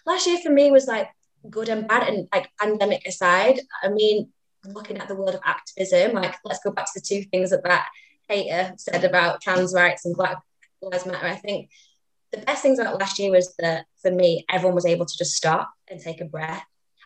Last 0.05 0.27
year 0.27 0.37
for 0.37 0.51
me 0.51 0.71
was 0.71 0.87
like 0.87 1.09
good 1.49 1.69
and 1.69 1.87
bad, 1.87 2.07
and 2.07 2.27
like 2.33 2.49
pandemic 2.59 3.05
aside. 3.07 3.59
I 3.83 3.89
mean, 3.89 4.29
looking 4.65 4.97
at 4.97 5.07
the 5.07 5.15
world 5.15 5.35
of 5.35 5.41
activism, 5.43 6.13
like 6.13 6.35
let's 6.43 6.63
go 6.63 6.71
back 6.71 6.85
to 6.85 6.99
the 6.99 7.05
two 7.05 7.23
things 7.23 7.51
that 7.51 7.63
that 7.63 7.87
hater 8.27 8.73
said 8.77 9.03
about 9.03 9.41
trans 9.41 9.73
rights 9.73 10.05
and 10.05 10.15
Black 10.15 10.37
Lives 10.81 11.05
Matter. 11.05 11.27
I 11.27 11.35
think 11.35 11.69
the 12.31 12.39
best 12.39 12.61
things 12.61 12.79
about 12.79 12.99
last 12.99 13.19
year 13.19 13.31
was 13.31 13.53
that 13.59 13.85
for 14.01 14.11
me, 14.11 14.45
everyone 14.49 14.75
was 14.75 14.85
able 14.85 15.05
to 15.05 15.17
just 15.17 15.35
stop 15.35 15.71
and 15.87 15.99
take 15.99 16.21
a 16.21 16.25
breath 16.25 16.65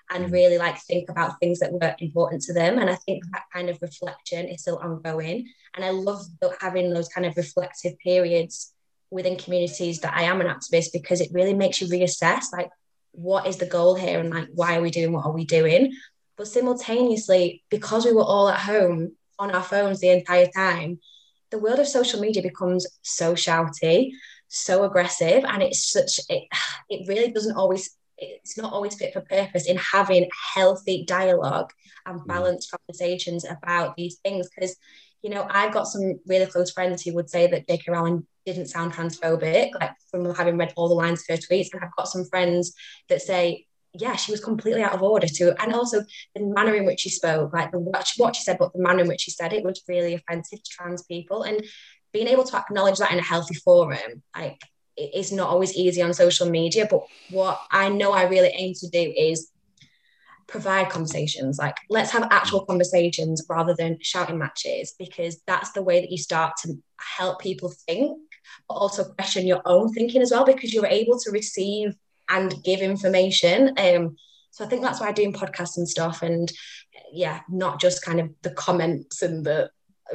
and 0.10 0.26
mm. 0.26 0.32
really 0.32 0.58
like 0.58 0.80
think 0.82 1.10
about 1.10 1.40
things 1.40 1.60
that 1.60 1.72
were 1.72 1.96
important 2.00 2.42
to 2.44 2.54
them. 2.54 2.80
And 2.80 2.90
I 2.90 2.96
think 2.96 3.24
that 3.32 3.44
kind 3.54 3.70
of 3.70 3.82
reflection 3.82 4.48
is 4.48 4.62
still 4.62 4.78
ongoing. 4.78 5.48
And 5.76 5.86
I 5.86 5.92
love 5.92 6.26
having 6.60 6.94
those 6.94 7.10
kind 7.10 7.26
of 7.26 7.38
reflective 7.38 7.98
periods 8.00 8.74
within 9.12 9.38
communities 9.38 10.00
that 10.02 10.16
I 10.16 10.24
am 10.24 10.42
an 10.42 10.48
activist 10.48 10.94
because 10.94 11.22
it 11.22 11.32
really 11.32 11.54
makes 11.54 11.82
you 11.82 11.88
reassess 11.88 12.46
like 12.54 12.70
what 13.12 13.48
is 13.48 13.58
the 13.58 13.66
goal 13.66 13.96
here 13.96 14.20
and 14.20 14.30
like 14.30 14.48
why 14.54 14.78
are 14.78 14.82
we 14.82 14.92
doing 14.92 15.14
what 15.14 15.26
are 15.26 15.32
we 15.32 15.46
doing? 15.46 15.94
But 16.38 16.48
simultaneously, 16.48 17.64
because 17.70 18.06
we 18.06 18.14
were 18.14 18.24
all 18.24 18.48
at 18.50 18.60
home 18.60 19.16
on 19.38 19.52
our 19.52 19.64
phones 19.64 20.00
the 20.00 20.10
entire 20.10 20.48
time, 20.48 21.00
the 21.52 21.60
world 21.60 21.80
of 21.80 21.88
social 21.88 22.22
media 22.22 22.42
becomes 22.42 22.88
so 23.02 23.34
shouty, 23.34 24.12
so 24.48 24.84
aggressive, 24.84 25.44
and 25.44 25.62
it's 25.62 25.92
such 25.92 26.20
it, 26.30 26.48
it 26.90 27.08
really 27.08 27.32
doesn't 27.32 27.58
always 27.58 27.96
it's 28.22 28.58
not 28.58 28.74
always 28.74 28.96
fit 28.96 29.14
for 29.14 29.22
purpose 29.22 29.66
in 29.66 29.78
having 29.78 30.30
healthy 30.54 31.06
dialogue 31.06 31.72
and 32.06 32.20
mm. 32.20 32.28
balanced 32.28 32.70
conversations 32.72 33.46
about 33.46 33.96
these 33.96 34.18
things 34.18 34.50
because 34.50 34.76
you 35.22 35.30
know 35.30 35.46
i've 35.50 35.74
got 35.74 35.88
some 35.88 36.20
really 36.28 36.46
close 36.46 36.72
friends 36.72 37.04
who 37.04 37.14
would 37.14 37.30
say 37.30 37.48
that 37.48 37.68
j.k 37.68 37.92
rowling 37.92 38.26
didn't 38.46 38.68
sound 38.68 38.94
transphobic 38.94 39.72
like 39.80 39.92
from 40.10 40.34
having 40.34 40.58
read 40.58 40.74
all 40.76 40.90
the 40.90 40.96
lines 40.96 41.22
of 41.22 41.36
her 41.36 41.42
tweets. 41.42 41.68
And 41.74 41.84
i've 41.84 41.96
got 41.98 42.08
some 42.08 42.26
friends 42.26 42.74
that 43.10 43.22
say 43.22 43.66
yeah 43.94 44.16
she 44.16 44.32
was 44.32 44.44
completely 44.44 44.84
out 44.84 44.94
of 44.94 45.02
order 45.02 45.28
too. 45.28 45.54
And 45.60 45.74
also 45.74 46.04
the 46.36 46.42
manner 46.42 46.76
in 46.76 46.86
which 46.86 47.02
she 47.02 47.10
spoke 47.10 47.54
like 47.54 47.72
the 47.72 47.80
what 47.80 48.08
she, 48.08 48.22
what 48.22 48.36
she 48.36 48.44
said 48.44 48.58
but 48.60 48.74
the 48.74 48.82
manner 48.82 49.02
in 49.02 49.08
which 49.08 49.22
she 49.22 49.32
said 49.32 49.54
it 49.54 49.64
was 49.64 49.84
really 49.88 50.16
offensive 50.16 50.64
to 50.64 50.70
trans 50.70 51.04
people. 51.04 51.44
And 51.44 51.64
being 52.12 52.28
able 52.28 52.44
to 52.44 52.58
acknowledge 52.58 52.98
that 52.98 53.12
in 53.12 53.20
a 53.20 53.24
healthy 53.24 53.56
forum 53.56 54.24
like 54.36 54.62
it's 54.98 55.32
not 55.32 55.50
always 55.50 55.74
easy 55.76 56.02
on 56.02 56.14
social 56.14 56.50
media. 56.50 56.88
But 56.90 57.02
what 57.30 57.60
i 57.72 57.90
know 57.90 58.12
i 58.12 58.24
really 58.24 58.50
aim 58.50 58.74
to 58.76 58.90
do 58.90 59.14
is 59.16 59.52
provide 60.50 60.90
conversations 60.90 61.58
like 61.58 61.78
let's 61.90 62.12
have 62.12 62.28
actual 62.32 62.66
conversations 62.66 63.46
rather 63.50 63.76
than 63.76 63.98
shouting 64.02 64.38
matches 64.38 64.96
because 64.98 65.42
that's 65.46 65.72
the 65.72 65.82
way 65.82 66.02
that 66.02 66.12
you 66.12 66.18
start 66.18 66.54
to 66.58 66.74
help 67.00 67.40
people 67.40 67.72
think 67.88 68.18
but 68.68 68.76
also 68.76 69.04
question 69.14 69.46
your 69.46 69.62
own 69.66 69.94
thinking 69.94 70.22
as 70.22 70.32
well 70.32 70.46
because 70.46 70.74
you're 70.74 70.86
able 70.88 71.20
to 71.20 71.32
receive 71.32 71.96
and 72.30 72.64
give 72.64 72.82
information 72.82 73.74
um 73.78 74.16
so 74.52 74.66
i 74.66 74.68
think 74.68 74.82
that's 74.82 75.00
why 75.00 75.12
doing 75.12 75.34
podcasts 75.34 75.78
and 75.78 75.88
stuff 75.88 76.22
and 76.24 76.52
yeah 77.14 77.42
not 77.50 77.80
just 77.80 78.04
kind 78.04 78.20
of 78.20 78.30
the 78.42 78.52
comments 78.52 79.22
and 79.22 79.46
the 79.46 79.70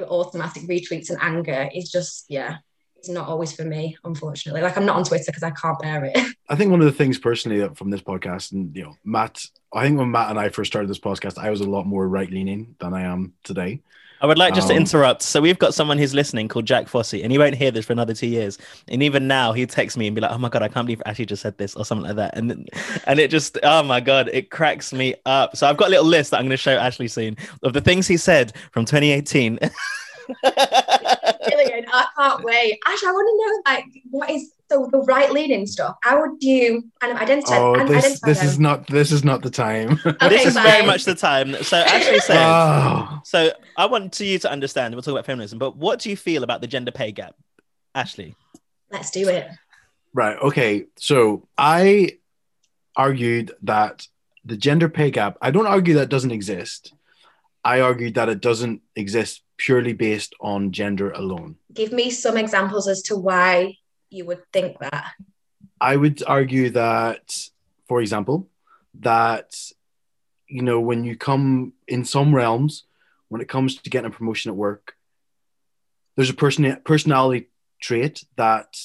automatic 0.09 0.64
retweets 0.64 1.11
and 1.11 1.18
anger 1.20 1.68
is 1.72 1.91
just 1.91 2.24
yeah 2.28 2.57
it's 3.05 3.12
not 3.12 3.28
always 3.28 3.53
for 3.53 3.64
me, 3.64 3.99
unfortunately. 4.05 4.62
Like 4.62 4.78
I'm 4.78 4.87
not 4.87 4.97
on 4.97 5.05
Twitter 5.05 5.24
because 5.26 5.43
I 5.43 5.51
can't 5.51 5.78
bear 5.78 6.07
it. 6.07 6.16
I 6.49 6.57
think 6.57 6.70
one 6.70 6.80
of 6.80 6.87
the 6.87 6.93
things 6.93 7.18
personally 7.18 7.68
from 7.74 7.91
this 7.91 8.01
podcast, 8.01 8.53
and 8.53 8.74
you 8.74 8.85
know, 8.85 8.95
Matt, 9.05 9.45
I 9.74 9.84
think 9.84 9.98
when 9.98 10.10
Matt 10.10 10.30
and 10.30 10.38
I 10.38 10.48
first 10.48 10.70
started 10.70 10.88
this 10.88 10.98
podcast, 10.98 11.36
I 11.36 11.50
was 11.50 11.60
a 11.60 11.68
lot 11.68 11.86
more 11.86 12.08
right 12.08 12.30
leaning 12.30 12.76
than 12.78 12.94
I 12.94 13.02
am 13.02 13.32
today. 13.42 13.80
I 14.20 14.26
would 14.26 14.38
like 14.38 14.54
just 14.54 14.70
um, 14.70 14.76
to 14.76 14.80
interrupt. 14.80 15.22
So 15.22 15.40
we've 15.40 15.58
got 15.58 15.74
someone 15.74 15.98
who's 15.98 16.14
listening 16.14 16.48
called 16.48 16.64
Jack 16.64 16.86
Fossey, 16.86 17.22
and 17.22 17.32
he 17.32 17.36
won't 17.36 17.56
hear 17.56 17.70
this 17.70 17.84
for 17.84 17.92
another 17.92 18.14
two 18.14 18.28
years. 18.28 18.56
And 18.88 19.02
even 19.02 19.26
now, 19.26 19.52
he 19.52 19.66
texts 19.66 19.98
me 19.98 20.06
and 20.06 20.14
be 20.14 20.22
like, 20.22 20.30
"Oh 20.30 20.38
my 20.38 20.48
god, 20.48 20.62
I 20.62 20.68
can't 20.68 20.86
believe 20.86 21.02
Ashley 21.04 21.26
just 21.26 21.42
said 21.42 21.58
this" 21.58 21.74
or 21.74 21.84
something 21.84 22.06
like 22.06 22.16
that. 22.16 22.38
And 22.38 22.68
and 23.06 23.18
it 23.18 23.30
just, 23.30 23.58
oh 23.62 23.82
my 23.82 24.00
god, 24.00 24.30
it 24.32 24.50
cracks 24.50 24.92
me 24.92 25.14
up. 25.26 25.56
So 25.56 25.68
I've 25.68 25.76
got 25.76 25.88
a 25.88 25.90
little 25.90 26.06
list 26.06 26.30
that 26.30 26.38
I'm 26.38 26.44
going 26.44 26.50
to 26.50 26.56
show 26.56 26.76
Ashley 26.76 27.08
soon 27.08 27.36
of 27.62 27.72
the 27.72 27.80
things 27.80 28.06
he 28.06 28.16
said 28.16 28.54
from 28.70 28.84
2018. 28.86 29.58
Brilliant. 30.42 31.88
I 31.92 32.06
can't 32.16 32.44
wait. 32.44 32.78
Actually, 32.86 33.08
I 33.08 33.12
want 33.12 33.28
to 33.28 33.72
know 33.72 33.72
like 33.72 34.02
what 34.10 34.30
is 34.30 34.52
so 34.74 34.88
the 34.90 34.98
right 35.00 35.32
leaning 35.32 35.66
stuff. 35.66 35.96
How 36.02 36.20
would 36.20 36.42
you 36.42 36.90
kind 37.00 37.12
of 37.12 37.22
identify? 37.22 37.58
Oh, 37.58 37.76
this, 37.86 38.04
identify 38.04 38.28
this 38.28 38.42
is 38.42 38.58
not 38.58 38.86
this 38.88 39.12
is 39.12 39.24
not 39.24 39.42
the 39.42 39.50
time. 39.50 39.98
okay, 40.06 40.28
this 40.28 40.46
is 40.46 40.54
fine. 40.54 40.64
very 40.64 40.86
much 40.86 41.04
the 41.04 41.14
time. 41.14 41.54
So 41.62 41.76
Ashley 41.76 42.20
said. 42.20 42.34
Oh. 42.44 43.20
So 43.24 43.52
I 43.76 43.86
want 43.86 44.12
to 44.14 44.24
you 44.24 44.38
to 44.40 44.50
understand. 44.50 44.94
We'll 44.94 45.02
talk 45.02 45.12
about 45.12 45.26
feminism, 45.26 45.58
but 45.58 45.76
what 45.76 45.98
do 46.00 46.10
you 46.10 46.16
feel 46.16 46.42
about 46.42 46.60
the 46.60 46.66
gender 46.66 46.90
pay 46.90 47.12
gap, 47.12 47.34
Ashley? 47.94 48.34
Let's 48.90 49.10
do 49.10 49.28
it. 49.28 49.48
Right. 50.12 50.36
Okay. 50.38 50.86
So 50.96 51.48
I 51.56 52.18
argued 52.96 53.52
that 53.62 54.06
the 54.44 54.56
gender 54.56 54.88
pay 54.88 55.10
gap. 55.10 55.38
I 55.40 55.50
don't 55.50 55.66
argue 55.66 55.94
that 55.94 56.08
doesn't 56.08 56.32
exist. 56.32 56.92
I 57.64 57.80
argued 57.80 58.14
that 58.14 58.28
it 58.28 58.40
doesn't 58.40 58.82
exist 58.94 59.42
purely 59.56 59.92
based 59.92 60.34
on 60.40 60.72
gender 60.72 61.10
alone. 61.12 61.56
Give 61.72 61.92
me 61.92 62.10
some 62.10 62.36
examples 62.36 62.88
as 62.88 63.02
to 63.02 63.16
why 63.16 63.78
you 64.14 64.24
would 64.24 64.42
think 64.52 64.78
that. 64.78 65.12
I 65.80 65.96
would 65.96 66.22
argue 66.26 66.70
that, 66.70 67.36
for 67.88 68.00
example, 68.00 68.48
that 69.00 69.54
you 70.48 70.62
know 70.62 70.80
when 70.80 71.04
you 71.04 71.16
come 71.16 71.72
in 71.88 72.04
some 72.04 72.34
realms, 72.34 72.84
when 73.28 73.40
it 73.40 73.48
comes 73.48 73.76
to 73.76 73.90
getting 73.90 74.10
a 74.10 74.14
promotion 74.14 74.50
at 74.50 74.56
work, 74.56 74.94
there's 76.16 76.30
a 76.30 76.34
person 76.34 76.76
personality 76.84 77.48
trait 77.80 78.24
that 78.36 78.76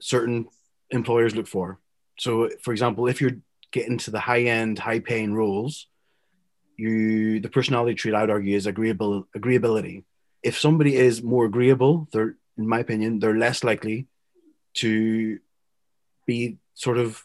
certain 0.00 0.46
employers 0.90 1.34
look 1.34 1.46
for. 1.46 1.80
So, 2.18 2.50
for 2.62 2.72
example, 2.72 3.08
if 3.08 3.20
you're 3.20 3.38
getting 3.72 3.98
to 3.98 4.10
the 4.10 4.20
high 4.20 4.42
end, 4.42 4.78
high 4.78 5.00
paying 5.00 5.32
roles, 5.32 5.86
you 6.76 7.40
the 7.40 7.48
personality 7.48 7.94
trait 7.94 8.14
I 8.14 8.20
would 8.20 8.30
argue 8.30 8.56
is 8.56 8.66
agreeable 8.66 9.26
agreeability. 9.36 10.04
If 10.42 10.58
somebody 10.58 10.94
is 10.94 11.22
more 11.22 11.46
agreeable, 11.46 12.08
they're 12.12 12.36
in 12.58 12.68
my 12.68 12.80
opinion, 12.80 13.18
they're 13.18 13.36
less 13.36 13.64
likely 13.64 14.06
to 14.76 15.38
be 16.26 16.58
sort 16.74 16.98
of 16.98 17.24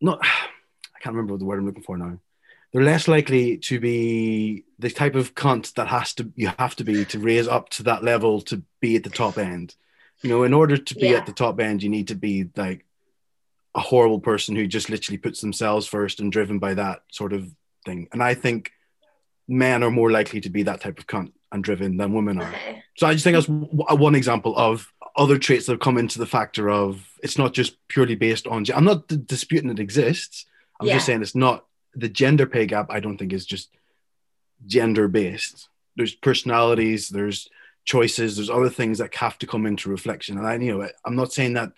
not 0.00 0.20
I 0.22 1.02
can't 1.02 1.16
remember 1.16 1.38
the 1.38 1.46
word 1.46 1.58
I'm 1.58 1.66
looking 1.66 1.82
for 1.82 1.96
now. 1.96 2.18
They're 2.72 2.82
less 2.82 3.08
likely 3.08 3.56
to 3.56 3.80
be 3.80 4.64
the 4.78 4.90
type 4.90 5.14
of 5.14 5.34
cunt 5.34 5.74
that 5.74 5.88
has 5.88 6.12
to 6.14 6.30
you 6.36 6.52
have 6.58 6.76
to 6.76 6.84
be 6.84 7.04
to 7.06 7.18
raise 7.18 7.48
up 7.48 7.70
to 7.70 7.84
that 7.84 8.04
level 8.04 8.42
to 8.42 8.62
be 8.80 8.96
at 8.96 9.04
the 9.04 9.10
top 9.10 9.38
end. 9.38 9.74
You 10.22 10.28
know, 10.28 10.42
in 10.42 10.52
order 10.52 10.76
to 10.76 10.94
be 10.94 11.08
yeah. 11.08 11.16
at 11.16 11.26
the 11.26 11.32
top 11.32 11.58
end, 11.58 11.82
you 11.82 11.88
need 11.88 12.08
to 12.08 12.14
be 12.14 12.50
like 12.54 12.84
a 13.74 13.80
horrible 13.80 14.20
person 14.20 14.54
who 14.56 14.66
just 14.66 14.90
literally 14.90 15.16
puts 15.16 15.40
themselves 15.40 15.86
first 15.86 16.20
and 16.20 16.30
driven 16.30 16.58
by 16.58 16.74
that 16.74 17.02
sort 17.10 17.32
of 17.32 17.50
thing. 17.86 18.08
And 18.12 18.22
I 18.22 18.34
think 18.34 18.72
men 19.48 19.82
are 19.82 19.90
more 19.90 20.10
likely 20.10 20.42
to 20.42 20.50
be 20.50 20.64
that 20.64 20.82
type 20.82 20.98
of 20.98 21.06
cunt 21.06 21.32
and 21.50 21.64
driven 21.64 21.96
than 21.96 22.12
women 22.12 22.40
are. 22.40 22.48
Okay. 22.48 22.82
So 22.96 23.06
I 23.06 23.14
just 23.14 23.24
think 23.24 23.34
that's 23.34 23.48
one 23.48 24.14
example 24.14 24.56
of 24.56 24.92
other 25.20 25.38
traits 25.38 25.66
that 25.66 25.72
have 25.72 25.80
come 25.80 25.98
into 25.98 26.18
the 26.18 26.24
factor 26.24 26.70
of 26.70 27.06
it's 27.22 27.36
not 27.36 27.52
just 27.52 27.76
purely 27.88 28.14
based 28.14 28.46
on. 28.46 28.64
I'm 28.74 28.86
not 28.86 29.06
disputing 29.26 29.68
it 29.68 29.78
exists. 29.78 30.46
I'm 30.80 30.86
yeah. 30.86 30.94
just 30.94 31.04
saying 31.04 31.20
it's 31.20 31.34
not 31.34 31.66
the 31.94 32.08
gender 32.08 32.46
pay 32.46 32.64
gap. 32.64 32.86
I 32.88 33.00
don't 33.00 33.18
think 33.18 33.34
is 33.34 33.44
just 33.44 33.68
gender 34.64 35.08
based. 35.08 35.68
There's 35.94 36.14
personalities. 36.14 37.10
There's 37.10 37.50
choices. 37.84 38.36
There's 38.36 38.48
other 38.48 38.70
things 38.70 38.96
that 38.96 39.14
have 39.16 39.36
to 39.40 39.46
come 39.46 39.66
into 39.66 39.90
reflection. 39.90 40.38
And 40.38 40.46
I, 40.46 40.54
you 40.54 40.78
know, 40.78 40.88
I'm 41.04 41.16
not 41.16 41.34
saying 41.34 41.52
that 41.52 41.72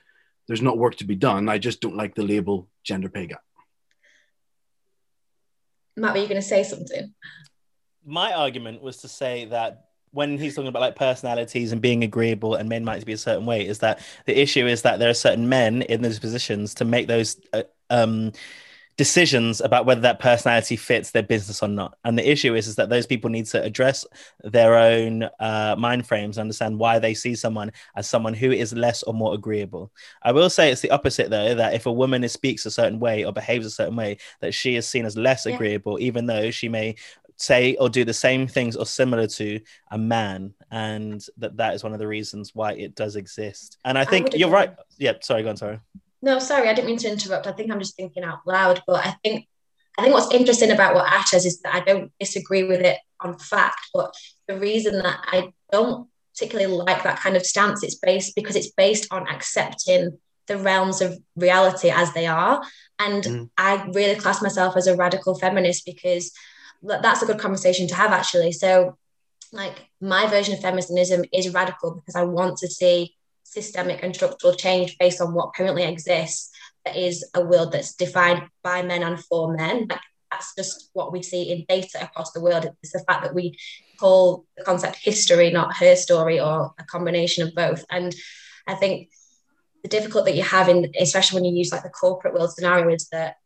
there's 0.46 0.62
not 0.62 0.78
work 0.78 0.94
to 0.98 1.04
be 1.04 1.16
done. 1.16 1.48
I 1.48 1.58
just 1.58 1.80
don't 1.80 1.96
like 1.96 2.14
the 2.14 2.22
label 2.22 2.68
gender 2.84 3.08
pay 3.08 3.26
gap. 3.26 3.42
Matt, 5.96 6.14
were 6.14 6.20
you 6.20 6.28
going 6.28 6.40
to 6.40 6.46
say 6.46 6.62
something? 6.62 7.12
My 8.06 8.34
argument 8.34 8.82
was 8.82 8.98
to 8.98 9.08
say 9.08 9.46
that 9.46 9.86
when 10.12 10.38
he's 10.38 10.54
talking 10.54 10.68
about 10.68 10.80
like 10.82 10.96
personalities 10.96 11.72
and 11.72 11.80
being 11.80 12.04
agreeable 12.04 12.54
and 12.54 12.68
men 12.68 12.84
might 12.84 13.04
be 13.04 13.14
a 13.14 13.18
certain 13.18 13.46
way, 13.46 13.66
is 13.66 13.78
that 13.78 14.00
the 14.26 14.40
issue 14.40 14.66
is 14.66 14.82
that 14.82 14.98
there 14.98 15.10
are 15.10 15.14
certain 15.14 15.48
men 15.48 15.82
in 15.82 16.02
those 16.02 16.18
positions 16.18 16.74
to 16.74 16.84
make 16.84 17.08
those 17.08 17.40
uh, 17.52 17.62
um, 17.90 18.32
decisions 18.98 19.62
about 19.62 19.86
whether 19.86 20.02
that 20.02 20.20
personality 20.20 20.76
fits 20.76 21.10
their 21.10 21.22
business 21.22 21.62
or 21.62 21.68
not. 21.68 21.96
And 22.04 22.18
the 22.18 22.30
issue 22.30 22.54
is, 22.54 22.68
is 22.68 22.76
that 22.76 22.90
those 22.90 23.06
people 23.06 23.30
need 23.30 23.46
to 23.46 23.62
address 23.62 24.04
their 24.44 24.76
own 24.76 25.24
uh, 25.40 25.76
mind 25.78 26.06
frames, 26.06 26.38
understand 26.38 26.78
why 26.78 26.98
they 26.98 27.14
see 27.14 27.34
someone 27.34 27.72
as 27.96 28.06
someone 28.06 28.34
who 28.34 28.52
is 28.52 28.74
less 28.74 29.02
or 29.02 29.14
more 29.14 29.34
agreeable. 29.34 29.90
I 30.22 30.32
will 30.32 30.50
say 30.50 30.70
it's 30.70 30.82
the 30.82 30.90
opposite 30.90 31.30
though, 31.30 31.54
that 31.54 31.74
if 31.74 31.86
a 31.86 31.92
woman 31.92 32.28
speaks 32.28 32.66
a 32.66 32.70
certain 32.70 33.00
way 33.00 33.24
or 33.24 33.32
behaves 33.32 33.64
a 33.64 33.70
certain 33.70 33.96
way, 33.96 34.18
that 34.40 34.52
she 34.52 34.76
is 34.76 34.86
seen 34.86 35.06
as 35.06 35.16
less 35.16 35.46
yeah. 35.46 35.54
agreeable, 35.54 35.98
even 35.98 36.26
though 36.26 36.50
she 36.50 36.68
may 36.68 36.96
say 37.42 37.74
or 37.76 37.88
do 37.88 38.04
the 38.04 38.14
same 38.14 38.46
things 38.46 38.76
or 38.76 38.86
similar 38.86 39.26
to 39.26 39.60
a 39.90 39.98
man 39.98 40.54
and 40.70 41.26
that 41.36 41.56
that 41.56 41.74
is 41.74 41.82
one 41.82 41.92
of 41.92 41.98
the 41.98 42.06
reasons 42.06 42.54
why 42.54 42.72
it 42.72 42.94
does 42.94 43.16
exist 43.16 43.78
and 43.84 43.98
i 43.98 44.04
think 44.04 44.34
I 44.34 44.36
you're 44.36 44.50
right 44.50 44.74
yeah 44.98 45.14
sorry 45.20 45.42
go 45.42 45.50
on 45.50 45.56
sorry 45.56 45.80
No, 46.22 46.38
sorry, 46.38 46.68
I 46.68 46.72
didn't 46.72 46.86
mean 46.86 46.98
to 46.98 47.10
interrupt. 47.10 47.48
I 47.48 47.52
think 47.52 47.70
I'm 47.70 47.80
just 47.80 47.96
thinking 47.96 48.22
out 48.22 48.46
loud, 48.46 48.80
but 48.86 49.04
I 49.04 49.16
think 49.24 49.48
I 49.98 50.02
think 50.02 50.14
what's 50.14 50.32
interesting 50.32 50.70
about 50.70 50.94
what 50.94 51.12
Ash 51.12 51.30
says 51.30 51.44
is 51.44 51.60
that 51.60 51.74
I 51.74 51.80
don't 51.80 52.12
disagree 52.18 52.62
with 52.62 52.80
it 52.80 52.98
on 53.20 53.38
fact, 53.38 53.88
but 53.92 54.14
the 54.48 54.58
reason 54.58 54.98
that 54.98 55.18
I 55.26 55.52
don't 55.70 56.08
particularly 56.32 56.72
like 56.72 57.02
that 57.02 57.20
kind 57.20 57.36
of 57.36 57.44
stance, 57.44 57.82
it's 57.82 57.96
based 57.96 58.34
because 58.34 58.56
it's 58.56 58.70
based 58.70 59.08
on 59.10 59.28
accepting 59.28 60.18
the 60.46 60.56
realms 60.56 61.02
of 61.02 61.18
reality 61.36 61.90
as 61.90 62.12
they 62.14 62.26
are. 62.26 62.62
And 62.98 63.22
mm. 63.22 63.50
I 63.58 63.84
really 63.92 64.18
class 64.18 64.40
myself 64.40 64.76
as 64.76 64.86
a 64.86 64.96
radical 64.96 65.38
feminist 65.38 65.84
because 65.84 66.32
that's 66.82 67.22
a 67.22 67.26
good 67.26 67.38
conversation 67.38 67.86
to 67.88 67.94
have 67.94 68.12
actually. 68.12 68.52
So 68.52 68.96
like 69.52 69.88
my 70.00 70.26
version 70.26 70.54
of 70.54 70.60
feminism 70.60 71.24
is 71.32 71.52
radical 71.52 71.94
because 71.94 72.16
I 72.16 72.24
want 72.24 72.58
to 72.58 72.68
see 72.68 73.14
systemic 73.44 74.02
and 74.02 74.14
structural 74.14 74.54
change 74.54 74.96
based 74.98 75.20
on 75.20 75.34
what 75.34 75.54
currently 75.54 75.82
exists 75.84 76.50
that 76.84 76.96
is 76.96 77.24
a 77.34 77.44
world 77.44 77.72
that's 77.72 77.94
defined 77.94 78.42
by 78.62 78.82
men 78.82 79.02
and 79.02 79.22
for 79.24 79.54
men. 79.54 79.86
Like 79.88 80.00
that's 80.30 80.54
just 80.54 80.90
what 80.94 81.12
we 81.12 81.22
see 81.22 81.52
in 81.52 81.64
data 81.68 82.02
across 82.02 82.32
the 82.32 82.40
world. 82.40 82.66
It's 82.82 82.92
the 82.92 83.04
fact 83.06 83.22
that 83.22 83.34
we 83.34 83.58
call 84.00 84.46
the 84.56 84.64
concept 84.64 84.96
history, 84.96 85.50
not 85.50 85.76
her 85.76 85.94
story, 85.94 86.40
or 86.40 86.72
a 86.78 86.84
combination 86.84 87.46
of 87.46 87.54
both. 87.54 87.84
And 87.90 88.14
I 88.66 88.74
think 88.74 89.10
the 89.82 89.88
difficult 89.88 90.24
that 90.24 90.36
you 90.36 90.42
have 90.42 90.68
in, 90.68 90.90
especially 90.98 91.40
when 91.40 91.44
you 91.44 91.58
use 91.58 91.70
like 91.70 91.82
the 91.82 91.90
corporate 91.90 92.34
world 92.34 92.52
scenario, 92.52 92.88
is 92.88 93.08
that 93.12 93.36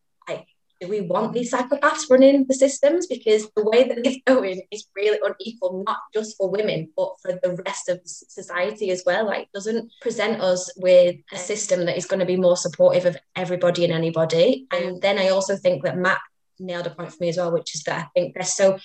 do 0.81 0.89
we 0.89 1.01
want 1.01 1.33
these 1.33 1.53
psychopaths 1.53 2.11
running 2.11 2.45
the 2.47 2.55
systems? 2.55 3.07
Because 3.07 3.49
the 3.57 3.65
way 3.65 3.89
that 3.89 3.99
it's 4.05 4.23
going 4.27 4.63
is 4.71 4.87
really 4.95 5.19
unequal, 5.23 5.85
not 5.87 5.99
just 6.15 6.37
for 6.37 6.51
women, 6.51 6.91
but 6.97 7.15
for 7.23 7.33
the 7.33 7.63
rest 7.67 7.89
of 7.89 8.01
society 8.05 8.91
as 8.91 9.03
well. 9.07 9.27
Like, 9.27 9.49
doesn't 9.53 9.91
present 10.01 10.41
us 10.41 10.71
with 10.77 11.17
a 11.33 11.37
system 11.37 11.87
that 11.87 11.97
is 11.97 12.07
going 12.07 12.21
to 12.21 12.27
be 12.27 12.37
more 12.37 12.57
supportive 12.57 13.07
of 13.07 13.17
everybody 13.35 13.85
and 13.85 13.93
anybody. 13.93 14.67
And 14.71 15.01
then 15.01 15.19
I 15.19 15.29
also 15.29 15.57
think 15.57 15.85
that 15.85 15.99
Matt 15.99 16.21
nailed 16.59 16.87
a 16.87 16.91
point 16.91 17.13
for 17.13 17.19
me 17.21 17.29
as 17.29 17.37
well, 17.37 17.53
which 17.53 17.75
is 17.75 17.83
that 17.85 18.07
I 18.07 18.09
think 18.15 18.35
they're 18.35 18.45
so 18.45 18.79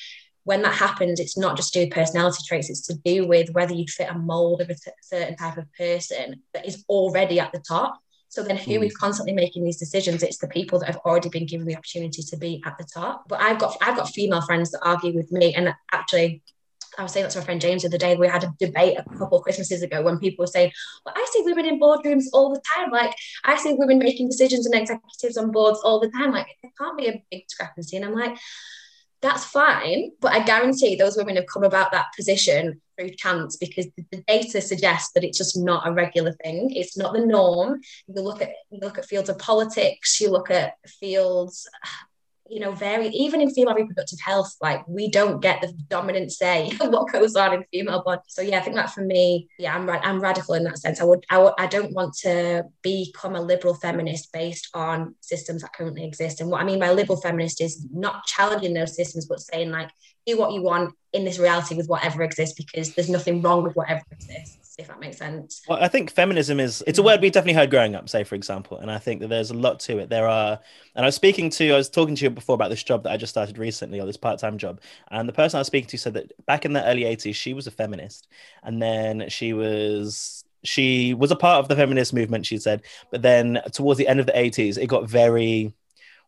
when 0.43 0.61
that 0.63 0.73
happens, 0.73 1.19
it's 1.19 1.37
not 1.37 1.55
just 1.55 1.73
to 1.73 1.79
do 1.79 1.85
with 1.85 1.93
personality 1.93 2.39
traits, 2.47 2.69
it's 2.69 2.87
to 2.87 2.95
do 3.05 3.27
with 3.27 3.49
whether 3.51 3.73
you 3.73 3.85
fit 3.87 4.09
a 4.09 4.17
mold 4.17 4.61
of 4.61 4.69
a 4.69 4.75
certain 5.01 5.35
type 5.35 5.57
of 5.57 5.71
person 5.73 6.41
that 6.53 6.65
is 6.65 6.83
already 6.89 7.39
at 7.39 7.51
the 7.51 7.59
top. 7.59 7.99
So 8.31 8.41
then 8.41 8.55
who 8.55 8.79
mm. 8.79 8.85
is 8.85 8.95
constantly 8.95 9.33
making 9.33 9.65
these 9.65 9.75
decisions? 9.75 10.23
It's 10.23 10.37
the 10.37 10.47
people 10.47 10.79
that 10.79 10.85
have 10.85 11.01
already 11.05 11.27
been 11.27 11.45
given 11.45 11.67
the 11.67 11.75
opportunity 11.75 12.23
to 12.23 12.37
be 12.37 12.63
at 12.65 12.77
the 12.77 12.85
top. 12.85 13.25
But 13.27 13.41
I've 13.41 13.59
got 13.59 13.75
I've 13.81 13.97
got 13.97 14.09
female 14.09 14.41
friends 14.41 14.71
that 14.71 14.79
argue 14.83 15.13
with 15.13 15.33
me. 15.33 15.53
And 15.53 15.73
actually 15.91 16.41
I 16.97 17.03
was 17.03 17.11
saying 17.11 17.25
that 17.25 17.31
to 17.33 17.39
my 17.39 17.45
friend 17.45 17.59
James 17.59 17.81
the 17.81 17.89
other 17.89 17.97
day. 17.97 18.15
We 18.15 18.29
had 18.29 18.45
a 18.45 18.53
debate 18.57 18.97
a 18.97 19.17
couple 19.17 19.37
of 19.37 19.43
Christmases 19.43 19.81
ago 19.81 20.01
when 20.01 20.17
people 20.17 20.43
were 20.43 20.47
saying, 20.47 20.71
Well, 21.05 21.13
I 21.17 21.27
see 21.29 21.43
women 21.43 21.65
in 21.65 21.77
boardrooms 21.77 22.25
all 22.31 22.53
the 22.53 22.61
time. 22.73 22.89
Like, 22.89 23.13
I 23.43 23.57
see 23.57 23.73
women 23.73 23.99
making 23.99 24.29
decisions 24.29 24.65
and 24.65 24.75
executives 24.75 25.35
on 25.35 25.51
boards 25.51 25.81
all 25.83 25.99
the 25.99 26.09
time. 26.09 26.31
Like, 26.31 26.47
there 26.61 26.71
can't 26.79 26.97
be 26.97 27.07
a 27.07 27.23
big 27.29 27.47
discrepancy. 27.47 27.97
And 27.97 28.05
I'm 28.05 28.15
like, 28.15 28.37
that's 29.21 29.45
fine. 29.45 30.11
But 30.19 30.33
I 30.33 30.43
guarantee 30.43 30.95
those 30.95 31.17
women 31.17 31.35
have 31.35 31.45
come 31.45 31.63
about 31.63 31.91
that 31.91 32.07
position 32.15 32.81
through 32.97 33.11
chance 33.11 33.55
because 33.55 33.87
the 33.95 34.23
data 34.27 34.61
suggests 34.61 35.11
that 35.13 35.23
it's 35.23 35.37
just 35.37 35.57
not 35.57 35.87
a 35.87 35.91
regular 35.91 36.33
thing. 36.43 36.71
It's 36.71 36.97
not 36.97 37.13
the 37.13 37.25
norm. 37.25 37.81
You 38.07 38.21
look 38.21 38.41
at 38.41 38.51
you 38.69 38.79
look 38.81 38.97
at 38.97 39.05
fields 39.05 39.29
of 39.29 39.37
politics, 39.37 40.19
you 40.19 40.29
look 40.29 40.49
at 40.49 40.73
fields 40.87 41.67
you 42.51 42.59
know, 42.59 42.73
very 42.73 43.07
even 43.07 43.39
in 43.39 43.49
female 43.49 43.73
reproductive 43.73 44.19
health, 44.19 44.57
like 44.61 44.85
we 44.85 45.09
don't 45.09 45.41
get 45.41 45.61
the 45.61 45.71
dominant 45.87 46.33
say 46.33 46.69
what 46.81 47.09
goes 47.09 47.37
on 47.37 47.53
in 47.53 47.63
female 47.71 48.03
body. 48.03 48.21
So 48.27 48.41
yeah, 48.41 48.57
I 48.57 48.61
think 48.61 48.75
that 48.75 48.91
for 48.91 49.01
me, 49.01 49.47
yeah, 49.57 49.73
I'm. 49.73 49.89
I'm 49.89 50.19
radical 50.19 50.55
in 50.55 50.65
that 50.65 50.77
sense. 50.77 50.99
I 50.99 51.05
would, 51.05 51.25
I 51.29 51.37
would, 51.37 51.53
I 51.57 51.67
don't 51.67 51.93
want 51.93 52.13
to 52.23 52.65
become 52.81 53.35
a 53.35 53.41
liberal 53.41 53.73
feminist 53.75 54.33
based 54.33 54.67
on 54.73 55.15
systems 55.21 55.61
that 55.61 55.73
currently 55.73 56.03
exist. 56.03 56.41
And 56.41 56.49
what 56.49 56.61
I 56.61 56.65
mean 56.65 56.79
by 56.79 56.91
liberal 56.91 57.21
feminist 57.21 57.61
is 57.61 57.85
not 57.93 58.25
challenging 58.25 58.73
those 58.73 58.95
systems, 58.97 59.27
but 59.27 59.39
saying 59.39 59.71
like, 59.71 59.89
do 60.25 60.37
what 60.37 60.51
you 60.51 60.61
want 60.61 60.93
in 61.13 61.23
this 61.23 61.39
reality 61.39 61.75
with 61.75 61.87
whatever 61.87 62.21
exists, 62.21 62.55
because 62.55 62.93
there's 62.93 63.09
nothing 63.09 63.41
wrong 63.41 63.63
with 63.63 63.75
whatever 63.75 64.01
exists 64.11 64.70
if 64.81 64.87
that 64.87 64.99
makes 64.99 65.17
sense. 65.17 65.61
Well, 65.67 65.81
I 65.81 65.87
think 65.87 66.11
feminism 66.11 66.59
is 66.59 66.83
it's 66.85 66.99
a 66.99 67.03
word 67.03 67.21
we 67.21 67.29
definitely 67.29 67.53
heard 67.53 67.69
growing 67.69 67.95
up, 67.95 68.09
say 68.09 68.23
for 68.23 68.35
example, 68.35 68.77
and 68.77 68.91
I 68.91 68.97
think 68.97 69.21
that 69.21 69.27
there's 69.27 69.51
a 69.51 69.55
lot 69.55 69.79
to 69.81 69.99
it. 69.99 70.09
There 70.09 70.27
are, 70.27 70.59
and 70.95 71.05
I 71.05 71.07
was 71.07 71.15
speaking 71.15 71.49
to, 71.51 71.71
I 71.71 71.77
was 71.77 71.89
talking 71.89 72.15
to 72.15 72.23
you 72.23 72.29
before 72.29 72.55
about 72.55 72.69
this 72.69 72.83
job 72.83 73.03
that 73.03 73.11
I 73.11 73.17
just 73.17 73.31
started 73.31 73.57
recently, 73.57 73.99
or 73.99 74.05
this 74.05 74.17
part-time 74.17 74.57
job, 74.57 74.81
and 75.09 75.27
the 75.27 75.33
person 75.33 75.57
I 75.57 75.61
was 75.61 75.67
speaking 75.67 75.89
to 75.89 75.97
said 75.97 76.13
that 76.15 76.45
back 76.45 76.65
in 76.65 76.73
the 76.73 76.85
early 76.85 77.03
'80s 77.03 77.35
she 77.35 77.53
was 77.53 77.67
a 77.67 77.71
feminist, 77.71 78.27
and 78.63 78.81
then 78.81 79.29
she 79.29 79.53
was 79.53 80.43
she 80.63 81.13
was 81.13 81.31
a 81.31 81.35
part 81.35 81.59
of 81.59 81.67
the 81.67 81.75
feminist 81.75 82.13
movement, 82.13 82.45
she 82.45 82.57
said, 82.57 82.83
but 83.09 83.21
then 83.21 83.59
towards 83.71 83.97
the 83.97 84.07
end 84.07 84.19
of 84.19 84.25
the 84.25 84.33
80s, 84.33 84.77
it 84.77 84.87
got 84.87 85.09
very 85.09 85.73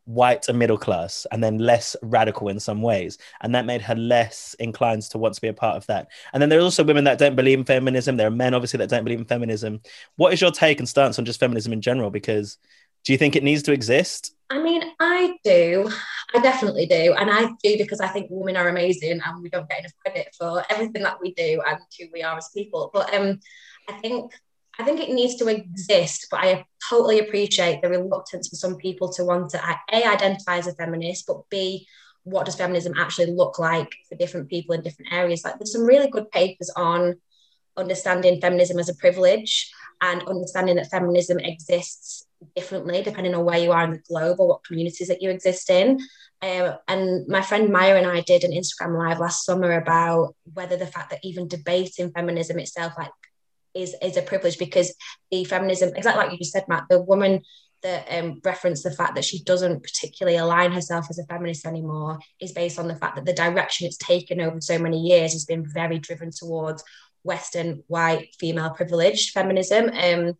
white 0.06 0.50
and 0.50 0.60
middle 0.60 0.78
class 0.78 1.26
and 1.32 1.44
then 1.44 1.58
less 1.58 1.96
radical 2.02 2.50
in 2.50 2.60
some 2.60 2.82
ways. 2.82 3.18
And 3.42 3.56
that 3.56 3.66
made 3.66 3.82
her 3.82 3.96
less 3.96 4.56
inclined 4.60 5.04
to 5.04 5.18
want 5.18 5.36
to 5.36 5.42
be 5.42 5.48
a 5.48 5.54
part 5.54 5.78
of 5.78 5.86
that. 5.88 6.08
And 6.34 6.42
then 6.42 6.50
there 6.50 6.60
are 6.60 6.64
also 6.64 6.84
women 6.84 7.06
that 7.06 7.20
don't 7.20 7.36
believe 7.36 7.60
in 7.60 7.66
feminism. 7.66 8.18
There 8.18 8.28
are 8.28 8.32
men 8.32 8.54
obviously 8.54 8.80
that 8.80 8.90
don't 8.90 9.04
believe 9.04 9.20
in 9.20 9.26
feminism. 9.26 9.82
What 10.16 10.34
is 10.34 10.42
your 10.42 10.52
take 10.52 10.80
and 10.80 10.90
stance 10.90 11.20
on 11.20 11.26
just 11.26 11.40
feminism 11.40 11.74
in 11.74 11.82
general? 11.82 12.10
Because 12.10 12.58
do 13.06 13.12
you 13.12 13.18
think 13.18 13.36
it 13.36 13.44
needs 13.44 13.64
to 13.64 13.74
exist? 13.74 14.34
I 14.50 14.62
mean 14.62 14.84
i 15.00 15.36
do. 15.44 15.90
I 16.34 16.40
definitely 16.40 16.86
do. 16.86 17.16
And 17.18 17.30
i 17.30 17.46
do 17.64 17.78
because 17.78 18.00
i 18.00 18.08
think 18.08 18.28
women 18.30 18.58
are 18.58 18.70
amazing 18.70 19.20
and 19.26 19.42
we 19.42 19.50
don't 19.50 19.70
get 19.70 19.80
enough 19.80 19.94
credit 20.06 20.36
for 20.38 20.64
everything 20.70 21.04
that 21.04 21.20
we 21.22 21.34
do 21.34 21.62
and 21.66 21.80
who 22.00 22.06
we 22.14 22.24
are 22.24 22.38
as 22.38 22.50
people. 22.56 22.92
But 22.94 23.14
um 23.14 23.40
i 23.90 23.94
think 23.94 24.34
I 24.80 24.84
think 24.84 25.00
it 25.00 25.10
needs 25.10 25.36
to 25.36 25.48
exist, 25.48 26.28
but 26.32 26.40
I 26.40 26.66
totally 26.90 27.20
appreciate 27.20 27.82
the 27.82 27.90
reluctance 27.90 28.50
for 28.50 28.56
some 28.56 28.76
people 28.78 29.12
to 29.14 29.24
want 29.24 29.52
to 29.52 29.62
a 29.92 30.08
identify 30.08 30.58
as 30.58 30.68
a 30.68 30.74
feminist, 30.74 31.28
but 31.28 31.48
b 31.50 31.88
what 32.24 32.46
does 32.46 32.56
feminism 32.56 32.94
actually 32.98 33.32
look 33.32 33.60
like 33.60 33.92
for 34.08 34.16
different 34.16 34.50
people 34.50 34.74
in 34.74 34.82
different 34.82 35.12
areas? 35.12 35.44
Like 35.44 35.60
there's 35.60 35.74
some 35.74 35.86
really 35.86 36.10
good 36.10 36.32
papers 36.32 36.72
on 36.76 37.16
understanding 37.76 38.40
feminism 38.40 38.80
as 38.80 38.90
a 38.90 38.96
privilege 38.96 39.72
and 40.02 40.24
understanding 40.24 40.78
that 40.78 40.90
feminism 40.90 41.40
exists 41.40 42.26
differently 42.56 43.02
depending 43.02 43.34
on 43.36 43.46
where 43.46 43.58
you 43.58 43.72
are 43.72 43.84
in 43.86 43.92
the 43.92 44.02
globe 44.08 44.40
or 44.40 44.48
what 44.48 44.64
communities 44.64 45.08
that 45.08 45.22
you 45.22 45.30
exist 45.30 45.70
in. 45.70 46.00
Uh, 46.42 46.76
and 46.88 47.28
my 47.28 47.42
friend 47.42 47.72
Maya 47.72 47.96
and 47.96 48.08
I 48.08 48.22
did 48.22 48.44
an 48.44 48.52
Instagram 48.52 48.98
live 48.98 49.20
last 49.20 49.46
summer 49.46 49.74
about 49.74 50.36
whether 50.54 50.76
the 50.78 50.88
fact 50.88 51.10
that 51.12 51.24
even 51.24 51.48
debating 51.48 52.12
feminism 52.12 52.60
itself, 52.60 52.94
like 52.98 53.12
is 53.74 53.96
is 54.02 54.18
a 54.18 54.22
privilege 54.22 54.58
because 54.58 54.94
the 55.32 55.44
feminism, 55.46 55.92
exactly 55.96 56.24
like 56.24 56.32
you 56.32 56.38
just 56.38 56.52
said, 56.52 56.66
Matt, 56.68 56.86
the 56.90 57.02
woman 57.02 57.42
that 57.84 58.08
um, 58.10 58.40
referenced 58.44 58.84
the 58.84 58.92
fact 58.92 59.16
that 59.16 59.26
she 59.26 59.44
doesn't 59.44 59.84
particularly 59.84 60.38
align 60.38 60.72
herself 60.72 61.06
as 61.10 61.20
a 61.20 61.26
feminist 61.26 61.66
anymore 61.66 62.18
is 62.40 62.54
based 62.54 62.80
on 62.80 62.88
the 62.88 62.96
fact 62.96 63.16
that 63.16 63.26
the 63.26 63.34
direction 63.34 63.86
it's 63.86 63.98
taken 63.98 64.40
over 64.40 64.62
so 64.62 64.80
many 64.80 65.00
years 65.02 65.34
has 65.34 65.46
been 65.46 65.66
very 65.66 66.00
driven 66.00 66.32
towards 66.32 66.84
Western 67.24 67.84
white 67.88 68.34
female 68.40 68.72
privileged 68.72 69.32
feminism. 69.32 69.90
Um, 69.90 70.38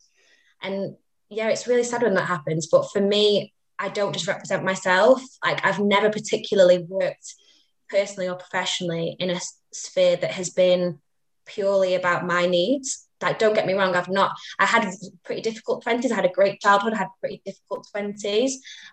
and 0.62 0.96
yeah, 1.30 1.50
it's 1.50 1.68
really 1.68 1.84
sad 1.84 2.04
when 2.04 2.14
that 2.14 2.28
happens. 2.28 2.68
But 2.68 2.92
for 2.92 3.02
me, 3.02 3.54
I 3.78 3.90
don't 3.90 4.14
just 4.14 4.28
represent 4.28 4.64
myself. 4.64 5.22
Like 5.44 5.66
I've 5.66 5.80
never 5.80 6.10
particularly 6.10 6.86
worked 6.88 7.36
personally 7.90 8.30
or 8.30 8.36
professionally 8.36 9.16
in 9.20 9.30
a 9.30 9.40
sphere 9.74 10.16
that 10.16 10.32
has 10.32 10.50
been 10.50 11.00
purely 11.46 11.96
about 11.96 12.26
my 12.26 12.46
needs 12.46 13.08
like 13.24 13.40
don't 13.40 13.56
get 13.56 13.66
me 13.66 13.74
wrong 13.74 13.96
i've 13.96 14.10
not 14.10 14.36
i 14.60 14.66
had 14.66 14.88
pretty 15.24 15.42
difficult 15.42 15.84
20s 15.84 16.12
i 16.12 16.16
had 16.16 16.26
a 16.26 16.30
great 16.30 16.60
childhood 16.60 16.94
i 16.94 16.98
had 16.98 17.08
pretty 17.20 17.42
difficult 17.46 17.88
20s 17.96 18.52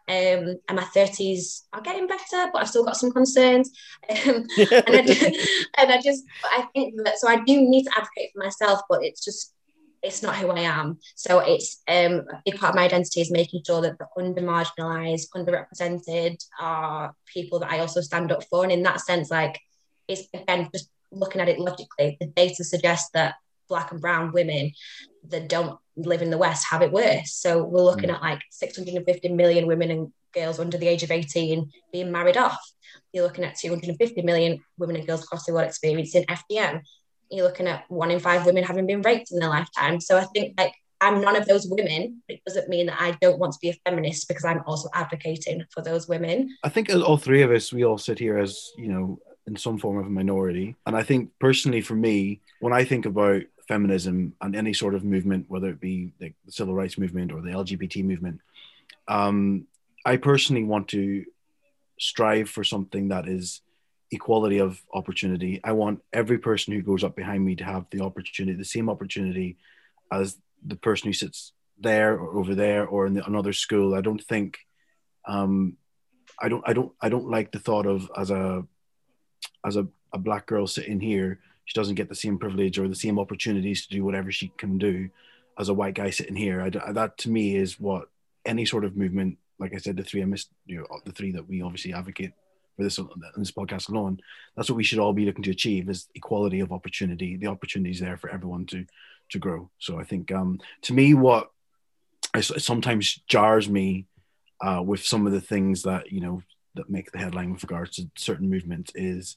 um 0.08 0.56
and 0.68 0.76
my 0.76 0.84
30s 0.94 1.62
are 1.72 1.82
getting 1.82 2.06
better 2.06 2.50
but 2.52 2.62
i've 2.62 2.68
still 2.68 2.84
got 2.84 2.96
some 2.96 3.12
concerns 3.12 3.70
um, 4.10 4.46
and, 4.58 4.96
I 4.96 5.02
just, 5.06 5.22
and 5.78 5.92
i 5.92 6.00
just 6.00 6.24
i 6.44 6.66
think 6.74 6.94
that 7.04 7.18
so 7.18 7.28
i 7.28 7.36
do 7.36 7.60
need 7.60 7.84
to 7.84 7.92
advocate 7.96 8.30
for 8.32 8.42
myself 8.42 8.80
but 8.88 9.04
it's 9.04 9.24
just 9.24 9.54
it's 10.02 10.22
not 10.22 10.36
who 10.36 10.48
I 10.48 10.60
am. 10.60 10.98
So 11.14 11.40
it's 11.40 11.82
um, 11.86 12.24
a 12.32 12.40
big 12.44 12.58
part 12.58 12.70
of 12.70 12.76
my 12.76 12.84
identity 12.84 13.20
is 13.20 13.30
making 13.30 13.62
sure 13.66 13.82
that 13.82 13.98
the 13.98 14.06
under 14.16 14.40
marginalized, 14.40 15.28
underrepresented 15.36 16.42
are 16.58 17.14
people 17.26 17.58
that 17.60 17.70
I 17.70 17.80
also 17.80 18.00
stand 18.00 18.32
up 18.32 18.44
for. 18.44 18.62
And 18.62 18.72
in 18.72 18.82
that 18.84 19.00
sense, 19.00 19.30
like 19.30 19.60
it's 20.08 20.26
again 20.32 20.68
just 20.72 20.88
looking 21.12 21.40
at 21.40 21.48
it 21.48 21.58
logically, 21.58 22.16
the 22.20 22.26
data 22.28 22.64
suggests 22.64 23.10
that 23.14 23.34
black 23.70 23.92
and 23.92 24.00
brown 24.00 24.32
women 24.32 24.72
that 25.28 25.48
don't 25.48 25.78
live 25.96 26.20
in 26.20 26.30
the 26.30 26.38
West 26.38 26.66
have 26.70 26.82
it 26.82 26.92
worse. 26.92 27.32
So 27.32 27.64
we're 27.64 27.82
looking 27.82 28.10
mm. 28.10 28.14
at 28.14 28.22
like 28.22 28.42
650 28.50 29.28
million 29.30 29.66
women 29.66 29.90
and 29.90 30.12
girls 30.34 30.58
under 30.58 30.76
the 30.76 30.88
age 30.88 31.02
of 31.02 31.10
18 31.10 31.70
being 31.92 32.12
married 32.12 32.36
off. 32.36 32.60
You're 33.12 33.24
looking 33.24 33.44
at 33.44 33.56
250 33.56 34.22
million 34.22 34.60
women 34.78 34.96
and 34.96 35.06
girls 35.06 35.24
across 35.24 35.46
the 35.46 35.52
world 35.52 35.68
experiencing 35.68 36.24
FGM. 36.24 36.82
You're 37.30 37.46
looking 37.46 37.68
at 37.68 37.84
one 37.88 38.10
in 38.10 38.20
five 38.20 38.44
women 38.44 38.64
having 38.64 38.86
been 38.86 39.02
raped 39.02 39.32
in 39.32 39.38
their 39.38 39.48
lifetime. 39.48 40.00
So 40.00 40.18
I 40.18 40.24
think 40.34 40.54
like 40.58 40.74
I'm 41.00 41.20
none 41.20 41.36
of 41.36 41.46
those 41.46 41.66
women. 41.66 42.22
It 42.28 42.40
doesn't 42.46 42.68
mean 42.68 42.86
that 42.86 43.00
I 43.00 43.16
don't 43.20 43.38
want 43.38 43.52
to 43.54 43.58
be 43.62 43.70
a 43.70 43.80
feminist 43.84 44.28
because 44.28 44.44
I'm 44.44 44.62
also 44.66 44.88
advocating 44.92 45.64
for 45.72 45.82
those 45.82 46.08
women. 46.08 46.56
I 46.62 46.68
think 46.68 46.90
all 46.90 47.16
three 47.16 47.42
of 47.42 47.50
us, 47.50 47.72
we 47.72 47.84
all 47.84 47.98
sit 47.98 48.18
here 48.18 48.36
as, 48.36 48.70
you 48.76 48.88
know, 48.88 49.18
in 49.46 49.56
some 49.56 49.78
form 49.78 49.98
of 49.98 50.06
a 50.06 50.10
minority. 50.10 50.76
And 50.86 50.94
I 50.94 51.02
think 51.02 51.30
personally 51.40 51.80
for 51.80 51.94
me, 51.94 52.40
when 52.60 52.72
I 52.72 52.84
think 52.84 53.06
about 53.06 53.42
feminism 53.70 54.34
and 54.40 54.56
any 54.56 54.74
sort 54.74 54.96
of 54.96 55.04
movement, 55.04 55.46
whether 55.48 55.68
it 55.68 55.80
be 55.80 56.12
the 56.18 56.32
civil 56.48 56.74
rights 56.74 56.98
movement 56.98 57.30
or 57.30 57.40
the 57.40 57.50
LGBT 57.50 58.04
movement, 58.04 58.40
um, 59.06 59.68
I 60.04 60.16
personally 60.16 60.64
want 60.64 60.88
to 60.88 61.24
strive 62.00 62.48
for 62.50 62.64
something 62.64 63.08
that 63.08 63.28
is 63.28 63.60
equality 64.10 64.58
of 64.58 64.82
opportunity. 64.92 65.60
I 65.62 65.72
want 65.72 66.02
every 66.12 66.38
person 66.38 66.74
who 66.74 66.82
goes 66.82 67.04
up 67.04 67.14
behind 67.14 67.44
me 67.44 67.54
to 67.56 67.64
have 67.64 67.86
the 67.92 68.00
opportunity, 68.00 68.58
the 68.58 68.64
same 68.64 68.90
opportunity 68.90 69.56
as 70.10 70.36
the 70.66 70.74
person 70.74 71.06
who 71.06 71.12
sits 71.12 71.52
there 71.78 72.18
or 72.18 72.38
over 72.40 72.56
there 72.56 72.88
or 72.88 73.06
in 73.06 73.14
the, 73.14 73.24
another 73.24 73.52
school. 73.52 73.94
I 73.94 74.00
don't 74.00 74.24
think, 74.32 74.58
um, 75.28 75.76
I 76.42 76.48
don't, 76.48 76.64
I 76.66 76.72
don't, 76.72 76.92
I 77.00 77.08
don't 77.08 77.30
like 77.30 77.52
the 77.52 77.60
thought 77.60 77.86
of 77.86 78.10
as 78.16 78.32
a, 78.32 78.64
as 79.64 79.76
a, 79.76 79.86
a 80.12 80.18
black 80.18 80.46
girl 80.46 80.66
sitting 80.66 80.98
here, 80.98 81.38
she 81.70 81.78
doesn't 81.78 81.94
get 81.94 82.08
the 82.08 82.16
same 82.16 82.36
privilege 82.36 82.80
or 82.80 82.88
the 82.88 82.96
same 82.96 83.16
opportunities 83.16 83.86
to 83.86 83.94
do 83.94 84.04
whatever 84.04 84.32
she 84.32 84.50
can 84.58 84.76
do 84.76 85.08
as 85.56 85.68
a 85.68 85.74
white 85.74 85.94
guy 85.94 86.10
sitting 86.10 86.34
here. 86.34 86.60
I, 86.60 86.90
that 86.90 87.16
to 87.18 87.30
me 87.30 87.54
is 87.54 87.78
what 87.78 88.08
any 88.44 88.66
sort 88.66 88.84
of 88.84 88.96
movement, 88.96 89.38
like 89.60 89.72
I 89.72 89.76
said, 89.76 89.96
the 89.96 90.02
three 90.02 90.20
I 90.20 90.24
missed, 90.24 90.50
you 90.66 90.78
know, 90.78 90.86
the 91.04 91.12
three 91.12 91.30
that 91.30 91.48
we 91.48 91.62
obviously 91.62 91.92
advocate 91.92 92.32
for 92.76 92.82
this 92.82 92.98
this 93.36 93.52
podcast 93.52 93.88
alone. 93.88 94.18
That's 94.56 94.68
what 94.68 94.78
we 94.78 94.82
should 94.82 94.98
all 94.98 95.12
be 95.12 95.24
looking 95.24 95.44
to 95.44 95.52
achieve: 95.52 95.88
is 95.88 96.08
equality 96.16 96.58
of 96.58 96.72
opportunity. 96.72 97.36
The 97.36 97.46
opportunities 97.46 98.00
there 98.00 98.16
for 98.16 98.30
everyone 98.30 98.66
to 98.66 98.84
to 99.30 99.38
grow. 99.38 99.70
So 99.78 100.00
I 100.00 100.02
think, 100.02 100.32
um, 100.32 100.58
to 100.82 100.92
me, 100.92 101.14
what 101.14 101.52
I, 102.34 102.40
sometimes 102.40 103.20
jars 103.28 103.68
me 103.68 104.06
uh, 104.60 104.82
with 104.84 105.06
some 105.06 105.24
of 105.24 105.32
the 105.32 105.40
things 105.40 105.84
that 105.84 106.10
you 106.10 106.20
know 106.20 106.42
that 106.74 106.90
make 106.90 107.12
the 107.12 107.18
headline 107.18 107.52
with 107.52 107.62
regards 107.62 107.94
to 107.96 108.10
certain 108.16 108.50
movements 108.50 108.90
is 108.96 109.36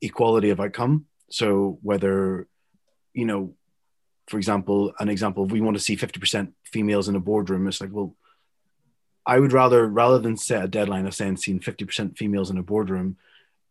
equality 0.00 0.50
of 0.50 0.60
outcome. 0.60 1.06
So 1.30 1.78
whether 1.82 2.46
you 3.12 3.24
know, 3.24 3.54
for 4.26 4.38
example, 4.38 4.92
an 4.98 5.08
example, 5.08 5.46
we 5.46 5.60
want 5.60 5.76
to 5.76 5.82
see 5.82 5.96
fifty 5.96 6.20
percent 6.20 6.54
females 6.64 7.08
in 7.08 7.16
a 7.16 7.20
boardroom. 7.20 7.66
It's 7.68 7.80
like, 7.80 7.92
well, 7.92 8.14
I 9.26 9.38
would 9.38 9.52
rather 9.52 9.86
rather 9.86 10.18
than 10.18 10.36
set 10.36 10.64
a 10.64 10.68
deadline 10.68 11.06
of 11.06 11.14
saying 11.14 11.38
seeing 11.38 11.60
50% 11.60 12.18
females 12.18 12.50
in 12.50 12.58
a 12.58 12.62
boardroom, 12.62 13.16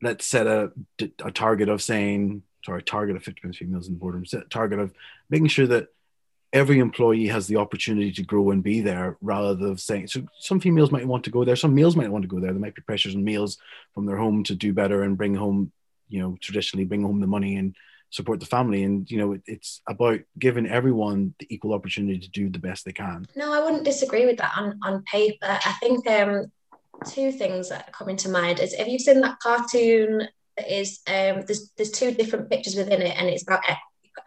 let's 0.02 0.26
set 0.26 0.48
a, 0.48 0.72
a 1.24 1.32
target 1.32 1.70
of 1.70 1.82
saying 1.82 2.44
sorry, 2.66 2.82
target 2.82 3.16
of 3.16 3.24
50% 3.24 3.56
females 3.56 3.88
in 3.88 3.94
the 3.94 4.00
boardroom, 4.00 4.26
set 4.26 4.50
target 4.50 4.80
of 4.80 4.94
making 5.30 5.48
sure 5.48 5.68
that 5.68 5.88
every 6.54 6.80
employee 6.80 7.28
has 7.28 7.48
the 7.48 7.58
opportunity 7.58 8.12
to 8.12 8.24
grow 8.24 8.52
and 8.52 8.64
be 8.64 8.80
there 8.80 9.18
rather 9.22 9.56
than 9.56 9.76
saying 9.76 10.08
so 10.08 10.22
some 10.40 10.60
females 10.60 10.92
might 10.92 11.08
want 11.08 11.24
to 11.26 11.32
go 11.32 11.44
there, 11.44 11.56
some 11.56 11.76
males 11.76 11.96
might 11.96 12.12
want 12.12 12.22
to 12.24 12.28
go 12.28 12.40
there. 12.40 12.52
There 12.52 12.62
might 12.62 12.76
be 12.76 12.82
pressures 12.82 13.16
on 13.16 13.24
males 13.24 13.58
from 13.94 14.06
their 14.06 14.18
home 14.18 14.44
to 14.46 14.56
do 14.56 14.74
better 14.74 15.04
and 15.04 15.18
bring 15.18 15.36
home, 15.36 15.72
you 16.10 16.22
know, 16.22 16.38
traditionally 16.42 16.86
bring 16.86 17.04
home 17.04 17.20
the 17.20 17.28
money 17.28 17.56
and 17.56 17.76
support 18.14 18.40
the 18.40 18.46
family. 18.46 18.84
And 18.84 19.10
you 19.10 19.18
know 19.18 19.34
it, 19.34 19.42
it's 19.46 19.82
about 19.88 20.20
giving 20.38 20.68
everyone 20.68 21.34
the 21.40 21.48
equal 21.54 21.74
opportunity 21.74 22.20
to 22.20 22.30
do 22.30 22.50
the 22.50 22.60
best 22.60 22.86
they 22.86 22.94
can. 22.94 23.26
No 23.36 23.52
i 23.52 23.64
wouldn't 23.64 23.84
disagree 23.86 24.26
with 24.26 24.38
that 24.38 24.54
on, 24.56 24.80
on 24.84 25.04
paper. 25.04 25.38
I 25.42 25.74
think 25.82 26.08
um 26.10 26.52
two 27.08 27.32
things 27.32 27.70
that 27.70 27.90
are 27.90 27.92
coming 27.92 28.16
to 28.18 28.30
mind 28.30 28.60
is 28.60 28.74
if 28.74 28.88
you've 28.88 29.02
seen 29.02 29.20
that 29.22 29.40
cartoon 29.40 30.28
that 30.56 30.72
is 30.72 31.00
um 31.08 31.42
there's 31.48 31.72
there's 31.76 31.92
two 31.92 32.12
different 32.12 32.50
pictures 32.50 32.76
within 32.76 33.02
it 33.02 33.18
and 33.18 33.28
it's 33.28 33.44
about 33.44 33.62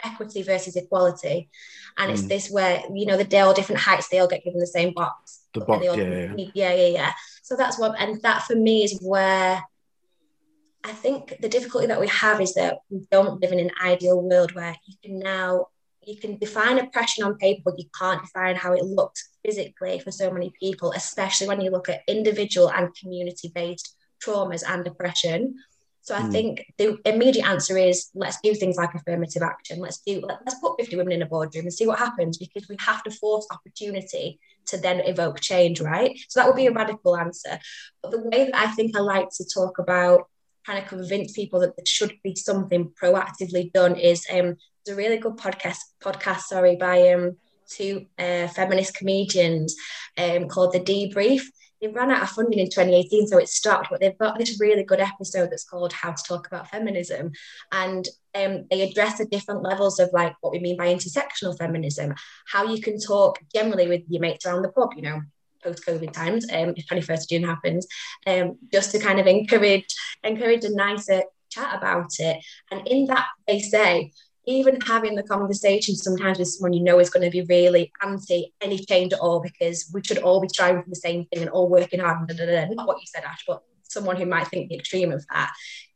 equity 0.05 0.43
versus 0.43 0.77
equality. 0.77 1.49
And 1.99 2.13
it's 2.13 2.23
mm. 2.23 2.29
this 2.29 2.51
where 2.51 2.83
you 2.93 3.07
know 3.07 3.17
they're 3.17 3.45
all 3.45 3.55
different 3.55 3.81
heights 3.81 4.09
they 4.09 4.19
all 4.19 4.29
get 4.29 4.45
given 4.45 4.61
the 4.61 4.67
same 4.67 4.93
box. 4.93 5.45
The 5.55 5.61
box 5.61 5.85
yeah, 5.85 5.95
yeah. 5.95 6.35
Yeah 6.37 6.73
yeah 6.75 6.87
yeah. 6.87 7.13
So 7.43 7.57
that's 7.57 7.79
what 7.79 7.99
and 8.01 8.21
that 8.23 8.43
for 8.43 8.57
me 8.57 8.83
is 8.83 8.99
where 9.01 9.63
I 10.87 10.93
think 10.93 11.35
the 11.41 11.49
difficulty 11.49 11.89
that 11.89 12.01
we 12.01 12.07
have 12.09 12.41
is 12.41 12.55
that 12.55 12.79
we 12.91 13.07
don't 13.11 13.41
live 13.41 13.51
in 13.51 13.59
an 13.59 13.73
ideal 13.85 14.23
world 14.23 14.55
where 14.55 14.77
you 14.87 14.95
can 15.03 15.19
now 15.19 15.67
you 16.07 16.17
can 16.17 16.39
define 16.39 16.79
oppression 16.79 17.25
on 17.25 17.37
paper, 17.37 17.63
but 17.65 17.79
you 17.79 17.87
can't 17.99 18.23
define 18.23 18.55
how 18.55 18.73
it 18.73 18.85
looks 18.85 19.31
physically 19.45 19.99
for 19.99 20.13
so 20.13 20.31
many 20.31 20.53
people, 20.61 20.93
especially 20.93 21.49
when 21.49 21.61
you 21.61 21.73
look 21.73 21.89
at 21.89 22.03
individual 22.07 22.71
and 22.71 22.95
community-based 22.95 23.97
traumas 24.25 24.63
and 24.65 24.87
oppression. 24.87 25.57
So 26.03 26.15
I 26.15 26.21
mm. 26.21 26.31
think 26.31 26.73
the 26.79 26.97
immediate 27.05 27.45
answer 27.45 27.77
is 27.77 28.11
let's 28.15 28.39
do 28.41 28.55
things 28.55 28.77
like 28.77 28.95
affirmative 28.95 29.43
action. 29.43 29.81
Let's 29.81 29.99
do 29.99 30.23
let's 30.25 30.61
put 30.61 30.79
50 30.79 30.95
women 30.95 31.15
in 31.15 31.23
a 31.23 31.27
boardroom 31.27 31.65
and 31.65 31.75
see 31.75 31.89
what 31.89 31.99
happens 31.99 32.39
because 32.39 32.69
we 32.69 32.77
have 32.79 33.03
to 33.03 33.11
force 33.11 33.49
opportunity 33.51 34.39
to 34.67 34.77
then 34.77 35.01
evoke 35.01 35.41
change, 35.41 35.81
right? 35.81 36.17
So 36.29 36.39
that 36.39 36.47
would 36.47 36.55
be 36.55 36.69
a 36.69 36.73
radical 36.73 37.17
answer. 37.17 37.59
But 38.01 38.13
the 38.13 38.23
way 38.23 38.45
that 38.45 38.55
I 38.55 38.69
think 38.69 38.97
I 38.97 39.01
like 39.01 39.31
to 39.39 39.45
talk 39.45 39.81
about 39.81 40.29
kind 40.67 40.79
of 40.79 40.87
convince 40.87 41.33
people 41.33 41.61
that 41.61 41.77
there 41.77 41.87
should 41.87 42.13
be 42.23 42.35
something 42.35 42.93
proactively 43.01 43.73
done 43.73 43.97
is 43.97 44.27
um 44.33 44.57
there's 44.85 44.97
a 44.97 45.01
really 45.01 45.19
good 45.19 45.37
podcast 45.37 45.79
podcast 46.03 46.41
sorry 46.41 46.77
by 46.77 47.13
um 47.13 47.37
two 47.69 48.07
uh, 48.19 48.47
feminist 48.49 48.95
comedians 48.97 49.75
um 50.19 50.49
called 50.49 50.73
the 50.73 50.81
debrief. 50.81 51.43
They 51.81 51.89
ran 51.89 52.11
out 52.11 52.23
of 52.23 52.31
funding 52.31 52.59
in 52.59 52.71
2018 52.71 53.27
so 53.27 53.39
it 53.39 53.49
stopped 53.49 53.89
but 53.91 54.01
they've 54.01 54.17
got 54.17 54.39
this 54.39 54.59
really 54.61 54.83
good 54.83 55.01
episode 55.01 55.51
that's 55.51 55.65
called 55.65 55.93
how 55.93 56.13
to 56.13 56.23
talk 56.23 56.47
about 56.47 56.71
feminism. 56.71 57.33
And 57.71 58.09
um, 58.35 58.67
they 58.71 58.83
address 58.83 59.19
the 59.19 59.27
different 59.27 59.63
levels 59.63 59.99
of 59.99 60.11
like 60.13 60.35
what 60.41 60.53
we 60.53 60.59
mean 60.59 60.77
by 60.77 60.95
intersectional 60.95 61.57
feminism 61.57 62.15
how 62.47 62.65
you 62.65 62.81
can 62.81 62.99
talk 63.01 63.39
generally 63.55 63.89
with 63.89 64.03
your 64.09 64.21
mates 64.21 64.47
around 64.47 64.63
the 64.63 64.69
pub 64.69 64.91
you 64.95 65.03
know 65.03 65.21
post-COVID 65.67 66.13
times, 66.13 66.47
um, 66.53 66.75
if 66.77 66.87
21st 66.87 67.23
of 67.23 67.29
June 67.29 67.45
happens, 67.45 67.87
um, 68.27 68.59
just 68.73 68.93
to 68.93 68.99
kind 68.99 69.19
of 69.19 69.27
encourage 69.27 69.95
encourage 70.25 70.65
a 70.65 70.75
nicer 70.75 71.23
chat 71.51 71.77
about 71.77 72.11
it. 72.19 72.45
And 72.71 72.87
in 72.87 73.07
that, 73.07 73.27
they 73.47 73.61
say 73.61 74.13
even 74.47 74.81
having 74.81 75.17
the 75.17 75.25
conversation 75.25 75.97
sometimes 75.97 76.39
with 76.39 76.49
someone 76.49 76.73
you 76.73 76.83
know 76.83 77.01
is 77.01 77.11
going 77.11 77.25
to 77.25 77.31
be 77.31 77.43
really 77.49 77.93
anti 78.03 78.53
any 78.61 78.79
change 78.79 79.13
at 79.13 79.19
all 79.19 79.41
because 79.41 79.91
we 79.93 80.03
should 80.05 80.19
all 80.19 80.41
be 80.41 80.49
striving 80.49 80.83
for 80.83 80.91
the 80.91 80.97
same 80.97 81.25
thing 81.27 81.43
and 81.43 81.51
all 81.51 81.69
working 81.69 82.01
hard. 82.01 82.29
Not 82.29 82.87
what 82.87 83.01
you 83.01 83.07
said, 83.07 83.25
Ash, 83.25 83.45
but 83.47 83.63
someone 83.83 84.17
who 84.17 84.27
might 84.27 84.49
think 84.49 84.69
the 84.69 84.77
extreme 84.77 85.13
of 85.13 85.25
that. 85.33 85.53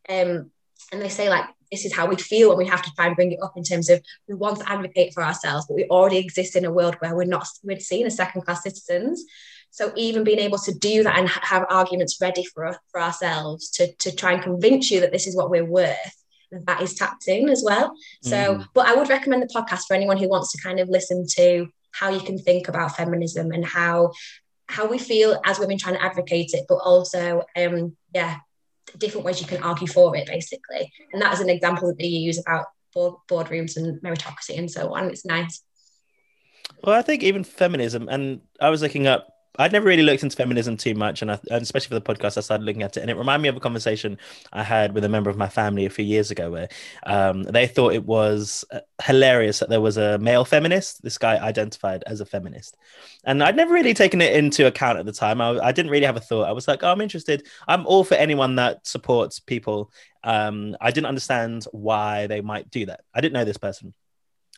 Um, 0.08 0.50
and 0.92 1.00
they 1.00 1.08
say 1.08 1.28
like 1.28 1.44
this 1.70 1.84
is 1.84 1.94
how 1.94 2.06
we 2.06 2.16
feel 2.16 2.50
and 2.50 2.58
we 2.58 2.66
have 2.66 2.82
to 2.82 2.92
try 2.94 3.06
and 3.06 3.14
bring 3.14 3.32
it 3.32 3.38
up 3.42 3.52
in 3.56 3.62
terms 3.62 3.88
of 3.88 4.02
we 4.28 4.34
want 4.34 4.58
to 4.58 4.70
advocate 4.70 5.14
for 5.14 5.22
ourselves 5.22 5.66
but 5.66 5.74
we 5.74 5.84
already 5.84 6.18
exist 6.18 6.56
in 6.56 6.64
a 6.64 6.72
world 6.72 6.96
where 6.98 7.14
we're 7.14 7.24
not 7.24 7.46
we're 7.62 7.78
seen 7.78 8.06
as 8.06 8.16
second 8.16 8.42
class 8.42 8.62
citizens 8.62 9.24
so 9.70 9.92
even 9.96 10.24
being 10.24 10.40
able 10.40 10.58
to 10.58 10.74
do 10.74 11.02
that 11.04 11.18
and 11.18 11.28
have 11.28 11.64
arguments 11.70 12.18
ready 12.20 12.44
for, 12.44 12.76
for 12.90 13.00
ourselves 13.00 13.70
to, 13.70 13.92
to 13.96 14.14
try 14.14 14.32
and 14.32 14.42
convince 14.42 14.90
you 14.90 15.00
that 15.00 15.12
this 15.12 15.26
is 15.26 15.36
what 15.36 15.50
we're 15.50 15.64
worth, 15.64 15.96
that 16.50 16.82
is 16.82 16.94
taxing 16.94 17.48
as 17.48 17.62
well. 17.64 17.94
So, 18.22 18.36
mm. 18.36 18.66
but 18.74 18.86
I 18.86 18.94
would 18.94 19.08
recommend 19.08 19.42
the 19.42 19.46
podcast 19.46 19.82
for 19.86 19.94
anyone 19.94 20.18
who 20.18 20.28
wants 20.28 20.52
to 20.52 20.62
kind 20.62 20.80
of 20.80 20.88
listen 20.88 21.24
to 21.36 21.68
how 21.92 22.10
you 22.10 22.20
can 22.20 22.38
think 22.38 22.68
about 22.68 22.96
feminism 22.96 23.52
and 23.52 23.64
how 23.64 24.12
how 24.68 24.86
we 24.86 24.98
feel 24.98 25.40
as 25.44 25.58
women 25.58 25.76
trying 25.78 25.96
to 25.96 26.02
advocate 26.02 26.50
it, 26.52 26.64
but 26.68 26.76
also 26.76 27.42
um 27.56 27.96
yeah, 28.14 28.36
different 28.98 29.24
ways 29.24 29.40
you 29.40 29.46
can 29.46 29.62
argue 29.62 29.86
for 29.86 30.14
it 30.16 30.26
basically. 30.26 30.92
And 31.12 31.22
that 31.22 31.32
is 31.32 31.40
an 31.40 31.50
example 31.50 31.88
that 31.88 31.98
they 31.98 32.06
use 32.06 32.38
about 32.38 32.66
board, 32.94 33.14
boardrooms 33.28 33.76
and 33.76 34.00
meritocracy 34.02 34.58
and 34.58 34.70
so 34.70 34.94
on. 34.94 35.10
It's 35.10 35.24
nice. 35.24 35.62
Well, 36.82 36.96
I 36.96 37.02
think 37.02 37.22
even 37.22 37.44
feminism, 37.44 38.08
and 38.08 38.40
I 38.60 38.70
was 38.70 38.80
looking 38.80 39.06
up 39.06 39.28
I'd 39.60 39.72
never 39.72 39.86
really 39.86 40.02
looked 40.02 40.22
into 40.22 40.36
feminism 40.36 40.76
too 40.76 40.94
much, 40.94 41.20
and, 41.20 41.30
I, 41.30 41.38
and, 41.50 41.62
especially 41.62 41.88
for 41.88 41.94
the 41.94 42.00
podcast, 42.00 42.38
I 42.38 42.40
started 42.40 42.64
looking 42.64 42.82
at 42.82 42.96
it, 42.96 43.00
and 43.00 43.10
it 43.10 43.16
reminded 43.16 43.42
me 43.42 43.48
of 43.50 43.56
a 43.56 43.60
conversation 43.60 44.18
I 44.52 44.62
had 44.62 44.94
with 44.94 45.04
a 45.04 45.08
member 45.08 45.28
of 45.28 45.36
my 45.36 45.48
family 45.48 45.84
a 45.84 45.90
few 45.90 46.04
years 46.04 46.30
ago, 46.30 46.50
where 46.50 46.68
um, 47.04 47.42
they 47.42 47.66
thought 47.66 47.92
it 47.92 48.04
was 48.04 48.64
uh, 48.72 48.80
hilarious 49.02 49.58
that 49.58 49.68
there 49.68 49.80
was 49.80 49.98
a 49.98 50.18
male 50.18 50.44
feminist. 50.44 51.02
This 51.02 51.18
guy 51.18 51.36
identified 51.36 52.02
as 52.06 52.20
a 52.20 52.26
feminist, 52.26 52.76
and 53.24 53.42
I'd 53.42 53.56
never 53.56 53.74
really 53.74 53.94
taken 53.94 54.22
it 54.22 54.34
into 54.34 54.66
account 54.66 54.98
at 54.98 55.04
the 55.06 55.12
time. 55.12 55.40
I, 55.40 55.58
I 55.58 55.72
didn't 55.72 55.90
really 55.90 56.06
have 56.06 56.16
a 56.16 56.20
thought. 56.20 56.48
I 56.48 56.52
was 56.52 56.66
like, 56.66 56.82
oh, 56.82 56.90
I'm 56.90 57.02
interested. 57.02 57.46
I'm 57.68 57.86
all 57.86 58.02
for 58.02 58.14
anyone 58.14 58.56
that 58.56 58.86
supports 58.86 59.40
people. 59.40 59.92
Um, 60.24 60.76
I 60.80 60.90
didn't 60.90 61.06
understand 61.06 61.64
why 61.72 62.26
they 62.26 62.40
might 62.40 62.70
do 62.70 62.86
that. 62.86 63.00
I 63.14 63.20
didn't 63.20 63.34
know 63.34 63.44
this 63.44 63.58
person. 63.58 63.94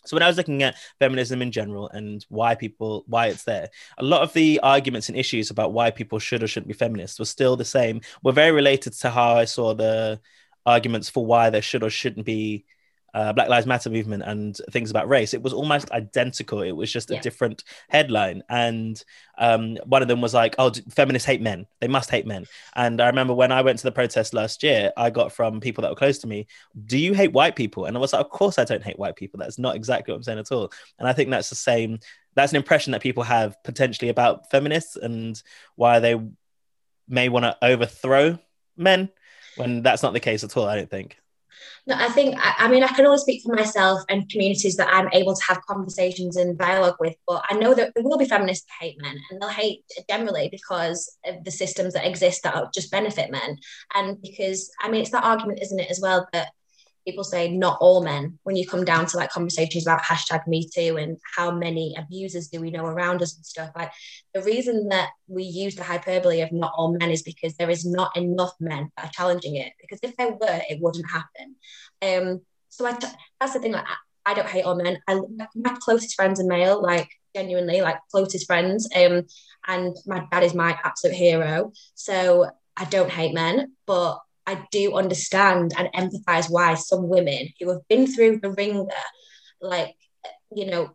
So 0.04 0.16
when 0.16 0.22
I 0.22 0.26
was 0.26 0.36
looking 0.36 0.62
at 0.62 0.76
feminism 0.98 1.42
in 1.42 1.52
general 1.52 1.88
and 1.90 2.24
why 2.28 2.54
people 2.54 3.04
why 3.06 3.28
it's 3.28 3.44
there, 3.44 3.68
a 3.98 4.04
lot 4.04 4.22
of 4.22 4.32
the 4.32 4.60
arguments 4.62 5.08
and 5.08 5.18
issues 5.18 5.50
about 5.50 5.72
why 5.72 5.90
people 5.90 6.18
should 6.18 6.42
or 6.42 6.48
shouldn't 6.48 6.68
be 6.68 6.74
feminists 6.74 7.18
were 7.18 7.24
still 7.24 7.56
the 7.56 7.64
same. 7.64 8.00
Were 8.22 8.32
very 8.32 8.52
related 8.52 8.92
to 8.94 9.10
how 9.10 9.36
I 9.36 9.44
saw 9.44 9.74
the 9.74 10.20
arguments 10.66 11.08
for 11.08 11.24
why 11.24 11.50
there 11.50 11.62
should 11.62 11.82
or 11.82 11.90
shouldn't 11.90 12.26
be 12.26 12.64
uh, 13.14 13.32
Black 13.32 13.48
Lives 13.48 13.66
Matter 13.66 13.90
movement 13.90 14.22
and 14.22 14.56
things 14.70 14.90
about 14.90 15.08
race, 15.08 15.34
it 15.34 15.42
was 15.42 15.52
almost 15.52 15.90
identical. 15.90 16.62
It 16.62 16.72
was 16.72 16.92
just 16.92 17.10
a 17.10 17.14
yeah. 17.14 17.20
different 17.20 17.64
headline. 17.88 18.42
And 18.48 19.02
um, 19.38 19.76
one 19.84 20.02
of 20.02 20.08
them 20.08 20.20
was 20.20 20.34
like, 20.34 20.54
oh, 20.58 20.72
feminists 20.90 21.26
hate 21.26 21.42
men. 21.42 21.66
They 21.80 21.88
must 21.88 22.10
hate 22.10 22.26
men. 22.26 22.46
And 22.74 23.00
I 23.00 23.06
remember 23.06 23.34
when 23.34 23.52
I 23.52 23.62
went 23.62 23.78
to 23.78 23.84
the 23.84 23.92
protest 23.92 24.34
last 24.34 24.62
year, 24.62 24.92
I 24.96 25.10
got 25.10 25.32
from 25.32 25.60
people 25.60 25.82
that 25.82 25.90
were 25.90 25.96
close 25.96 26.18
to 26.18 26.26
me, 26.26 26.46
do 26.86 26.98
you 26.98 27.14
hate 27.14 27.32
white 27.32 27.56
people? 27.56 27.84
And 27.84 27.96
I 27.96 28.00
was 28.00 28.12
like, 28.12 28.24
of 28.24 28.30
course 28.30 28.58
I 28.58 28.64
don't 28.64 28.82
hate 28.82 28.98
white 28.98 29.16
people. 29.16 29.38
That's 29.38 29.58
not 29.58 29.76
exactly 29.76 30.12
what 30.12 30.16
I'm 30.16 30.22
saying 30.22 30.38
at 30.38 30.52
all. 30.52 30.72
And 30.98 31.08
I 31.08 31.12
think 31.12 31.30
that's 31.30 31.50
the 31.50 31.56
same. 31.56 31.98
That's 32.34 32.52
an 32.52 32.56
impression 32.56 32.92
that 32.92 33.02
people 33.02 33.24
have 33.24 33.62
potentially 33.62 34.08
about 34.08 34.50
feminists 34.50 34.96
and 34.96 35.40
why 35.76 36.00
they 36.00 36.18
may 37.08 37.28
want 37.28 37.44
to 37.44 37.56
overthrow 37.62 38.38
men 38.76 39.10
when 39.56 39.82
that's 39.82 40.02
not 40.02 40.12
the 40.12 40.20
case 40.20 40.44
at 40.44 40.56
all, 40.56 40.66
I 40.66 40.76
don't 40.76 40.90
think. 40.90 41.18
No, 41.86 41.96
I 41.96 42.08
think, 42.08 42.36
I, 42.40 42.68
mean, 42.68 42.84
I 42.84 42.88
can 42.88 43.06
only 43.06 43.18
speak 43.18 43.42
for 43.42 43.54
myself 43.54 44.00
and 44.08 44.28
communities 44.28 44.76
that 44.76 44.92
I'm 44.92 45.08
able 45.12 45.34
to 45.34 45.44
have 45.48 45.66
conversations 45.66 46.36
and 46.36 46.56
dialogue 46.56 46.96
with, 47.00 47.16
but 47.26 47.44
I 47.50 47.54
know 47.54 47.74
that 47.74 47.92
there 47.94 48.04
will 48.04 48.18
be 48.18 48.24
feminists 48.24 48.66
that 48.66 48.84
hate 48.84 49.02
men 49.02 49.18
and 49.30 49.40
they'll 49.40 49.48
hate 49.48 49.84
generally 50.08 50.48
because 50.48 51.18
of 51.24 51.42
the 51.44 51.50
systems 51.50 51.94
that 51.94 52.06
exist 52.06 52.44
that 52.44 52.72
just 52.72 52.90
benefit 52.90 53.30
men. 53.30 53.58
And 53.94 54.20
because, 54.22 54.70
I 54.80 54.90
mean, 54.90 55.00
it's 55.00 55.10
that 55.10 55.24
argument, 55.24 55.60
isn't 55.62 55.80
it, 55.80 55.90
as 55.90 56.00
well, 56.00 56.28
that 56.32 56.52
people 57.04 57.24
say 57.24 57.48
not 57.50 57.78
all 57.80 58.02
men 58.02 58.38
when 58.44 58.56
you 58.56 58.66
come 58.66 58.84
down 58.84 59.06
to 59.06 59.16
like 59.16 59.30
conversations 59.30 59.86
about 59.86 60.02
hashtag 60.02 60.46
me 60.46 60.68
too 60.72 60.96
and 60.96 61.18
how 61.36 61.50
many 61.50 61.94
abusers 61.98 62.48
do 62.48 62.60
we 62.60 62.70
know 62.70 62.84
around 62.84 63.22
us 63.22 63.36
and 63.36 63.44
stuff 63.44 63.70
like 63.76 63.90
the 64.34 64.42
reason 64.42 64.88
that 64.88 65.10
we 65.26 65.42
use 65.42 65.74
the 65.74 65.82
hyperbole 65.82 66.40
of 66.40 66.52
not 66.52 66.72
all 66.76 66.96
men 66.96 67.10
is 67.10 67.22
because 67.22 67.54
there 67.56 67.70
is 67.70 67.84
not 67.84 68.16
enough 68.16 68.52
men 68.60 68.90
that 68.96 69.06
are 69.06 69.12
challenging 69.12 69.56
it 69.56 69.72
because 69.80 69.98
if 70.02 70.16
there 70.16 70.30
were 70.32 70.60
it 70.68 70.80
wouldn't 70.80 71.06
happen. 71.10 71.56
Um 72.02 72.40
so 72.68 72.86
I 72.86 72.96
that's 73.40 73.52
the 73.52 73.60
thing 73.60 73.72
like 73.72 73.86
I, 73.86 74.32
I 74.32 74.34
don't 74.34 74.48
hate 74.48 74.64
all 74.64 74.76
men. 74.76 74.98
I 75.08 75.20
my 75.54 75.76
closest 75.80 76.14
friends 76.14 76.40
are 76.40 76.46
male 76.46 76.80
like 76.80 77.08
genuinely 77.34 77.80
like 77.80 77.98
closest 78.10 78.46
friends 78.46 78.88
um 78.94 79.22
and 79.66 79.96
my 80.06 80.26
dad 80.30 80.42
is 80.42 80.54
my 80.54 80.78
absolute 80.84 81.16
hero. 81.16 81.72
So 81.94 82.50
I 82.76 82.84
don't 82.86 83.10
hate 83.10 83.34
men 83.34 83.72
but 83.86 84.20
I 84.46 84.66
do 84.70 84.94
understand 84.94 85.72
and 85.76 85.88
empathize 85.94 86.50
why 86.50 86.74
some 86.74 87.08
women 87.08 87.48
who 87.60 87.70
have 87.70 87.86
been 87.88 88.06
through 88.06 88.40
the 88.40 88.50
ringer, 88.50 88.86
like, 89.60 89.94
you 90.54 90.66
know, 90.66 90.90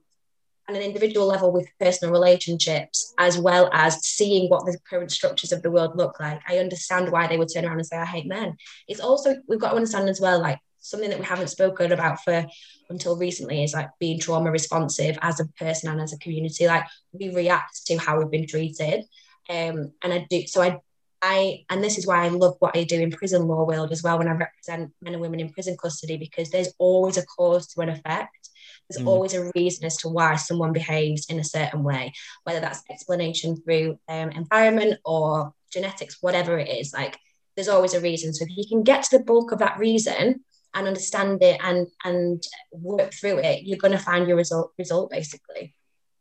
on 0.70 0.76
an 0.76 0.82
individual 0.82 1.28
level 1.28 1.54
with 1.54 1.70
personal 1.80 2.12
relationships, 2.12 3.14
as 3.18 3.38
well 3.38 3.70
as 3.72 4.06
seeing 4.06 4.50
what 4.50 4.66
the 4.66 4.78
current 4.90 5.12
structures 5.12 5.54
of 5.54 5.62
the 5.62 5.72
world 5.72 5.96
look 5.96 6.20
like, 6.20 6.42
I 6.48 6.58
understand 6.58 7.10
why 7.10 7.28
they 7.28 7.38
would 7.38 7.48
turn 7.54 7.64
around 7.64 7.78
and 7.78 7.86
say, 7.86 7.98
I 7.98 8.06
hate 8.06 8.28
men. 8.28 8.58
It's 8.88 9.00
also, 9.00 9.36
we've 9.48 9.60
got 9.60 9.70
to 9.70 9.76
understand 9.76 10.10
as 10.10 10.20
well, 10.20 10.42
like, 10.42 10.60
something 10.80 11.10
that 11.10 11.20
we 11.20 11.26
haven't 11.26 11.50
spoken 11.50 11.92
about 11.92 12.22
for 12.24 12.46
until 12.90 13.18
recently 13.18 13.64
is 13.64 13.74
like 13.74 13.90
being 14.00 14.20
trauma 14.20 14.50
responsive 14.52 15.18
as 15.22 15.40
a 15.40 15.48
person 15.60 15.90
and 15.90 16.00
as 16.00 16.14
a 16.14 16.20
community. 16.20 16.68
Like, 16.68 16.86
we 17.12 17.34
react 17.34 17.86
to 17.88 17.98
how 17.98 18.18
we've 18.18 18.32
been 18.32 18.48
treated. 18.48 19.04
Um, 19.50 19.94
and 20.02 20.14
I 20.14 20.28
do, 20.30 20.48
so 20.48 20.62
I 20.62 20.80
I 21.22 21.66
and 21.70 21.84
this 21.84 21.98
is 21.98 22.06
why 22.06 22.24
I 22.24 22.30
love 22.30 22.56
what 22.60 22.78
I 22.78 22.84
do 22.84 23.00
in 23.00 23.12
prison 23.12 23.48
law 23.48 23.66
world 23.66 23.92
as 23.92 24.04
well 24.04 24.18
when 24.20 24.28
I 24.28 24.32
represent 24.32 24.94
men 25.02 25.14
and 25.14 25.22
women 25.22 25.40
in 25.40 25.52
prison 25.52 25.76
custody 25.82 26.18
because 26.18 26.50
there's 26.50 26.74
always 26.78 27.18
a 27.18 27.26
cause 27.26 27.68
to 27.68 27.82
an 27.82 27.90
effect. 27.90 28.50
There's 28.90 29.04
mm. 29.04 29.08
always 29.08 29.34
a 29.34 29.52
reason 29.56 29.86
as 29.86 29.98
to 29.98 30.10
why 30.10 30.36
someone 30.36 30.74
behaves 30.74 31.26
in 31.30 31.40
a 31.40 31.44
certain 31.44 31.84
way, 31.84 32.14
whether 32.44 32.60
that's 32.60 32.84
explanation 32.90 33.58
through 33.58 34.00
um, 34.08 34.30
environment 34.30 35.00
or 35.04 35.54
genetics, 35.72 36.18
whatever 36.22 36.58
it 36.60 36.70
is. 36.70 36.94
Like 36.94 37.18
there's 37.56 37.68
always 37.68 37.94
a 37.94 38.02
reason. 38.02 38.34
So 38.34 38.46
if 38.46 38.56
you 38.56 38.66
can 38.68 38.84
get 38.84 39.04
to 39.04 39.18
the 39.18 39.24
bulk 39.24 39.52
of 39.52 39.60
that 39.60 39.80
reason 39.80 40.44
and 40.74 40.88
understand 40.88 41.42
it 41.42 41.60
and 41.64 41.88
and 42.04 42.44
work 42.72 43.14
through 43.14 43.40
it, 43.40 43.64
you're 43.64 43.80
going 43.80 43.98
to 43.98 44.00
find 44.00 44.28
your 44.28 44.38
result 44.38 44.74
result 44.78 45.10
basically. 45.10 45.74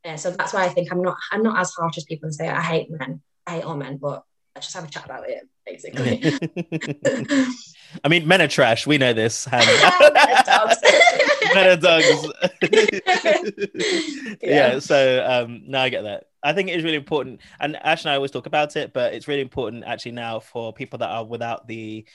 Yeah, 0.04 0.16
so 0.16 0.30
that's 0.30 0.52
why 0.52 0.64
I 0.64 0.68
think 0.68 0.90
I'm 0.90 1.02
not 1.02 1.16
I'm 1.30 1.42
not 1.42 1.58
as 1.58 1.72
harsh 1.72 1.98
as 1.98 2.04
people 2.04 2.26
and 2.26 2.34
say 2.34 2.48
I 2.48 2.62
hate 2.62 2.90
men. 2.90 3.20
I 3.46 3.56
hate 3.56 3.64
all 3.64 3.76
men, 3.76 3.98
but 3.98 4.24
just 4.60 4.74
have 4.74 4.84
a 4.84 4.88
chat 4.88 5.04
about 5.04 5.28
it, 5.28 5.48
basically. 5.66 6.22
I 8.04 8.08
mean, 8.08 8.26
men 8.26 8.42
are 8.42 8.48
trash. 8.48 8.86
We 8.86 8.98
know 8.98 9.12
this. 9.12 9.50
men 9.52 9.62
are 11.56 11.76
dogs. 11.76 12.28
yeah. 12.72 14.40
yeah. 14.42 14.78
So 14.78 15.24
um, 15.26 15.62
now 15.66 15.82
I 15.82 15.88
get 15.88 16.02
that. 16.02 16.24
I 16.42 16.52
think 16.52 16.68
it 16.68 16.76
is 16.76 16.84
really 16.84 16.96
important, 16.96 17.40
and 17.60 17.76
Ash 17.76 18.04
and 18.04 18.10
I 18.10 18.16
always 18.16 18.30
talk 18.30 18.46
about 18.46 18.76
it, 18.76 18.92
but 18.92 19.14
it's 19.14 19.26
really 19.28 19.40
important 19.40 19.84
actually 19.84 20.12
now 20.12 20.40
for 20.40 20.72
people 20.72 20.98
that 21.00 21.08
are 21.08 21.24
without 21.24 21.66
the 21.66 22.06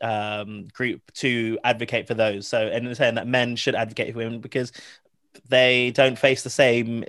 um, 0.00 0.68
group 0.72 1.00
to 1.14 1.58
advocate 1.64 2.06
for 2.06 2.14
those. 2.14 2.46
So, 2.46 2.66
and 2.66 2.96
saying 2.96 3.14
that 3.14 3.26
men 3.26 3.56
should 3.56 3.74
advocate 3.74 4.12
for 4.12 4.18
women 4.18 4.40
because 4.40 4.72
they 5.48 5.90
don't 5.92 6.18
face 6.18 6.42
the 6.42 6.50
same 6.50 7.04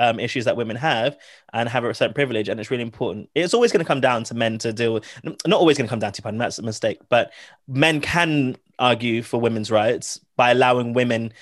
um, 0.00 0.18
issues 0.18 0.46
that 0.46 0.56
women 0.56 0.76
have 0.76 1.16
and 1.52 1.68
have 1.68 1.84
a 1.84 1.94
certain 1.94 2.14
privilege, 2.14 2.48
and 2.48 2.58
it's 2.58 2.70
really 2.70 2.82
important. 2.82 3.28
It's 3.34 3.54
always 3.54 3.70
going 3.70 3.84
to 3.84 3.88
come 3.88 4.00
down 4.00 4.24
to 4.24 4.34
men 4.34 4.58
to 4.58 4.72
deal 4.72 4.94
with. 4.94 5.04
Not 5.22 5.60
always 5.60 5.76
going 5.76 5.86
to 5.86 5.90
come 5.90 6.00
down 6.00 6.12
to, 6.12 6.22
pardon, 6.22 6.38
that's 6.38 6.58
a 6.58 6.62
mistake. 6.62 6.98
But 7.08 7.32
men 7.68 8.00
can 8.00 8.56
argue 8.78 9.22
for 9.22 9.40
women's 9.40 9.70
rights 9.70 10.18
by 10.36 10.50
allowing 10.50 10.94
women 10.94 11.32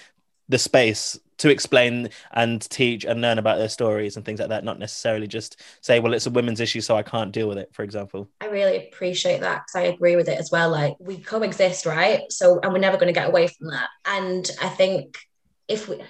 the 0.49 0.59
space 0.59 1.19
to 1.39 1.51
explain 1.51 2.09
and 2.33 2.61
teach 2.69 3.05
and 3.05 3.21
learn 3.21 3.39
about 3.39 3.59
their 3.59 3.69
stories 3.69 4.17
and 4.17 4.25
things 4.25 4.41
like 4.41 4.49
that, 4.49 4.65
not 4.65 4.81
necessarily 4.81 5.29
just 5.29 5.63
say, 5.81 6.01
well, 6.01 6.13
it's 6.13 6.27
a 6.27 6.31
women's 6.31 6.59
issue, 6.59 6.81
so 6.81 6.97
I 6.97 7.05
can't 7.05 7.31
deal 7.31 7.47
with 7.47 7.59
it, 7.59 7.73
for 7.73 7.85
example. 7.85 8.29
I 8.41 8.47
really 8.47 8.89
appreciate 8.89 9.41
that 9.43 9.63
because 9.63 9.77
I 9.77 9.93
agree 9.93 10.17
with 10.17 10.29
it 10.29 10.41
as 10.41 10.51
well. 10.51 10.71
Like 10.71 10.97
we 10.99 11.19
coexist, 11.19 11.87
right? 11.87 12.23
So, 12.31 12.59
and 12.61 12.73
we're 12.73 12.81
never 12.81 12.97
going 12.97 13.07
to 13.07 13.19
get 13.19 13.29
away 13.29 13.47
from 13.47 13.69
that. 13.69 13.89
And 14.05 14.51
I 14.61 14.69
think 14.69 15.17
if 15.69 15.89
we, 15.89 16.03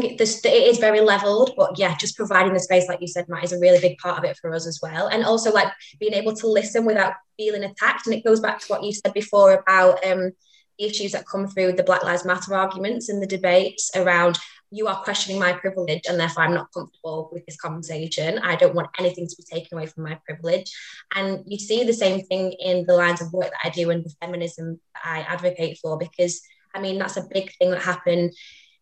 think 0.00 0.20
it, 0.20 0.20
it 0.20 0.46
is 0.46 0.78
very 0.78 1.00
leveled, 1.00 1.52
but 1.56 1.78
yeah, 1.78 1.96
just 1.96 2.16
providing 2.16 2.52
the 2.52 2.60
space, 2.60 2.88
like 2.88 3.00
you 3.00 3.06
said, 3.06 3.28
Matt, 3.28 3.44
is 3.44 3.52
a 3.52 3.58
really 3.58 3.80
big 3.80 3.98
part 3.98 4.18
of 4.18 4.24
it 4.24 4.36
for 4.36 4.52
us 4.52 4.66
as 4.66 4.80
well. 4.82 5.08
And 5.08 5.24
also 5.24 5.52
like 5.52 5.68
being 5.98 6.14
able 6.14 6.34
to 6.34 6.46
listen 6.46 6.84
without 6.84 7.14
feeling 7.36 7.64
attacked. 7.64 8.06
And 8.06 8.14
it 8.14 8.24
goes 8.24 8.40
back 8.40 8.60
to 8.60 8.66
what 8.66 8.82
you 8.82 8.92
said 8.92 9.14
before 9.14 9.52
about 9.52 10.04
um, 10.04 10.32
the 10.78 10.86
issues 10.86 11.12
that 11.12 11.28
come 11.28 11.46
through 11.46 11.72
the 11.72 11.84
Black 11.84 12.02
Lives 12.02 12.24
Matter 12.24 12.54
arguments 12.54 13.08
and 13.08 13.22
the 13.22 13.26
debates 13.26 13.90
around 13.94 14.38
you 14.70 14.88
are 14.88 15.04
questioning 15.04 15.38
my 15.38 15.52
privilege 15.52 16.02
and 16.08 16.18
therefore 16.18 16.42
I'm 16.42 16.54
not 16.54 16.72
comfortable 16.74 17.28
with 17.32 17.46
this 17.46 17.56
conversation. 17.56 18.38
I 18.38 18.56
don't 18.56 18.74
want 18.74 18.90
anything 18.98 19.28
to 19.28 19.36
be 19.36 19.44
taken 19.44 19.78
away 19.78 19.86
from 19.86 20.02
my 20.02 20.18
privilege. 20.26 20.72
And 21.14 21.44
you 21.46 21.58
see 21.58 21.84
the 21.84 21.92
same 21.92 22.26
thing 22.26 22.52
in 22.58 22.84
the 22.84 22.96
lines 22.96 23.22
of 23.22 23.32
work 23.32 23.50
that 23.50 23.60
I 23.62 23.70
do 23.70 23.90
and 23.90 24.04
the 24.04 24.12
feminism 24.20 24.80
that 24.94 25.02
I 25.04 25.20
advocate 25.20 25.78
for, 25.80 25.96
because 25.96 26.42
I 26.74 26.80
mean, 26.80 26.98
that's 26.98 27.16
a 27.16 27.28
big 27.32 27.52
thing 27.56 27.70
that 27.70 27.82
happened 27.82 28.32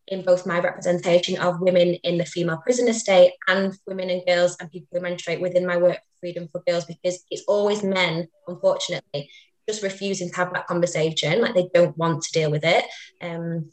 in 0.09 0.23
both 0.23 0.47
my 0.47 0.59
representation 0.59 1.39
of 1.39 1.61
women 1.61 1.95
in 2.03 2.19
the 2.19 2.25
female 2.25 2.59
prison 2.59 2.89
estate 2.89 3.33
and 3.49 3.77
women 3.87 4.11
and 4.11 4.23
girls 4.27 4.57
and 4.61 4.71
people 4.71 4.89
who 4.93 5.01
menstruate 5.01 5.41
within 5.41 5.67
my 5.67 5.77
work 5.77 5.99
for 6.21 6.27
Freedom4Girls 6.27 6.87
because 6.87 7.25
it's 7.31 7.45
always 7.47 7.83
men, 7.83 8.29
unfortunately, 8.49 9.31
just 9.69 9.83
refusing 9.83 10.29
to 10.29 10.37
have 10.37 10.53
that 10.53 10.67
conversation. 10.67 11.41
Like 11.41 11.55
they 11.55 11.69
don't 11.73 11.97
want 11.97 12.23
to 12.23 12.33
deal 12.33 12.51
with 12.51 12.65
it. 12.65 12.85
Um, 13.21 13.71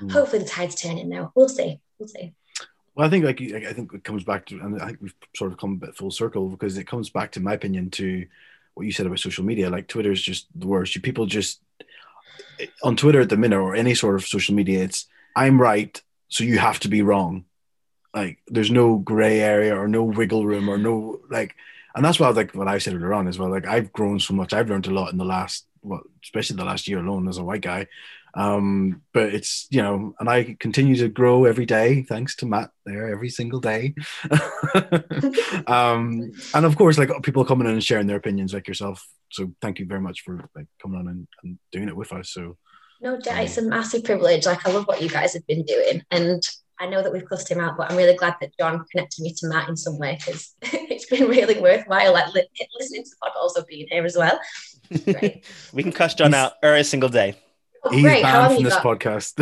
mm. 0.00 0.10
Hopefully 0.10 0.42
the 0.42 0.48
tide's 0.48 0.74
turning 0.74 1.08
now. 1.08 1.32
We'll 1.34 1.48
see. 1.48 1.80
We'll 1.98 2.08
see. 2.08 2.34
Well, 2.94 3.06
I 3.06 3.10
think 3.10 3.24
like 3.24 3.40
I 3.40 3.72
think 3.72 3.92
it 3.94 4.04
comes 4.04 4.24
back 4.24 4.46
to, 4.46 4.60
and 4.60 4.80
I 4.80 4.86
think 4.86 4.98
we've 5.00 5.14
sort 5.34 5.52
of 5.52 5.58
come 5.58 5.74
a 5.74 5.86
bit 5.86 5.96
full 5.96 6.10
circle 6.10 6.48
because 6.48 6.76
it 6.76 6.86
comes 6.86 7.08
back 7.08 7.32
to 7.32 7.40
my 7.40 7.54
opinion 7.54 7.90
to 7.92 8.26
what 8.74 8.84
you 8.84 8.92
said 8.92 9.06
about 9.06 9.18
social 9.18 9.44
media. 9.44 9.70
Like 9.70 9.88
Twitter 9.88 10.12
is 10.12 10.22
just 10.22 10.46
the 10.54 10.66
worst. 10.66 10.94
You 10.94 11.00
people 11.00 11.26
just 11.26 11.60
on 12.82 12.96
Twitter 12.96 13.20
at 13.20 13.28
the 13.28 13.36
minute 13.36 13.58
or 13.58 13.74
any 13.74 13.94
sort 13.94 14.14
of 14.14 14.26
social 14.26 14.54
media, 14.54 14.82
it's 14.82 15.06
I'm 15.34 15.60
right, 15.60 16.00
so 16.28 16.44
you 16.44 16.58
have 16.58 16.80
to 16.80 16.88
be 16.88 17.02
wrong. 17.02 17.44
Like 18.14 18.38
there's 18.46 18.70
no 18.70 18.98
gray 18.98 19.40
area 19.40 19.76
or 19.76 19.88
no 19.88 20.04
wiggle 20.04 20.44
room 20.44 20.68
or 20.68 20.76
no 20.76 21.20
like, 21.30 21.54
and 21.94 22.04
that's 22.04 22.20
why 22.20 22.28
like 22.28 22.54
what 22.54 22.68
I 22.68 22.78
said 22.78 22.94
earlier 22.94 23.14
on 23.14 23.28
as 23.28 23.38
well. 23.38 23.50
Like 23.50 23.66
I've 23.66 23.92
grown 23.92 24.20
so 24.20 24.34
much. 24.34 24.52
I've 24.52 24.68
learned 24.68 24.86
a 24.86 24.90
lot 24.90 25.12
in 25.12 25.18
the 25.18 25.24
last, 25.24 25.66
well, 25.82 26.02
especially 26.22 26.56
the 26.56 26.64
last 26.64 26.88
year 26.88 26.98
alone 26.98 27.28
as 27.28 27.38
a 27.38 27.44
white 27.44 27.62
guy. 27.62 27.86
Um, 28.34 29.02
but 29.12 29.34
it's 29.34 29.66
you 29.70 29.82
know, 29.82 30.14
and 30.18 30.28
I 30.28 30.56
continue 30.58 30.96
to 30.96 31.08
grow 31.08 31.44
every 31.44 31.66
day 31.66 32.02
thanks 32.02 32.34
to 32.36 32.46
Matt 32.46 32.70
there 32.86 33.10
every 33.10 33.28
single 33.28 33.60
day. 33.60 33.94
um, 35.66 36.32
and 36.54 36.64
of 36.64 36.76
course, 36.76 36.98
like 36.98 37.10
people 37.22 37.44
coming 37.44 37.66
in 37.66 37.74
and 37.74 37.84
sharing 37.84 38.06
their 38.06 38.16
opinions, 38.16 38.54
like 38.54 38.68
yourself. 38.68 39.06
So 39.30 39.52
thank 39.60 39.78
you 39.78 39.86
very 39.86 40.00
much 40.00 40.22
for 40.22 40.48
like 40.54 40.66
coming 40.80 40.98
on 40.98 41.08
and, 41.08 41.28
and 41.42 41.58
doing 41.72 41.88
it 41.88 41.96
with 41.96 42.12
us. 42.12 42.30
So 42.30 42.56
no 43.02 43.18
doubt, 43.18 43.44
it's 43.44 43.58
a 43.58 43.62
massive 43.62 44.04
privilege. 44.04 44.46
Like 44.46 44.66
I 44.66 44.70
love 44.70 44.86
what 44.86 45.02
you 45.02 45.08
guys 45.08 45.34
have 45.34 45.46
been 45.46 45.64
doing, 45.64 46.02
and 46.10 46.42
I 46.78 46.86
know 46.86 47.02
that 47.02 47.12
we've 47.12 47.24
cussed 47.24 47.50
him 47.50 47.60
out, 47.60 47.76
but 47.76 47.90
I'm 47.90 47.96
really 47.96 48.16
glad 48.16 48.36
that 48.40 48.56
John 48.58 48.84
connected 48.90 49.22
me 49.22 49.32
to 49.34 49.48
Matt 49.48 49.68
in 49.68 49.76
some 49.76 49.98
way 49.98 50.18
because 50.18 50.54
it's 50.62 51.06
been 51.06 51.28
really 51.28 51.60
worthwhile. 51.60 52.12
Like 52.12 52.32
li- 52.34 52.48
listening 52.78 53.04
to 53.04 53.10
the 53.10 53.16
pod, 53.22 53.32
also 53.36 53.64
being 53.68 53.86
here 53.90 54.04
as 54.04 54.16
well. 54.16 54.40
we 55.72 55.82
can 55.82 55.92
cuss 55.92 56.14
John 56.14 56.34
out 56.34 56.54
every 56.62 56.84
single 56.84 57.08
day. 57.08 57.36
Oh, 57.84 57.90
He's 57.90 58.02
great. 58.02 58.22
banned 58.22 58.54
from 58.54 58.64
this 58.64 58.74
got? 58.74 58.84
podcast. 58.84 59.38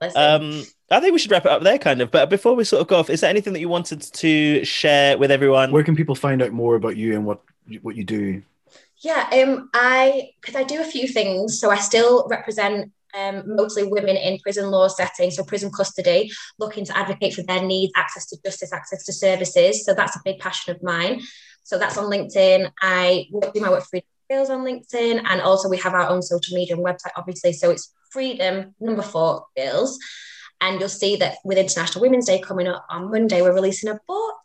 um, 0.16 0.62
I 0.90 1.00
think 1.00 1.12
we 1.12 1.18
should 1.18 1.30
wrap 1.30 1.44
it 1.44 1.50
up 1.50 1.62
there, 1.62 1.78
kind 1.78 2.00
of. 2.00 2.10
But 2.10 2.30
before 2.30 2.54
we 2.54 2.64
sort 2.64 2.80
of 2.80 2.88
go 2.88 2.96
off, 2.96 3.10
is 3.10 3.20
there 3.20 3.28
anything 3.30 3.52
that 3.52 3.60
you 3.60 3.68
wanted 3.68 4.00
to 4.00 4.64
share 4.64 5.18
with 5.18 5.30
everyone? 5.30 5.70
Where 5.70 5.84
can 5.84 5.96
people 5.96 6.14
find 6.14 6.40
out 6.40 6.52
more 6.52 6.76
about 6.76 6.96
you 6.96 7.14
and 7.14 7.26
what 7.26 7.42
what 7.82 7.96
you 7.96 8.04
do? 8.04 8.42
Yeah, 9.02 9.28
um, 9.32 9.70
I 9.74 10.30
because 10.40 10.56
I 10.56 10.64
do 10.64 10.80
a 10.80 10.84
few 10.84 11.06
things. 11.06 11.60
So 11.60 11.70
I 11.70 11.76
still 11.76 12.26
represent 12.28 12.92
um, 13.16 13.42
mostly 13.46 13.84
women 13.84 14.16
in 14.16 14.38
prison 14.40 14.70
law 14.70 14.88
settings, 14.88 15.36
so 15.36 15.44
prison 15.44 15.70
custody, 15.70 16.30
looking 16.58 16.84
to 16.84 16.96
advocate 16.96 17.34
for 17.34 17.42
their 17.42 17.62
needs, 17.62 17.92
access 17.96 18.26
to 18.26 18.36
justice, 18.44 18.72
access 18.72 19.04
to 19.04 19.12
services. 19.12 19.84
So 19.84 19.94
that's 19.94 20.16
a 20.16 20.20
big 20.24 20.38
passion 20.40 20.74
of 20.74 20.82
mine. 20.82 21.22
So 21.62 21.78
that's 21.78 21.96
on 21.96 22.10
LinkedIn. 22.10 22.70
I 22.82 23.26
do 23.52 23.60
my 23.60 23.70
work 23.70 23.84
for 23.84 24.00
Girls 24.30 24.50
on 24.50 24.64
LinkedIn, 24.64 25.22
and 25.24 25.40
also 25.40 25.70
we 25.70 25.78
have 25.78 25.94
our 25.94 26.08
own 26.08 26.20
social 26.20 26.54
media 26.54 26.76
and 26.76 26.84
website, 26.84 27.12
obviously. 27.16 27.52
So 27.52 27.70
it's 27.70 27.94
Freedom 28.10 28.74
number 28.80 29.02
four 29.02 29.46
Girls. 29.56 29.98
And 30.60 30.80
you'll 30.80 30.88
see 30.88 31.16
that 31.16 31.36
with 31.44 31.56
International 31.56 32.02
Women's 32.02 32.26
Day 32.26 32.40
coming 32.40 32.66
up 32.66 32.84
on 32.90 33.10
Monday, 33.10 33.42
we're 33.42 33.54
releasing 33.54 33.90
a 33.90 34.00
book. 34.06 34.36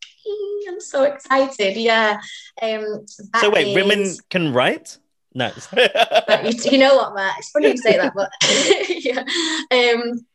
I'm 0.67 0.79
so 0.79 1.03
excited. 1.03 1.77
Yeah. 1.77 2.19
Um, 2.61 3.05
so 3.39 3.49
wait, 3.49 3.69
is... 3.69 3.75
women 3.75 4.15
can 4.29 4.53
write? 4.53 4.97
No. 5.33 5.51
But 5.71 6.45
you, 6.45 6.71
you 6.71 6.77
know 6.77 6.95
what, 6.95 7.15
Matt? 7.15 7.35
It's 7.39 7.49
funny 7.49 7.69
you 7.69 7.77
say 7.77 7.97
that, 7.97 8.13
but 8.15 8.31
yeah. 8.89 9.23
Um, 9.71 10.25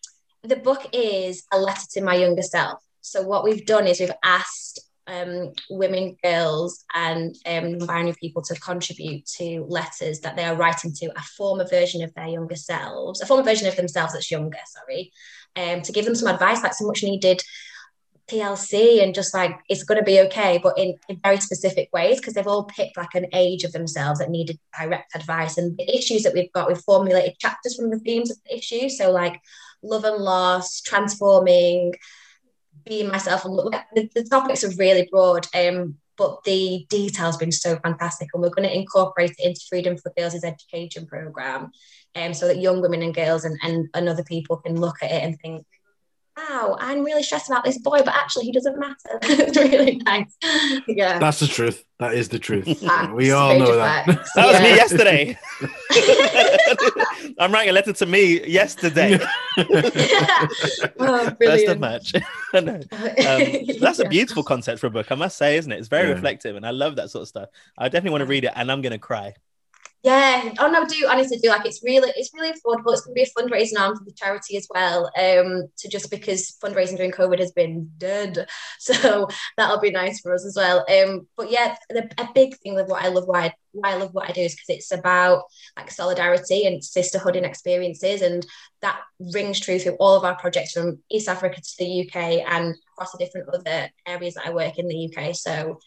the 0.43 0.57
book 0.57 0.87
is 0.93 1.45
a 1.53 1.59
letter 1.59 1.87
to 1.93 2.03
my 2.03 2.15
younger 2.15 2.43
self. 2.43 2.83
So 3.01 3.23
what 3.23 3.45
we've 3.45 3.65
done 3.65 3.87
is 3.87 4.01
we've 4.01 4.11
asked 4.23 4.81
um, 5.07 5.53
women, 5.71 6.17
girls, 6.23 6.85
and 6.95 7.35
um, 7.47 7.79
non-binary 7.79 8.15
people 8.21 8.43
to 8.43 8.55
contribute 8.57 9.25
to 9.39 9.65
letters 9.69 10.21
that 10.21 10.37
they 10.37 10.45
are 10.45 10.55
writing 10.55 10.93
to 10.93 11.07
a 11.17 11.23
former 11.23 11.67
version 11.67 12.03
of 12.03 12.13
their 12.15 12.29
younger 12.29 12.57
selves, 12.57 13.21
a 13.21 13.27
former 13.27 13.43
version 13.43 13.67
of 13.67 13.77
themselves 13.77 14.13
that's 14.13 14.31
younger. 14.31 14.59
Sorry, 14.67 15.13
um, 15.57 15.83
to 15.83 15.93
give 15.93 16.05
them 16.05 16.15
some 16.15 16.33
advice, 16.33 16.63
like 16.63 16.75
some 16.75 16.87
much 16.87 17.03
needed 17.03 17.43
TLC 18.29 19.03
and 19.03 19.15
just 19.15 19.35
like 19.35 19.59
it's 19.69 19.85
going 19.85 19.99
to 19.99 20.05
be 20.05 20.21
okay, 20.21 20.59
but 20.63 20.79
in, 20.79 20.95
in 21.09 21.21
very 21.23 21.39
specific 21.41 21.89
ways 21.93 22.19
because 22.19 22.35
they've 22.35 22.47
all 22.47 22.65
picked 22.65 22.97
like 22.97 23.15
an 23.15 23.27
age 23.33 23.65
of 23.65 23.73
themselves 23.73 24.21
that 24.21 24.31
needed 24.31 24.59
direct 24.79 25.15
advice. 25.15 25.57
And 25.59 25.77
the 25.77 25.97
issues 25.97 26.23
that 26.23 26.35
we've 26.35 26.53
got, 26.53 26.69
we've 26.69 26.79
formulated 26.79 27.39
chapters 27.39 27.77
from 27.77 27.91
the 27.91 27.99
themes 27.99 28.31
of 28.31 28.37
the 28.45 28.57
issue. 28.57 28.89
So 28.89 29.11
like 29.11 29.41
love 29.83 30.05
and 30.05 30.23
loss, 30.23 30.81
transforming, 30.81 31.95
being 32.85 33.09
myself, 33.09 33.43
the, 33.43 34.11
the 34.15 34.25
topics 34.25 34.65
are 34.65 34.77
really 34.77 35.09
broad. 35.11 35.47
Um, 35.55 35.97
but 36.19 36.43
the 36.43 36.85
detail's 36.91 37.37
been 37.37 37.53
so 37.53 37.77
fantastic, 37.77 38.29
and 38.35 38.43
we're 38.43 38.51
going 38.51 38.69
to 38.69 38.77
incorporate 38.77 39.37
it 39.39 39.39
into 39.39 39.61
Freedom4Girls' 39.73 40.45
education 40.45 41.07
program, 41.07 41.71
um, 42.17 42.35
so 42.35 42.49
that 42.49 42.61
young 42.61 42.83
women 42.83 43.03
and 43.03 43.15
girls 43.15 43.45
and, 43.45 43.57
and, 43.63 43.89
and 43.95 44.09
other 44.09 44.25
people 44.25 44.57
can 44.57 44.81
look 44.81 44.97
at 45.01 45.13
it 45.13 45.23
and 45.23 45.39
think, 45.39 45.65
wow, 46.39 46.77
I'm 46.81 47.03
really 47.05 47.23
stressed 47.23 47.49
about 47.51 47.65
this 47.65 47.79
boy, 47.79 47.99
but 48.05 48.15
actually 48.15 48.45
he 48.47 48.53
doesn't 48.53 48.79
matter. 48.79 48.95
it's 49.23 49.57
really 49.57 49.97
nice. 49.97 50.37
Yeah. 50.87 51.19
That's 51.19 51.41
the 51.41 51.47
truth. 51.47 51.85
That 51.99 52.15
is 52.15 52.29
the 52.29 52.39
truth. 52.39 52.81
Facts, 52.81 53.13
we 53.13 53.33
all 53.33 53.49
major 53.59 53.65
know 53.65 53.77
that. 53.77 54.07
facts. 54.07 54.31
That 54.37 54.47
was 54.47 54.61
me 54.63 54.77
yesterday. 54.77 55.39
I'm 57.41 57.51
writing 57.53 57.71
a 57.71 57.73
letter 57.73 57.93
to 57.93 58.07
me 58.07 58.47
yesterday. 58.47 59.19
oh, 59.59 59.65
First 59.67 60.83
of 60.93 61.39
brilliant. 61.39 61.81
March. 61.81 62.13
I. 62.55 62.59
Um, 62.59 63.77
that's 63.81 63.99
a 63.99 64.09
beautiful 64.09 64.43
concept 64.45 64.81
for 64.81 64.87
a 64.87 64.91
book, 64.91 65.11
I 65.11 65.17
must 65.17 65.37
say, 65.37 65.57
isn't 65.57 65.71
it? 65.73 65.79
It's 65.79 65.89
very 65.89 66.09
Yeah. 66.09 66.15
reflective, 66.15 66.55
and 66.57 66.65
I 66.65 66.71
love 66.71 66.97
that 66.97 67.11
sort 67.11 67.23
of 67.23 67.29
stuff. 67.29 67.49
I 67.77 67.89
definitely 67.89 68.11
want 68.13 68.23
to 68.23 68.27
read 68.27 68.45
it, 68.45 68.53
and 68.55 68.71
I'm 68.71 68.81
gonna 68.81 68.99
cry. 68.99 69.35
Yeah. 70.05 70.55
Oh 70.61 70.69
no, 70.69 70.87
do 70.87 71.09
honestly 71.11 71.39
do 71.39 71.49
like 71.49 71.67
it's 71.67 71.83
really 71.83 72.13
it's 72.15 72.31
really 72.33 72.53
affordable. 72.53 72.93
It's 72.93 73.01
gonna 73.01 73.15
be 73.15 73.23
a 73.23 73.27
fundraising 73.27 73.81
arm 73.81 73.97
for 73.97 74.05
the 74.05 74.13
charity 74.13 74.57
as 74.57 74.69
well. 74.73 75.07
Um, 75.19 75.65
to 75.79 75.89
just 75.89 76.09
because 76.09 76.57
fundraising 76.63 76.97
during 76.97 77.11
COVID 77.11 77.41
has 77.41 77.53
been 77.53 77.91
dead. 77.99 78.47
So 78.81 79.29
that'll 79.57 79.81
be 79.81 79.91
nice 79.91 80.21
for 80.21 80.33
us 80.33 80.47
as 80.47 80.55
well. 80.57 80.87
Um, 80.89 81.27
but 81.37 81.51
yeah, 81.51 81.75
the, 81.91 82.09
a 82.17 82.29
big 82.33 82.57
thing 82.59 82.75
with 82.75 82.89
what 82.89 83.05
I 83.05 83.09
love 83.09 83.27
why 83.27 83.47
I, 83.47 83.55
why 83.73 83.91
I 83.93 83.97
love 83.97 84.15
what 84.15 84.29
I 84.29 84.33
do 84.33 84.41
is 84.43 84.55
because 84.55 84.69
it's 84.77 84.93
about 84.93 85.43
like 85.77 85.91
solidarity 85.91 86.65
and 86.65 86.83
sisterhood 86.83 87.37
and 87.37 87.45
experiences 87.45 88.23
and 88.23 88.47
that 88.81 89.01
rings 89.35 89.61
true 89.61 89.79
through 89.79 89.97
all 89.99 90.17
of 90.17 90.25
our 90.25 90.37
projects 90.37 90.73
from 90.73 91.03
East 91.11 91.29
Africa 91.29 91.61
to 91.61 91.75
the 91.79 92.07
UK 92.07 92.17
and 92.47 92.75
across 92.95 93.13
the 93.13 93.19
different 93.19 93.49
other 93.53 93.91
areas 94.07 94.35
that 94.35 94.47
I 94.47 94.51
work 94.53 94.79
in 94.79 94.89
the 94.89 95.13
UK. 95.13 95.35
So 95.35 95.81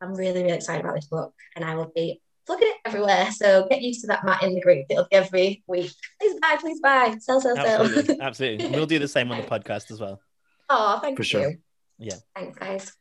I'm 0.00 0.14
really, 0.14 0.42
really 0.42 0.56
excited 0.56 0.84
about 0.84 0.94
this 0.94 1.08
book 1.08 1.34
and 1.56 1.64
I 1.64 1.74
will 1.74 1.92
be 1.94 2.20
plugging 2.50 2.68
it 2.68 2.76
everywhere. 2.84 3.30
So 3.30 3.68
get 3.70 3.80
used 3.80 4.00
to 4.00 4.08
that, 4.08 4.24
Matt, 4.24 4.42
in 4.42 4.54
the 4.54 4.60
group. 4.60 4.86
It'll 4.90 5.04
be 5.04 5.16
every 5.16 5.62
week. 5.68 5.92
Please 6.20 6.40
buy, 6.40 6.56
please 6.58 6.80
buy. 6.80 7.14
Sell, 7.20 7.40
sell, 7.40 7.54
sell. 7.54 7.82
Absolutely, 7.82 8.20
absolutely. 8.20 8.66
We'll 8.70 8.86
do 8.86 8.98
the 8.98 9.06
same 9.06 9.30
on 9.30 9.40
the 9.40 9.46
podcast 9.46 9.92
as 9.92 10.00
well. 10.00 10.20
oh, 10.68 10.98
thank 11.00 11.16
For 11.16 11.22
you. 11.22 11.26
sure. 11.26 11.54
Yeah. 11.98 12.16
Thanks, 12.34 12.58
guys. 12.58 12.92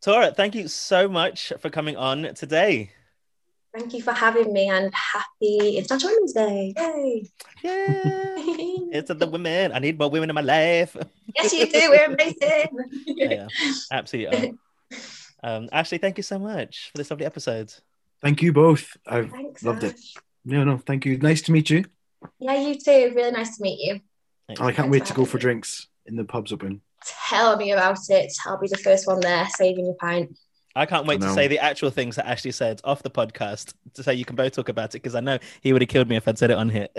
Tora, 0.00 0.32
thank 0.32 0.54
you 0.54 0.68
so 0.68 1.06
much 1.08 1.52
for 1.60 1.68
coming 1.68 1.96
on 1.96 2.34
today. 2.34 2.92
Thank 3.76 3.92
you 3.92 4.02
for 4.02 4.12
having 4.12 4.54
me 4.54 4.68
and 4.68 4.90
happy 4.94 5.76
International 5.76 6.12
Women's 6.14 6.32
Day. 6.32 6.74
Yay. 6.78 7.30
Yay! 7.62 8.88
it's 8.92 9.10
the 9.12 9.26
women. 9.26 9.72
I 9.72 9.80
need 9.80 9.98
more 9.98 10.08
women 10.08 10.30
in 10.30 10.34
my 10.34 10.40
life. 10.40 10.96
yes, 11.36 11.52
you 11.52 11.70
do. 11.70 11.90
We're 11.90 12.06
amazing. 12.06 12.68
yeah, 13.06 13.48
absolutely. 13.92 14.54
Um, 15.42 15.68
Ashley, 15.70 15.98
thank 15.98 16.16
you 16.16 16.22
so 16.22 16.38
much 16.38 16.90
for 16.90 16.98
this 16.98 17.10
lovely 17.10 17.26
episode. 17.26 17.74
Thank 18.22 18.42
you 18.42 18.52
both. 18.52 18.96
I've 19.06 19.30
Thanks. 19.30 19.62
loved 19.62 19.84
it. 19.84 19.98
No, 20.44 20.64
no, 20.64 20.78
thank 20.78 21.04
you. 21.04 21.18
Nice 21.18 21.42
to 21.42 21.52
meet 21.52 21.70
you. 21.70 21.84
Yeah, 22.38 22.58
you 22.60 22.74
too. 22.74 23.12
Really 23.14 23.30
nice 23.30 23.56
to 23.56 23.62
meet 23.62 23.78
you. 23.80 24.00
Thanks. 24.46 24.60
I 24.60 24.64
can't 24.66 24.76
Thanks 24.76 24.90
wait 24.90 25.04
to 25.06 25.14
go 25.14 25.24
for 25.24 25.38
drinks 25.38 25.86
in 26.06 26.16
the 26.16 26.24
pubs 26.24 26.52
open. 26.52 26.80
Tell 27.28 27.56
me 27.56 27.72
about 27.72 27.98
it. 28.08 28.32
I'll 28.46 28.58
be 28.58 28.68
the 28.68 28.78
first 28.78 29.06
one 29.06 29.20
there, 29.20 29.46
saving 29.50 29.84
your 29.86 29.94
pint. 29.94 30.36
I 30.74 30.86
can't 30.86 31.06
wait 31.06 31.22
I 31.22 31.26
to 31.26 31.34
say 31.34 31.48
the 31.48 31.58
actual 31.58 31.90
things 31.90 32.16
that 32.16 32.26
Ashley 32.26 32.52
said 32.52 32.80
off 32.84 33.02
the 33.02 33.10
podcast 33.10 33.74
to 33.94 34.02
say 34.02 34.14
you 34.14 34.24
can 34.24 34.36
both 34.36 34.52
talk 34.52 34.68
about 34.68 34.94
it 34.94 35.02
because 35.02 35.14
I 35.14 35.20
know 35.20 35.38
he 35.60 35.72
would 35.72 35.82
have 35.82 35.88
killed 35.88 36.08
me 36.08 36.16
if 36.16 36.28
I'd 36.28 36.38
said 36.38 36.50
it 36.50 36.56
on 36.56 36.68
here. 36.68 36.88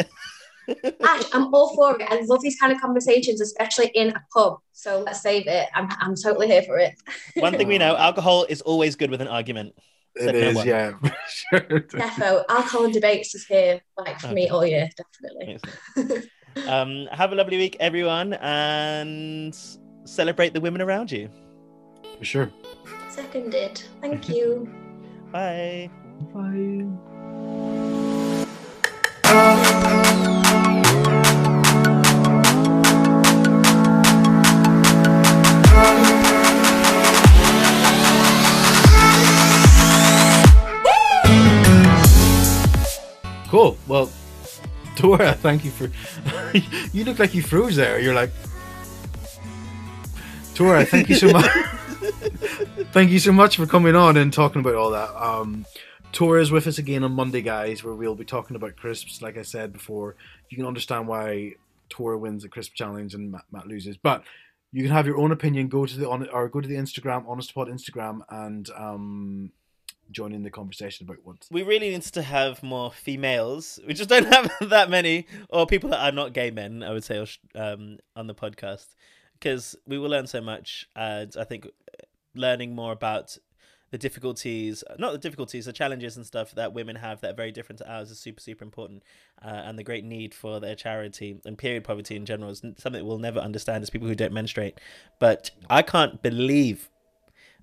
Ash, 1.01 1.23
I'm 1.33 1.53
all 1.53 1.73
for 1.75 1.99
it. 1.99 2.07
I 2.09 2.21
love 2.21 2.41
these 2.41 2.59
kind 2.59 2.71
of 2.71 2.81
conversations, 2.81 3.41
especially 3.41 3.87
in 3.95 4.09
a 4.09 4.23
pub. 4.33 4.59
So 4.73 5.01
let's 5.05 5.21
save 5.21 5.47
it. 5.47 5.67
I'm, 5.73 5.87
I'm 5.99 6.15
totally 6.15 6.47
here 6.47 6.61
for 6.63 6.77
it. 6.77 6.93
One 7.35 7.57
thing 7.57 7.67
we 7.67 7.77
know 7.79 7.95
alcohol 7.95 8.45
is 8.47 8.61
always 8.61 8.95
good 8.95 9.09
with 9.09 9.21
an 9.21 9.27
argument. 9.27 9.73
It 10.15 10.23
Said 10.23 10.55
no 10.55 10.63
yeah. 10.63 10.91
sure. 11.29 11.81
Defo, 11.81 12.43
alcohol 12.49 12.85
and 12.85 12.93
debates 12.93 13.35
is 13.35 13.45
here, 13.45 13.79
like 13.97 14.19
for 14.19 14.33
me 14.33 14.43
Okay. 14.45 14.49
all 14.49 14.65
year, 14.65 14.89
definitely. 14.97 15.59
um, 16.67 17.07
have 17.11 17.31
a 17.31 17.35
lovely 17.35 17.57
week, 17.57 17.77
everyone, 17.79 18.33
and 18.33 19.55
celebrate 20.05 20.53
the 20.53 20.61
women 20.61 20.81
around 20.81 21.11
you. 21.11 21.29
For 22.17 22.25
sure. 22.25 22.51
Seconded. 23.09 23.81
Thank 24.01 24.29
you. 24.29 24.67
Bye. 25.31 25.89
Bye. 26.33 27.15
Cool. 43.49 43.77
Well, 43.87 44.11
Tora, 44.95 45.33
thank 45.33 45.65
you 45.65 45.71
for. 45.71 45.89
you 46.93 47.03
look 47.03 47.17
like 47.17 47.33
you 47.33 47.41
froze 47.41 47.75
there. 47.75 47.99
You're 47.99 48.13
like. 48.13 48.31
Tora, 50.53 50.85
thank 50.85 51.09
you 51.09 51.15
so 51.15 51.27
much. 51.31 51.49
thank 52.91 53.09
you 53.09 53.17
so 53.17 53.31
much 53.31 53.55
for 53.55 53.65
coming 53.65 53.95
on 53.95 54.17
and 54.17 54.31
talking 54.31 54.59
about 54.59 54.75
all 54.75 54.91
that. 54.91 55.09
Um, 55.15 55.65
Tora 56.11 56.41
is 56.41 56.51
with 56.51 56.67
us 56.67 56.77
again 56.77 57.03
on 57.03 57.13
Monday, 57.13 57.41
guys, 57.41 57.83
where 57.83 57.95
we'll 57.95 58.15
be 58.15 58.25
talking 58.25 58.55
about 58.55 58.75
crisps. 58.75 59.21
Like 59.21 59.37
I 59.37 59.41
said 59.41 59.73
before, 59.73 60.15
you 60.49 60.57
can 60.57 60.65
understand 60.65 61.07
why 61.07 61.53
Tora 61.89 62.17
wins 62.17 62.43
the 62.43 62.49
crisp 62.49 62.73
challenge 62.75 63.15
and 63.15 63.31
Matt, 63.31 63.45
Matt 63.51 63.67
loses, 63.67 63.97
but 63.97 64.23
you 64.71 64.83
can 64.83 64.91
have 64.91 65.07
your 65.07 65.17
own 65.17 65.31
opinion. 65.31 65.69
Go 65.69 65.85
to 65.87 65.97
the 65.97 66.07
on 66.07 66.29
or 66.29 66.49
go 66.49 66.61
to 66.61 66.67
the 66.67 66.75
Instagram, 66.75 67.27
Honest 67.27 67.55
Pod 67.55 67.67
Instagram, 67.67 68.21
and 68.29 68.69
um, 68.77 69.51
join 70.11 70.33
in 70.33 70.43
the 70.43 70.49
conversation 70.49 71.05
about 71.05 71.17
what. 71.23 71.47
We 71.51 71.63
really 71.63 71.89
need 71.89 72.01
to 72.01 72.21
have 72.21 72.61
more 72.63 72.91
females. 72.91 73.79
We 73.87 73.93
just 73.93 74.09
don't 74.09 74.27
have 74.27 74.51
that 74.69 74.89
many, 74.89 75.27
or 75.49 75.65
people 75.65 75.89
that 75.91 76.01
are 76.01 76.11
not 76.11 76.33
gay 76.33 76.51
men, 76.51 76.83
I 76.83 76.91
would 76.91 77.03
say, 77.03 77.25
um, 77.55 77.97
on 78.15 78.27
the 78.27 78.35
podcast, 78.35 78.87
because 79.33 79.75
we 79.87 79.97
will 79.97 80.09
learn 80.09 80.27
so 80.27 80.41
much. 80.41 80.87
And 80.95 81.35
I 81.37 81.43
think 81.43 81.67
learning 82.35 82.75
more 82.75 82.91
about 82.91 83.37
the 83.91 83.97
difficulties, 83.97 84.83
not 84.99 85.11
the 85.11 85.17
difficulties, 85.17 85.65
the 85.65 85.73
challenges 85.73 86.15
and 86.15 86.25
stuff 86.25 86.51
that 86.53 86.73
women 86.73 86.95
have 86.95 87.21
that 87.21 87.31
are 87.31 87.35
very 87.35 87.51
different 87.51 87.79
to 87.79 87.91
ours 87.91 88.11
is 88.11 88.19
super, 88.19 88.39
super 88.39 88.63
important. 88.63 89.03
Uh, 89.43 89.47
and 89.47 89.79
the 89.79 89.83
great 89.83 90.03
need 90.03 90.33
for 90.33 90.59
their 90.59 90.75
charity 90.75 91.39
and 91.45 91.57
period 91.57 91.83
poverty 91.83 92.15
in 92.15 92.25
general 92.25 92.51
is 92.51 92.61
something 92.77 93.05
we'll 93.05 93.17
never 93.17 93.39
understand 93.39 93.81
as 93.81 93.89
people 93.89 94.07
who 94.07 94.15
don't 94.15 94.33
menstruate. 94.33 94.79
But 95.19 95.51
I 95.69 95.81
can't 95.81 96.21
believe 96.21 96.89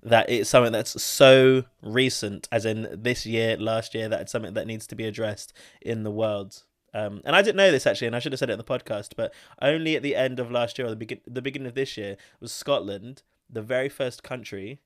that 0.07 0.29
it's 0.29 0.49
something 0.49 0.71
that's 0.71 1.01
so 1.01 1.63
recent, 1.81 2.47
as 2.51 2.65
in 2.65 2.87
this 2.91 3.25
year, 3.25 3.57
last 3.57 3.93
year, 3.93 4.07
that 4.09 4.21
it's 4.21 4.31
something 4.31 4.53
that 4.53 4.67
needs 4.67 4.87
to 4.87 4.95
be 4.95 5.05
addressed 5.05 5.53
in 5.81 6.03
the 6.03 6.11
world. 6.11 6.63
Um, 6.93 7.21
and 7.25 7.35
I 7.35 7.41
didn't 7.41 7.57
know 7.57 7.71
this 7.71 7.85
actually, 7.85 8.07
and 8.07 8.15
I 8.15 8.19
should 8.19 8.31
have 8.31 8.39
said 8.39 8.49
it 8.49 8.53
in 8.53 8.57
the 8.57 8.63
podcast, 8.63 9.11
but 9.15 9.33
only 9.61 9.95
at 9.95 10.03
the 10.03 10.15
end 10.15 10.39
of 10.39 10.49
last 10.49 10.77
year 10.77 10.87
or 10.87 10.89
the, 10.89 10.95
begin- 10.95 11.21
the 11.27 11.41
beginning 11.41 11.67
of 11.67 11.75
this 11.75 11.97
year 11.97 12.17
was 12.39 12.51
Scotland 12.51 13.23
the 13.49 13.61
very 13.61 13.89
first 13.89 14.23
country 14.23 14.79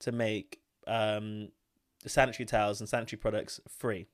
to 0.00 0.12
make 0.12 0.60
um, 0.86 1.48
sanitary 2.06 2.46
towels 2.46 2.80
and 2.80 2.88
sanitary 2.88 3.18
products 3.18 3.60
free. 3.68 4.06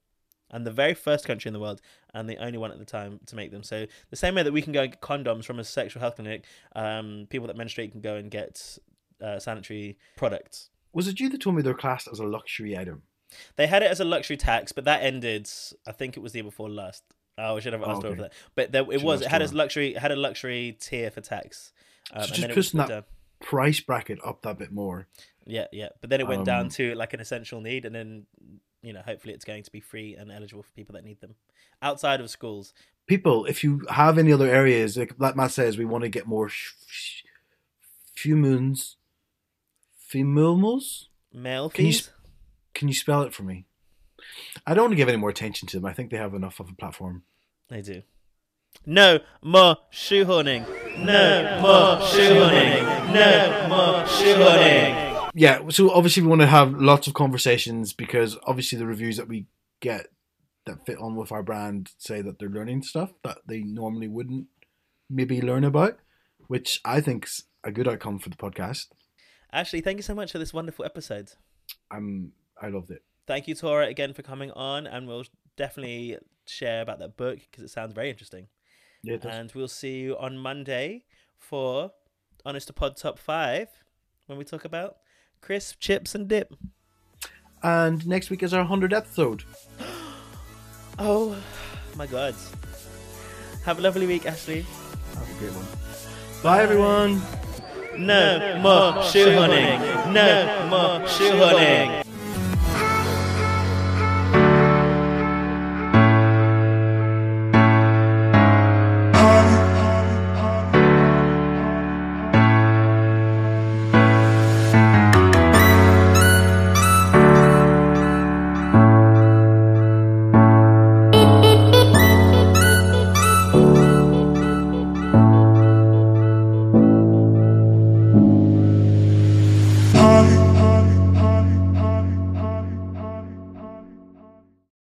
And 0.51 0.67
the 0.67 0.71
very 0.71 0.95
first 0.95 1.27
country 1.27 1.49
in 1.49 1.53
the 1.53 1.61
world, 1.61 1.83
and 2.15 2.29
the 2.29 2.39
only 2.39 2.57
one 2.57 2.73
at 2.73 2.79
the 2.79 2.85
time 2.85 3.21
to 3.27 3.37
make 3.37 3.51
them. 3.51 3.63
So 3.63 3.87
the 4.11 4.17
same 4.17 4.35
way 4.35 4.43
that 4.43 4.53
we 4.53 4.63
can 4.63 4.73
go 4.73 4.83
and 4.83 4.93
get 4.93 5.03
condoms 5.03 5.45
from 5.45 5.59
a 5.59 5.65
sexual 5.65 6.01
health 6.01 6.17
clinic, 6.17 6.45
um, 6.75 7.27
people 7.29 7.47
that 7.49 7.57
menstruate 7.57 7.93
can 7.93 8.01
go 8.01 8.17
and 8.17 8.31
get 8.31 8.79
uh, 9.23 9.39
sanitary 9.39 9.99
products. 10.17 10.71
Was 10.93 11.07
it 11.09 11.21
you 11.21 11.29
that 11.31 11.41
told 11.41 11.57
me 11.57 11.63
they're 11.63 11.75
classed 11.75 12.09
as 12.11 12.19
a 12.19 12.25
luxury 12.25 12.77
item? 12.77 13.03
They 13.57 13.67
had 13.67 13.83
it 13.83 13.91
as 13.91 14.01
a 14.01 14.05
luxury 14.05 14.37
tax, 14.37 14.73
but 14.73 14.85
that 14.85 15.03
ended. 15.03 15.49
I 15.87 15.93
think 15.93 16.17
it 16.17 16.21
was 16.21 16.33
the 16.33 16.39
year 16.39 16.45
before 16.45 16.71
last. 16.71 17.03
Oh, 17.37 17.57
I 17.57 17.61
should 17.61 17.73
have 17.75 17.83
Oh, 17.83 17.91
asked 17.91 18.03
her 18.03 18.09
okay. 18.09 18.17
for 18.17 18.23
that. 18.23 18.33
But 18.55 18.73
there, 18.73 18.83
it 18.91 18.93
Should 19.01 19.03
was. 19.05 19.21
It 19.21 19.29
had 19.29 19.43
as 19.43 19.53
luxury. 19.53 19.95
It 19.95 19.99
had 19.99 20.11
a 20.11 20.17
luxury 20.17 20.77
tier 20.81 21.11
for 21.11 21.21
tax. 21.21 21.73
Um, 22.13 22.23
So 22.23 22.29
just 22.29 22.41
then 22.41 22.51
it 22.51 22.57
was 22.57 22.67
pushing 22.69 22.79
that 22.79 22.89
down. 22.89 23.05
price 23.41 23.81
bracket 23.81 24.19
up 24.25 24.43
that 24.43 24.59
bit 24.59 24.73
more. 24.73 25.07
Yeah, 25.47 25.67
yeah. 25.73 25.91
But 26.01 26.11
then 26.11 26.21
it 26.21 26.27
went 26.27 26.41
Um, 26.41 26.45
down 26.47 26.69
to 26.71 26.95
like 26.95 27.13
an 27.15 27.21
essential 27.21 27.61
need, 27.61 27.85
and 27.85 27.95
then 27.95 28.27
you 28.83 28.93
know, 28.93 29.03
hopefully 29.05 29.35
it's 29.35 29.45
going 29.45 29.63
to 29.65 29.71
be 29.73 29.81
free 29.81 30.15
and 30.15 30.31
eligible 30.33 30.63
for 30.63 30.71
people 30.73 30.95
that 30.95 31.05
need 31.05 31.21
them 31.21 31.35
outside 31.83 32.21
of 32.21 32.31
schools. 32.31 32.73
People, 33.07 33.45
if 33.47 33.63
you 33.65 33.85
have 33.91 34.19
any 34.19 34.33
other 34.33 34.47
areas, 34.49 34.97
like, 34.97 35.15
like 35.19 35.35
Matt 35.37 35.51
says, 35.51 35.77
we 35.77 35.85
want 35.85 36.03
to 36.05 36.09
get 36.09 36.27
more 36.27 36.49
sh- 36.49 36.73
sh-. 36.87 37.23
Females? 40.09 41.09
Male 41.33 41.69
Can 41.69 41.87
you. 41.87 41.99
Can 42.73 42.89
you 42.89 42.95
spell 42.95 43.23
it 43.23 43.35
for 43.35 43.43
me? 43.43 43.67
I 44.67 44.73
don't 44.73 44.85
want 44.85 44.93
to 44.93 44.97
give 44.97 45.09
any 45.09 45.19
more 45.19 45.31
attention 45.31 45.69
to 45.69 45.77
them. 45.77 45.85
I 45.85 45.93
think 45.93 46.11
they 46.11 46.17
have 46.17 46.35
enough 46.35 46.61
of 46.61 46.71
a 46.71 46.75
platform. 46.75 47.25
They 47.69 47.83
do. 47.83 48.03
No 48.87 49.19
more 49.43 49.77
shoehorning. 49.93 50.67
No 50.99 51.61
more 51.61 52.07
shoehorning. 52.07 53.13
No 53.13 53.69
more 53.69 54.05
shoehorning. 54.05 55.31
Yeah, 55.35 55.69
so 55.69 55.91
obviously 55.91 56.23
we 56.23 56.29
want 56.29 56.41
to 56.41 56.47
have 56.47 56.73
lots 56.73 57.07
of 57.07 57.15
conversations 57.15 57.93
because 57.93 58.39
obviously 58.45 58.79
the 58.79 58.87
reviews 58.87 59.19
that 59.19 59.29
we 59.29 59.47
get 59.81 60.07
that 60.65 60.87
fit 60.87 60.99
on 60.99 61.17
with 61.17 61.33
our 61.33 61.43
brand 61.43 61.91
say 61.99 62.23
that 62.23 62.39
they're 62.39 62.49
learning 62.49 62.83
stuff 62.83 63.13
that 63.25 63.39
they 63.47 63.61
normally 63.61 64.09
wouldn't 64.09 64.47
maybe 65.11 65.43
learn 65.43 65.65
about, 65.65 65.99
which 66.47 66.81
I 66.85 67.01
think's 67.01 67.45
a 67.63 67.71
good 67.71 67.89
outcome 67.89 68.19
for 68.19 68.31
the 68.31 68.37
podcast. 68.37 68.87
Ashley, 69.53 69.81
thank 69.81 69.97
you 69.97 70.03
so 70.03 70.15
much 70.15 70.33
for 70.33 70.39
this 70.39 70.53
wonderful 70.53 70.85
episode. 70.85 71.33
I'm 71.91 72.33
I 72.61 72.69
loved 72.69 72.91
it. 72.91 73.03
Thank 73.27 73.49
you, 73.49 73.55
Tora, 73.55 73.87
again 73.87 74.13
for 74.13 74.23
coming 74.23 74.51
on, 74.53 74.87
and 74.87 75.07
we'll 75.07 75.25
definitely 75.57 76.19
share 76.47 76.83
about 76.83 76.99
that 76.99 77.17
book 77.17 77.39
because 77.51 77.65
it 77.65 77.71
sounds 77.71 77.93
very 77.93 78.11
interesting. 78.11 78.49
Yeah. 79.03 79.17
And 79.23 79.53
we'll 79.55 79.69
see 79.69 80.01
you 80.01 80.17
on 80.19 80.39
Monday 80.39 81.05
for 81.39 81.93
Honest 82.45 82.67
to 82.69 82.73
Pod 82.73 82.97
Top 82.97 83.19
5 83.19 83.69
when 84.27 84.39
we 84.39 84.45
talk 84.45 84.65
about 84.65 84.97
crisp, 85.41 85.79
chips, 85.79 86.15
and 86.15 86.29
dip. 86.29 86.55
And 87.63 88.07
next 88.07 88.31
week 88.31 88.43
is 88.43 88.53
our 88.55 88.65
100th 88.65 88.93
episode. 88.93 89.45
Oh 91.01 91.41
my 91.95 92.09
god. 92.09 92.35
Have 93.65 93.79
a 93.79 93.83
lovely 93.83 94.05
week, 94.05 94.27
Ashley. 94.27 94.67
Have 95.15 95.31
a 95.31 95.39
great 95.39 95.53
one. 95.53 96.43
Bye, 96.43 96.61
everyone. 96.61 97.23
No 97.99 98.59
more 98.63 99.03
shoehorning. 99.03 100.13
No 100.13 100.69
more 100.71 101.01
shoehorning. 101.09 102.08